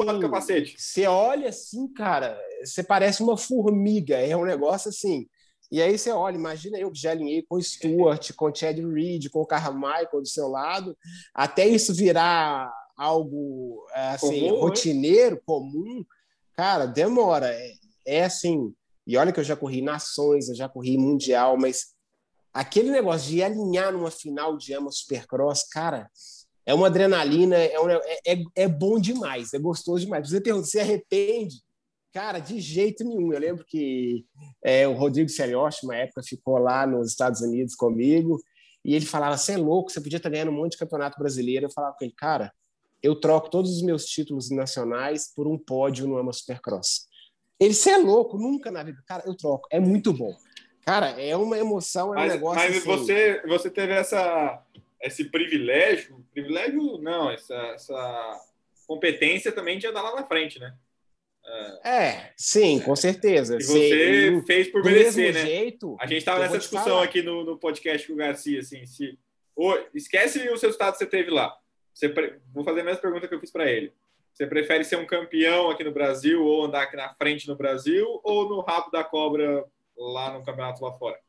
Você 0.75 1.07
olha 1.07 1.47
assim, 1.47 1.87
cara, 1.93 2.37
você 2.61 2.83
parece 2.83 3.23
uma 3.23 3.37
formiga. 3.37 4.17
É 4.17 4.35
um 4.35 4.43
negócio 4.43 4.89
assim. 4.89 5.27
E 5.71 5.81
aí 5.81 5.97
você 5.97 6.11
olha, 6.11 6.35
imagina 6.35 6.77
eu 6.77 6.91
que 6.91 6.99
já 6.99 7.11
alinhei 7.11 7.41
com 7.43 7.55
o 7.55 7.61
Stuart, 7.61 8.31
com 8.35 8.45
o 8.45 8.55
Chad 8.55 8.77
Reed, 8.79 9.29
com 9.29 9.41
o 9.41 9.45
Carmichael 9.45 10.21
do 10.21 10.27
seu 10.27 10.47
lado, 10.47 10.97
até 11.33 11.65
isso 11.65 11.93
virar 11.93 12.69
algo 12.97 13.85
é, 13.93 14.09
assim, 14.09 14.49
comum, 14.49 14.59
rotineiro, 14.59 15.41
comum, 15.45 16.03
cara, 16.53 16.85
demora. 16.85 17.53
É, 17.53 17.73
é, 18.05 18.23
assim. 18.25 18.73
E 19.05 19.15
olha 19.15 19.31
que 19.31 19.39
eu 19.39 19.43
já 19.43 19.55
corri 19.55 19.81
nações, 19.81 20.49
eu 20.49 20.55
já 20.55 20.67
corri 20.67 20.97
mundial, 20.97 21.57
mas 21.57 21.93
aquele 22.53 22.89
negócio 22.89 23.29
de 23.29 23.41
alinhar 23.41 23.93
numa 23.93 24.11
final 24.11 24.57
de 24.57 24.73
ama 24.73 24.91
supercross, 24.91 25.63
cara, 25.69 26.09
é 26.65 26.73
uma 26.73 26.87
adrenalina, 26.87 27.55
é, 27.55 27.79
um, 27.79 27.89
é, 27.89 28.01
é, 28.25 28.43
é 28.55 28.67
bom 28.67 28.99
demais, 28.99 29.53
é 29.53 29.59
gostoso 29.59 30.03
demais. 30.03 30.27
Você 30.27 30.41
pergunta, 30.41 30.67
se 30.67 30.79
arrepende? 30.79 31.61
Cara, 32.11 32.39
de 32.39 32.59
jeito 32.59 33.05
nenhum. 33.05 33.31
Eu 33.31 33.39
lembro 33.39 33.63
que 33.65 34.25
é, 34.61 34.87
o 34.87 34.93
Rodrigo 34.93 35.29
Seriotti, 35.29 35.85
uma 35.85 35.95
época, 35.95 36.23
ficou 36.23 36.57
lá 36.57 36.85
nos 36.85 37.09
Estados 37.09 37.41
Unidos 37.41 37.75
comigo 37.75 38.41
e 38.83 38.95
ele 38.95 39.05
falava: 39.05 39.37
Você 39.37 39.53
é 39.53 39.57
louco, 39.57 39.91
você 39.91 40.01
podia 40.01 40.17
estar 40.17 40.29
ganhando 40.29 40.51
um 40.51 40.55
monte 40.55 40.71
de 40.71 40.79
campeonato 40.79 41.19
brasileiro. 41.19 41.67
Eu 41.67 41.71
falava 41.71 41.95
com 41.97 42.03
ele, 42.03 42.13
cara, 42.17 42.51
eu 43.01 43.15
troco 43.15 43.49
todos 43.49 43.71
os 43.71 43.81
meus 43.81 44.05
títulos 44.05 44.49
nacionais 44.49 45.31
por 45.33 45.47
um 45.47 45.57
pódio 45.57 46.07
no 46.07 46.17
Ama 46.17 46.33
Supercross. 46.33 47.07
Ele, 47.59 47.73
você 47.73 47.91
é 47.91 47.97
louco, 47.97 48.37
nunca 48.37 48.71
na 48.71 48.83
vida. 48.83 49.01
Cara, 49.07 49.23
eu 49.25 49.35
troco, 49.35 49.67
é 49.71 49.79
muito 49.79 50.13
bom. 50.13 50.35
Cara, 50.85 51.09
é 51.21 51.35
uma 51.35 51.57
emoção, 51.57 52.13
é 52.13 52.17
mas, 52.17 52.31
um 52.31 52.35
negócio. 52.35 52.63
Mas 52.63 52.77
assim... 52.77 52.85
você, 52.85 53.41
você 53.47 53.69
teve 53.69 53.93
essa, 53.93 54.63
esse 55.01 55.25
privilégio, 55.25 56.23
privilégio 56.31 56.97
não, 56.99 57.29
essa, 57.29 57.55
essa 57.73 58.41
competência 58.87 59.51
também 59.51 59.77
de 59.77 59.87
andar 59.87 60.01
lá 60.01 60.15
na 60.15 60.25
frente, 60.25 60.59
né? 60.59 60.73
É, 61.83 62.31
sim, 62.35 62.79
com 62.79 62.95
certeza. 62.95 63.57
E 63.57 63.63
você 63.63 64.43
fez 64.45 64.67
por 64.67 64.83
merecer, 64.83 65.33
né? 65.33 65.45
Jeito, 65.45 65.95
a 65.99 66.05
gente 66.05 66.17
estava 66.17 66.39
nessa 66.39 66.57
discussão 66.57 66.99
aqui 66.99 67.21
no, 67.21 67.43
no 67.43 67.57
podcast 67.57 68.05
com 68.05 68.13
o 68.13 68.17
Garcia, 68.17 68.59
assim, 68.59 68.85
se, 68.85 69.17
ou, 69.55 69.77
esquece 69.93 70.49
os 70.49 70.61
resultados 70.61 70.97
que 70.97 71.05
você 71.05 71.09
teve 71.09 71.31
lá. 71.31 71.55
Você 71.97 72.09
pre... 72.09 72.39
Vou 72.53 72.63
fazer 72.63 72.81
a 72.81 72.83
mesma 72.83 73.01
pergunta 73.01 73.27
que 73.27 73.33
eu 73.33 73.39
fiz 73.39 73.51
para 73.51 73.67
ele. 73.71 73.91
Você 74.31 74.45
prefere 74.45 74.83
ser 74.83 74.97
um 74.97 75.07
campeão 75.07 75.71
aqui 75.71 75.83
no 75.83 75.91
Brasil 75.91 76.45
ou 76.45 76.65
andar 76.65 76.83
aqui 76.83 76.95
na 76.95 77.11
frente 77.15 77.47
no 77.47 77.55
Brasil 77.55 78.21
ou 78.23 78.47
no 78.47 78.61
rabo 78.61 78.91
da 78.91 79.03
cobra 79.03 79.65
lá 79.97 80.31
no 80.31 80.45
campeonato 80.45 80.83
lá 80.83 80.93
fora? 80.93 81.19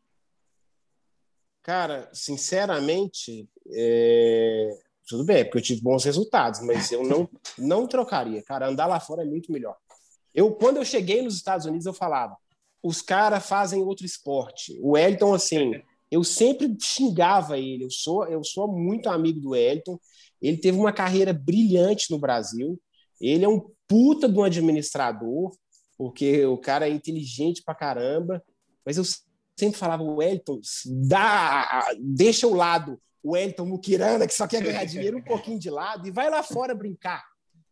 Cara, 1.62 2.11
sinceramente, 2.12 3.49
é... 3.73 4.69
tudo 5.09 5.24
bem, 5.24 5.43
porque 5.45 5.57
eu 5.57 5.62
tive 5.62 5.81
bons 5.81 6.05
resultados, 6.05 6.61
mas 6.61 6.93
eu 6.93 7.03
não, 7.03 7.27
não 7.57 7.86
trocaria. 7.86 8.43
Cara, 8.43 8.69
andar 8.69 8.86
lá 8.86 9.01
fora 9.01 9.23
é 9.23 9.27
muito 9.27 9.51
melhor. 9.51 9.74
Eu, 10.35 10.53
quando 10.53 10.77
eu 10.77 10.85
cheguei 10.85 11.23
nos 11.23 11.35
Estados 11.35 11.65
Unidos, 11.65 11.86
eu 11.86 11.95
falava: 11.95 12.36
os 12.82 13.01
caras 13.01 13.49
fazem 13.49 13.82
outro 13.82 14.05
esporte. 14.05 14.78
O 14.82 14.99
Elton, 14.99 15.32
assim, 15.32 15.82
eu 16.12 16.23
sempre 16.23 16.77
xingava 16.78 17.59
ele. 17.59 17.85
Eu 17.85 17.90
sou, 17.90 18.27
eu 18.27 18.45
sou 18.45 18.69
muito 18.69 19.09
amigo 19.09 19.40
do 19.40 19.57
Elton. 19.57 19.99
Ele 20.40 20.56
teve 20.56 20.78
uma 20.78 20.93
carreira 20.93 21.32
brilhante 21.32 22.10
no 22.10 22.19
Brasil. 22.19 22.81
Ele 23.20 23.44
é 23.44 23.48
um 23.48 23.70
puta 23.86 24.28
de 24.28 24.39
um 24.39 24.44
administrador, 24.44 25.56
porque 25.97 26.44
o 26.47 26.59
cara 26.59 26.89
é 26.89 26.93
inteligente 26.93 27.62
pra 27.65 27.74
caramba. 27.74 28.43
Mas 28.85 28.97
eu 28.97 29.05
sempre 29.59 29.78
falava, 29.78 30.02
o 30.02 30.23
Elton, 30.23 30.60
dá, 30.86 31.89
deixa 31.98 32.47
o 32.47 32.55
lado 32.55 33.01
o 33.23 33.36
Elton 33.36 33.66
Mukirana, 33.66 34.27
que 34.27 34.35
só 34.35 34.47
quer 34.47 34.62
ganhar 34.62 34.85
dinheiro, 34.86 35.19
um 35.19 35.23
pouquinho 35.23 35.59
de 35.59 35.70
lado, 35.70 36.06
e 36.06 36.10
vai 36.10 36.31
lá 36.31 36.43
fora 36.43 36.74
brincar, 36.74 37.24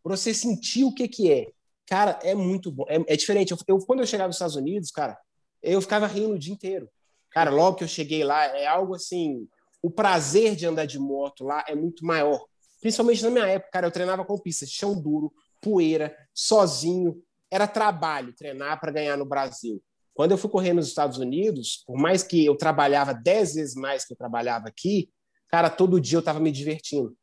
para 0.03 0.17
você 0.17 0.35
sentir 0.35 0.85
o 0.85 0.93
que, 0.93 1.09
que 1.09 1.33
é. 1.33 1.49
Cara, 1.87 2.19
é 2.23 2.35
muito 2.35 2.71
bom. 2.71 2.85
É, 2.89 2.97
é 3.15 3.17
diferente. 3.17 3.53
Eu, 3.53 3.59
eu, 3.69 3.79
quando 3.79 4.01
eu 4.01 4.07
chegava 4.07 4.29
nos 4.29 4.37
Estados 4.37 4.57
Unidos, 4.57 4.91
cara, 4.91 5.17
eu 5.63 5.81
ficava 5.81 6.07
rindo 6.07 6.35
o 6.35 6.39
dia 6.39 6.53
inteiro. 6.53 6.89
Cara, 7.31 7.51
logo 7.51 7.77
que 7.77 7.85
eu 7.85 7.89
cheguei 7.89 8.25
lá, 8.25 8.45
é 8.45 8.67
algo 8.67 8.95
assim. 8.95 9.49
O 9.83 9.91
prazer 9.91 10.57
de 10.57 10.67
andar 10.67 10.87
de 10.87 10.99
moto 10.99 11.45
lá 11.45 11.65
é 11.69 11.75
muito 11.75 12.05
maior. 12.05 12.45
Principalmente 12.81 13.23
na 13.23 13.31
minha 13.31 13.47
época, 13.47 13.71
cara, 13.73 13.87
eu 13.87 13.91
treinava 13.91 14.25
com 14.25 14.39
pista, 14.39 14.67
chão 14.67 15.01
duro, 15.01 15.33
poeira, 15.61 16.17
sozinho. 16.35 17.23
Era 17.51 17.67
trabalho 17.67 18.35
treinar 18.35 18.81
para 18.81 18.93
ganhar 18.93 19.17
no 19.17 19.25
Brasil. 19.25 19.83
Quando 20.15 20.33
eu 20.33 20.39
fui 20.39 20.51
correr 20.51 20.73
nos 20.73 20.89
Estados 20.89 21.19
Unidos, 21.19 21.83
por 21.87 21.99
mais 21.99 22.23
que 22.23 22.45
eu 22.45 22.57
trabalhava 22.57 23.13
dez 23.13 23.55
vezes 23.55 23.75
mais 23.75 24.05
que 24.05 24.15
eu 24.15 24.17
trabalhava 24.17 24.69
aqui, 24.69 25.11
cara, 25.49 25.69
todo 25.69 26.01
dia 26.01 26.17
eu 26.17 26.21
estava 26.21 26.41
me 26.41 26.51
divertindo. 26.51 27.15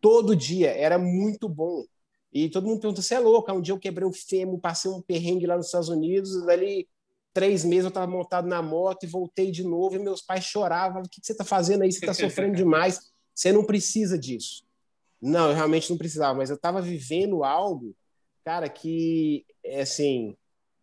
Todo 0.00 0.36
dia 0.36 0.70
era 0.70 0.98
muito 0.98 1.48
bom. 1.48 1.84
E 2.32 2.48
todo 2.48 2.66
mundo 2.66 2.80
pergunta: 2.80 3.02
você 3.02 3.14
é 3.14 3.18
louco? 3.18 3.50
Um 3.52 3.60
dia 3.60 3.74
eu 3.74 3.78
quebrei 3.78 4.06
o 4.06 4.12
fêmur, 4.12 4.60
passei 4.60 4.90
um 4.90 5.02
perrengue 5.02 5.46
lá 5.46 5.56
nos 5.56 5.66
Estados 5.66 5.88
Unidos, 5.88 6.44
dali 6.44 6.88
três 7.32 7.64
meses 7.64 7.84
eu 7.84 7.88
estava 7.88 8.10
montado 8.10 8.48
na 8.48 8.62
moto 8.62 9.04
e 9.04 9.06
voltei 9.06 9.50
de 9.50 9.62
novo. 9.62 9.96
E 9.96 9.98
meus 9.98 10.22
pais 10.22 10.44
choravam: 10.44 11.02
o 11.02 11.08
que 11.08 11.20
você 11.22 11.32
está 11.32 11.44
fazendo 11.44 11.82
aí? 11.82 11.92
Você 11.92 11.98
está 11.98 12.14
sofrendo 12.14 12.56
demais. 12.56 13.00
Você 13.34 13.52
não 13.52 13.64
precisa 13.64 14.18
disso. 14.18 14.65
Não, 15.20 15.48
eu 15.48 15.54
realmente 15.54 15.90
não 15.90 15.98
precisava, 15.98 16.38
mas 16.38 16.50
eu 16.50 16.56
estava 16.56 16.80
vivendo 16.80 17.42
algo, 17.42 17.94
cara, 18.44 18.68
que, 18.68 19.44
é, 19.64 19.80
assim, 19.80 20.36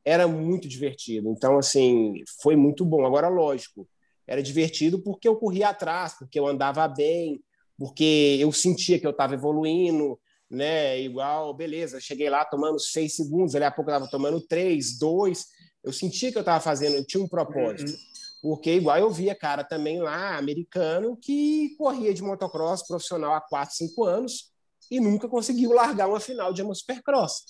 era 0.04 0.28
muito 0.28 0.68
divertido. 0.68 1.30
Então, 1.30 1.58
assim, 1.58 2.24
foi 2.42 2.56
muito 2.56 2.84
bom. 2.84 3.06
Agora, 3.06 3.30
lógico, 3.30 3.88
era 4.28 4.42
divertido 4.42 5.02
porque 5.02 5.28
eu 5.28 5.36
corria 5.36 5.70
atrás, 5.70 6.16
porque 6.18 6.40
eu 6.40 6.48
andava 6.48 6.88
bem, 6.88 7.42
porque 7.78 8.38
eu 8.40 8.52
sentia 8.52 9.00
que 9.00 9.08
eu 9.08 9.12
estava 9.12 9.34
evoluindo, 9.34 10.20
né? 10.50 11.00
Igual, 11.02 11.54
beleza, 11.54 12.00
cheguei 12.00 12.30
lá 12.30 12.46
tomando 12.46 12.80
seis 12.80 13.16
segundos, 13.16 13.54
daqui 13.54 13.66
a 13.66 13.72
pouco 13.72 13.90
eu 13.90 13.96
estava 13.96 14.12
tomando 14.12 14.42
três, 14.42 14.98
dois. 14.98 15.48
Eu 15.84 15.92
sentia 15.92 16.32
que 16.32 16.38
eu 16.38 16.42
estava 16.42 16.62
fazendo, 16.62 16.96
eu 16.96 17.06
tinha 17.06 17.24
um 17.24 17.28
propósito. 17.28 17.92
Uhum. 17.92 18.13
Porque, 18.44 18.74
igual 18.74 18.98
eu 18.98 19.10
via 19.10 19.34
cara 19.34 19.64
também 19.64 20.02
lá, 20.02 20.38
americano, 20.38 21.18
que 21.18 21.74
corria 21.78 22.14
de 22.14 22.22
motocross 22.22 22.86
profissional 22.86 23.34
há 23.34 23.42
quatro, 23.42 23.74
cinco 23.74 24.04
anos 24.04 24.52
e 24.92 25.00
nunca 25.00 25.30
conseguiu 25.30 25.72
largar 25.72 26.10
uma 26.10 26.20
final 26.20 26.52
de 26.52 26.62
uma 26.62 26.76
supercross. 26.76 27.46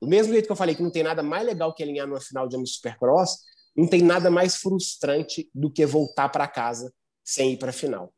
Do 0.00 0.08
mesmo 0.08 0.32
jeito 0.32 0.46
que 0.46 0.52
eu 0.52 0.56
falei 0.56 0.74
que 0.74 0.82
não 0.82 0.90
tem 0.90 1.02
nada 1.02 1.22
mais 1.22 1.46
legal 1.46 1.74
que 1.74 1.82
alinhar 1.82 2.06
numa 2.06 2.20
final 2.20 2.48
de 2.48 2.56
uma 2.56 2.64
supercross, 2.64 3.40
não 3.76 3.86
tem 3.86 4.00
nada 4.00 4.30
mais 4.30 4.56
frustrante 4.56 5.50
do 5.54 5.70
que 5.70 5.84
voltar 5.84 6.30
para 6.30 6.48
casa 6.48 6.90
sem 7.22 7.52
ir 7.52 7.58
para 7.58 7.70
a 7.70 7.74
final. 7.74 8.10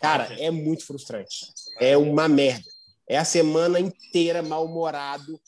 Cara, 0.00 0.34
é 0.40 0.50
muito 0.50 0.86
frustrante. 0.86 1.46
É 1.78 1.96
uma 1.98 2.28
merda 2.28 2.74
é 3.08 3.18
a 3.18 3.24
semana 3.24 3.78
inteira 3.78 4.42
mal-humorado 4.42 5.40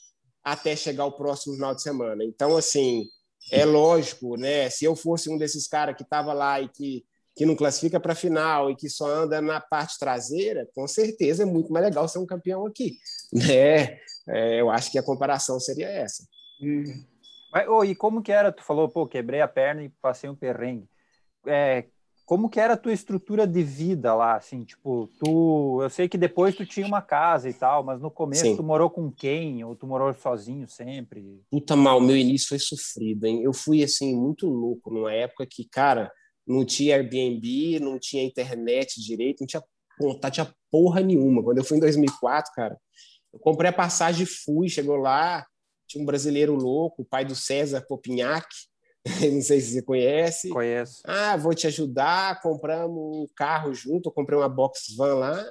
até 0.45 0.77
chegar 0.77 1.07
o 1.07 1.13
próximo 1.13 1.55
final 1.55 1.75
de 1.75 1.83
semana. 1.83 2.25
Então, 2.25 2.57
assim, 2.57 3.09
é 3.51 3.65
lógico, 3.65 4.37
né? 4.37 4.69
Se 4.71 4.85
eu 4.85 4.97
fosse 4.97 5.31
um 5.31 5.39
desses 5.39 5.67
caras 5.69 5.97
que 5.97 6.03
estava 6.03 6.33
lá 6.33 6.61
e 6.61 6.69
que, 6.69 7.05
que 7.35 7.47
não 7.47 7.55
classifica 7.55 8.01
para 8.01 8.13
a 8.13 8.17
final 8.17 8.71
e 8.71 8.77
que 8.77 8.89
só 8.89 9.07
anda 9.07 9.41
na 9.41 9.61
parte 9.61 9.99
traseira, 9.99 10.69
com 10.75 10.87
certeza 10.89 11.43
é 11.43 11.47
muito 11.47 11.73
mais 11.73 11.85
legal 11.85 12.09
ser 12.09 12.19
um 12.19 12.27
campeão 12.27 12.67
aqui. 12.67 12.99
Né? 13.33 13.99
É, 14.29 14.61
eu 14.61 14.71
acho 14.71 14.91
que 14.91 14.99
a 14.99 15.03
comparação 15.03 15.59
seria 15.59 15.89
essa. 15.89 16.25
Uhum. 16.61 17.05
Mas, 17.53 17.69
oh, 17.69 17.85
e 17.85 17.95
como 17.95 18.23
que 18.23 18.33
era? 18.33 18.53
Tu 18.53 18.63
falou, 18.63 18.89
pô, 18.89 19.07
quebrei 19.07 19.41
a 19.41 19.49
perna 19.49 19.83
e 19.83 19.89
passei 20.01 20.31
um 20.31 20.35
perrengue. 20.35 20.89
É, 21.47 21.85
como 22.27 22.51
que 22.51 22.59
era 22.59 22.75
a 22.75 22.77
tua 22.77 22.93
estrutura 22.93 23.47
de 23.47 23.63
vida 23.63 24.13
lá, 24.13 24.35
assim, 24.35 24.65
tipo, 24.65 25.09
tu, 25.21 25.79
eu 25.81 25.89
sei 25.89 26.09
que 26.09 26.19
depois 26.19 26.57
tu 26.57 26.67
tinha 26.67 26.85
uma 26.85 27.01
casa 27.01 27.49
e 27.49 27.55
tal, 27.55 27.85
mas 27.85 28.01
no 28.01 28.11
começo 28.11 28.43
Sim. 28.43 28.57
tu 28.57 28.65
morou 28.65 28.91
com 28.91 29.13
quem? 29.13 29.63
Ou 29.63 29.77
tu 29.77 29.87
morou 29.87 30.13
sozinho 30.13 30.67
sempre? 30.69 31.41
Puta 31.49 31.77
mal, 31.77 32.01
meu 32.01 32.17
início 32.17 32.49
foi 32.49 32.59
sofrido, 32.59 33.27
hein? 33.27 33.43
Eu 33.45 33.53
fui, 33.53 33.85
assim, 33.85 34.17
muito 34.17 34.49
louco 34.49 34.93
numa 34.93 35.13
época 35.13 35.47
que, 35.49 35.69
cara, 35.71 36.11
não 36.45 36.65
tinha 36.65 36.97
Airbnb, 36.97 37.79
não 37.79 37.97
tinha 37.97 38.25
internet 38.25 39.01
direito, 39.01 39.41
não 39.43 39.47
tinha 39.47 39.63
contato, 39.97 40.35
tinha 40.35 40.55
porra 40.69 41.01
nenhuma. 41.01 41.45
Quando 41.45 41.59
eu 41.59 41.65
fui 41.65 41.77
em 41.77 41.81
2004, 41.81 42.53
cara, 42.55 42.77
Eu 43.33 43.39
comprei 43.39 43.71
a 43.71 43.73
passagem 43.73 44.25
e 44.25 44.27
fui, 44.27 44.69
chegou 44.69 44.97
lá, 44.97 45.47
tinha 45.87 46.03
um 46.03 46.07
brasileiro 46.07 46.57
louco, 46.57 47.03
o 47.03 47.05
pai 47.05 47.25
do 47.25 47.37
César 47.37 47.83
Popinhac, 47.87 48.49
não 49.33 49.41
sei 49.41 49.61
se 49.61 49.73
você 49.73 49.83
conhece. 49.83 50.49
Conheço. 50.49 51.03
Ah, 51.05 51.37
vou 51.37 51.55
te 51.55 51.67
ajudar, 51.67 52.41
compramos 52.41 53.17
um 53.17 53.27
carro 53.35 53.73
junto, 53.73 54.11
comprei 54.11 54.39
uma 54.39 54.49
box 54.49 54.95
van 54.97 55.15
lá. 55.15 55.45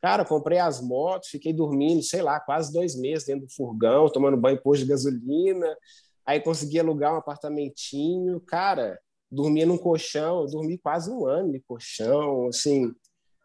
Cara, 0.00 0.24
comprei 0.24 0.58
as 0.58 0.80
motos, 0.80 1.28
fiquei 1.28 1.52
dormindo, 1.52 2.02
sei 2.02 2.22
lá, 2.22 2.38
quase 2.40 2.72
dois 2.72 2.98
meses 2.98 3.26
dentro 3.26 3.46
do 3.46 3.52
furgão, 3.52 4.08
tomando 4.08 4.36
banho 4.36 4.60
posto 4.60 4.82
de 4.82 4.90
gasolina. 4.90 5.76
Aí 6.24 6.40
consegui 6.40 6.78
alugar 6.78 7.12
um 7.12 7.18
apartamentinho. 7.18 8.40
Cara, 8.40 8.98
dormia 9.30 9.66
num 9.66 9.78
colchão, 9.78 10.42
eu 10.42 10.46
dormi 10.46 10.78
quase 10.78 11.10
um 11.10 11.26
ano 11.26 11.52
de 11.52 11.60
colchão, 11.60 12.48
assim. 12.48 12.92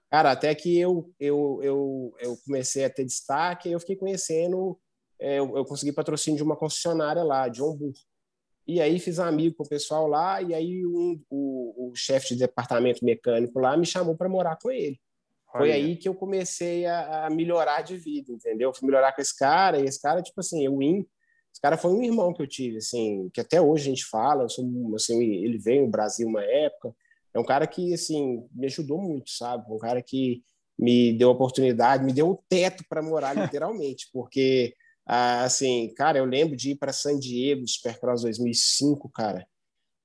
Cara, 0.09 0.31
até 0.31 0.53
que 0.53 0.77
eu, 0.77 1.09
eu, 1.19 1.59
eu, 1.63 2.13
eu 2.19 2.37
comecei 2.45 2.83
a 2.83 2.89
ter 2.89 3.05
destaque, 3.05 3.71
eu 3.71 3.79
fiquei 3.79 3.95
conhecendo, 3.95 4.77
é, 5.19 5.39
eu, 5.39 5.57
eu 5.57 5.65
consegui 5.65 5.93
patrocínio 5.93 6.37
de 6.37 6.43
uma 6.43 6.57
concessionária 6.57 7.23
lá, 7.23 7.47
John 7.47 7.75
Burr. 7.75 7.93
E 8.67 8.79
aí 8.79 8.99
fiz 8.99 9.19
um 9.19 9.23
amigo 9.23 9.55
com 9.55 9.63
o 9.63 9.69
pessoal 9.69 10.07
lá, 10.07 10.41
e 10.41 10.53
aí 10.53 10.85
um, 10.85 11.19
o, 11.29 11.89
o 11.89 11.95
chefe 11.95 12.29
de 12.29 12.39
departamento 12.39 13.03
mecânico 13.03 13.59
lá 13.59 13.75
me 13.75 13.85
chamou 13.85 14.15
para 14.15 14.29
morar 14.29 14.57
com 14.61 14.71
ele. 14.71 14.99
Olha. 15.53 15.59
Foi 15.59 15.71
aí 15.71 15.95
que 15.97 16.07
eu 16.07 16.15
comecei 16.15 16.85
a, 16.85 17.25
a, 17.25 17.29
melhorar 17.29 17.81
de 17.81 17.97
vida, 17.97 18.31
entendeu? 18.31 18.73
Fui 18.73 18.88
melhorar 18.88 19.13
com 19.13 19.21
esse 19.21 19.38
cara, 19.38 19.79
e 19.79 19.85
esse 19.85 20.01
cara, 20.01 20.21
tipo 20.21 20.39
assim, 20.39 20.67
o 20.67 20.77
Win, 20.77 21.05
esse 21.51 21.61
cara 21.61 21.75
foi 21.75 21.91
um 21.91 22.03
irmão 22.03 22.33
que 22.33 22.41
eu 22.41 22.47
tive, 22.47 22.77
assim, 22.77 23.29
que 23.33 23.41
até 23.41 23.59
hoje 23.59 23.88
a 23.88 23.89
gente 23.89 24.05
fala, 24.05 24.47
sou, 24.47 24.65
assim, 24.95 25.21
ele 25.21 25.57
veio 25.57 25.83
no 25.83 25.91
Brasil 25.91 26.27
uma 26.27 26.43
época, 26.43 26.95
é 27.33 27.39
um 27.39 27.45
cara 27.45 27.67
que, 27.67 27.93
assim, 27.93 28.47
me 28.53 28.67
ajudou 28.67 29.01
muito, 29.01 29.31
sabe? 29.31 29.65
Um 29.69 29.77
cara 29.77 30.01
que 30.01 30.43
me 30.77 31.13
deu 31.13 31.29
oportunidade, 31.29 32.03
me 32.03 32.13
deu 32.13 32.29
o 32.29 32.33
um 32.33 32.38
teto 32.47 32.83
para 32.88 33.01
morar, 33.01 33.33
literalmente, 33.35 34.09
porque 34.13 34.73
ah, 35.05 35.43
assim, 35.43 35.93
cara, 35.95 36.19
eu 36.19 36.25
lembro 36.25 36.55
de 36.55 36.71
ir 36.71 36.75
para 36.75 36.93
San 36.93 37.17
Diego, 37.17 37.67
Supercross 37.67 38.21
2005, 38.21 39.09
cara. 39.09 39.45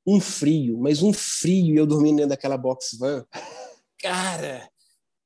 Um 0.06 0.20
frio, 0.20 0.78
mas 0.78 1.02
um 1.02 1.12
frio, 1.12 1.74
e 1.74 1.78
eu 1.78 1.86
dormindo 1.86 2.16
dentro 2.16 2.30
daquela 2.30 2.56
box 2.56 2.96
van. 2.98 3.24
Cara, 3.98 4.68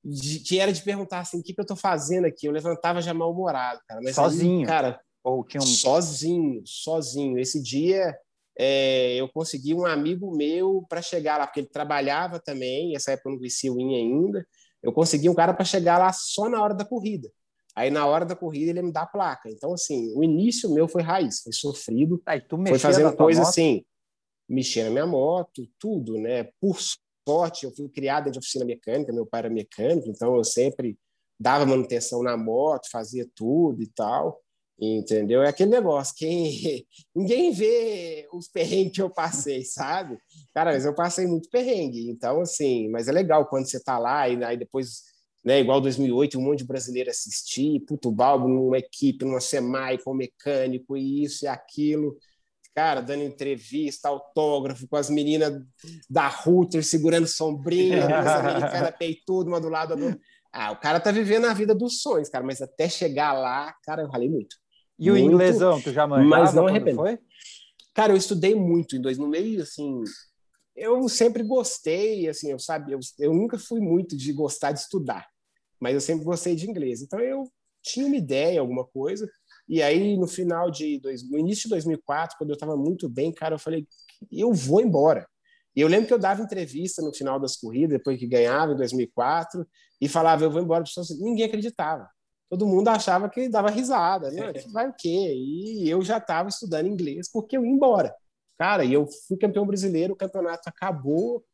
de, 0.02 0.38
que 0.38 0.60
era 0.60 0.72
de 0.72 0.80
perguntar 0.80 1.18
assim, 1.18 1.40
o 1.40 1.42
que, 1.42 1.52
que 1.52 1.60
eu 1.60 1.66
tô 1.66 1.74
fazendo 1.74 2.24
aqui? 2.24 2.47
Eu 2.47 2.52
levantava 2.52 3.02
já 3.02 3.12
mal-humorado, 3.12 3.80
cara. 3.86 4.01
Mas 4.02 4.14
sozinho? 4.14 4.60
Aí, 4.60 4.66
cara, 4.66 5.01
Ou 5.24 5.44
tinha 5.44 5.60
um... 5.60 5.66
sozinho, 5.66 6.62
sozinho. 6.64 7.38
Esse 7.38 7.60
dia 7.60 8.16
é, 8.59 9.16
eu 9.16 9.28
consegui 9.28 9.74
um 9.74 9.84
amigo 9.84 10.34
meu 10.34 10.84
para 10.88 11.02
chegar 11.02 11.36
lá, 11.36 11.47
porque 11.47 11.60
ele 11.60 11.68
trabalhava 11.68 12.38
também, 12.38 12.94
essa 12.94 13.12
época 13.12 13.28
eu 13.28 13.32
não 13.32 13.38
conhecia 13.38 13.72
o 13.72 13.80
IN 13.80 13.94
ainda. 13.97 14.47
Eu 14.82 14.92
consegui 14.92 15.28
um 15.28 15.34
cara 15.34 15.52
para 15.52 15.64
chegar 15.64 15.98
lá 15.98 16.12
só 16.12 16.48
na 16.48 16.62
hora 16.62 16.74
da 16.74 16.84
corrida. 16.84 17.30
Aí 17.76 17.90
na 17.90 18.06
hora 18.06 18.24
da 18.24 18.34
corrida 18.36 18.70
ele 18.70 18.82
me 18.82 18.92
dá 18.92 19.02
a 19.02 19.06
placa. 19.06 19.48
Então, 19.48 19.72
assim, 19.72 20.12
o 20.14 20.22
início 20.24 20.70
meu 20.70 20.88
foi 20.88 21.02
raiz, 21.02 21.40
foi 21.40 21.52
sofrido. 21.52 22.20
Aí 22.26 22.40
tu 22.40 22.56
foi 22.66 22.78
fazendo 22.78 23.14
coisa 23.16 23.42
assim, 23.42 23.84
mexer 24.48 24.84
na 24.84 24.90
minha 24.90 25.06
moto, 25.06 25.66
tudo, 25.78 26.14
né? 26.14 26.51
Por 26.60 26.78
sorte, 27.28 27.64
eu 27.64 27.74
fui 27.74 27.88
criado 27.88 28.30
de 28.30 28.38
oficina 28.38 28.64
mecânica, 28.64 29.12
meu 29.12 29.26
pai 29.26 29.40
era 29.40 29.51
mecânico, 29.51 30.09
então 30.09 30.36
eu 30.36 30.44
sempre 30.44 30.98
dava 31.38 31.64
manutenção 31.64 32.22
na 32.22 32.36
moto, 32.36 32.90
fazia 32.90 33.26
tudo 33.34 33.82
e 33.82 33.86
tal. 33.86 34.40
Entendeu? 34.82 35.42
É 35.42 35.48
aquele 35.48 35.70
negócio, 35.70 36.14
quem 36.16 36.86
ninguém 37.14 37.52
vê 37.52 38.26
os 38.32 38.48
perrengues 38.48 38.94
que 38.94 39.02
eu 39.02 39.10
passei, 39.10 39.62
sabe? 39.66 40.18
Cara, 40.55 40.72
mas 40.72 40.86
eu 40.86 40.94
passei 40.94 41.26
muito 41.26 41.51
perrengue. 41.51 42.09
Então, 42.10 42.40
assim, 42.40 42.88
mas 42.88 43.06
é 43.06 43.12
legal 43.12 43.47
quando 43.47 43.70
você 43.70 43.78
tá 43.82 43.98
lá 43.98 44.26
e 44.26 44.42
aí 44.42 44.56
depois 44.56 45.02
né? 45.45 45.61
Igual 45.61 45.81
2008, 45.81 46.39
um 46.39 46.43
monte 46.43 46.59
de 46.59 46.67
brasileiro 46.67 47.11
assistir, 47.11 47.81
puto 47.81 48.11
balbo 48.11 48.47
numa 48.47 48.79
equipe, 48.79 49.25
numa 49.25 49.41
SEMAI 49.41 49.99
com 49.99 50.15
mecânico 50.15 50.97
e 50.97 51.25
isso 51.25 51.45
e 51.45 51.49
aquilo. 51.49 52.17
Cara, 52.75 53.01
dando 53.01 53.25
entrevista, 53.25 54.09
autógrafo 54.09 54.87
com 54.87 54.97
as 54.97 55.11
meninas 55.11 55.53
da 56.09 56.29
Router 56.29 56.85
segurando 56.85 57.27
sombrinha, 57.27 58.05
as 58.19 58.41
americanas 58.41 58.97
peitudo, 58.97 59.51
uma 59.51 59.61
do 59.61 59.69
lado 59.69 59.97
da 59.97 60.05
outra. 60.05 60.21
Ah, 60.53 60.73
o 60.73 60.77
cara 60.77 60.99
tá 60.99 61.12
vivendo 61.12 61.47
a 61.47 61.55
vida 61.55 61.75
dos 61.75 62.01
sonhos, 62.01 62.29
cara, 62.29 62.45
mas 62.45 62.61
até 62.61 62.89
chegar 62.89 63.33
lá, 63.33 63.73
cara, 63.85 64.03
eu 64.03 64.09
ralei 64.09 64.29
muito. 64.29 64.57
E 64.99 65.11
muito, 65.11 65.25
o 65.25 65.33
inglesão, 65.33 65.81
tu 65.81 65.93
já 65.93 66.07
manjava 66.07 66.29
mas 66.29 66.55
não 66.55 66.67
arrependo. 66.67 66.97
Foi? 66.97 67.19
Cara, 67.95 68.12
eu 68.12 68.17
estudei 68.17 68.55
muito 68.55 68.97
em 68.97 69.01
dois, 69.01 69.17
no 69.17 69.29
meio, 69.29 69.62
assim, 69.62 70.03
eu 70.77 71.09
sempre 71.09 71.43
gostei, 71.43 72.29
assim, 72.29 72.51
eu 72.51 72.59
sabia, 72.59 72.95
eu, 72.95 73.01
eu 73.19 73.35
nunca 73.35 73.59
fui 73.59 73.81
muito 73.81 74.17
de 74.17 74.33
gostar 74.33 74.73
de 74.73 74.81
estudar, 74.81 75.27
mas 75.81 75.94
eu 75.94 76.01
sempre 76.01 76.24
gostei 76.24 76.55
de 76.55 76.69
inglês. 76.69 77.02
Então 77.02 77.19
eu 77.20 77.51
tinha 77.82 78.07
uma 78.07 78.16
ideia, 78.16 78.61
alguma 78.61 78.85
coisa. 78.85 79.28
E 79.69 79.82
aí 79.82 80.16
no 80.16 80.27
final 80.27 80.70
de 80.70 80.98
dois, 80.98 81.28
no 81.28 81.39
início 81.39 81.65
de 81.65 81.70
2004, 81.70 82.36
quando 82.36 82.51
eu 82.51 82.55
estava 82.55 82.77
muito 82.77 83.09
bem, 83.09 83.32
cara, 83.32 83.55
eu 83.55 83.59
falei, 83.59 83.86
eu 84.31 84.52
vou 84.52 84.81
embora. 84.81 85.27
E 85.74 85.81
eu 85.81 85.89
lembro 85.89 86.09
que 86.09 86.15
eu 86.15 86.19
dava 86.19 86.43
entrevista 86.43 87.01
no 87.01 87.15
final 87.15 87.39
das 87.39 87.57
corridas, 87.57 87.97
depois 87.97 88.19
que 88.19 88.27
ganhava 88.27 88.73
em 88.73 88.77
2004, 88.77 89.66
e 90.01 90.09
falava, 90.09 90.44
eu 90.44 90.51
vou 90.51 90.61
embora. 90.61 90.85
Ninguém 91.20 91.47
acreditava. 91.47 92.09
Todo 92.48 92.66
mundo 92.66 92.89
achava 92.89 93.31
que 93.31 93.48
dava 93.48 93.70
risada. 93.70 94.31
Né? 94.31 94.52
Vai 94.73 94.89
o 94.89 94.93
quê? 94.93 95.32
E 95.36 95.89
eu 95.89 96.02
já 96.02 96.19
estava 96.19 96.48
estudando 96.48 96.89
inglês 96.89 97.31
porque 97.32 97.57
eu 97.57 97.65
ia 97.65 97.70
embora. 97.70 98.15
Cara, 98.59 98.85
e 98.85 98.93
eu 98.93 99.07
fui 99.28 99.39
campeão 99.39 99.65
brasileiro, 99.65 100.12
o 100.12 100.16
campeonato 100.16 100.69
acabou. 100.69 101.44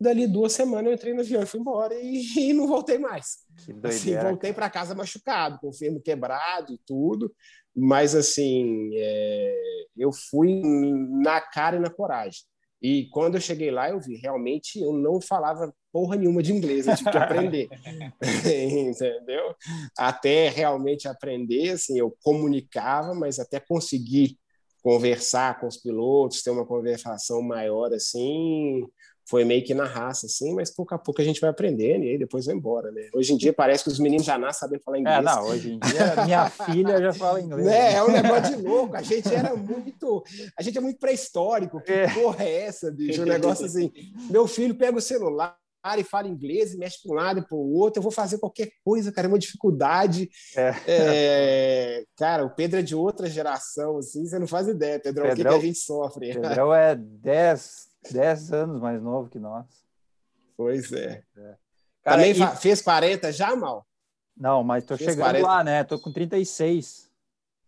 Dali 0.00 0.26
duas 0.26 0.52
semanas 0.52 0.86
eu 0.86 0.92
entrei 0.92 1.14
no 1.14 1.20
avião 1.20 1.42
e 1.42 1.46
fui 1.46 1.60
embora 1.60 1.94
e, 1.94 2.22
e 2.50 2.52
não 2.52 2.66
voltei 2.66 2.98
mais. 2.98 3.38
Assim, 3.82 4.16
voltei 4.18 4.52
para 4.52 4.70
casa 4.70 4.94
machucado, 4.94 5.58
com 5.60 5.68
o 5.68 5.72
fermo 5.72 6.00
quebrado 6.00 6.72
e 6.72 6.78
tudo. 6.84 7.32
Mas, 7.76 8.14
assim, 8.14 8.90
é, 8.94 9.54
eu 9.96 10.12
fui 10.12 10.62
na 11.22 11.40
cara 11.40 11.76
e 11.76 11.80
na 11.80 11.90
coragem. 11.90 12.42
E 12.80 13.08
quando 13.08 13.36
eu 13.36 13.40
cheguei 13.40 13.70
lá, 13.70 13.88
eu 13.88 13.98
vi, 13.98 14.16
realmente, 14.16 14.78
eu 14.78 14.92
não 14.92 15.20
falava 15.20 15.74
porra 15.90 16.16
nenhuma 16.16 16.42
de 16.42 16.52
inglês, 16.52 16.86
eu 16.86 16.94
tive 16.94 17.10
que 17.10 17.16
aprender. 17.16 17.68
Entendeu? 18.44 19.54
Até 19.96 20.50
realmente 20.50 21.08
aprender, 21.08 21.70
assim, 21.70 21.98
eu 21.98 22.14
comunicava, 22.22 23.14
mas 23.14 23.38
até 23.38 23.58
conseguir 23.58 24.38
conversar 24.82 25.58
com 25.58 25.66
os 25.66 25.78
pilotos, 25.78 26.42
ter 26.42 26.50
uma 26.50 26.66
conversação 26.66 27.40
maior 27.40 27.90
assim, 27.94 28.82
foi 29.26 29.44
meio 29.44 29.64
que 29.64 29.74
na 29.74 29.84
raça, 29.84 30.26
assim, 30.26 30.54
mas 30.54 30.70
pouco 30.70 30.94
a 30.94 30.98
pouco 30.98 31.20
a 31.20 31.24
gente 31.24 31.40
vai 31.40 31.50
aprendendo 31.50 32.04
e 32.04 32.10
aí 32.10 32.18
depois 32.18 32.46
vai 32.46 32.54
embora, 32.54 32.90
né? 32.90 33.08
Hoje 33.14 33.32
em 33.32 33.36
dia 33.36 33.52
parece 33.52 33.84
que 33.84 33.90
os 33.90 33.98
meninos 33.98 34.26
já 34.26 34.38
nascem 34.38 34.60
sabendo 34.60 34.82
falar 34.82 34.98
é, 34.98 35.00
inglês. 35.00 35.18
É, 35.18 35.22
não, 35.22 35.42
hoje 35.46 35.72
em 35.72 35.78
dia 35.78 36.24
minha 36.24 36.50
filha 36.50 37.00
já 37.00 37.12
fala 37.12 37.40
inglês. 37.40 37.66
É, 37.66 37.94
é 37.94 38.02
um 38.02 38.10
negócio 38.10 38.56
de 38.56 38.62
louco, 38.62 38.96
a 38.96 39.02
gente 39.02 39.32
era 39.32 39.54
muito, 39.56 40.24
a 40.58 40.62
gente 40.62 40.78
é 40.78 40.80
muito 40.80 40.98
pré-histórico, 40.98 41.80
que 41.82 41.92
é. 41.92 42.08
porra 42.12 42.44
é 42.44 42.62
essa, 42.62 42.90
bicho? 42.90 43.22
Um 43.22 43.26
negócio 43.26 43.64
assim, 43.64 43.90
meu 44.30 44.46
filho 44.46 44.74
pega 44.74 44.96
o 44.96 45.00
celular, 45.00 45.56
e 45.98 46.02
fala 46.02 46.26
inglês 46.26 46.72
e 46.72 46.78
mexe 46.78 46.98
para 47.02 47.12
um 47.12 47.14
lado 47.14 47.40
e 47.40 47.46
para 47.46 47.56
o 47.56 47.74
outro, 47.74 47.98
eu 47.98 48.02
vou 48.02 48.10
fazer 48.10 48.38
qualquer 48.38 48.70
coisa, 48.82 49.12
cara, 49.12 49.26
é 49.26 49.30
uma 49.30 49.38
dificuldade. 49.38 50.30
É. 50.56 50.74
É, 50.86 52.04
cara, 52.16 52.44
o 52.44 52.50
Pedro 52.54 52.80
é 52.80 52.82
de 52.82 52.94
outra 52.94 53.28
geração, 53.28 53.98
assim, 53.98 54.26
você 54.26 54.38
não 54.38 54.46
faz 54.46 54.66
ideia, 54.66 54.98
Pedro, 54.98 55.26
o 55.26 55.34
que, 55.34 55.42
que, 55.42 55.48
a 55.48 55.58
gente 55.58 55.78
sofre. 55.78 56.32
Pedro 56.32 56.72
é 56.72 56.96
10, 56.96 57.70
10 58.12 58.52
anos 58.52 58.80
mais 58.80 59.02
novo 59.02 59.28
que 59.28 59.38
nós. 59.38 59.66
Pois 60.56 60.92
é. 60.92 61.22
é. 61.36 61.56
Cara, 62.02 62.18
Também 62.18 62.30
e... 62.32 62.56
fez 62.56 62.82
40 62.82 63.32
já, 63.32 63.56
mal? 63.56 63.86
Não, 64.36 64.62
mas 64.62 64.84
tô 64.84 64.96
fez 64.96 65.10
chegando 65.10 65.26
40. 65.26 65.46
lá, 65.46 65.64
né? 65.64 65.84
Tô 65.84 65.98
com 65.98 66.12
36. 66.12 67.10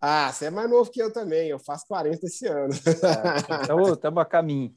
Ah, 0.01 0.31
você 0.33 0.47
é 0.47 0.51
mais 0.51 0.69
novo 0.69 0.91
que 0.91 1.01
eu 1.01 1.13
também, 1.13 1.49
eu 1.49 1.59
faço 1.59 1.87
40 1.87 2.27
esse 2.27 2.47
ano. 2.47 2.73
É, 2.75 3.65
então 3.65 3.81
estamos 3.93 4.21
a 4.21 4.25
caminho. 4.25 4.75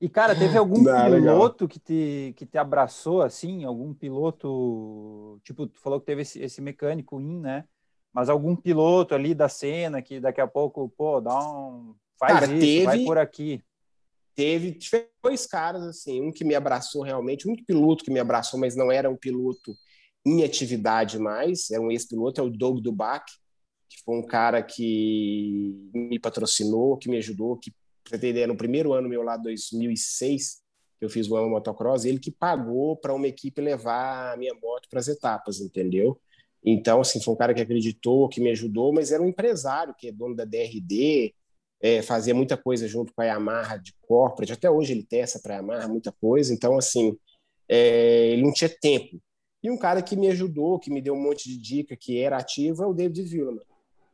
E, 0.00 0.08
cara, 0.08 0.34
teve 0.34 0.56
algum 0.56 0.82
Não, 0.82 1.10
piloto 1.10 1.68
que 1.68 1.78
te, 1.78 2.34
que 2.36 2.46
te 2.46 2.58
abraçou, 2.58 3.22
assim? 3.22 3.64
Algum 3.64 3.92
piloto... 3.92 5.38
Tipo, 5.44 5.66
tu 5.66 5.78
falou 5.78 6.00
que 6.00 6.06
teve 6.06 6.22
esse, 6.22 6.40
esse 6.40 6.60
mecânico 6.60 7.20
in, 7.20 7.40
né? 7.40 7.64
Mas 8.12 8.28
algum 8.28 8.56
piloto 8.56 9.14
ali 9.14 9.34
da 9.34 9.48
cena 9.48 10.02
que 10.02 10.18
daqui 10.18 10.40
a 10.40 10.46
pouco, 10.46 10.88
pô, 10.88 11.20
dá 11.20 11.38
um... 11.38 11.94
Faz 12.18 12.32
cara, 12.32 12.46
isso, 12.46 12.60
teve, 12.60 12.84
vai 12.84 13.04
por 13.04 13.18
aqui. 13.18 13.62
Teve 14.34 14.78
dois 15.22 15.46
caras, 15.46 15.82
assim, 15.82 16.22
um 16.22 16.32
que 16.32 16.44
me 16.44 16.54
abraçou 16.54 17.02
realmente, 17.02 17.48
um 17.48 17.54
piloto 17.54 18.04
que 18.04 18.10
me 18.10 18.20
abraçou, 18.20 18.58
mas 18.58 18.74
não 18.74 18.90
era 18.90 19.10
um 19.10 19.16
piloto 19.16 19.74
em 20.24 20.42
atividade 20.44 21.18
mais, 21.18 21.70
era 21.70 21.82
um 21.82 21.90
ex-piloto, 21.90 22.40
é 22.40 22.44
o 22.44 22.50
Doug 22.50 22.80
Dubac, 22.80 23.30
que 23.88 24.02
foi 24.04 24.16
um 24.16 24.26
cara 24.26 24.62
que 24.62 25.74
me 25.94 26.18
patrocinou, 26.18 26.96
que 26.96 27.10
me 27.10 27.18
ajudou, 27.18 27.58
que 27.58 27.72
ideia, 28.10 28.46
no 28.46 28.56
primeiro 28.56 28.92
ano 28.92 29.08
meu 29.08 29.22
lá, 29.22 29.36
2006, 29.36 30.62
que 30.98 31.04
eu 31.04 31.10
fiz 31.10 31.28
o 31.28 31.36
ano 31.36 31.50
motocross, 31.50 32.04
ele 32.04 32.18
que 32.18 32.30
pagou 32.30 32.96
para 32.96 33.14
uma 33.14 33.26
equipe 33.26 33.60
levar 33.60 34.32
a 34.32 34.36
minha 34.36 34.54
moto 34.54 34.88
para 34.88 35.00
as 35.00 35.08
etapas, 35.08 35.60
entendeu? 35.60 36.18
Então, 36.64 37.00
assim, 37.00 37.20
foi 37.20 37.34
um 37.34 37.36
cara 37.36 37.52
que 37.52 37.60
acreditou, 37.60 38.28
que 38.28 38.40
me 38.40 38.50
ajudou, 38.50 38.92
mas 38.92 39.10
era 39.10 39.22
um 39.22 39.28
empresário, 39.28 39.94
que 39.98 40.08
é 40.08 40.12
dono 40.12 40.36
da 40.36 40.44
DRD, 40.44 41.34
é, 41.82 42.00
fazia 42.00 42.32
muita 42.32 42.56
coisa 42.56 42.86
junto 42.86 43.12
com 43.12 43.20
a 43.20 43.24
Yamaha 43.24 43.76
de 43.76 43.92
corporate, 44.00 44.52
até 44.52 44.70
hoje 44.70 44.92
ele 44.92 45.02
testa 45.02 45.40
para 45.42 45.54
a 45.54 45.56
Yamaha 45.56 45.88
muita 45.88 46.12
coisa, 46.12 46.54
então, 46.54 46.78
assim, 46.78 47.18
é, 47.68 48.28
ele 48.28 48.42
não 48.42 48.52
tinha 48.52 48.70
tempo. 48.70 49.20
E 49.62 49.70
um 49.70 49.76
cara 49.76 50.00
que 50.00 50.16
me 50.16 50.28
ajudou, 50.28 50.78
que 50.78 50.90
me 50.90 51.02
deu 51.02 51.14
um 51.14 51.22
monte 51.22 51.48
de 51.48 51.58
dica, 51.58 51.96
que 51.96 52.20
era 52.20 52.36
ativo, 52.36 52.82
é 52.82 52.86
o 52.86 52.94
David 52.94 53.22
Villeman. 53.22 53.62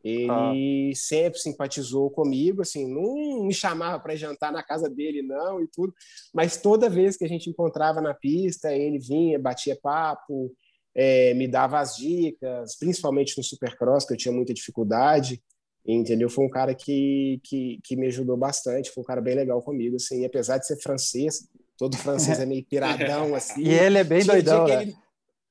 Ele 0.02 0.92
ah. 0.92 0.96
sempre 0.96 1.38
simpatizou 1.38 2.08
comigo, 2.10 2.62
assim, 2.62 2.86
não 2.86 3.44
me 3.44 3.52
chamava 3.52 4.00
para 4.00 4.16
jantar 4.16 4.50
na 4.50 4.62
casa 4.62 4.88
dele, 4.88 5.22
não, 5.22 5.60
e 5.60 5.66
tudo, 5.66 5.92
mas 6.32 6.56
toda 6.56 6.88
vez 6.88 7.16
que 7.16 7.24
a 7.24 7.28
gente 7.28 7.50
encontrava 7.50 8.00
na 8.00 8.14
pista, 8.14 8.72
ele 8.72 8.98
vinha, 8.98 9.38
batia 9.38 9.76
papo, 9.82 10.54
é, 10.94 11.34
me 11.34 11.46
dava 11.46 11.80
as 11.80 11.96
dicas, 11.96 12.78
principalmente 12.78 13.36
no 13.36 13.44
Supercross, 13.44 14.06
que 14.06 14.14
eu 14.14 14.16
tinha 14.16 14.32
muita 14.32 14.54
dificuldade, 14.54 15.42
entendeu? 15.86 16.28
Foi 16.28 16.44
um 16.44 16.50
cara 16.50 16.74
que, 16.74 17.40
que, 17.44 17.78
que 17.82 17.96
me 17.96 18.06
ajudou 18.06 18.36
bastante, 18.36 18.90
foi 18.90 19.02
um 19.02 19.06
cara 19.06 19.20
bem 19.20 19.34
legal 19.34 19.62
comigo, 19.62 19.96
assim, 19.96 20.22
e 20.22 20.26
apesar 20.26 20.58
de 20.58 20.66
ser 20.66 20.76
francês, 20.76 21.48
todo 21.76 21.96
francês 21.96 22.38
é 22.40 22.46
meio 22.46 22.64
piradão, 22.64 23.34
assim. 23.36 23.62
e 23.62 23.70
ele 23.70 23.98
é 23.98 24.04
bem 24.04 24.24
doidão, 24.24 24.66
né? 24.66 24.82
Ele, 24.82 24.96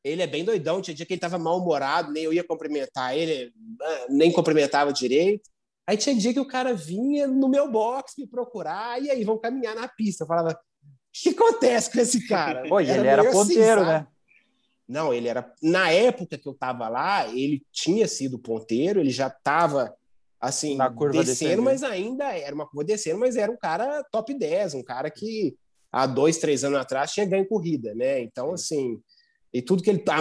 ele 0.03 0.21
é 0.21 0.27
bem 0.27 0.43
doidão, 0.43 0.81
tinha 0.81 0.95
dia 0.95 1.05
que 1.05 1.13
ele 1.13 1.17
estava 1.17 1.37
mal-humorado, 1.37 2.11
nem 2.11 2.23
eu 2.23 2.33
ia 2.33 2.43
cumprimentar 2.43 3.15
ele, 3.15 3.51
ah, 3.81 4.05
nem 4.09 4.31
cumprimentava 4.31 4.93
direito. 4.93 5.49
Aí 5.85 5.95
tinha 5.95 6.15
dia 6.15 6.33
que 6.33 6.39
o 6.39 6.47
cara 6.47 6.73
vinha 6.73 7.27
no 7.27 7.47
meu 7.47 7.71
box 7.71 8.13
me 8.17 8.27
procurar, 8.27 9.01
e 9.01 9.09
aí, 9.09 9.23
vão 9.23 9.37
caminhar 9.37 9.73
na 9.73 9.87
pista. 9.87 10.23
Eu 10.23 10.27
falava, 10.27 10.51
o 10.51 10.57
que 11.13 11.29
acontece 11.29 11.91
com 11.91 11.99
esse 11.99 12.27
cara? 12.27 12.67
Pô, 12.67 12.79
ele 12.79 12.91
era 12.91 13.21
assim, 13.21 13.31
ponteiro, 13.31 13.81
assim, 13.81 13.89
né? 13.89 14.07
Não, 14.87 15.13
ele 15.13 15.27
era. 15.27 15.53
Na 15.61 15.89
época 15.91 16.37
que 16.37 16.47
eu 16.47 16.53
estava 16.53 16.87
lá, 16.87 17.27
ele 17.27 17.65
tinha 17.71 18.07
sido 18.07 18.39
ponteiro, 18.39 18.99
ele 18.99 19.09
já 19.09 19.27
estava 19.27 19.93
assim, 20.39 20.77
na 20.77 20.89
curva 20.89 21.23
descendo, 21.23 21.61
mas 21.61 21.83
ainda 21.83 22.25
era 22.37 22.53
uma 22.53 22.67
curva 22.67 22.83
descendo, 22.83 23.19
mas 23.19 23.35
era 23.35 23.51
um 23.51 23.57
cara 23.57 24.03
top 24.11 24.33
10, 24.33 24.75
um 24.75 24.83
cara 24.83 25.09
que 25.09 25.55
há 25.91 26.05
dois, 26.05 26.37
três 26.37 26.63
anos 26.63 26.79
atrás 26.79 27.11
tinha 27.11 27.25
ganho 27.25 27.47
corrida, 27.47 27.93
né? 27.95 28.21
Então, 28.21 28.53
assim, 28.53 29.01
e 29.53 29.61
tudo 29.61 29.81
que 29.81 29.89
ele 29.89 29.99
tá, 29.99 30.19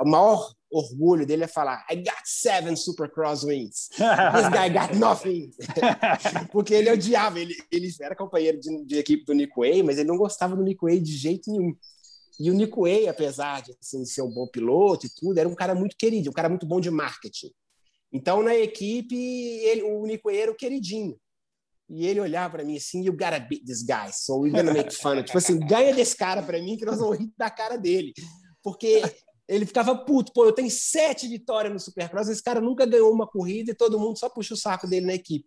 o 0.00 0.08
maior 0.08 0.52
orgulho 0.70 1.24
dele 1.24 1.44
é 1.44 1.48
falar 1.48 1.86
I 1.90 1.96
got 1.96 2.22
seven 2.24 2.76
Supercross 2.76 3.44
wins. 3.44 3.88
This 3.90 4.48
guy 4.50 4.68
got 4.70 4.94
nothing. 4.98 5.50
Porque 6.52 6.74
ele 6.74 6.90
odiava, 6.90 7.38
ele, 7.38 7.54
ele 7.70 7.88
era 8.00 8.16
companheiro 8.16 8.58
de, 8.58 8.84
de, 8.84 8.98
equipe 8.98 9.24
do 9.24 9.32
Nick 9.32 9.52
Way, 9.56 9.82
mas 9.82 9.98
ele 9.98 10.08
não 10.08 10.16
gostava 10.16 10.56
do 10.56 10.62
Nick 10.62 10.80
Way 10.82 11.00
de 11.00 11.16
jeito 11.16 11.50
nenhum. 11.50 11.74
E 12.38 12.50
o 12.50 12.54
Nick 12.54 12.76
Way, 12.76 13.08
apesar 13.08 13.62
de 13.62 13.72
assim, 13.80 14.04
ser 14.04 14.22
um 14.22 14.30
bom 14.30 14.48
piloto 14.48 15.06
e 15.06 15.10
tudo, 15.10 15.38
era 15.38 15.48
um 15.48 15.54
cara 15.54 15.74
muito 15.74 15.96
querido, 15.96 16.30
um 16.30 16.32
cara 16.32 16.48
muito 16.48 16.66
bom 16.66 16.80
de 16.80 16.90
marketing. 16.90 17.52
Então, 18.14 18.42
na 18.42 18.54
equipe, 18.54 19.14
ele, 19.14 19.82
o 19.82 20.06
Way 20.24 20.38
era 20.38 20.50
o 20.50 20.56
queridinho. 20.56 21.18
E 21.90 22.06
ele 22.06 22.20
olhava 22.20 22.56
para 22.56 22.64
mim 22.64 22.78
assim, 22.78 23.04
you 23.04 23.12
gotta 23.12 23.38
beat 23.38 23.64
this 23.66 23.82
guy, 23.82 24.10
so 24.10 24.38
we're 24.38 24.56
gonna 24.56 24.72
make 24.72 24.94
fun. 24.94 25.22
tipo 25.22 25.36
assim, 25.36 25.58
ganha 25.58 25.94
desse 25.94 26.16
cara 26.16 26.42
para 26.42 26.58
mim 26.58 26.78
que 26.78 26.84
nós 26.86 26.98
vamos 26.98 27.18
rir 27.18 27.30
da 27.36 27.50
cara 27.50 27.76
dele 27.76 28.14
porque 28.64 29.02
ele 29.46 29.66
ficava 29.66 29.94
puto. 29.94 30.32
Pô, 30.32 30.46
eu 30.46 30.52
tenho 30.52 30.70
sete 30.70 31.28
vitórias 31.28 31.72
no 31.72 31.78
Supercross, 31.78 32.28
esse 32.28 32.42
cara 32.42 32.60
nunca 32.60 32.86
ganhou 32.86 33.12
uma 33.12 33.26
corrida 33.26 33.70
e 33.70 33.76
todo 33.76 34.00
mundo 34.00 34.18
só 34.18 34.30
puxa 34.30 34.54
o 34.54 34.56
saco 34.56 34.88
dele 34.88 35.06
na 35.06 35.14
equipe. 35.14 35.46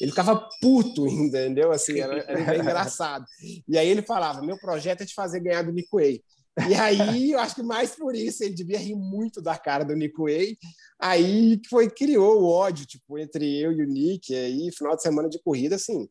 Ele 0.00 0.10
ficava 0.10 0.48
puto, 0.60 1.06
entendeu? 1.06 1.70
Assim, 1.70 2.00
era, 2.00 2.18
era 2.28 2.58
engraçado. 2.58 3.24
E 3.68 3.78
aí 3.78 3.88
ele 3.88 4.02
falava: 4.02 4.42
meu 4.42 4.58
projeto 4.58 5.02
é 5.02 5.06
te 5.06 5.14
fazer 5.14 5.40
ganhar 5.40 5.62
do 5.62 5.72
Nico 5.72 5.96
Way. 5.96 6.22
E 6.68 6.74
aí, 6.74 7.32
eu 7.32 7.38
acho 7.38 7.54
que 7.54 7.62
mais 7.62 7.94
por 7.94 8.14
isso, 8.14 8.42
ele 8.42 8.54
devia 8.54 8.78
rir 8.78 8.94
muito 8.94 9.42
da 9.42 9.58
cara 9.58 9.84
do 9.84 9.94
Nico 9.94 10.24
Way. 10.24 10.56
Aí 10.98 11.60
foi, 11.68 11.90
criou 11.90 12.40
o 12.40 12.48
ódio, 12.48 12.86
tipo, 12.86 13.18
entre 13.18 13.60
eu 13.60 13.72
e 13.72 13.82
o 13.82 13.86
Nick. 13.86 14.32
E 14.32 14.36
aí, 14.36 14.72
final 14.72 14.96
de 14.96 15.02
semana 15.02 15.28
de 15.28 15.38
corrida, 15.42 15.76
assim, 15.76 16.08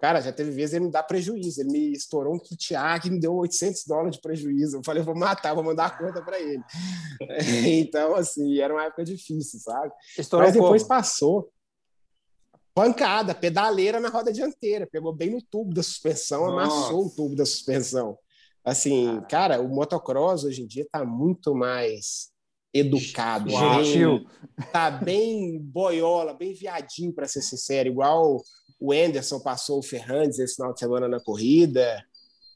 Cara, 0.00 0.22
já 0.22 0.32
teve 0.32 0.50
vezes 0.50 0.74
ele 0.74 0.86
me 0.86 0.90
dá 0.90 1.02
prejuízo. 1.02 1.60
Ele 1.60 1.72
me 1.72 1.92
estourou 1.92 2.34
um 2.34 2.38
kit 2.38 2.74
A 2.74 2.98
que 2.98 3.10
me 3.10 3.20
deu 3.20 3.34
800 3.34 3.84
dólares 3.86 4.16
de 4.16 4.22
prejuízo. 4.22 4.78
Eu 4.78 4.82
falei, 4.82 5.02
eu 5.02 5.04
vou 5.04 5.14
matar, 5.14 5.54
vou 5.54 5.62
mandar 5.62 5.86
a 5.86 5.90
conta 5.90 6.22
para 6.22 6.40
ele. 6.40 6.62
então, 7.82 8.16
assim, 8.16 8.58
era 8.58 8.72
uma 8.72 8.84
época 8.84 9.04
difícil, 9.04 9.60
sabe? 9.60 9.92
Estourou 10.18 10.46
Mas 10.46 10.54
depois 10.54 10.82
como? 10.82 10.88
passou. 10.88 11.52
Pancada, 12.72 13.34
pedaleira 13.34 14.00
na 14.00 14.08
roda 14.08 14.32
dianteira. 14.32 14.88
Pegou 14.90 15.14
bem 15.14 15.30
no 15.30 15.42
tubo 15.42 15.74
da 15.74 15.82
suspensão, 15.82 16.46
Nossa. 16.46 16.62
amassou 16.62 17.06
o 17.06 17.10
tubo 17.10 17.36
da 17.36 17.44
suspensão. 17.44 18.16
Assim, 18.64 19.20
cara, 19.28 19.60
o 19.60 19.68
motocross 19.68 20.44
hoje 20.44 20.62
em 20.62 20.66
dia 20.66 20.82
está 20.82 21.04
muito 21.04 21.54
mais 21.54 22.30
educado, 22.72 23.50
gentil. 23.50 24.26
Tá 24.72 24.90
bem 24.90 25.58
boiola, 25.58 26.34
bem 26.34 26.52
viadinho, 26.52 27.12
para 27.12 27.26
ser 27.26 27.42
sincero, 27.42 27.88
igual 27.88 28.42
o 28.78 28.92
Anderson 28.92 29.40
passou 29.40 29.78
o 29.78 29.82
Ferrandes 29.82 30.38
esse 30.38 30.56
final 30.56 30.72
de 30.72 30.80
semana 30.80 31.08
na 31.08 31.20
corrida 31.20 32.02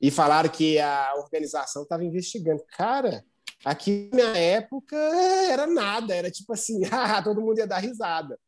e 0.01 0.10
falaram 0.10 0.48
que 0.48 0.78
a 0.78 1.14
organização 1.16 1.82
estava 1.82 2.05
investigando. 2.05 2.62
Cara, 2.76 3.24
aqui 3.64 4.09
na 4.12 4.16
minha 4.16 4.36
época 4.36 4.97
era 4.97 5.66
nada, 5.66 6.14
era 6.14 6.31
tipo 6.31 6.52
assim, 6.52 6.81
todo 7.24 7.40
mundo 7.40 7.59
ia 7.59 7.66
dar 7.66 7.78
risada. 7.78 8.39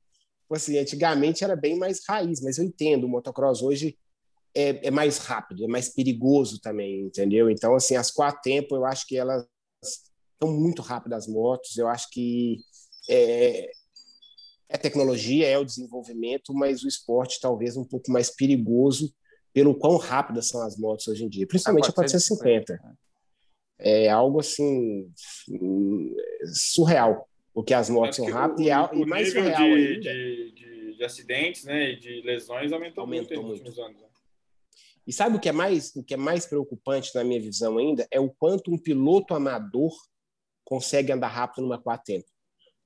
Tipo 0.42 0.54
assim, 0.54 0.78
antigamente 0.78 1.42
era 1.42 1.56
bem 1.56 1.76
mais 1.76 2.00
raiz, 2.08 2.40
mas 2.40 2.58
eu 2.58 2.64
entendo, 2.64 3.04
o 3.04 3.08
motocross 3.08 3.62
hoje 3.62 3.98
é, 4.56 4.86
é 4.86 4.90
mais 4.90 5.18
rápido, 5.18 5.64
é 5.64 5.68
mais 5.68 5.90
perigoso 5.90 6.58
também, 6.58 7.02
entendeu? 7.02 7.50
Então, 7.50 7.74
assim, 7.74 7.94
as 7.94 8.10
quatro 8.10 8.40
tempos, 8.40 8.78
eu 8.78 8.86
acho 8.86 9.06
que 9.06 9.14
elas 9.14 9.46
estão 10.32 10.50
muito 10.50 10.80
rápidas 10.80 11.24
as 11.24 11.32
motos, 11.32 11.76
eu 11.76 11.86
acho 11.86 12.08
que 12.10 12.56
é, 13.10 13.70
é 14.70 14.78
tecnologia, 14.78 15.46
é 15.46 15.58
o 15.58 15.64
desenvolvimento, 15.64 16.54
mas 16.54 16.82
o 16.82 16.88
esporte 16.88 17.38
talvez 17.38 17.76
um 17.76 17.84
pouco 17.84 18.10
mais 18.10 18.34
perigoso 18.34 19.14
pelo 19.52 19.74
quão 19.74 19.98
rápidas 19.98 20.48
são 20.48 20.62
as 20.62 20.78
motos 20.78 21.06
hoje 21.06 21.24
em 21.24 21.28
dia, 21.28 21.46
principalmente 21.46 21.90
a 21.90 21.92
450. 21.92 22.80
É 23.78 24.08
algo 24.08 24.40
assim 24.40 25.12
surreal, 26.54 27.28
porque 27.52 27.74
as 27.74 27.90
motos 27.90 28.16
são 28.16 28.24
rápidas 28.24 28.90
o, 28.90 28.94
e, 28.94 29.02
e 29.02 29.06
mais 29.06 29.32
surreal 29.32 29.56
de, 29.58 29.62
ainda. 29.62 30.00
De, 30.00 30.52
de, 30.52 30.96
de, 30.96 31.04
acidentes, 31.04 31.64
né, 31.64 31.90
e 31.90 31.96
de 31.96 32.22
lesões 32.22 32.72
aumentou, 32.72 33.02
aumentou 33.02 33.42
muito, 33.42 33.62
muito. 33.62 33.82
anos. 33.82 34.05
E 35.06 35.12
sabe 35.12 35.36
o 35.36 35.40
que 35.40 35.48
é 35.48 35.52
mais 35.52 35.94
o 35.94 36.02
que 36.02 36.14
é 36.14 36.16
mais 36.16 36.46
preocupante 36.46 37.14
na 37.14 37.22
minha 37.22 37.40
visão 37.40 37.78
ainda 37.78 38.06
é 38.10 38.18
o 38.18 38.30
quanto 38.30 38.72
um 38.72 38.78
piloto 38.78 39.34
amador 39.34 39.92
consegue 40.64 41.12
andar 41.12 41.28
rápido 41.28 41.62
numa 41.62 41.80
quatro 41.80 42.24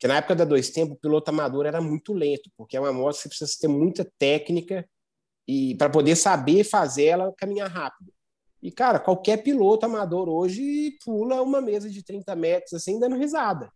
porque 0.00 0.08
na 0.08 0.16
época 0.16 0.34
da 0.34 0.46
dois 0.46 0.70
tempos, 0.70 0.96
o 0.96 0.98
piloto 0.98 1.28
amador 1.28 1.66
era 1.66 1.78
muito 1.78 2.14
lento, 2.14 2.50
porque 2.56 2.74
é 2.74 2.80
uma 2.80 2.90
moto 2.90 3.16
que 3.16 3.22
você 3.22 3.28
precisa 3.28 3.58
ter 3.60 3.68
muita 3.68 4.10
técnica 4.18 4.88
e 5.46 5.74
para 5.74 5.90
poder 5.90 6.16
saber 6.16 6.64
fazer 6.64 7.04
ela 7.04 7.34
caminhar 7.36 7.68
rápido. 7.68 8.10
E, 8.62 8.70
cara, 8.70 8.98
qualquer 8.98 9.42
piloto 9.42 9.84
amador 9.84 10.26
hoje 10.26 10.96
pula 11.04 11.42
uma 11.42 11.60
mesa 11.60 11.90
de 11.90 12.02
30 12.02 12.34
metros 12.34 12.72
assim, 12.72 12.98
dando 12.98 13.16
risada. 13.16 13.70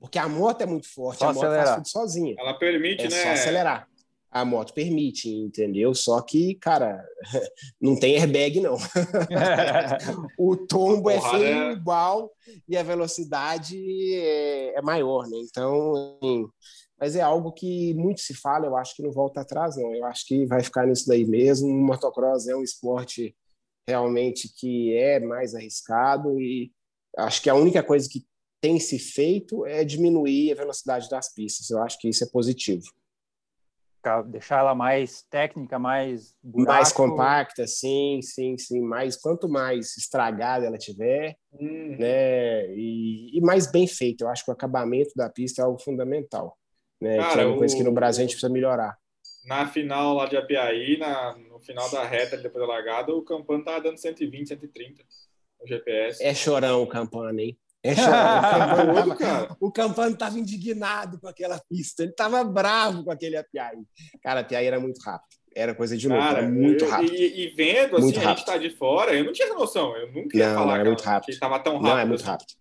Porque 0.00 0.18
a 0.18 0.28
moto 0.28 0.62
é 0.62 0.66
muito 0.66 0.92
forte, 0.92 1.20
só 1.20 1.26
a 1.26 1.32
moto 1.32 1.44
acelerar. 1.44 1.66
faz 1.66 1.76
tudo 1.76 1.88
sozinha. 1.88 2.34
Ela 2.36 2.54
permite, 2.54 3.04
é 3.04 3.08
né? 3.08 3.22
Só 3.22 3.28
acelerar 3.28 3.87
a 4.30 4.44
moto 4.44 4.74
permite, 4.74 5.28
entendeu? 5.30 5.94
Só 5.94 6.20
que, 6.20 6.54
cara, 6.56 7.04
não 7.80 7.98
tem 7.98 8.16
airbag, 8.16 8.60
não. 8.60 8.76
o 10.38 10.56
tombo 10.56 11.10
é 11.10 11.20
feio 11.20 11.44
é... 11.44 11.72
igual 11.72 12.30
e 12.68 12.76
a 12.76 12.82
velocidade 12.82 13.76
é, 14.14 14.78
é 14.78 14.82
maior, 14.82 15.26
né? 15.28 15.38
Então, 15.38 16.18
assim, 16.22 16.46
mas 17.00 17.16
é 17.16 17.22
algo 17.22 17.52
que 17.52 17.94
muito 17.94 18.20
se 18.20 18.34
fala, 18.34 18.66
eu 18.66 18.76
acho 18.76 18.94
que 18.94 19.02
não 19.02 19.12
volta 19.12 19.40
atrás, 19.40 19.76
não. 19.76 19.94
Eu 19.94 20.04
acho 20.04 20.26
que 20.26 20.44
vai 20.46 20.62
ficar 20.62 20.86
nisso 20.86 21.06
daí 21.06 21.24
mesmo. 21.24 21.68
O 21.68 21.86
motocross 21.86 22.48
é 22.48 22.56
um 22.56 22.62
esporte 22.62 23.34
realmente 23.88 24.52
que 24.58 24.94
é 24.94 25.18
mais 25.18 25.54
arriscado 25.54 26.38
e 26.38 26.70
acho 27.16 27.40
que 27.40 27.48
a 27.48 27.54
única 27.54 27.82
coisa 27.82 28.06
que 28.08 28.26
tem 28.60 28.78
se 28.78 28.98
feito 28.98 29.64
é 29.64 29.84
diminuir 29.84 30.52
a 30.52 30.56
velocidade 30.56 31.08
das 31.08 31.32
pistas. 31.32 31.70
Eu 31.70 31.80
acho 31.82 31.98
que 31.98 32.08
isso 32.08 32.24
é 32.24 32.26
positivo 32.26 32.84
deixar 34.26 34.60
ela 34.60 34.74
mais 34.74 35.22
técnica, 35.30 35.78
mais 35.78 36.34
buraco. 36.42 36.72
mais 36.72 36.92
compacta, 36.92 37.66
sim, 37.66 38.20
sim, 38.22 38.56
sim. 38.56 38.80
Mais 38.80 39.16
quanto 39.16 39.48
mais 39.48 39.96
estragada 39.96 40.66
ela 40.66 40.78
tiver, 40.78 41.36
hum. 41.52 41.96
né, 41.98 42.66
e, 42.74 43.36
e, 43.36 43.40
mais 43.40 43.70
bem 43.70 43.86
feita. 43.86 44.24
Eu 44.24 44.28
acho 44.28 44.44
que 44.44 44.50
o 44.50 44.54
acabamento 44.54 45.10
da 45.16 45.28
pista 45.28 45.62
é 45.62 45.64
algo 45.64 45.80
fundamental, 45.80 46.56
né? 47.00 47.16
Cara, 47.16 47.32
que 47.32 47.40
é 47.40 47.44
uma 47.46 47.54
o... 47.54 47.58
coisa 47.58 47.76
que 47.76 47.82
no 47.82 47.92
Brasil 47.92 48.20
a 48.20 48.26
gente 48.26 48.34
precisa 48.34 48.52
melhorar. 48.52 48.96
Na 49.44 49.66
final 49.66 50.14
lá 50.14 50.26
de 50.26 50.36
Apiaí, 50.36 50.98
na, 50.98 51.36
no 51.38 51.58
final 51.60 51.90
da 51.90 52.04
reta 52.04 52.36
depois 52.36 52.66
da 52.66 52.72
largada, 52.72 53.14
o 53.14 53.22
Campano 53.22 53.64
tava 53.64 53.80
dando 53.80 53.98
120, 53.98 54.48
130 54.48 55.02
no 55.60 55.66
GPS. 55.66 56.22
É 56.22 56.34
chorão 56.34 56.82
o 56.82 56.86
Campano, 56.86 57.40
hein? 57.40 57.58
É 57.82 57.92
o, 57.92 59.16
Campano 59.16 59.56
o 59.60 59.72
Campano 59.72 60.12
estava 60.12 60.38
indignado 60.38 61.20
com 61.20 61.28
aquela 61.28 61.60
pista, 61.70 62.02
ele 62.02 62.10
estava 62.10 62.42
bravo 62.42 63.04
com 63.04 63.10
aquele 63.10 63.36
Apiaí. 63.36 63.78
Cara, 64.22 64.40
Apiaí 64.40 64.66
era 64.66 64.80
muito 64.80 65.00
rápido. 65.00 65.38
Era 65.54 65.74
coisa 65.74 65.96
de 65.96 66.08
louco, 66.08 66.22
era 66.22 66.42
muito 66.48 66.84
rápido. 66.86 67.14
E, 67.14 67.46
e 67.46 67.48
vendo, 67.50 67.96
assim, 67.96 68.04
muito 68.04 68.20
a 68.20 68.24
gente 68.24 68.44
tá 68.44 68.56
de 68.56 68.70
fora, 68.70 69.14
eu 69.14 69.24
não 69.24 69.32
tinha 69.32 69.52
noção. 69.54 69.96
Eu 69.96 70.12
nunca 70.12 70.36
ia 70.36 70.48
não, 70.48 70.54
falar 70.56 70.84
muito 70.84 71.02
rápido. 71.02 71.26
que 71.26 71.32
estava 71.32 71.58
tão 71.58 71.74
rápido. 71.74 71.88
Não, 71.88 71.98
é 71.98 72.04
muito 72.04 72.20
assim. 72.20 72.30
rápido. 72.30 72.54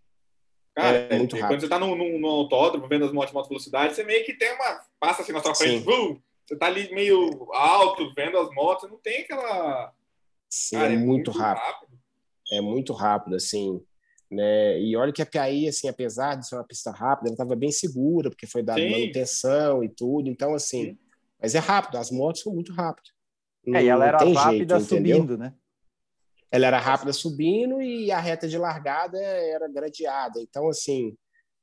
Cara, 0.76 0.98
é 0.98 1.18
muito 1.18 1.36
rápido. 1.36 1.48
quando 1.48 1.62
você 1.62 1.68
tá 1.68 1.80
no, 1.80 1.96
no, 1.96 2.20
no, 2.20 2.28
autódromo, 2.28 2.88
vendo 2.88 3.06
as 3.06 3.12
motos 3.12 3.32
de 3.32 3.38
alta 3.38 3.50
velocidade, 3.50 3.96
você 3.96 4.04
meio 4.04 4.24
que 4.24 4.34
tem 4.34 4.54
uma... 4.54 4.82
Passa 5.00 5.24
assim 5.24 5.32
na 5.32 5.42
sua 5.42 5.56
frente, 5.56 5.84
bum, 5.84 6.20
você 6.46 6.56
tá 6.56 6.68
ali 6.68 6.94
meio 6.94 7.52
alto, 7.54 8.14
vendo 8.16 8.38
as 8.38 8.50
motos, 8.54 8.90
não 8.90 8.98
tem 8.98 9.22
aquela... 9.22 9.92
Sim, 10.50 10.78
Cara, 10.78 10.94
é, 10.94 10.98
muito, 10.98 11.08
muito 11.08 11.32
rápido. 11.32 11.64
rápido. 11.66 12.00
É 12.52 12.62
muito 12.62 12.94
rápido, 12.94 13.36
assim 13.36 13.82
Né? 14.30 14.82
E 14.82 14.96
olha 14.96 15.14
que 15.14 15.22
a 15.22 15.26
Piaí, 15.26 15.68
assim, 15.68 15.88
apesar 15.88 16.36
de 16.36 16.48
ser 16.48 16.56
uma 16.56 16.64
pista 16.64 16.92
rápida, 16.92 17.30
ela 17.30 17.34
estava 17.34 17.56
bem 17.56 17.72
segura, 17.72 18.30
porque 18.30 18.46
foi 18.46 18.62
dada 18.62 18.82
manutenção 18.82 19.84
e 19.84 19.90
tudo. 19.90 20.30
Então, 20.30 20.54
assim, 20.54 20.86
Sim. 20.86 20.98
mas 21.42 21.56
é 21.56 21.60
rápido, 21.60 21.98
as 21.98 22.12
motos 22.12 22.42
são 22.42 22.54
muito 22.54 22.74
rápidas. 22.74 23.12
É, 23.74 23.84
e 23.84 23.88
ela 23.88 24.06
era 24.06 24.18
rápida 24.18 24.80
jeito, 24.80 24.90
subindo, 24.90 25.18
entendeu? 25.18 25.38
né? 25.38 25.54
Ela 26.50 26.68
era 26.68 26.80
rápida 26.80 27.12
subindo 27.12 27.82
e 27.82 28.10
a 28.12 28.20
reta 28.20 28.48
de 28.48 28.58
largada 28.58 29.18
era 29.20 29.68
gradeada. 29.68 30.40
Então, 30.42 30.70
assim, 30.70 31.16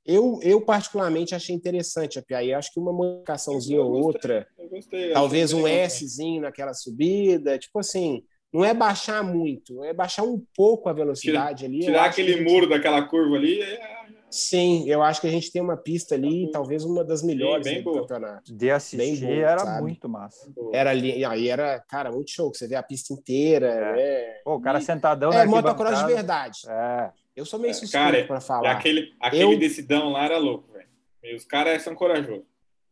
eu, 0.05 0.39
eu 0.43 0.61
particularmente 0.61 1.35
achei 1.35 1.55
interessante 1.55 2.19
a 2.19 2.23
Piaí. 2.23 2.53
Acho 2.53 2.73
que 2.73 2.79
uma 2.79 2.93
modificaçãozinha 2.93 3.81
ou 3.81 3.93
outra, 3.93 4.47
gostei, 4.71 5.13
talvez 5.13 5.53
um 5.55 5.65
Szinho 5.89 6.43
naquela 6.43 6.75
subida, 6.75 7.59
tipo 7.59 7.79
assim, 7.79 8.23
não 8.55 8.65
é 8.65 8.73
baixar 8.73 9.25
muito, 9.25 9.83
é 9.83 9.93
baixar 9.93 10.23
um 10.23 10.41
pouco 10.55 10.89
a 10.89 10.93
velocidade 10.93 11.65
Tira, 11.65 11.69
ali. 11.69 11.81
Tirar 11.81 12.05
aquele 12.05 12.35
gente... 12.35 12.49
muro 12.49 12.69
daquela 12.69 13.03
curva 13.03 13.35
ali. 13.35 13.61
É... 13.61 14.05
Sim, 14.31 14.89
eu 14.89 15.03
acho 15.03 15.21
que 15.21 15.27
a 15.27 15.31
gente 15.31 15.51
tem 15.51 15.61
uma 15.61 15.77
pista 15.77 16.15
ali, 16.15 16.49
talvez 16.53 16.85
uma 16.85 17.05
das 17.05 17.23
melhores 17.23 17.67
Sim, 17.67 17.79
do 17.79 17.83
boa. 17.85 18.01
campeonato. 18.03 18.55
De 18.55 18.71
assistir 18.71 19.27
boa, 19.27 19.35
era 19.35 19.59
sabe? 19.59 19.83
muito 19.83 20.09
massa. 20.09 20.53
Era 20.73 20.91
ali, 20.91 21.25
aí 21.25 21.49
era, 21.49 21.81
cara, 21.89 22.13
muito 22.13 22.31
show. 22.31 22.53
Você 22.53 22.69
vê 22.69 22.77
a 22.77 22.83
pista 22.83 23.13
inteira. 23.13 23.67
É. 23.67 23.93
Né? 23.93 24.41
Pô, 24.45 24.55
o 24.55 24.61
cara 24.61 24.81
sentadão. 24.81 25.33
É, 25.33 25.45
motocross 25.45 25.99
de 25.99 26.07
verdade. 26.07 26.61
É. 26.69 27.11
Eu 27.35 27.45
sou 27.45 27.59
meio 27.59 27.73
é, 27.73 27.75
suspeito 27.75 28.29
para 28.29 28.41
falar. 28.41 28.71
Aquele, 28.71 29.13
aquele 29.21 29.55
eu... 29.55 29.59
decidão 29.59 30.11
lá 30.11 30.25
era 30.25 30.39
louco, 30.39 30.73
velho. 30.73 31.37
Os 31.37 31.45
caras 31.45 31.83
são 31.83 31.95
corajosos. 31.95 32.45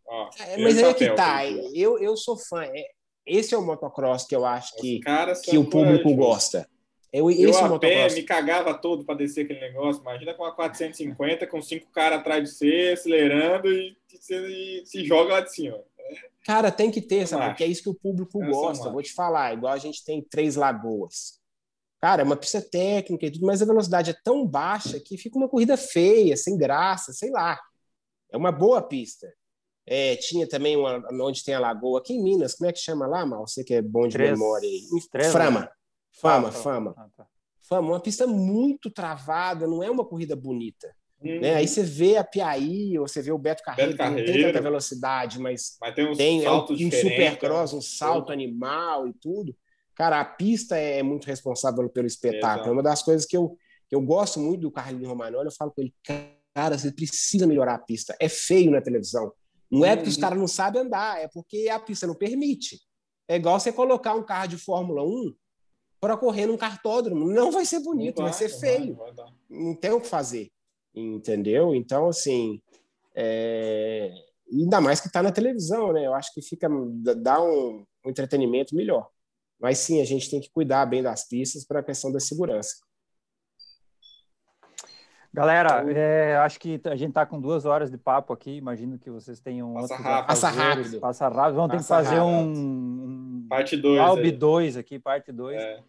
Ó, 0.07 0.29
é, 0.41 0.57
mas 0.59 0.79
aí 0.79 0.85
é 0.85 0.95
que 0.95 1.11
tá. 1.11 1.47
Eu, 1.73 1.99
eu 1.99 2.17
sou 2.17 2.37
fã. 2.37 2.65
É, 2.65 2.91
esse 3.27 3.55
é 3.55 3.59
o 3.59 3.63
motocross 3.63 4.25
que 4.25 4.35
eu 4.35 4.45
acho 4.45 4.77
que, 4.77 5.01
que 5.45 5.59
o 5.59 5.65
público 5.65 6.15
gosta. 6.15 6.69
Eu, 7.13 7.31
eu 7.31 7.51
esse 7.51 7.63
a 7.63 7.79
pé 7.79 8.11
me 8.15 8.23
cagava 8.23 8.73
todo 8.73 9.05
para 9.05 9.17
descer 9.17 9.45
aquele 9.45 9.61
negócio. 9.61 10.01
Imagina 10.01 10.33
com 10.33 10.45
a 10.45 10.53
450, 10.53 11.47
com 11.47 11.61
cinco 11.61 11.91
caras 11.91 12.21
atrás 12.21 12.43
de 12.43 12.51
você, 12.51 12.91
acelerando 12.95 13.71
e, 13.71 13.95
e, 14.31 14.83
se 14.87 15.05
joga 15.05 15.35
lá 15.35 15.41
de 15.41 15.53
cima. 15.53 15.79
Cara, 16.45 16.73
tem 16.73 16.91
que 16.91 17.03
ter, 17.03 17.27
sabe? 17.27 17.49
Porque 17.49 17.65
é 17.65 17.67
isso 17.67 17.83
que 17.83 17.91
o 17.91 17.95
público 17.95 18.39
gosta. 18.39 18.91
Vou 18.91 19.03
te 19.03 19.13
falar, 19.13 19.53
igual 19.53 19.75
a 19.75 19.79
gente 19.79 20.03
tem 20.03 20.23
Três 20.23 20.57
Lagoas. 20.57 21.41
Cara, 22.01 22.23
é 22.23 22.25
uma 22.25 22.35
pista 22.35 22.61
técnica 22.61 23.27
e 23.27 23.31
tudo, 23.31 23.47
mas 23.47 23.63
a 23.63 23.67
velocidade 23.67 24.11
é 24.11 24.17
tão 24.25 24.45
baixa 24.45 24.99
que 24.99 25.17
fica 25.17 25.39
uma 25.39 25.49
corrida 25.49 25.77
feia, 25.77 26.37
sem 26.37 26.57
graça, 26.57 27.13
sei 27.13 27.31
lá. 27.31 27.61
É 28.33 28.37
uma 28.37 28.51
boa 28.51 28.83
pista. 28.83 29.33
É, 29.87 30.17
tinha 30.17 30.49
também 30.49 30.77
uma, 30.77 31.03
onde 31.21 31.43
tem 31.43 31.55
a 31.55 31.61
lagoa, 31.61 31.99
aqui 31.99 32.15
em 32.15 32.23
Minas, 32.23 32.55
como 32.55 32.71
é 32.71 32.73
que 32.73 32.79
chama 32.79 33.07
lá, 33.07 33.27
Mal? 33.27 33.47
Você 33.47 33.65
que 33.65 33.75
é 33.75 33.83
bom 33.83 34.07
de 34.07 34.15
Três, 34.15 34.31
memória 34.31 34.69
aí. 34.69 34.83
Três, 35.11 35.33
Frama. 35.33 35.61
Né? 35.61 35.69
Fama, 36.13 36.49
ah, 36.49 36.53
fama. 36.53 36.95
Ah, 36.97 37.09
tá. 37.17 37.27
Fama, 37.69 37.89
uma 37.89 38.01
pista 38.01 38.27
muito 38.27 38.91
travada, 38.91 39.67
não 39.67 39.83
é 39.83 39.91
uma 39.91 40.05
corrida 40.05 40.37
bonita. 40.37 40.95
Hum. 41.21 41.41
Né? 41.41 41.55
Aí 41.55 41.67
você 41.67 41.83
vê 41.83 42.17
a 42.17 42.25
Piaí, 42.25 42.99
ou 42.99 43.09
você 43.09 43.23
vê 43.23 43.33
o 43.33 43.39
Beto 43.39 43.63
Carreiro, 43.63 43.93
Beto 43.93 43.99
Carreiro. 43.99 44.27
não 44.27 44.35
tem 44.35 44.43
tanta 44.45 44.63
velocidade, 44.63 45.41
mas, 45.41 45.77
mas 45.81 45.95
tem, 45.95 46.13
tem 46.15 46.45
é 46.45 46.51
um, 46.51 46.63
um 46.63 46.91
supercross, 46.91 47.73
um 47.73 47.81
salto 47.81 48.33
animal 48.33 49.09
e 49.09 49.13
tudo. 49.15 49.57
Cara, 49.95 50.21
a 50.21 50.25
pista 50.25 50.77
é 50.77 51.03
muito 51.03 51.27
responsável 51.27 51.89
pelo 51.89 52.07
espetáculo. 52.07 52.53
Exato. 52.53 52.69
É 52.69 52.73
uma 52.73 52.83
das 52.83 53.03
coisas 53.03 53.27
que 53.27 53.37
eu, 53.37 53.57
que 53.89 53.95
eu 53.95 54.01
gosto 54.01 54.41
muito 54.41 54.63
do 54.63 54.71
Carlinhos 54.71 55.09
Romagnoli. 55.09 55.47
Eu 55.47 55.53
falo 55.53 55.71
com 55.71 55.81
ele, 55.81 55.95
cara, 56.55 56.79
você 56.79 56.91
precisa 56.91 57.47
melhorar 57.47 57.75
a 57.75 57.79
pista. 57.79 58.17
É 58.21 58.29
feio 58.29 58.71
na 58.71 58.81
televisão. 58.81 59.33
Não 59.73 59.87
é 59.87 59.97
porque 59.97 60.11
os 60.11 60.17
uhum. 60.17 60.21
caras 60.21 60.39
não 60.39 60.47
sabem 60.47 60.83
andar, 60.83 61.19
é 61.19 61.29
porque 61.29 61.69
a 61.71 61.81
pista 61.81 62.07
não 62.07 62.15
permite. 62.15 62.79
É 63.27 63.37
igual 63.37 63.59
você 63.59 63.73
colocar 63.73 64.15
um 64.15 64.23
carro 64.23 64.49
de 64.49 64.59
Fórmula 64.59 65.03
1 65.03 65.35
para 65.99 66.17
correr 66.17 66.47
num 66.47 66.59
cartódromo. 66.59 67.27
Não 67.27 67.51
vai 67.51 67.65
ser 67.65 67.81
bonito, 67.81 68.17
vai, 68.17 68.27
vai, 68.27 68.33
ser 68.35 68.51
feio. 68.51 68.95
Vai, 68.97 69.13
vai 69.13 69.27
não 69.49 69.75
tem 69.75 69.91
o 69.91 70.01
que 70.01 70.07
fazer. 70.07 70.51
Entendeu? 70.95 71.75
Então, 71.75 72.09
assim. 72.09 72.61
É... 73.15 74.13
Ainda 74.53 74.83
mais 74.83 75.01
que 75.01 75.07
está 75.07 75.23
na 75.23 75.33
televisão, 75.33 75.95
né? 75.95 76.07
Eu 76.07 76.13
acho 76.13 76.35
que 76.35 76.43
fica 76.43 76.69
dá 77.17 77.43
um, 77.43 77.87
um 78.05 78.11
entretenimento 78.11 78.75
melhor. 78.75 79.09
Mas 79.59 79.79
sim, 79.79 80.03
a 80.03 80.05
gente 80.05 80.29
tem 80.29 80.41
que 80.41 80.51
cuidar 80.51 80.85
bem 80.85 81.03
das 81.03 81.27
pistas 81.27 81.65
para 81.65 81.81
a 81.81 81.83
questão 81.83 82.13
da 82.13 82.21
segurança. 82.21 82.75
Galera, 85.35 85.81
então, 85.83 85.97
é, 85.97 86.37
acho 86.37 86.61
que 86.61 86.79
a 86.85 86.95
gente 86.95 87.09
está 87.09 87.25
com 87.25 87.41
duas 87.41 87.65
horas 87.65 87.91
de 87.91 87.97
papo 87.97 88.35
aqui. 88.35 88.51
Imagino 88.51 88.99
que 88.99 89.11
vocês 89.11 89.41
tenham 89.41 89.73
passa 89.73 89.97
rápido. 89.97 90.27
Passa 90.27 90.49
rápido. 90.51 91.01
Passa 91.01 91.29
rápido. 91.29 91.55
Vamos 91.55 91.71
ter 91.71 91.77
que 91.79 91.85
fazer 91.85 92.17
rápido. 92.17 92.27
um, 92.27 93.47
parte 93.49 93.77
2 93.77 93.99
Albi 93.99 94.31
2 94.31 94.77
aqui, 94.77 94.99
parte 94.99 95.33
2. 95.33 95.57
É. 95.57 95.83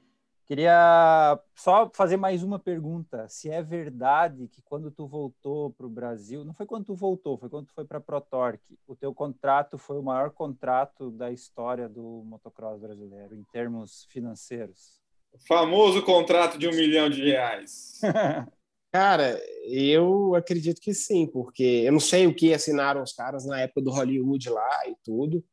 Queria 0.45 1.39
só 1.55 1.89
fazer 1.93 2.15
mais 2.15 2.41
uma 2.41 2.57
pergunta. 2.57 3.27
Se 3.27 3.49
é 3.49 3.61
verdade 3.61 4.47
que 4.47 4.61
quando 4.61 4.89
tu 4.89 5.07
voltou 5.07 5.71
para 5.71 5.85
o 5.85 5.89
Brasil, 5.89 6.45
não 6.45 6.53
foi 6.53 6.65
quando 6.65 6.85
tu 6.85 6.95
voltou, 6.95 7.37
foi 7.37 7.49
quando 7.49 7.67
tu 7.67 7.73
foi 7.73 7.85
para 7.85 7.97
a 7.97 8.01
ProTorque, 8.01 8.77
o 8.87 8.95
teu 8.95 9.13
contrato 9.13 9.77
foi 9.77 9.97
o 9.97 10.03
maior 10.03 10.31
contrato 10.31 11.11
da 11.11 11.31
história 11.31 11.89
do 11.89 12.23
motocross 12.25 12.79
brasileiro, 12.79 13.35
em 13.35 13.43
termos 13.51 14.05
financeiros? 14.09 15.01
O 15.33 15.39
famoso 15.39 16.01
contrato 16.03 16.57
de 16.57 16.67
um 16.67 16.71
milhão 16.71 17.09
de 17.09 17.23
reais. 17.23 17.99
Cara, 18.93 19.41
eu 19.65 20.35
acredito 20.35 20.79
que 20.79 20.93
sim, 20.93 21.25
porque 21.25 21.63
eu 21.63 21.91
não 21.91 21.99
sei 21.99 22.27
o 22.27 22.35
que 22.35 22.53
assinaram 22.53 23.01
os 23.01 23.11
caras 23.11 23.43
na 23.43 23.59
época 23.61 23.81
do 23.81 23.89
Hollywood 23.91 24.47
lá 24.51 24.87
e 24.87 24.95
tudo, 25.03 25.43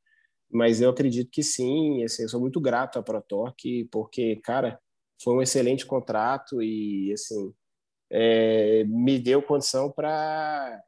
mas 0.50 0.80
eu 0.80 0.90
acredito 0.90 1.30
que 1.30 1.42
sim. 1.42 2.04
Assim, 2.04 2.24
eu 2.24 2.28
sou 2.30 2.40
muito 2.40 2.60
grato 2.60 2.98
à 2.98 3.02
ProTorque, 3.02 3.86
porque, 3.92 4.36
cara, 4.44 4.80
foi 5.22 5.34
um 5.34 5.42
excelente 5.42 5.86
contrato 5.86 6.62
e, 6.62 7.12
assim, 7.14 7.54
é, 8.10 8.84
me 8.86 9.18
deu 9.18 9.42
condição 9.42 9.90
para 9.92 10.82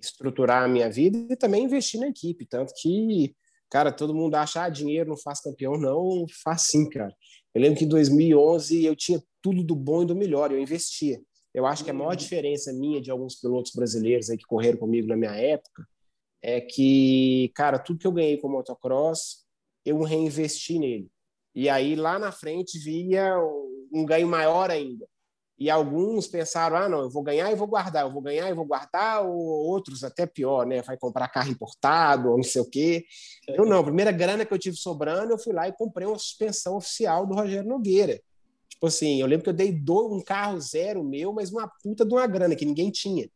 estruturar 0.00 0.64
a 0.64 0.68
minha 0.68 0.90
vida 0.90 1.18
e 1.32 1.36
também 1.36 1.64
investir 1.64 2.00
na 2.00 2.08
equipe. 2.08 2.46
Tanto 2.46 2.74
que, 2.80 3.36
cara, 3.70 3.92
todo 3.92 4.14
mundo 4.14 4.36
acha 4.36 4.64
ah, 4.64 4.70
dinheiro 4.70 5.10
não 5.10 5.16
faz 5.18 5.40
campeão. 5.40 5.78
Não, 5.78 6.26
faz 6.44 6.62
sim, 6.62 6.88
cara. 6.90 7.14
Eu 7.54 7.62
lembro 7.62 7.78
que 7.78 7.84
em 7.86 7.88
2011 7.88 8.84
eu 8.84 8.96
tinha 8.96 9.22
tudo 9.42 9.64
do 9.64 9.76
bom 9.76 10.02
e 10.02 10.06
do 10.06 10.16
melhor, 10.16 10.52
eu 10.52 10.60
investia. 10.60 11.20
Eu 11.58 11.66
acho 11.66 11.82
que 11.82 11.90
a 11.90 11.94
maior 11.94 12.14
diferença 12.14 12.72
minha 12.72 13.00
de 13.00 13.10
alguns 13.10 13.34
pilotos 13.34 13.72
brasileiros 13.74 14.30
aí 14.30 14.38
que 14.38 14.46
correram 14.46 14.78
comigo 14.78 15.08
na 15.08 15.16
minha 15.16 15.34
época 15.34 15.84
é 16.40 16.60
que, 16.60 17.50
cara, 17.52 17.80
tudo 17.80 17.98
que 17.98 18.06
eu 18.06 18.12
ganhei 18.12 18.36
com 18.36 18.48
motocross, 18.48 19.44
eu 19.84 20.00
reinvesti 20.02 20.78
nele. 20.78 21.10
E 21.52 21.68
aí 21.68 21.96
lá 21.96 22.16
na 22.16 22.30
frente 22.30 22.78
via 22.78 23.36
um 23.92 24.06
ganho 24.06 24.28
maior 24.28 24.70
ainda. 24.70 25.04
E 25.58 25.68
alguns 25.68 26.28
pensaram: 26.28 26.76
ah, 26.76 26.88
não, 26.88 27.00
eu 27.00 27.10
vou 27.10 27.24
ganhar 27.24 27.50
e 27.50 27.56
vou 27.56 27.66
guardar, 27.66 28.04
eu 28.04 28.12
vou 28.12 28.22
ganhar 28.22 28.48
e 28.48 28.54
vou 28.54 28.64
guardar, 28.64 29.24
ou 29.26 29.36
outros 29.36 30.04
até 30.04 30.26
pior, 30.26 30.64
né? 30.64 30.80
Vai 30.82 30.96
comprar 30.96 31.26
carro 31.26 31.50
importado 31.50 32.30
ou 32.30 32.36
não 32.36 32.44
sei 32.44 32.62
o 32.62 32.70
quê. 32.70 33.04
Eu 33.48 33.66
não, 33.66 33.80
a 33.80 33.84
primeira 33.84 34.12
grana 34.12 34.46
que 34.46 34.54
eu 34.54 34.58
tive 34.58 34.76
sobrando, 34.76 35.32
eu 35.32 35.38
fui 35.38 35.52
lá 35.52 35.66
e 35.66 35.72
comprei 35.72 36.06
uma 36.06 36.20
suspensão 36.20 36.76
oficial 36.76 37.26
do 37.26 37.34
Rogério 37.34 37.68
Nogueira. 37.68 38.20
Tipo 38.78 38.86
assim, 38.86 39.20
eu 39.20 39.26
lembro 39.26 39.42
que 39.42 39.50
eu 39.50 39.54
dei 39.54 39.76
um 39.90 40.22
carro 40.22 40.60
zero 40.60 41.02
meu, 41.02 41.32
mas 41.32 41.50
uma 41.50 41.68
puta 41.82 42.06
de 42.06 42.14
uma 42.14 42.28
grana 42.28 42.54
que 42.54 42.64
ninguém 42.64 42.92
tinha. 42.92 43.28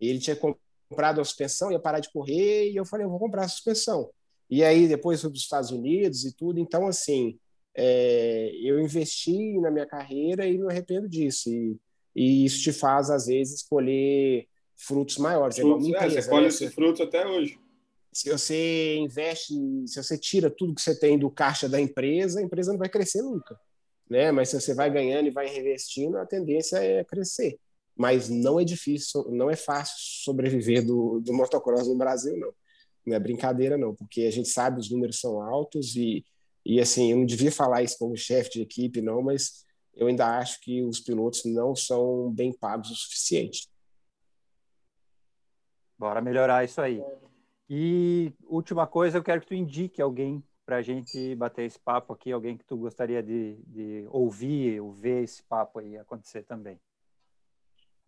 Ele 0.00 0.18
tinha 0.18 0.34
comprado 0.34 1.20
a 1.20 1.24
suspensão, 1.24 1.70
ia 1.70 1.78
parar 1.78 2.00
de 2.00 2.10
correr, 2.10 2.72
e 2.72 2.76
eu 2.76 2.84
falei, 2.84 3.06
eu 3.06 3.10
vou 3.10 3.20
comprar 3.20 3.44
a 3.44 3.48
suspensão. 3.48 4.10
E 4.50 4.64
aí 4.64 4.88
depois 4.88 5.20
fui 5.20 5.30
para 5.30 5.36
os 5.36 5.42
Estados 5.42 5.70
Unidos 5.70 6.24
e 6.24 6.34
tudo. 6.34 6.58
Então, 6.58 6.88
assim, 6.88 7.38
é, 7.76 8.50
eu 8.60 8.80
investi 8.80 9.60
na 9.60 9.70
minha 9.70 9.86
carreira 9.86 10.44
e 10.48 10.58
não 10.58 10.68
arrependo 10.68 11.08
disso. 11.08 11.48
E, 11.48 11.76
e 12.16 12.44
isso 12.44 12.60
te 12.60 12.72
faz, 12.72 13.08
às 13.08 13.26
vezes, 13.26 13.62
colher 13.62 14.48
frutos 14.74 15.16
maiores. 15.18 15.60
É 15.60 15.62
frutos, 15.62 15.86
é, 15.86 15.90
empresa, 15.90 16.22
você 16.22 16.28
colhe 16.28 16.42
né? 16.42 16.48
esses 16.48 16.74
frutos 16.74 17.00
até 17.00 17.24
hoje. 17.24 17.56
Se 18.12 18.28
você 18.28 18.96
investe, 18.96 19.54
se 19.86 20.02
você 20.02 20.18
tira 20.18 20.50
tudo 20.50 20.74
que 20.74 20.82
você 20.82 20.98
tem 20.98 21.16
do 21.16 21.30
caixa 21.30 21.68
da 21.68 21.80
empresa, 21.80 22.40
a 22.40 22.42
empresa 22.42 22.72
não 22.72 22.78
vai 22.80 22.88
crescer 22.88 23.22
nunca. 23.22 23.56
Né? 24.08 24.32
Mas 24.32 24.48
se 24.48 24.60
você 24.60 24.74
vai 24.74 24.90
ganhando 24.90 25.26
e 25.26 25.30
vai 25.30 25.46
reinvestindo, 25.46 26.18
a 26.18 26.26
tendência 26.26 26.78
é 26.78 27.04
crescer. 27.04 27.58
Mas 27.96 28.28
não 28.28 28.60
é 28.60 28.64
difícil, 28.64 29.26
não 29.30 29.50
é 29.50 29.56
fácil 29.56 29.96
sobreviver 29.98 30.84
do, 30.86 31.20
do 31.20 31.34
motocross 31.34 31.88
no 31.88 31.96
Brasil, 31.96 32.36
não. 32.38 32.52
Não 33.06 33.16
é 33.16 33.18
brincadeira, 33.18 33.76
não, 33.76 33.94
porque 33.94 34.22
a 34.22 34.30
gente 34.30 34.48
sabe 34.48 34.80
os 34.80 34.90
números 34.90 35.18
são 35.18 35.40
altos 35.42 35.96
e 35.96 36.24
e 36.68 36.80
assim, 36.80 37.10
eu 37.10 37.16
não 37.16 37.24
devia 37.24 37.50
falar 37.50 37.82
isso 37.82 37.96
como 37.98 38.14
chefe 38.14 38.50
de 38.50 38.60
equipe, 38.60 39.00
não, 39.00 39.22
mas 39.22 39.64
eu 39.94 40.06
ainda 40.06 40.38
acho 40.38 40.60
que 40.60 40.82
os 40.82 41.00
pilotos 41.00 41.42
não 41.46 41.74
são 41.74 42.30
bem 42.30 42.52
pagos 42.52 42.90
o 42.90 42.94
suficiente. 42.94 43.70
Bora 45.98 46.20
melhorar 46.20 46.64
isso 46.66 46.78
aí. 46.80 47.02
E 47.70 48.34
última 48.44 48.86
coisa, 48.86 49.16
eu 49.16 49.22
quero 49.22 49.40
que 49.40 49.46
tu 49.46 49.54
indique 49.54 50.02
alguém 50.02 50.44
para 50.68 50.76
a 50.76 50.82
gente 50.82 51.34
bater 51.34 51.64
esse 51.64 51.78
papo 51.78 52.12
aqui, 52.12 52.30
alguém 52.30 52.54
que 52.54 52.62
tu 52.62 52.76
gostaria 52.76 53.22
de, 53.22 53.56
de 53.66 54.06
ouvir 54.10 54.78
ou 54.82 54.92
ver 54.92 55.24
esse 55.24 55.42
papo 55.42 55.78
aí 55.78 55.96
acontecer 55.96 56.42
também. 56.42 56.78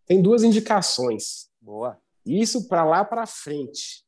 Tem 0.05 0.21
duas 0.21 0.43
indicações. 0.43 1.49
Boa. 1.59 1.97
Isso 2.23 2.69
para 2.69 2.85
lá 2.85 3.03
para 3.03 3.25
frente. 3.25 4.05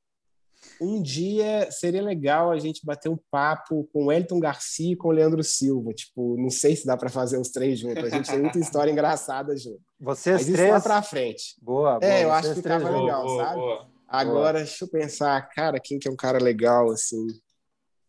um 0.78 1.00
dia 1.00 1.66
seria 1.70 2.02
legal 2.02 2.50
a 2.50 2.58
gente 2.58 2.84
bater 2.84 3.08
um 3.08 3.16
papo 3.30 3.88
com 3.90 4.04
o 4.04 4.12
Elton 4.12 4.38
Garcia 4.38 4.92
e 4.92 4.96
com 4.96 5.08
o 5.08 5.12
Leandro 5.12 5.42
Silva. 5.42 5.94
Tipo, 5.94 6.36
não 6.36 6.50
sei 6.50 6.76
se 6.76 6.84
dá 6.84 6.94
para 6.94 7.08
fazer 7.08 7.38
os 7.38 7.48
três 7.48 7.78
juntos. 7.78 8.04
A 8.04 8.10
gente 8.10 8.28
tem 8.28 8.38
muita 8.38 8.58
história 8.58 8.92
engraçada 8.92 9.56
junto. 9.56 9.80
Vocês 9.98 10.36
Mas 10.36 10.44
três. 10.44 10.60
Isso 10.60 10.72
lá 10.72 10.80
para 10.82 11.00
frente. 11.00 11.56
Boa, 11.58 11.98
boa. 11.98 12.12
É, 12.12 12.24
eu 12.24 12.30
acho 12.30 12.50
que 12.50 12.56
ficava 12.56 12.90
legal, 12.90 13.24
boa, 13.24 13.44
sabe? 13.46 13.60
Boa. 13.60 13.88
Agora, 14.06 14.58
deixa 14.58 14.84
eu 14.84 14.88
pensar, 14.88 15.40
cara, 15.48 15.80
quem 15.80 15.98
que 15.98 16.06
é 16.06 16.10
um 16.10 16.16
cara 16.16 16.36
legal, 16.36 16.90
assim? 16.90 17.26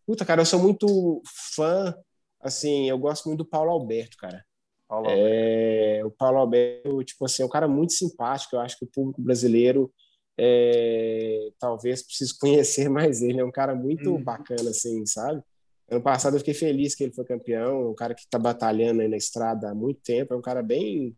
Puta, 0.05 0.25
cara, 0.25 0.41
eu 0.41 0.45
sou 0.45 0.59
muito 0.59 1.21
fã, 1.55 1.95
assim, 2.41 2.89
eu 2.89 2.97
gosto 2.97 3.25
muito 3.27 3.39
do 3.43 3.49
Paulo 3.49 3.71
Alberto, 3.71 4.17
cara. 4.17 4.43
Paulo 4.88 5.09
é, 5.09 6.01
o 6.05 6.11
Paulo 6.11 6.39
Alberto, 6.39 7.03
tipo 7.03 7.25
assim, 7.25 7.43
é 7.43 7.45
um 7.45 7.49
cara 7.49 7.67
muito 7.67 7.93
simpático, 7.93 8.55
eu 8.55 8.61
acho 8.61 8.77
que 8.80 8.85
o 8.85 8.89
público 8.89 9.21
brasileiro 9.21 9.93
é, 10.38 11.51
talvez 11.59 12.03
precise 12.03 12.38
conhecer 12.39 12.89
mais 12.89 13.21
ele, 13.21 13.39
é 13.41 13.45
um 13.45 13.51
cara 13.51 13.75
muito 13.75 14.17
Uhum. 14.17 14.23
bacana, 14.23 14.69
assim, 14.71 15.05
sabe? 15.05 15.43
Ano 15.89 16.01
passado 16.01 16.35
eu 16.35 16.39
fiquei 16.39 16.53
feliz 16.53 16.95
que 16.95 17.03
ele 17.03 17.13
foi 17.13 17.25
campeão, 17.25 17.91
um 17.91 17.95
cara 17.95 18.15
que 18.15 18.27
tá 18.30 18.39
batalhando 18.39 19.01
aí 19.01 19.07
na 19.07 19.17
estrada 19.17 19.71
há 19.71 19.75
muito 19.75 20.01
tempo, 20.01 20.34
é 20.34 20.38
um 20.38 20.41
cara 20.41 20.63
bem, 20.63 21.15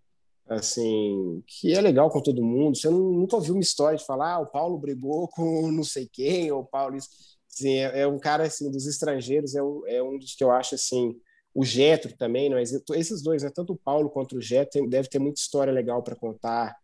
assim, 0.48 1.44
que 1.48 1.74
é 1.74 1.82
legal 1.82 2.10
com 2.10 2.22
todo 2.22 2.44
mundo, 2.44 2.78
você 2.78 2.90
não- 2.90 3.12
nunca 3.14 3.36
ouviu 3.36 3.54
uma 3.56 3.62
história 3.62 3.98
de 3.98 4.06
falar, 4.06 4.34
ah, 4.36 4.40
o 4.40 4.48
Paulo 4.48 4.78
brigou 4.78 5.28
com 5.30 5.72
não 5.72 5.84
sei 5.84 6.08
quem, 6.12 6.52
ou 6.52 6.62
o 6.62 6.66
Paulo 6.66 6.96
isso, 6.98 7.10
assim, 7.56 7.78
é, 7.78 8.02
é 8.02 8.08
um 8.08 8.20
cara, 8.20 8.44
assim, 8.44 8.70
dos 8.70 8.86
estrangeiros, 8.86 9.56
é, 9.56 9.64
um- 9.64 9.82
é 9.88 10.04
um 10.04 10.18
dos 10.20 10.36
que 10.36 10.44
eu 10.44 10.52
acho, 10.52 10.76
assim, 10.76 11.16
o 11.54 11.64
Getro 11.64 12.16
também, 12.18 12.50
mas 12.50 12.74
esses 12.94 13.22
dois, 13.24 13.42
né, 13.44 13.50
tanto 13.54 13.74
o 13.74 13.78
Paulo 13.78 14.10
quanto 14.10 14.38
o 14.38 14.42
Getro, 14.42 14.88
deve 14.90 15.08
ter 15.08 15.20
muita 15.20 15.40
história 15.40 15.72
legal 15.72 16.04
para 16.04 16.16
contar 16.16 16.76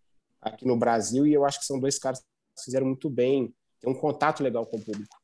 aqui 0.42 0.66
no 0.66 0.78
Brasil, 0.78 1.28
e 1.28 1.34
eu 1.34 1.46
acho 1.46 1.60
que 1.60 1.66
são 1.66 1.80
dois 1.80 2.00
caras 2.00 2.20
que 2.20 2.64
fizeram 2.64 2.86
muito 2.88 3.10
bem, 3.10 3.54
tem 3.82 3.92
um 3.92 3.96
contato 3.96 4.42
legal 4.42 4.66
com 4.66 4.78
o 4.78 4.82
público. 4.82 5.16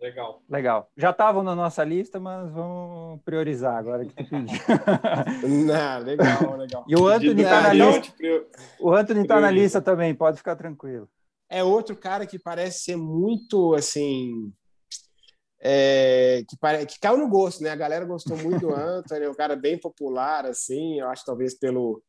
Legal. 0.00 0.42
Legal. 0.50 0.90
Já 0.96 1.10
estavam 1.10 1.42
na 1.44 1.54
nossa 1.54 1.84
lista, 1.84 2.18
mas 2.18 2.50
vamos 2.52 3.20
priorizar 3.24 3.76
agora 3.76 4.04
que 4.04 4.12
tu 4.12 4.24
pediu. 4.28 4.58
Não, 5.64 5.98
legal, 6.02 6.56
legal. 6.56 6.84
e 6.88 6.96
o 6.96 7.06
Anthony 7.06 7.42
está 7.42 7.60
na 7.62 7.72
lista. 7.72 8.12
prior- 8.16 8.46
O 8.80 8.92
Anthony 8.92 9.26
tá 9.26 9.40
na 9.40 9.50
lista 9.50 9.80
também, 9.80 10.12
pode 10.14 10.38
ficar 10.38 10.56
tranquilo. 10.56 11.08
É 11.48 11.62
outro 11.62 11.94
cara 11.96 12.26
que 12.26 12.38
parece 12.38 12.82
ser 12.84 12.96
muito, 12.96 13.74
assim, 13.74 14.52
é, 15.64 16.42
que, 16.48 16.56
pare... 16.56 16.84
que 16.86 16.98
caiu 16.98 17.16
no 17.16 17.28
gosto, 17.28 17.62
né? 17.62 17.70
A 17.70 17.76
galera 17.76 18.04
gostou 18.04 18.36
muito 18.36 18.66
do 18.66 18.74
Anthony, 18.74 19.24
é 19.24 19.30
um 19.30 19.34
cara 19.34 19.54
bem 19.54 19.78
popular, 19.78 20.44
assim, 20.44 20.98
eu 20.98 21.08
acho 21.08 21.24
talvez 21.24 21.54
pelo, 21.54 22.02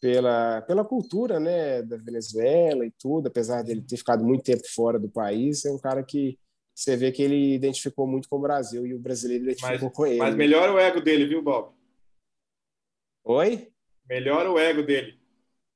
pela, 0.00 0.62
pela 0.62 0.84
cultura, 0.84 1.40
né, 1.40 1.82
da 1.82 1.96
Venezuela 1.96 2.86
e 2.86 2.92
tudo, 2.92 3.26
apesar 3.26 3.62
dele 3.62 3.82
ter 3.82 3.96
ficado 3.96 4.24
muito 4.24 4.44
tempo 4.44 4.62
fora 4.72 5.00
do 5.00 5.08
país, 5.08 5.64
é 5.64 5.72
um 5.72 5.78
cara 5.78 6.04
que 6.04 6.38
você 6.72 6.96
vê 6.96 7.10
que 7.10 7.22
ele 7.22 7.54
identificou 7.54 8.06
muito 8.06 8.28
com 8.28 8.36
o 8.36 8.42
Brasil 8.42 8.86
e 8.86 8.94
o 8.94 9.00
brasileiro 9.00 9.44
identificou 9.44 9.90
com 9.90 10.06
ele. 10.06 10.18
Mas 10.18 10.36
melhora 10.36 10.72
o 10.72 10.78
ego 10.78 11.00
dele, 11.00 11.26
viu, 11.26 11.42
Bob? 11.42 11.74
Oi? 13.24 13.68
Melhora 14.08 14.50
o 14.50 14.58
ego 14.58 14.82
dele. 14.82 15.18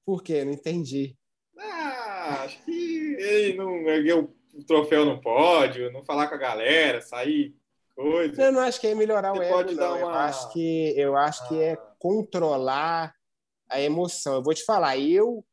Por 0.05 0.23
quê? 0.23 0.44
Não 0.44 0.53
entendi. 0.53 1.16
Ah, 1.59 2.44
acho 2.44 2.65
que 2.65 3.16
ele 3.19 3.57
não 3.57 3.89
ergueu 3.89 4.32
o 4.57 4.65
troféu 4.65 5.05
no 5.05 5.20
pódio, 5.20 5.93
não 5.93 6.03
falar 6.05 6.28
com 6.28 6.35
a 6.35 6.39
galera, 6.39 7.01
sair 7.03 7.55
coisa. 7.95 8.41
Eu 8.43 8.53
não 8.53 8.61
acho 8.61 8.81
que 8.81 8.87
é 8.87 8.95
melhorar 8.95 9.33
o 9.33 9.37
Você 9.37 9.45
ego, 9.45 9.55
pode 9.55 9.74
não. 9.74 9.81
dar 9.95 10.01
Eu 10.01 10.07
uma- 10.07 10.24
acho 10.24 10.53
que 10.53 10.95
eu 10.97 11.16
acho 11.16 11.49
que 11.49 11.61
é 11.61 11.73
Ah. 11.73 11.95
controlar 11.99 13.15
a 13.69 13.81
emoção. 13.81 14.35
Eu 14.37 14.43
vou 14.43 14.55
te 14.55 14.65
falar, 14.65 14.99
eu 14.99 15.45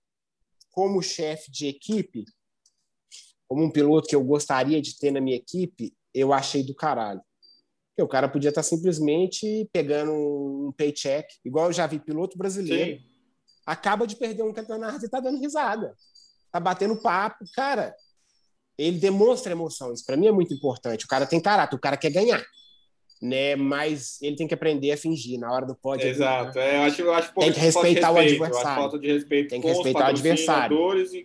como 0.72 1.02
chefe 1.02 1.52
de 1.52 1.68
equipe, 1.68 2.26
como 3.48 3.64
um 3.64 3.72
piloto 3.72 4.08
que 4.08 4.16
eu 4.16 4.24
gostaria 4.24 4.82
de 4.82 4.98
ter 4.98 5.12
na 5.12 5.22
minha 5.22 5.36
equipe, 5.38 5.94
eu 6.14 6.34
achei 6.34 6.64
do 6.64 6.74
caralho. 6.76 7.22
Porque 7.90 8.02
o 8.04 8.08
cara 8.08 8.28
podia 8.28 8.50
estar 8.50 8.64
simplesmente 8.64 9.70
pegando 9.72 10.12
um 10.12 10.72
paycheck, 10.76 11.28
igual 11.46 11.68
eu 11.68 11.74
já 11.74 11.86
vi 11.86 12.00
piloto 12.00 12.38
brasileiro, 12.38 13.00
Sim. 13.00 13.06
acaba 13.66 14.08
de 14.08 14.16
perder 14.16 14.42
um 14.44 14.52
campeonato 14.54 15.06
e 15.06 15.10
tá 15.10 15.20
dando 15.20 15.40
risada. 15.40 15.96
Tá 16.52 16.60
batendo 16.60 17.00
papo. 17.02 17.46
Cara, 17.56 17.96
ele 18.78 18.98
demonstra 18.98 19.52
emoção. 19.52 19.94
Isso 19.94 20.06
para 20.06 20.18
mim 20.18 20.28
é 20.28 20.32
muito 20.32 20.54
importante. 20.54 21.06
O 21.06 21.08
cara 21.08 21.26
tem 21.26 21.40
caráter, 21.40 21.76
o 21.76 21.80
cara 21.80 21.98
quer 21.98 22.12
ganhar. 22.12 22.44
Né? 23.22 23.56
Mas 23.56 24.22
ele 24.22 24.36
tem 24.36 24.48
que 24.48 24.54
aprender 24.54 24.92
a 24.92 24.98
fingir. 24.98 25.40
Na 25.40 25.52
hora 25.52 25.66
do 25.66 25.76
pódio. 25.76 26.08
Exato. 26.08 26.60
É, 26.60 26.78
eu 26.78 26.82
acho, 26.82 27.02
eu 27.02 27.14
acho 27.14 27.34
Tem 27.34 27.54
que 27.54 27.60
respeitar 27.60 28.12
o 28.12 28.18
adversário. 28.18 29.00
Tem 29.50 29.62
que 29.62 29.68
respeitar 29.68 30.00
o 30.00 30.10
adversário. 30.10 30.78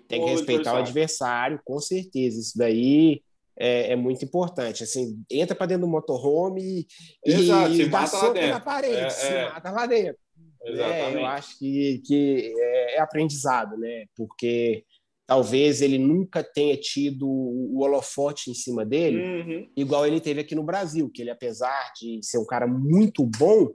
Tem 0.06 0.24
que 0.24 0.30
respeitar 0.30 0.74
o 0.74 0.76
adversário, 0.76 1.60
com 1.64 1.80
certeza. 1.80 2.38
Isso 2.38 2.56
daí 2.56 3.20
é, 3.58 3.92
é 3.92 3.96
muito 3.96 4.24
importante. 4.24 4.84
Assim, 4.84 5.20
entra 5.28 5.56
para 5.56 5.66
dentro 5.66 5.86
do 5.86 5.90
motorhome 5.90 6.86
e, 7.26 7.32
Exato, 7.32 7.72
e 7.72 7.88
dá 7.88 8.06
soco 8.06 8.40
na 8.40 8.60
parede, 8.60 8.96
É, 8.96 9.10
se 9.10 9.26
é. 9.26 9.50
mata 9.50 9.70
lá 9.70 9.86
dentro. 9.86 10.18
Exatamente. 10.64 11.16
É, 11.16 11.20
eu 11.20 11.26
acho 11.26 11.58
que, 11.58 12.02
que 12.06 12.54
é, 12.56 12.96
é 12.96 13.00
aprendizado, 13.00 13.76
né? 13.76 14.04
Porque 14.16 14.84
talvez 15.28 15.82
ele 15.82 15.98
nunca 15.98 16.42
tenha 16.42 16.74
tido 16.74 17.28
o 17.28 17.82
holofote 17.82 18.50
em 18.50 18.54
cima 18.54 18.82
dele, 18.82 19.22
Uhum. 19.22 19.70
igual 19.76 20.06
ele 20.06 20.22
teve 20.22 20.40
aqui 20.40 20.54
no 20.54 20.62
Brasil, 20.62 21.10
que 21.10 21.20
ele, 21.20 21.28
apesar 21.30 21.92
de 22.00 22.18
ser 22.22 22.38
um 22.38 22.46
cara 22.46 22.66
muito 22.66 23.22
bom, 23.38 23.68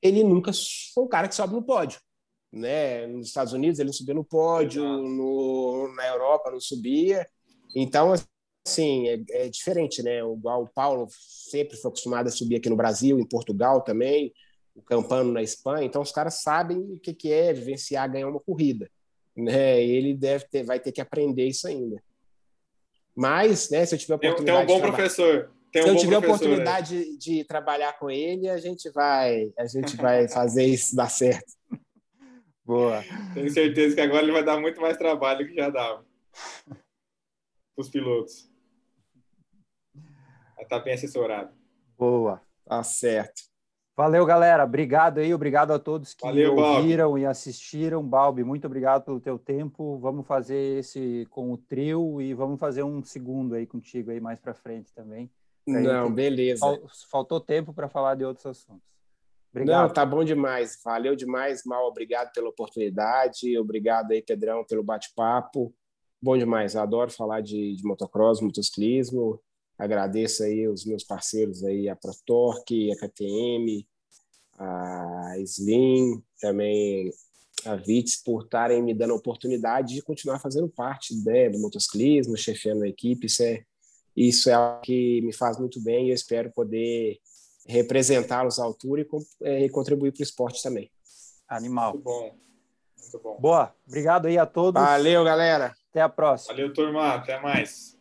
ele 0.00 0.24
nunca 0.24 0.50
foi 0.94 1.04
um 1.04 1.08
cara 1.08 1.28
que 1.28 1.34
sobe 1.34 1.52
no 1.52 1.62
pódio. 1.62 2.00
Né? 2.50 3.06
Nos 3.06 3.26
Estados 3.26 3.52
Unidos 3.52 3.78
ele 3.78 3.88
não 3.88 3.92
subia 3.92 4.14
no 4.14 4.24
pódio, 4.24 4.82
no, 4.82 5.92
na 5.94 6.06
Europa 6.08 6.50
não 6.50 6.60
subia. 6.60 7.28
Então, 7.76 8.14
assim, 8.66 9.06
é, 9.08 9.22
é 9.44 9.48
diferente, 9.50 10.02
né? 10.02 10.20
Igual 10.20 10.62
o 10.62 10.68
Paulo 10.72 11.06
sempre 11.10 11.76
foi 11.76 11.90
acostumado 11.90 12.28
a 12.28 12.32
subir 12.32 12.56
aqui 12.56 12.70
no 12.70 12.76
Brasil, 12.76 13.18
em 13.18 13.28
Portugal 13.28 13.82
também, 13.82 14.32
o 14.74 14.80
Campano 14.80 15.32
na 15.32 15.42
Espanha. 15.42 15.84
Então, 15.84 16.00
os 16.00 16.12
caras 16.12 16.40
sabem 16.40 16.78
o 16.78 16.98
que, 16.98 17.12
que 17.12 17.30
é 17.30 17.52
vivenciar, 17.52 18.10
ganhar 18.10 18.28
uma 18.28 18.40
corrida. 18.40 18.88
Né? 19.36 19.82
Ele 19.82 20.14
deve 20.14 20.46
ter, 20.48 20.62
vai 20.62 20.78
ter 20.78 20.92
que 20.92 21.00
aprender 21.00 21.46
isso 21.46 21.66
ainda. 21.66 22.02
Mas, 23.16 23.70
né, 23.70 23.84
se 23.86 23.94
eu 23.94 23.98
tiver 23.98 24.14
oportunidade 24.14 24.66
tem 24.66 24.76
um 24.76 24.80
bom 24.80 24.86
professor. 24.86 25.50
Tem 25.72 25.82
um 25.82 25.86
se 25.86 25.90
eu 25.90 25.96
tiver 25.96 26.20
né? 26.20 26.26
oportunidade 26.26 27.04
de, 27.04 27.18
de 27.18 27.44
trabalhar 27.44 27.98
com 27.98 28.10
ele, 28.10 28.48
a 28.48 28.58
gente 28.58 28.90
vai, 28.90 29.52
a 29.58 29.66
gente 29.66 29.96
vai 29.96 30.26
fazer 30.28 30.64
isso 30.64 30.94
dar 30.94 31.08
certo. 31.08 31.52
Boa. 32.64 33.04
Tenho 33.34 33.50
certeza 33.50 33.94
que 33.94 34.00
agora 34.00 34.22
ele 34.22 34.32
vai 34.32 34.44
dar 34.44 34.58
muito 34.58 34.80
mais 34.80 34.96
trabalho 34.96 35.46
que 35.46 35.54
já 35.54 35.68
dava. 35.68 36.04
Os 37.76 37.88
pilotos. 37.88 38.50
Estar 40.58 40.78
bem 40.80 40.94
assessorado. 40.94 41.52
Boa. 41.98 42.40
Tá 42.64 42.82
certo. 42.82 43.42
Valeu, 43.96 44.26
galera. 44.26 44.64
Obrigado 44.64 45.18
aí, 45.18 45.32
obrigado 45.32 45.70
a 45.72 45.78
todos 45.78 46.14
que 46.14 46.26
Valeu, 46.26 46.56
Balbi. 46.56 46.78
ouviram 46.78 47.16
e 47.16 47.24
assistiram. 47.24 48.02
Balbi, 48.02 48.42
muito 48.42 48.66
obrigado 48.66 49.04
pelo 49.04 49.20
teu 49.20 49.38
tempo. 49.38 49.98
Vamos 49.98 50.26
fazer 50.26 50.78
esse 50.80 51.26
com 51.30 51.52
o 51.52 51.56
trio 51.56 52.20
e 52.20 52.34
vamos 52.34 52.58
fazer 52.58 52.82
um 52.82 53.02
segundo 53.04 53.54
aí 53.54 53.66
contigo 53.66 54.10
aí 54.10 54.18
mais 54.20 54.40
para 54.40 54.52
frente 54.52 54.92
também. 54.92 55.30
Aí, 55.68 55.82
Não, 55.82 56.06
tem- 56.06 56.14
beleza. 56.14 56.60
Fal- 56.60 56.80
Faltou 57.10 57.40
tempo 57.40 57.72
para 57.72 57.88
falar 57.88 58.16
de 58.16 58.24
outros 58.24 58.44
assuntos. 58.46 58.82
Não, 59.54 59.60
Obrigado. 59.62 59.92
tá 59.94 60.04
bom 60.04 60.24
demais. 60.24 60.80
Valeu 60.84 61.14
demais, 61.14 61.62
Mal. 61.64 61.86
Obrigado 61.86 62.32
pela 62.32 62.48
oportunidade. 62.48 63.56
Obrigado 63.56 64.10
aí, 64.10 64.20
Pedrão, 64.20 64.64
pelo 64.64 64.82
bate-papo. 64.82 65.72
Bom 66.20 66.36
demais. 66.36 66.74
Eu 66.74 66.80
adoro 66.82 67.12
falar 67.12 67.40
de, 67.42 67.76
de 67.76 67.84
motocross, 67.86 68.40
motociclismo. 68.40 69.38
Agradeço 69.78 70.42
aí 70.42 70.68
os 70.68 70.84
meus 70.84 71.04
parceiros 71.04 71.64
aí, 71.64 71.88
a 71.88 71.96
ProTorque, 71.96 72.92
a 72.92 72.96
KTM, 72.96 73.86
a 74.58 75.34
Slim, 75.38 76.22
também 76.40 77.10
a 77.64 77.76
Vitz, 77.76 78.22
por 78.22 78.44
estarem 78.44 78.82
me 78.82 78.94
dando 78.94 79.12
a 79.12 79.16
oportunidade 79.16 79.94
de 79.94 80.02
continuar 80.02 80.38
fazendo 80.38 80.68
parte 80.68 81.14
né, 81.24 81.48
do 81.48 81.58
motociclismo, 81.58 82.36
chefiando 82.36 82.84
a 82.84 82.88
equipe. 82.88 83.26
Isso 83.26 83.42
é, 83.42 83.64
isso 84.16 84.50
é 84.50 84.52
algo 84.52 84.80
que 84.82 85.20
me 85.22 85.32
faz 85.32 85.58
muito 85.58 85.82
bem 85.82 86.06
e 86.06 86.10
eu 86.10 86.14
espero 86.14 86.52
poder 86.52 87.18
representá-los 87.66 88.58
à 88.58 88.64
altura 88.64 89.02
e, 89.02 89.08
eh, 89.42 89.64
e 89.64 89.68
contribuir 89.70 90.12
para 90.12 90.20
o 90.20 90.22
esporte 90.22 90.62
também. 90.62 90.90
Animal. 91.48 91.92
Muito 91.92 92.04
bom. 92.04 92.36
Muito 93.00 93.18
bom. 93.22 93.40
Boa. 93.40 93.74
Obrigado 93.86 94.26
aí 94.26 94.38
a 94.38 94.46
todos. 94.46 94.80
Valeu, 94.80 95.24
galera! 95.24 95.74
Até 95.90 96.00
a 96.00 96.08
próxima. 96.08 96.54
Valeu, 96.54 96.72
turma. 96.72 97.14
Até 97.14 97.40
mais. 97.40 97.93